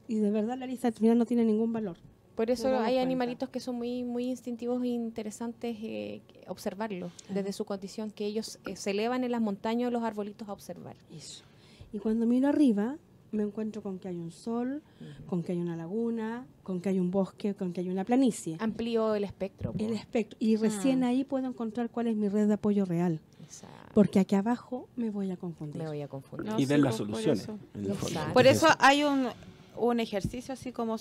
y 0.09 0.15
de 0.15 0.31
verdad 0.31 0.57
la 0.57 0.67
lista 0.67 0.89
al 0.89 0.95
final 0.95 1.19
no 1.19 1.27
tiene 1.27 1.45
ningún 1.45 1.71
valor. 1.75 1.99
Por 2.41 2.51
eso 2.51 2.69
hay 2.69 2.95
cuenta. 2.95 3.03
animalitos 3.03 3.49
que 3.51 3.61
son 3.61 3.77
muy 3.77 4.03
muy 4.03 4.25
instintivos 4.31 4.83
e 4.83 4.89
interesantes 4.89 5.77
eh, 5.83 6.23
observarlos 6.49 7.13
desde 7.29 7.53
su 7.53 7.67
condición, 7.67 8.11
que 8.11 8.25
ellos 8.25 8.59
eh, 8.65 8.77
se 8.77 8.93
elevan 8.93 9.25
en 9.25 9.31
las 9.33 9.43
montañas 9.43 9.89
o 9.89 9.91
los 9.91 10.03
arbolitos 10.03 10.49
a 10.49 10.55
observar. 10.55 10.97
Eso. 11.15 11.45
Y 11.93 11.99
cuando 11.99 12.25
miro 12.25 12.49
arriba, 12.49 12.97
me 13.31 13.43
encuentro 13.43 13.83
con 13.83 13.99
que 13.99 14.09
hay 14.09 14.17
un 14.17 14.31
sol, 14.31 14.83
con 15.27 15.43
que 15.43 15.53
hay 15.53 15.59
una 15.59 15.77
laguna, 15.77 16.47
con 16.63 16.81
que 16.81 16.89
hay 16.89 16.99
un 16.99 17.11
bosque, 17.11 17.55
con 17.55 17.75
que 17.75 17.83
hay 17.83 17.91
una 17.91 18.05
planicie. 18.05 18.57
Amplío 18.59 19.15
el 19.15 19.25
espectro. 19.25 19.73
po. 19.73 19.85
El 19.85 19.93
espectro. 19.93 20.39
Y 20.41 20.57
recién 20.57 21.05
ahí 21.05 21.25
puedo 21.25 21.47
encontrar 21.47 21.91
cuál 21.91 22.07
es 22.07 22.17
mi 22.17 22.29
red 22.31 22.49
de 22.49 22.55
apoyo 22.55 22.87
real. 22.87 23.21
Exacto. 23.43 23.91
Porque 23.93 24.19
aquí 24.19 24.35
abajo 24.35 24.89
me 24.97 25.11
voy 25.11 25.31
a 25.31 25.37
confundir. 25.37 25.83
Me 25.83 25.89
voy 25.89 26.01
a 26.01 26.09
confundir. 26.09 26.51
No, 26.53 26.57
y 26.59 26.63
sí, 26.63 26.67
ver 26.67 26.81
las 26.81 26.97
pues, 26.97 27.11
por 27.11 27.21
soluciones. 27.23 27.43
eso. 27.43 28.33
Por 28.33 28.47
Es 28.47 28.57
eso 28.57 28.69
hay 28.79 29.05
un, 29.05 29.29
un 29.77 30.01
ejercicio 30.01 30.55
así 30.55 30.73
como 30.73 30.97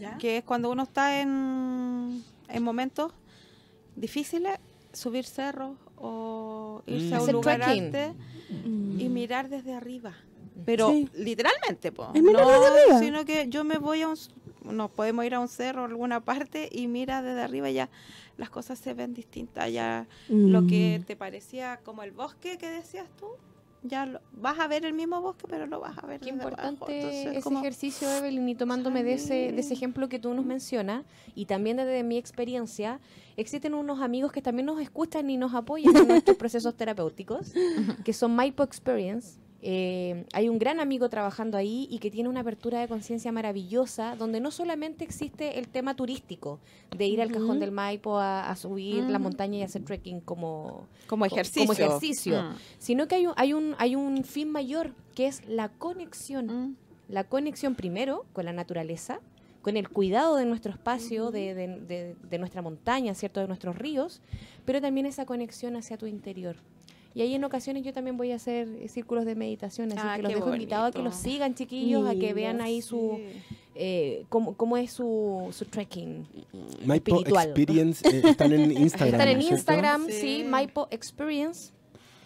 ¿Ya? 0.00 0.16
que 0.18 0.38
es 0.38 0.44
cuando 0.44 0.70
uno 0.70 0.82
está 0.82 1.20
en, 1.20 2.24
en 2.48 2.62
momentos 2.62 3.12
difíciles, 3.96 4.58
subir 4.92 5.24
cerros 5.24 5.76
o 5.96 6.82
irse 6.86 7.10
Mm. 7.10 7.14
a 7.14 7.16
un 7.18 7.22
Hacer 7.22 7.34
lugar 7.34 7.60
trekking. 7.60 7.84
alto 7.96 8.14
Mm. 8.64 9.00
y 9.00 9.08
mirar 9.08 9.48
desde 9.48 9.74
arriba. 9.74 10.14
Pero 10.64 10.90
Sí. 10.90 11.08
literalmente, 11.14 11.92
po. 11.92 12.12
No, 12.14 12.98
sino 12.98 13.24
que 13.24 13.48
yo 13.48 13.62
me 13.64 13.78
voy 13.78 14.02
a 14.02 14.08
un, 14.08 14.16
nos 14.64 14.90
podemos 14.90 15.24
ir 15.24 15.34
a 15.34 15.40
un 15.40 15.48
cerro 15.48 15.82
o 15.82 15.84
alguna 15.86 16.20
parte 16.20 16.68
y 16.72 16.86
mira 16.86 17.22
desde 17.22 17.40
arriba 17.42 17.70
y 17.70 17.74
ya 17.74 17.88
las 18.36 18.50
cosas 18.50 18.78
se 18.78 18.92
ven 18.94 19.14
distintas, 19.14 19.70
ya 19.72 20.06
lo 20.28 20.66
que 20.66 20.98
Mm. 21.00 21.04
te 21.04 21.16
parecía 21.16 21.78
como 21.84 22.02
el 22.02 22.10
bosque 22.12 22.58
que 22.58 22.68
decías 22.68 23.06
tú, 23.18 23.26
ya 23.82 24.04
lo- 24.06 24.20
vas 24.32 24.58
a 24.58 24.68
ver 24.68 24.84
el 24.84 24.92
mismo 24.92 25.20
bosque, 25.22 25.46
pero 25.48 25.66
lo 25.66 25.80
vas 25.80 25.96
a 25.98 26.06
ver 26.06 26.20
Qué 26.20 26.28
importante 26.30 26.68
Entonces, 26.68 27.26
ese 27.32 27.40
como- 27.42 27.60
ejercicio, 27.60 28.10
Evelyn, 28.10 28.48
y 28.48 28.54
tomándome 28.54 29.02
de 29.02 29.14
ese, 29.14 29.52
de 29.52 29.60
ese 29.60 29.72
ejemplo 29.74 30.08
que 30.08 30.18
tú 30.18 30.34
nos 30.34 30.44
mencionas, 30.44 31.04
y 31.34 31.46
también 31.46 31.76
desde 31.78 32.02
mi 32.02 32.18
experiencia, 32.18 33.00
existen 33.36 33.74
unos 33.74 34.00
amigos 34.00 34.32
que 34.32 34.42
también 34.42 34.66
nos 34.66 34.80
escuchan 34.80 35.30
y 35.30 35.36
nos 35.36 35.54
apoyan 35.54 35.96
en 35.96 36.08
nuestros 36.08 36.36
procesos 36.38 36.74
terapéuticos, 36.76 37.52
que 38.04 38.12
son 38.12 38.34
Maipo 38.36 38.62
Experience. 38.62 39.38
Eh, 39.62 40.24
hay 40.32 40.48
un 40.48 40.58
gran 40.58 40.80
amigo 40.80 41.08
trabajando 41.10 41.58
ahí 41.58 41.86
y 41.90 41.98
que 41.98 42.10
tiene 42.10 42.28
una 42.30 42.40
apertura 42.40 42.80
de 42.80 42.88
conciencia 42.88 43.30
maravillosa, 43.30 44.16
donde 44.16 44.40
no 44.40 44.50
solamente 44.50 45.04
existe 45.04 45.58
el 45.58 45.68
tema 45.68 45.94
turístico, 45.94 46.58
de 46.96 47.06
ir 47.06 47.20
al 47.20 47.30
cajón 47.30 47.60
del 47.60 47.70
Maipo 47.70 48.16
a, 48.18 48.48
a 48.50 48.56
subir 48.56 49.04
la 49.04 49.18
Mm. 49.18 49.22
montaña 49.22 49.58
y 49.58 49.62
hacer 49.62 49.82
trekking 49.84 50.20
como, 50.20 50.86
como 51.06 51.26
ejercicio. 51.26 51.62
como 51.62 51.72
ejercicio. 51.74 52.42
Mm. 52.42 52.54
sino 52.78 53.06
que 53.06 53.16
hay 53.16 53.26
un, 53.26 53.34
hay 53.36 53.52
un, 53.52 53.74
hay 53.78 53.96
un 53.96 54.24
fin 54.24 54.50
mayor, 54.50 54.94
que 55.14 55.26
es 55.26 55.46
la 55.46 55.68
conexión. 55.68 56.46
Mm. 56.46 56.76
La 57.08 57.24
conexión 57.24 57.74
primero 57.74 58.24
con 58.32 58.44
la 58.46 58.52
naturaleza, 58.52 59.20
con 59.62 59.76
el 59.76 59.90
cuidado 59.90 60.36
de 60.36 60.46
nuestro 60.46 60.72
espacio, 60.72 61.30
de, 61.30 61.54
de- 61.54 61.80
de- 61.80 62.16
de 62.30 62.38
nuestra 62.38 62.62
montaña, 62.62 63.14
¿cierto? 63.14 63.40
De 63.40 63.46
nuestros 63.48 63.76
ríos, 63.76 64.22
pero 64.64 64.80
también 64.80 65.04
esa 65.04 65.26
conexión 65.26 65.76
hacia 65.76 65.98
tu 65.98 66.06
interior. 66.06 66.56
Y 67.14 67.22
ahí 67.22 67.34
en 67.34 67.42
ocasiones 67.44 67.82
yo 67.84 67.92
también 67.92 68.16
voy 68.16 68.30
a 68.32 68.36
hacer 68.36 68.68
eh, 68.80 68.88
círculos 68.88 69.24
de 69.24 69.34
meditación, 69.34 69.90
así 69.92 70.00
Ah, 70.02 70.16
que 70.16 70.22
los 70.22 70.32
dejo 70.34 70.52
invitados 70.52 70.88
a 70.88 70.92
que 70.92 71.02
los 71.02 71.16
sigan, 71.16 71.54
chiquillos, 71.54 72.06
a 72.08 72.14
que 72.14 72.32
vean 72.34 72.60
ahí 72.60 72.82
su 72.82 73.18
eh, 73.74 74.24
cómo, 74.28 74.54
cómo 74.56 74.76
es 74.76 74.92
su, 74.92 75.48
su 75.52 75.64
trekking. 75.64 76.26
Maipo 76.84 77.16
espiritual. 77.16 77.46
Experience 77.48 78.08
eh, 78.08 78.22
están 78.28 78.52
en 78.52 78.70
Instagram. 78.76 79.20
Están 79.20 79.28
en. 79.28 79.40
Instagram, 79.42 80.06
sí, 80.06 80.12
Sí. 80.20 80.44
Maipo 80.44 80.86
Experience. 80.90 81.72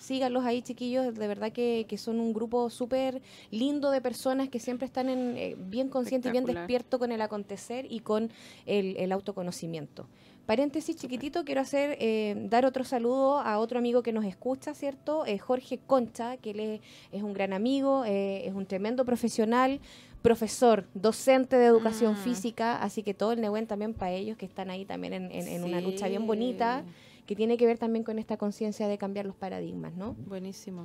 Síganlos 0.01 0.45
ahí, 0.45 0.61
chiquillos. 0.61 1.15
De 1.15 1.29
verdad 1.29 1.51
que, 1.53 1.87
que 1.89 1.97
son 1.97 2.21
un 2.21 2.35
grupo 2.35 2.69
súper 2.69 3.23
lindo 3.51 3.91
de 3.91 4.01
personas 4.03 4.49
que 4.51 4.59
siempre 4.59 4.85
están 4.87 5.09
en, 5.09 5.37
eh, 5.39 5.57
bien 5.59 5.89
conscientes 5.89 6.29
y 6.29 6.33
bien 6.33 6.43
Espectacular. 6.43 6.63
despierto 6.69 6.99
con 6.99 7.11
el 7.13 7.23
acontecer 7.23 7.87
y 7.89 8.01
con 8.01 8.31
el, 8.67 8.97
el 8.99 9.13
autoconocimiento. 9.13 10.07
Paréntesis 10.47 10.95
chiquitito, 10.97 11.45
quiero 11.45 11.63
hacer, 11.63 11.97
eh, 12.01 12.35
dar 12.51 12.67
otro 12.67 12.85
saludo 12.85 13.39
a 13.39 13.59
otro 13.59 13.79
amigo 13.79 14.03
que 14.03 14.13
nos 14.13 14.27
escucha, 14.27 14.75
¿cierto? 14.75 15.25
Eh, 15.25 15.39
Jorge 15.39 15.79
Concha, 15.87 16.37
que 16.37 16.51
él 16.51 16.61
es, 16.61 16.81
es 17.13 17.23
un 17.23 17.33
gran 17.33 17.55
amigo, 17.55 18.05
eh, 18.05 18.47
es 18.47 18.53
un 18.55 18.67
tremendo 18.67 19.07
profesional, 19.07 19.81
profesor, 20.21 20.87
docente 20.93 21.57
de 21.57 21.65
educación 21.67 22.13
Mm. 22.13 22.17
física, 22.17 22.83
así 22.83 23.03
que 23.03 23.15
todo 23.15 23.33
el 23.33 23.41
Nehuen 23.41 23.67
también 23.67 23.95
para 23.95 24.13
ellos 24.13 24.37
que 24.37 24.45
están 24.45 24.69
ahí 24.71 24.85
también 24.85 25.15
en, 25.15 25.31
en- 25.33 25.49
en 25.49 25.65
una 25.65 25.81
lucha 25.81 26.09
bien 26.09 26.27
bonita, 26.27 26.85
que 27.27 27.35
tiene 27.35 27.57
que 27.57 27.65
ver 27.65 27.79
también 27.79 28.05
con 28.05 28.19
esta 28.19 28.37
conciencia 28.37 28.87
de 28.87 28.99
cambiar 28.99 29.25
los 29.25 29.37
paradigmas, 29.37 29.95
¿no? 29.95 30.15
Buenísimo. 30.29 30.85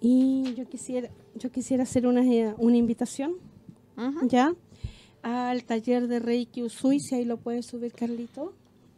Y 0.00 0.52
yo 0.54 0.68
quisiera, 0.68 1.08
yo 1.36 1.50
quisiera 1.52 1.84
hacer 1.84 2.08
una, 2.08 2.24
eh, 2.24 2.52
una 2.58 2.76
invitación, 2.76 3.34
Ujú. 3.96 4.26
¿ya? 4.28 4.52
Al 5.22 5.62
taller 5.64 6.08
de 6.08 6.18
Reiki 6.18 6.62
Usui, 6.64 6.98
si 7.00 7.14
ahí 7.14 7.24
lo 7.24 7.36
puede 7.38 7.62
subir 7.62 7.92
Carlito, 7.92 8.52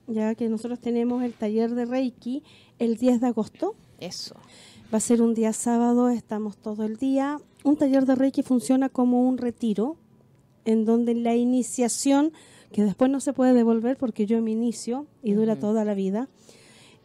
ya 0.07 0.35
que 0.35 0.49
nosotros 0.49 0.81
tenemos 0.81 1.23
el 1.23 1.33
taller 1.33 1.75
de 1.75 1.85
Reiki 1.85 2.43
el 2.79 2.97
10 2.97 3.21
de 3.21 3.27
agosto. 3.27 3.75
Eso. 4.01 4.35
Va 4.93 4.99
a 4.99 5.01
ser 5.01 5.23
un 5.23 5.35
día 5.35 5.53
sábado, 5.53 6.09
estamos 6.09 6.57
todo 6.57 6.85
el 6.85 6.97
día. 6.97 7.39
Un 7.65 7.77
taller 7.77 8.07
de 8.07 8.15
Reiki 8.15 8.43
funciona 8.43 8.89
como 8.89 9.29
un 9.29 9.39
retiro, 9.39 9.97
en 10.65 10.85
donde 10.85 11.15
la 11.15 11.35
iniciación, 11.35 12.33
que 12.73 12.85
después 12.85 13.11
no 13.11 13.21
se 13.21 13.33
puede 13.33 13.53
devolver 13.53 13.97
porque 13.97 14.27
yo 14.27 14.41
me 14.43 14.53
inicio 14.53 15.07
y 15.23 15.33
dura 15.33 15.57
toda 15.57 15.85
la 15.85 15.95
vida, 15.95 16.29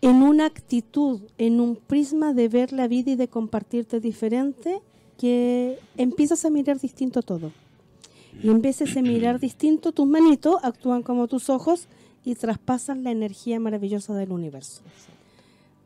en 0.01 0.23
una 0.23 0.45
actitud, 0.45 1.21
en 1.37 1.59
un 1.59 1.75
prisma 1.75 2.33
de 2.33 2.47
ver 2.47 2.73
la 2.73 2.87
vida 2.87 3.11
y 3.11 3.15
de 3.15 3.27
compartirte 3.27 3.99
diferente, 3.99 4.81
que 5.17 5.77
empiezas 5.97 6.45
a 6.45 6.49
mirar 6.49 6.79
distinto 6.79 7.21
todo. 7.21 7.51
Y 8.41 8.49
empiezas 8.49 8.97
a 8.97 9.01
mirar 9.01 9.39
distinto, 9.39 9.91
tus 9.91 10.07
manitos 10.07 10.55
actúan 10.63 11.03
como 11.03 11.27
tus 11.27 11.49
ojos 11.49 11.87
y 12.23 12.35
traspasan 12.35 13.03
la 13.03 13.11
energía 13.11 13.59
maravillosa 13.59 14.13
del 14.15 14.31
universo. 14.31 14.81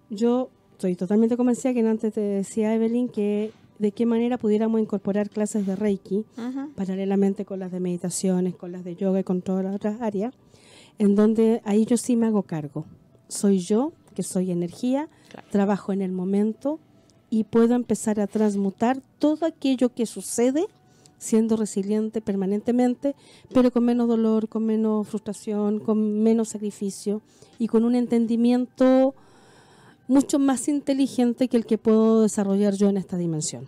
Yo 0.09 0.49
estoy 0.73 0.95
totalmente 0.95 1.37
convencida 1.37 1.73
que 1.73 1.87
antes 1.87 2.13
te 2.13 2.21
decía 2.21 2.73
Evelyn 2.75 3.09
que 3.09 3.51
de 3.79 3.91
qué 3.91 4.05
manera 4.05 4.37
pudiéramos 4.37 4.79
incorporar 4.79 5.29
clases 5.29 5.65
de 5.65 5.75
Reiki 5.75 6.25
paralelamente 6.75 7.45
con 7.45 7.59
las 7.59 7.71
de 7.71 7.79
meditaciones, 7.79 8.55
con 8.55 8.71
las 8.71 8.83
de 8.83 8.95
yoga 8.95 9.19
y 9.19 9.23
con 9.23 9.41
todas 9.41 9.63
las 9.65 9.75
otras 9.75 10.01
áreas, 10.01 10.33
en 10.99 11.15
donde 11.15 11.61
ahí 11.65 11.85
yo 11.85 11.97
sí 11.97 12.15
me 12.15 12.25
hago 12.27 12.43
cargo. 12.43 12.85
Soy 13.27 13.59
yo, 13.59 13.91
que 14.13 14.23
soy 14.23 14.51
energía, 14.51 15.09
Claro. 15.29 15.47
trabajo 15.51 15.91
en 15.91 16.01
el 16.01 16.11
momento 16.13 16.79
y 17.29 17.43
puedo 17.43 17.75
empezar 17.75 18.19
a 18.21 18.27
transmutar 18.27 19.01
todo 19.19 19.45
aquello 19.45 19.89
que 19.93 20.05
sucede 20.05 20.65
siendo 21.17 21.57
resiliente 21.57 22.21
permanentemente, 22.21 23.15
pero 23.53 23.71
con 23.71 23.85
menos 23.85 24.07
dolor, 24.07 24.47
con 24.49 24.65
menos 24.65 25.07
frustración, 25.07 25.79
con 25.79 26.23
menos 26.23 26.49
sacrificio 26.49 27.21
y 27.59 27.67
con 27.67 27.85
un 27.85 27.95
entendimiento 27.95 29.15
mucho 30.07 30.39
más 30.39 30.67
inteligente 30.67 31.47
que 31.47 31.57
el 31.57 31.65
que 31.65 31.77
puedo 31.77 32.21
desarrollar 32.21 32.75
yo 32.75 32.89
en 32.89 32.97
esta 32.97 33.17
dimensión. 33.17 33.67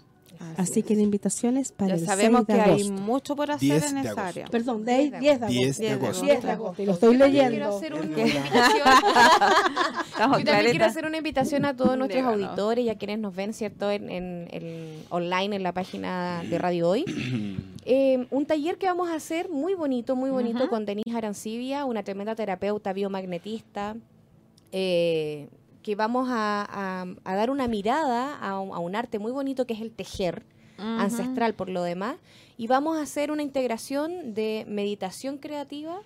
Así 0.57 0.83
que 0.83 0.95
la 0.95 1.01
invitación 1.01 1.57
es 1.57 1.71
para 1.71 1.95
Ya 1.95 2.01
el 2.01 2.05
sabemos 2.05 2.43
6 2.45 2.57
de 2.57 2.63
que 2.63 2.69
hay 2.71 2.91
mucho 2.91 3.35
por 3.35 3.51
hacer 3.51 3.59
10 3.69 3.91
en 3.91 3.97
esa 3.99 4.09
agosto. 4.11 4.21
área. 4.21 4.45
Perdón, 4.47 4.85
de 4.85 4.91
ahí 4.93 5.09
10 5.09 5.21
de 5.21 5.29
agosto. 5.29 5.47
10 5.47 5.77
de 5.77 5.83
10 5.87 5.99
de 5.99 6.05
agosto. 6.05 6.25
10 6.25 6.43
de 6.43 6.51
agosto, 6.51 6.81
y 6.81 6.85
lo 6.85 6.91
estoy 6.93 7.13
Yo 7.13 7.19
también 7.19 7.49
leyendo. 7.51 7.55
Quiero 7.55 7.77
hacer 7.77 7.93
una 7.93 8.05
invitación. 8.05 8.87
Yo 10.17 10.43
también 10.45 10.69
quiero 10.71 10.85
hacer 10.85 11.05
una 11.05 11.17
invitación 11.17 11.65
a 11.65 11.75
todos 11.75 11.97
nuestros 11.97 12.23
Díganos. 12.23 12.45
auditores 12.49 12.85
y 12.85 12.89
a 12.89 12.97
quienes 12.97 13.19
nos 13.19 13.35
ven, 13.35 13.53
¿cierto? 13.53 13.91
En, 13.91 14.09
en- 14.09 14.47
en- 14.51 15.03
online 15.09 15.55
en 15.55 15.63
la 15.63 15.73
página 15.73 16.43
de 16.49 16.57
Radio 16.57 16.89
Hoy. 16.89 17.05
Eh, 17.85 18.25
un 18.31 18.45
taller 18.45 18.77
que 18.77 18.87
vamos 18.87 19.09
a 19.09 19.15
hacer 19.15 19.49
muy 19.49 19.75
bonito, 19.75 20.15
muy 20.15 20.29
bonito, 20.29 20.59
Ujú. 20.61 20.69
con 20.69 20.85
Denise 20.85 21.15
Arancibia, 21.15 21.85
una 21.85 22.03
tremenda 22.03 22.35
terapeuta 22.35 22.93
biomagnetista, 22.93 23.95
eh, 24.71 25.47
que 25.87 25.95
vamos 25.95 26.27
a, 26.29 26.67
a- 26.69 27.05
a 27.23 27.35
dar 27.35 27.49
una 27.49 27.69
mirada 27.69 28.35
a 28.39 28.59
un, 28.59 28.73
a 28.75 28.79
un 28.79 28.93
arte 28.93 29.19
muy 29.19 29.31
bonito 29.31 29.65
que 29.65 29.73
es 29.73 29.79
el 29.79 29.91
tejer, 29.91 30.43
ancestral 30.77 31.53
por 31.53 31.69
lo 31.69 31.81
demás, 31.81 32.17
y 32.57 32.67
vamos 32.67 32.97
a 32.97 33.03
hacer 33.03 33.31
una 33.31 33.41
integración 33.41 34.33
de 34.33 34.65
meditación 34.67 35.37
creativa 35.37 36.01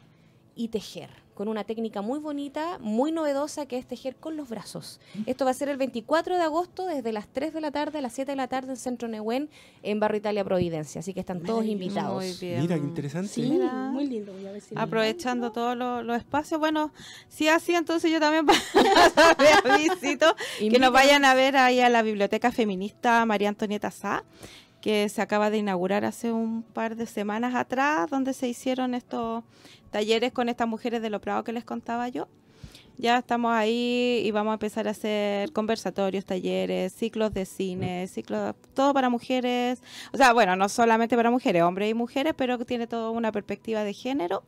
y 0.56 0.68
tejer, 0.68 1.10
con 1.41 1.47
una 1.47 1.63
técnica 1.63 2.03
muy 2.03 2.19
bonita, 2.19 2.77
muy 2.81 3.11
novedosa, 3.11 3.65
que 3.65 3.80
es 3.80 3.88
tejer 3.88 4.15
con 4.15 4.38
los 4.38 4.47
brazos. 4.47 4.99
Esto 5.26 5.43
va 5.43 5.49
a 5.49 5.55
ser 5.55 5.69
el 5.69 5.77
24 5.77 6.38
de 6.38 6.43
agosto, 6.43 6.85
desde 6.85 7.11
las 7.11 7.27
3 7.30 7.51
de 7.51 7.61
la 7.61 7.72
tarde 7.72 7.97
a 7.97 8.01
las 8.03 8.13
7 8.13 8.34
de 8.34 8.35
la 8.35 8.47
tarde 8.47 8.69
en 8.69 8.77
Centro 8.77 9.07
Nehuen, 9.07 9.49
en 9.81 9.99
Barrio 9.99 10.19
Italia 10.19 10.43
Providencia. 10.43 10.99
Así 10.99 11.15
que 11.15 11.19
están 11.19 11.41
todos 11.41 11.65
invitados. 11.65 12.23
Muy 12.23 12.31
bien. 12.39 12.61
Mira, 12.61 12.76
qué 12.76 12.84
interesante. 12.84 13.30
Sí, 13.30 13.41
Mira. 13.41 13.73
muy 13.73 14.05
lindo. 14.05 14.34
Voy 14.34 14.45
a 14.45 14.51
ver 14.51 14.61
si 14.61 14.76
Aprovechando 14.77 15.51
todos 15.51 15.76
los, 15.76 16.15
espacios. 16.15 16.59
Bueno, 16.59 16.93
si 17.27 17.47
así, 17.47 17.73
entonces 17.73 18.11
yo 18.11 18.19
también 18.19 18.45
visito 19.80 20.35
que 20.59 20.77
nos 20.77 20.91
vayan 20.91 21.26
a 21.26 21.34
ver 21.34 21.57
ahí 21.57 21.80
a 21.80 21.89
la 21.89 22.03
Biblioteca 22.03 22.51
Feminista 22.51 23.26
María 23.26 23.49
Antonieta 23.49 23.89
Sá, 23.89 24.23
que 24.82 25.08
se 25.10 25.22
acaba 25.22 25.49
de 25.49 25.60
inaugurar 25.60 26.03
hace 26.06 26.32
un 26.32 26.64
par 26.64 26.95
de 26.95 27.06
semanas 27.06 27.56
atrás, 27.56 28.10
donde 28.10 28.34
se 28.34 28.48
hicieron 28.48 28.95
estos 28.95 29.44
talleres 29.91 30.34
con 30.34 30.49
estas 30.49 30.68
mujeres 30.68 31.02
de 31.02 31.10
lo 31.10 31.22
Prado 31.22 31.44
que 31.44 31.53
les 31.53 31.64
contaba 31.64 32.10
yo. 32.10 32.28
Ya 32.97 33.18
estamos 33.18 33.51
ahí 33.51 34.22
y 34.23 34.31
vamos 34.31 34.51
a 34.51 34.53
empezar 34.53 34.88
a 34.88 34.91
hacer 34.91 35.51
conversatorios, 35.53 36.23
talleres, 36.26 36.93
ciclos 36.93 37.34
de 37.34 37.45
cine, 37.45 38.07
ciclos, 38.07 38.55
todo 38.76 38.93
para 38.93 39.09
mujeres. 39.09 39.80
O 40.13 40.18
sea, 40.18 40.34
bueno, 40.34 40.55
no 40.55 40.69
solamente 40.69 41.15
para 41.15 41.31
mujeres, 41.31 41.63
hombres 41.63 41.89
y 41.89 41.93
mujeres, 41.93 42.34
pero 42.38 42.57
que 42.57 42.65
tiene 42.65 42.85
toda 42.88 43.09
una 43.09 43.31
perspectiva 43.31 43.84
de 43.84 43.93
género. 43.93 44.43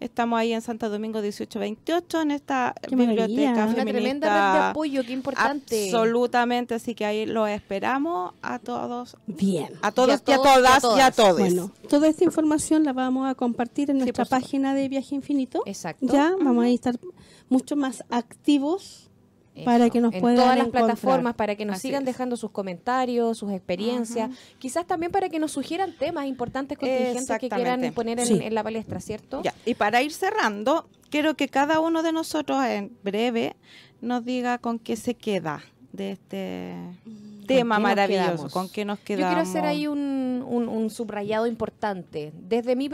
Estamos 0.00 0.38
ahí 0.38 0.52
en 0.52 0.60
Santo 0.60 0.90
Domingo 0.90 1.20
1828 1.20 2.20
en 2.20 2.30
esta 2.32 2.74
Qué 2.82 2.94
maravilla. 2.94 3.26
biblioteca 3.26 3.64
Una 3.66 3.74
tremenda 3.84 3.84
red 3.84 3.92
de 3.94 4.00
feminista. 4.02 4.70
apoyo, 4.70 5.02
qué 5.04 5.12
importante. 5.12 5.84
Absolutamente, 5.86 6.74
así 6.74 6.94
que 6.94 7.04
ahí 7.06 7.26
los 7.26 7.48
esperamos 7.48 8.34
a 8.42 8.58
todos, 8.58 9.16
Bien. 9.26 9.70
a 9.82 9.90
todos 9.92 10.08
y 10.26 10.32
a, 10.32 10.36
todos 10.36 10.46
y 10.60 10.66
a 10.66 10.80
todas 10.80 10.96
y 10.98 11.00
a 11.00 11.10
todos. 11.10 11.38
Bueno, 11.38 11.70
toda 11.88 12.08
esta 12.08 12.24
información 12.24 12.84
la 12.84 12.92
vamos 12.92 13.28
a 13.28 13.34
compartir 13.34 13.90
en 13.90 13.98
nuestra 13.98 14.24
página 14.24 14.74
de 14.74 14.88
Viaje 14.88 15.14
Infinito. 15.14 15.62
Exacto. 15.64 16.06
Ya 16.06 16.34
vamos 16.42 16.64
a 16.64 16.68
estar 16.68 16.94
mucho 17.54 17.76
más 17.76 18.04
activos 18.10 19.10
para 19.64 19.84
Eso, 19.84 19.92
que 19.92 20.00
nos 20.00 20.12
en 20.14 20.20
puedan 20.20 20.36
todas 20.36 20.56
las 20.58 20.66
encontrar. 20.66 20.84
plataformas 20.86 21.34
para 21.36 21.54
que 21.54 21.64
nos 21.64 21.76
Así 21.76 21.86
sigan 21.88 22.02
es. 22.02 22.06
dejando 22.06 22.36
sus 22.36 22.50
comentarios, 22.50 23.38
sus 23.38 23.52
experiencias, 23.52 24.30
quizás 24.58 24.84
también 24.84 25.12
para 25.12 25.28
que 25.28 25.38
nos 25.38 25.52
sugieran 25.52 25.92
temas 25.96 26.26
importantes 26.26 26.76
contingentes 26.76 27.38
que 27.38 27.48
quieran 27.48 27.92
poner 27.94 28.18
en, 28.18 28.26
Sí. 28.26 28.40
en 28.42 28.52
la 28.54 28.64
palestra, 28.64 28.98
¿cierto? 29.00 29.42
Ya, 29.44 29.54
y 29.64 29.74
para 29.74 30.02
ir 30.02 30.12
cerrando, 30.12 30.88
quiero 31.08 31.34
que 31.36 31.48
cada 31.48 31.78
uno 31.78 32.02
de 32.02 32.10
nosotros 32.12 32.64
en 32.64 32.96
breve 33.04 33.54
nos 34.00 34.24
diga 34.24 34.58
con 34.58 34.80
qué 34.80 34.96
se 34.96 35.14
queda 35.14 35.62
de 35.92 36.10
este 36.10 36.74
tema 37.46 37.76
qué 37.76 37.80
nos 37.80 37.88
maravilloso, 37.90 38.30
quedamos? 38.32 38.52
con 38.52 38.68
qué 38.68 38.84
nos 38.84 38.98
Yo 38.98 39.04
quedamos. 39.04 39.34
quiero 39.34 39.48
hacer 39.48 39.64
ahí 39.66 39.86
un, 39.86 40.44
un- 40.48 40.68
un 40.68 40.90
subrayado 40.90 41.46
importante. 41.46 42.32
Desde 42.48 42.74
mi, 42.74 42.90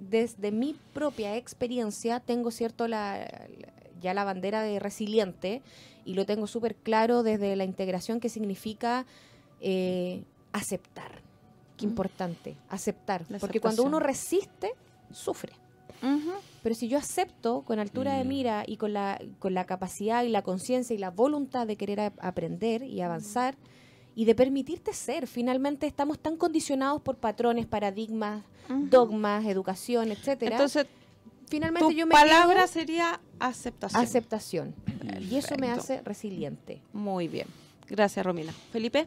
desde 0.00 0.50
mi 0.52 0.76
propia 0.92 1.36
experiencia 1.36 2.20
tengo 2.20 2.50
cierto 2.50 2.88
la, 2.88 3.20
la- 3.58 3.72
ya 4.04 4.14
la 4.14 4.22
bandera 4.24 4.62
de 4.62 4.78
resiliente 4.78 5.62
y 6.04 6.14
lo 6.14 6.24
tengo 6.26 6.46
súper 6.46 6.76
claro 6.76 7.22
desde 7.24 7.56
la 7.56 7.64
integración 7.64 8.20
que 8.20 8.28
significa 8.28 9.06
eh, 9.60 10.22
aceptar. 10.52 11.22
Qué 11.76 11.84
importante, 11.86 12.56
aceptar. 12.68 13.24
Porque 13.40 13.58
cuando 13.60 13.82
uno 13.82 13.98
resiste, 13.98 14.72
sufre. 15.10 15.52
Pero 16.62 16.74
si 16.74 16.86
yo 16.88 16.98
acepto 16.98 17.62
con 17.62 17.78
altura 17.78 18.14
de 18.18 18.24
Mm. 18.24 18.28
mira 18.28 18.64
y 18.66 18.76
con 18.76 18.92
la, 18.92 19.18
con 19.38 19.54
la 19.54 19.64
capacidad 19.64 20.22
y 20.22 20.28
la 20.28 20.42
conciencia 20.42 20.94
y 20.94 20.98
la 20.98 21.10
voluntad 21.10 21.66
de 21.66 21.76
querer 21.76 22.00
a- 22.00 22.12
aprender 22.20 22.82
y 22.82 23.00
avanzar 23.00 23.56
y 24.14 24.24
de 24.26 24.34
permitirte 24.34 24.92
ser, 24.92 25.26
finalmente 25.26 25.86
estamos 25.86 26.18
tan 26.18 26.36
condicionados 26.36 27.00
por 27.02 27.16
patrones, 27.16 27.66
paradigmas, 27.66 28.44
dogmas, 28.68 29.44
educación, 29.46 30.10
etcétera. 30.12 30.52
Entonces, 30.56 30.86
finalmente 31.48 31.86
tu 31.86 31.92
yo 31.92 32.06
me 32.06 32.12
palabra 32.12 32.62
quedo 32.62 32.72
sería 32.72 33.20
aceptación. 33.38 34.02
aceptación. 34.02 34.74
Y 35.20 35.36
eso 35.36 35.56
me 35.58 35.70
hace 35.70 36.00
resiliente. 36.02 36.80
Muy 36.92 37.28
bien. 37.28 37.46
Gracias, 37.88 38.24
Romina. 38.24 38.52
Felipe. 38.72 39.06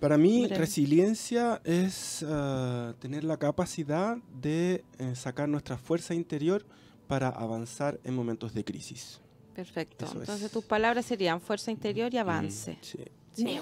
Para 0.00 0.18
mí, 0.18 0.42
Breve. 0.42 0.58
resiliencia 0.58 1.60
es 1.64 2.24
ah, 2.28 2.94
tener 2.98 3.24
la 3.24 3.38
capacidad 3.38 4.18
de 4.40 4.84
eh, 4.98 5.14
sacar 5.14 5.48
nuestra 5.48 5.78
fuerza 5.78 6.14
interior 6.14 6.66
para 7.06 7.28
avanzar 7.28 7.98
en 8.04 8.14
momentos 8.14 8.52
de 8.52 8.64
crisis. 8.64 9.20
Perfecto. 9.54 10.04
Eso 10.04 10.14
es. 10.16 10.20
Entonces, 10.20 10.50
tus 10.50 10.64
palabras 10.64 11.06
serían 11.06 11.40
fuerza 11.40 11.70
interior 11.70 12.12
y 12.12 12.18
avance. 12.18 12.72
Mm, 12.72 12.76
sí. 12.82 12.98
Sí. 13.36 13.58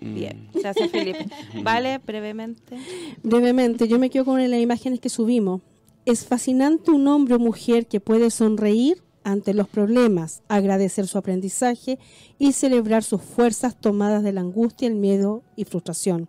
Bien. 0.00 0.50
Gracias, 0.52 0.90
Felipe. 0.90 1.26
Vale, 1.62 1.98
brevemente. 1.98 2.78
Brevemente, 3.22 3.88
yo 3.88 3.98
me 3.98 4.10
quedo 4.10 4.26
con 4.26 4.50
las 4.50 4.60
imágenes 4.60 5.00
que 5.00 5.08
subimos. 5.08 5.62
Es 6.06 6.26
fascinante 6.26 6.90
un 6.90 7.06
hombre 7.08 7.34
o 7.34 7.38
mujer 7.38 7.86
que 7.86 8.00
puede 8.00 8.30
sonreír 8.30 9.02
ante 9.22 9.54
los 9.54 9.68
problemas, 9.68 10.42
agradecer 10.48 11.06
su 11.06 11.16
aprendizaje 11.16 11.98
y 12.38 12.52
celebrar 12.52 13.02
sus 13.02 13.22
fuerzas 13.22 13.74
tomadas 13.80 14.22
de 14.22 14.32
la 14.32 14.42
angustia, 14.42 14.86
el 14.86 14.96
miedo 14.96 15.42
y 15.56 15.64
frustración. 15.64 16.28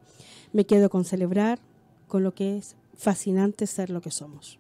Me 0.54 0.66
quedo 0.66 0.90
con 0.90 1.04
celebrar, 1.04 1.60
con 2.08 2.24
lo 2.24 2.34
que 2.34 2.58
es 2.58 2.78
fascinante 2.96 3.68
ser 3.68 3.90
lo 3.90 4.00
que 4.00 4.12
somos. 4.12 4.60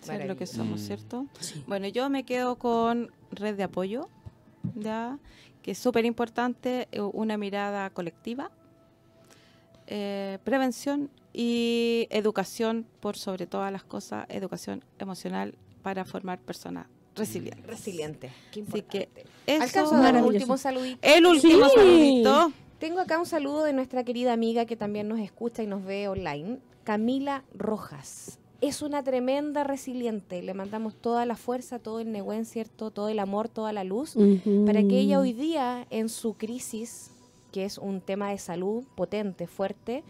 Ser 0.00 0.26
lo 0.26 0.36
que 0.36 0.46
somos, 0.48 0.80
Mm. 0.80 0.84
¿cierto? 0.84 1.26
Sí. 1.38 1.62
Bueno, 1.68 1.86
yo 1.86 2.10
me 2.10 2.24
quedo 2.24 2.56
con 2.56 3.12
red 3.30 3.56
de 3.56 3.62
apoyo, 3.62 4.08
ya, 4.74 5.20
que 5.62 5.70
es 5.70 5.78
súper 5.78 6.04
importante, 6.04 6.88
eh, 6.90 7.00
una 7.00 7.36
mirada 7.36 7.88
colectiva, 7.90 8.50
eh, 9.86 10.38
prevención 10.42 11.08
y 11.32 12.06
educación 12.10 12.86
por 13.00 13.16
sobre 13.16 13.46
todas 13.46 13.72
las 13.72 13.84
cosas, 13.84 14.26
educación 14.28 14.84
emocional 14.98 15.54
para 15.82 16.04
formar 16.04 16.38
personas 16.40 16.86
resilientes. 17.14 17.66
Resiliente. 17.66 18.30
Qué 18.52 18.62
Así 18.62 18.82
que 18.82 18.98
importante. 18.98 19.24
eso, 19.46 19.62
Alcanzo 19.62 19.94
a 19.96 20.00
dar 20.00 20.16
un 20.16 20.24
último 20.24 20.56
saludito. 20.56 20.98
el 21.02 21.26
último 21.26 21.66
Sí. 21.68 21.74
saludito. 21.74 22.52
Tengo 22.78 23.00
acá 23.00 23.18
un 23.18 23.26
saludo 23.26 23.64
de 23.64 23.72
nuestra 23.72 24.02
querida 24.04 24.32
amiga 24.32 24.64
que 24.66 24.76
también 24.76 25.08
nos 25.08 25.20
escucha 25.20 25.62
y 25.62 25.66
nos 25.66 25.84
ve 25.84 26.08
online, 26.08 26.58
Camila 26.84 27.44
Rojas. 27.54 28.38
Es 28.60 28.80
una 28.82 29.02
tremenda 29.02 29.64
resiliente. 29.64 30.40
Le 30.42 30.54
mandamos 30.54 30.94
toda 30.94 31.26
la 31.26 31.36
fuerza, 31.36 31.78
todo 31.80 32.00
el 32.00 32.12
neguen, 32.12 32.44
¿cierto? 32.44 32.90
Todo 32.92 33.08
el 33.08 33.18
amor, 33.18 33.48
toda 33.48 33.72
la 33.72 33.82
luz, 33.84 34.14
para 34.66 34.80
que 34.82 34.98
ella 35.00 35.18
hoy 35.20 35.32
día, 35.32 35.86
en 35.90 36.08
su 36.08 36.34
crisis, 36.34 37.10
que 37.50 37.64
es 37.64 37.76
un 37.78 38.00
tema 38.00 38.30
de 38.30 38.38
salud 38.38 38.84
potente, 38.94 39.46
fuerte, 39.48 40.02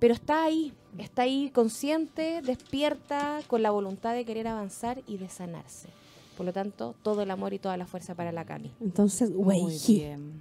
pero 0.00 0.14
está 0.14 0.42
ahí, 0.42 0.72
está 0.98 1.22
ahí 1.22 1.50
consciente, 1.54 2.42
despierta, 2.42 3.40
con 3.46 3.62
la 3.62 3.70
voluntad 3.70 4.14
de 4.14 4.24
querer 4.24 4.48
avanzar 4.48 5.00
y 5.06 5.18
de 5.18 5.28
sanarse. 5.28 5.88
Por 6.36 6.46
lo 6.46 6.52
tanto, 6.52 6.94
todo 7.02 7.22
el 7.22 7.30
amor 7.30 7.52
y 7.52 7.58
toda 7.58 7.76
la 7.76 7.86
fuerza 7.86 8.14
para 8.14 8.32
la 8.32 8.44
Cami. 8.44 8.72
Entonces, 8.80 9.30
bien. 9.86 10.40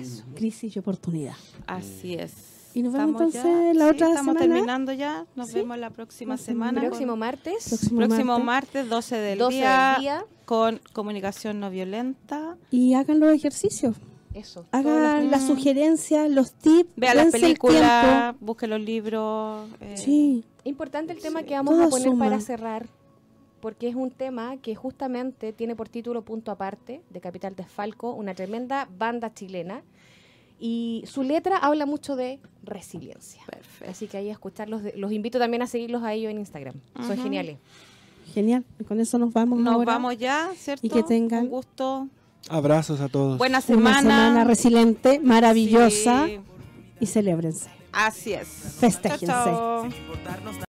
Eso. 0.00 0.22
crisis 0.36 0.76
y 0.76 0.78
oportunidad. 0.78 1.34
Así 1.66 2.14
es. 2.14 2.32
¿Y 2.72 2.82
nos 2.82 2.92
vemos 2.92 3.20
Estamos 3.20 3.34
entonces 3.34 3.76
la 3.76 3.86
otra 3.88 4.08
Estamos 4.10 4.34
semana? 4.36 4.40
terminando 4.54 4.92
ya. 4.92 5.26
Nos 5.34 5.48
Sí. 5.48 5.54
vemos 5.54 5.76
la 5.78 5.90
próxima 5.90 6.36
Próximo- 6.36 6.54
semana. 6.54 6.80
con- 6.80 6.88
Próximo 6.90 7.16
martes. 7.16 7.68
Próximo, 7.68 7.96
próximo 7.98 8.38
martes. 8.38 8.74
martes, 8.84 8.88
12 8.88 9.16
del 9.16 9.38
12 9.40 9.56
día, 9.56 9.90
del 9.94 10.00
día. 10.02 10.24
con 10.44 10.80
comunicación 10.92 11.58
no 11.58 11.68
violenta. 11.70 12.56
Y 12.70 12.94
hagan 12.94 13.18
los 13.18 13.32
ejercicios. 13.32 13.96
Eso. 14.34 14.64
Hagan 14.70 15.30
las 15.30 15.46
sugerencias, 15.46 16.30
los 16.30 16.52
tips. 16.52 16.90
Vea 16.96 17.14
las 17.14 17.32
películas, 17.32 18.34
busque 18.40 18.66
los 18.66 18.80
libros. 18.80 19.68
eh. 19.80 19.96
Sí. 19.96 20.44
Importante 20.64 21.12
el 21.12 21.20
tema 21.20 21.40
Sí. 21.40 21.46
que 21.46 21.54
vamos 21.54 21.74
Todo 21.74 21.84
a 21.84 21.88
poner 21.90 22.08
suma. 22.08 22.24
para 22.26 22.40
cerrar, 22.40 22.86
porque 23.60 23.88
es 23.88 23.94
un 23.96 24.10
tema 24.10 24.56
que 24.58 24.74
justamente 24.74 25.52
tiene 25.52 25.74
por 25.74 25.88
título 25.88 26.22
Punto 26.22 26.50
Aparte, 26.52 27.02
de 27.10 27.20
Capital 27.20 27.56
Desfalco, 27.56 28.12
una 28.12 28.34
tremenda 28.34 28.88
banda 28.98 29.32
chilena. 29.34 29.82
Y 30.62 31.02
su 31.06 31.22
letra 31.22 31.56
habla 31.56 31.86
mucho 31.86 32.16
de 32.16 32.38
resiliencia. 32.62 33.42
Perfecto. 33.46 33.90
Así 33.90 34.06
que 34.06 34.18
ahí 34.18 34.28
a 34.28 34.32
escucharlos. 34.32 34.82
de- 34.82 34.92
los 34.96 35.10
invito 35.10 35.38
también 35.38 35.62
a 35.62 35.66
seguirlos 35.66 36.02
a 36.02 36.12
ellos 36.12 36.30
en 36.30 36.38
Instagram. 36.38 36.74
Son 37.06 37.16
geniales. 37.16 37.56
Genial. 38.34 38.64
Con 38.86 39.00
eso 39.00 39.18
nos 39.18 39.32
vamos 39.32 39.58
Nos 39.58 39.74
ahora. 39.74 39.92
vamos 39.94 40.18
ya, 40.18 40.50
¿cierto? 40.54 40.86
Y 40.86 40.90
que 40.90 41.02
tengan- 41.02 41.44
Un 41.44 41.48
gusto. 41.50 42.08
Abrazos 42.48 43.00
a 43.00 43.08
todos. 43.08 43.38
Buena 43.38 43.58
Una 43.58 43.60
semana. 43.60 44.00
semana 44.00 44.44
resiliente, 44.44 45.20
maravillosa. 45.20 46.26
Sí, 46.26 46.40
Y 47.00 47.06
celébrense. 47.06 47.68
así 47.92 48.32
es. 48.32 48.48
Festéjense. 48.80 49.26
Chao, 49.26 49.88
chao. 49.90 50.60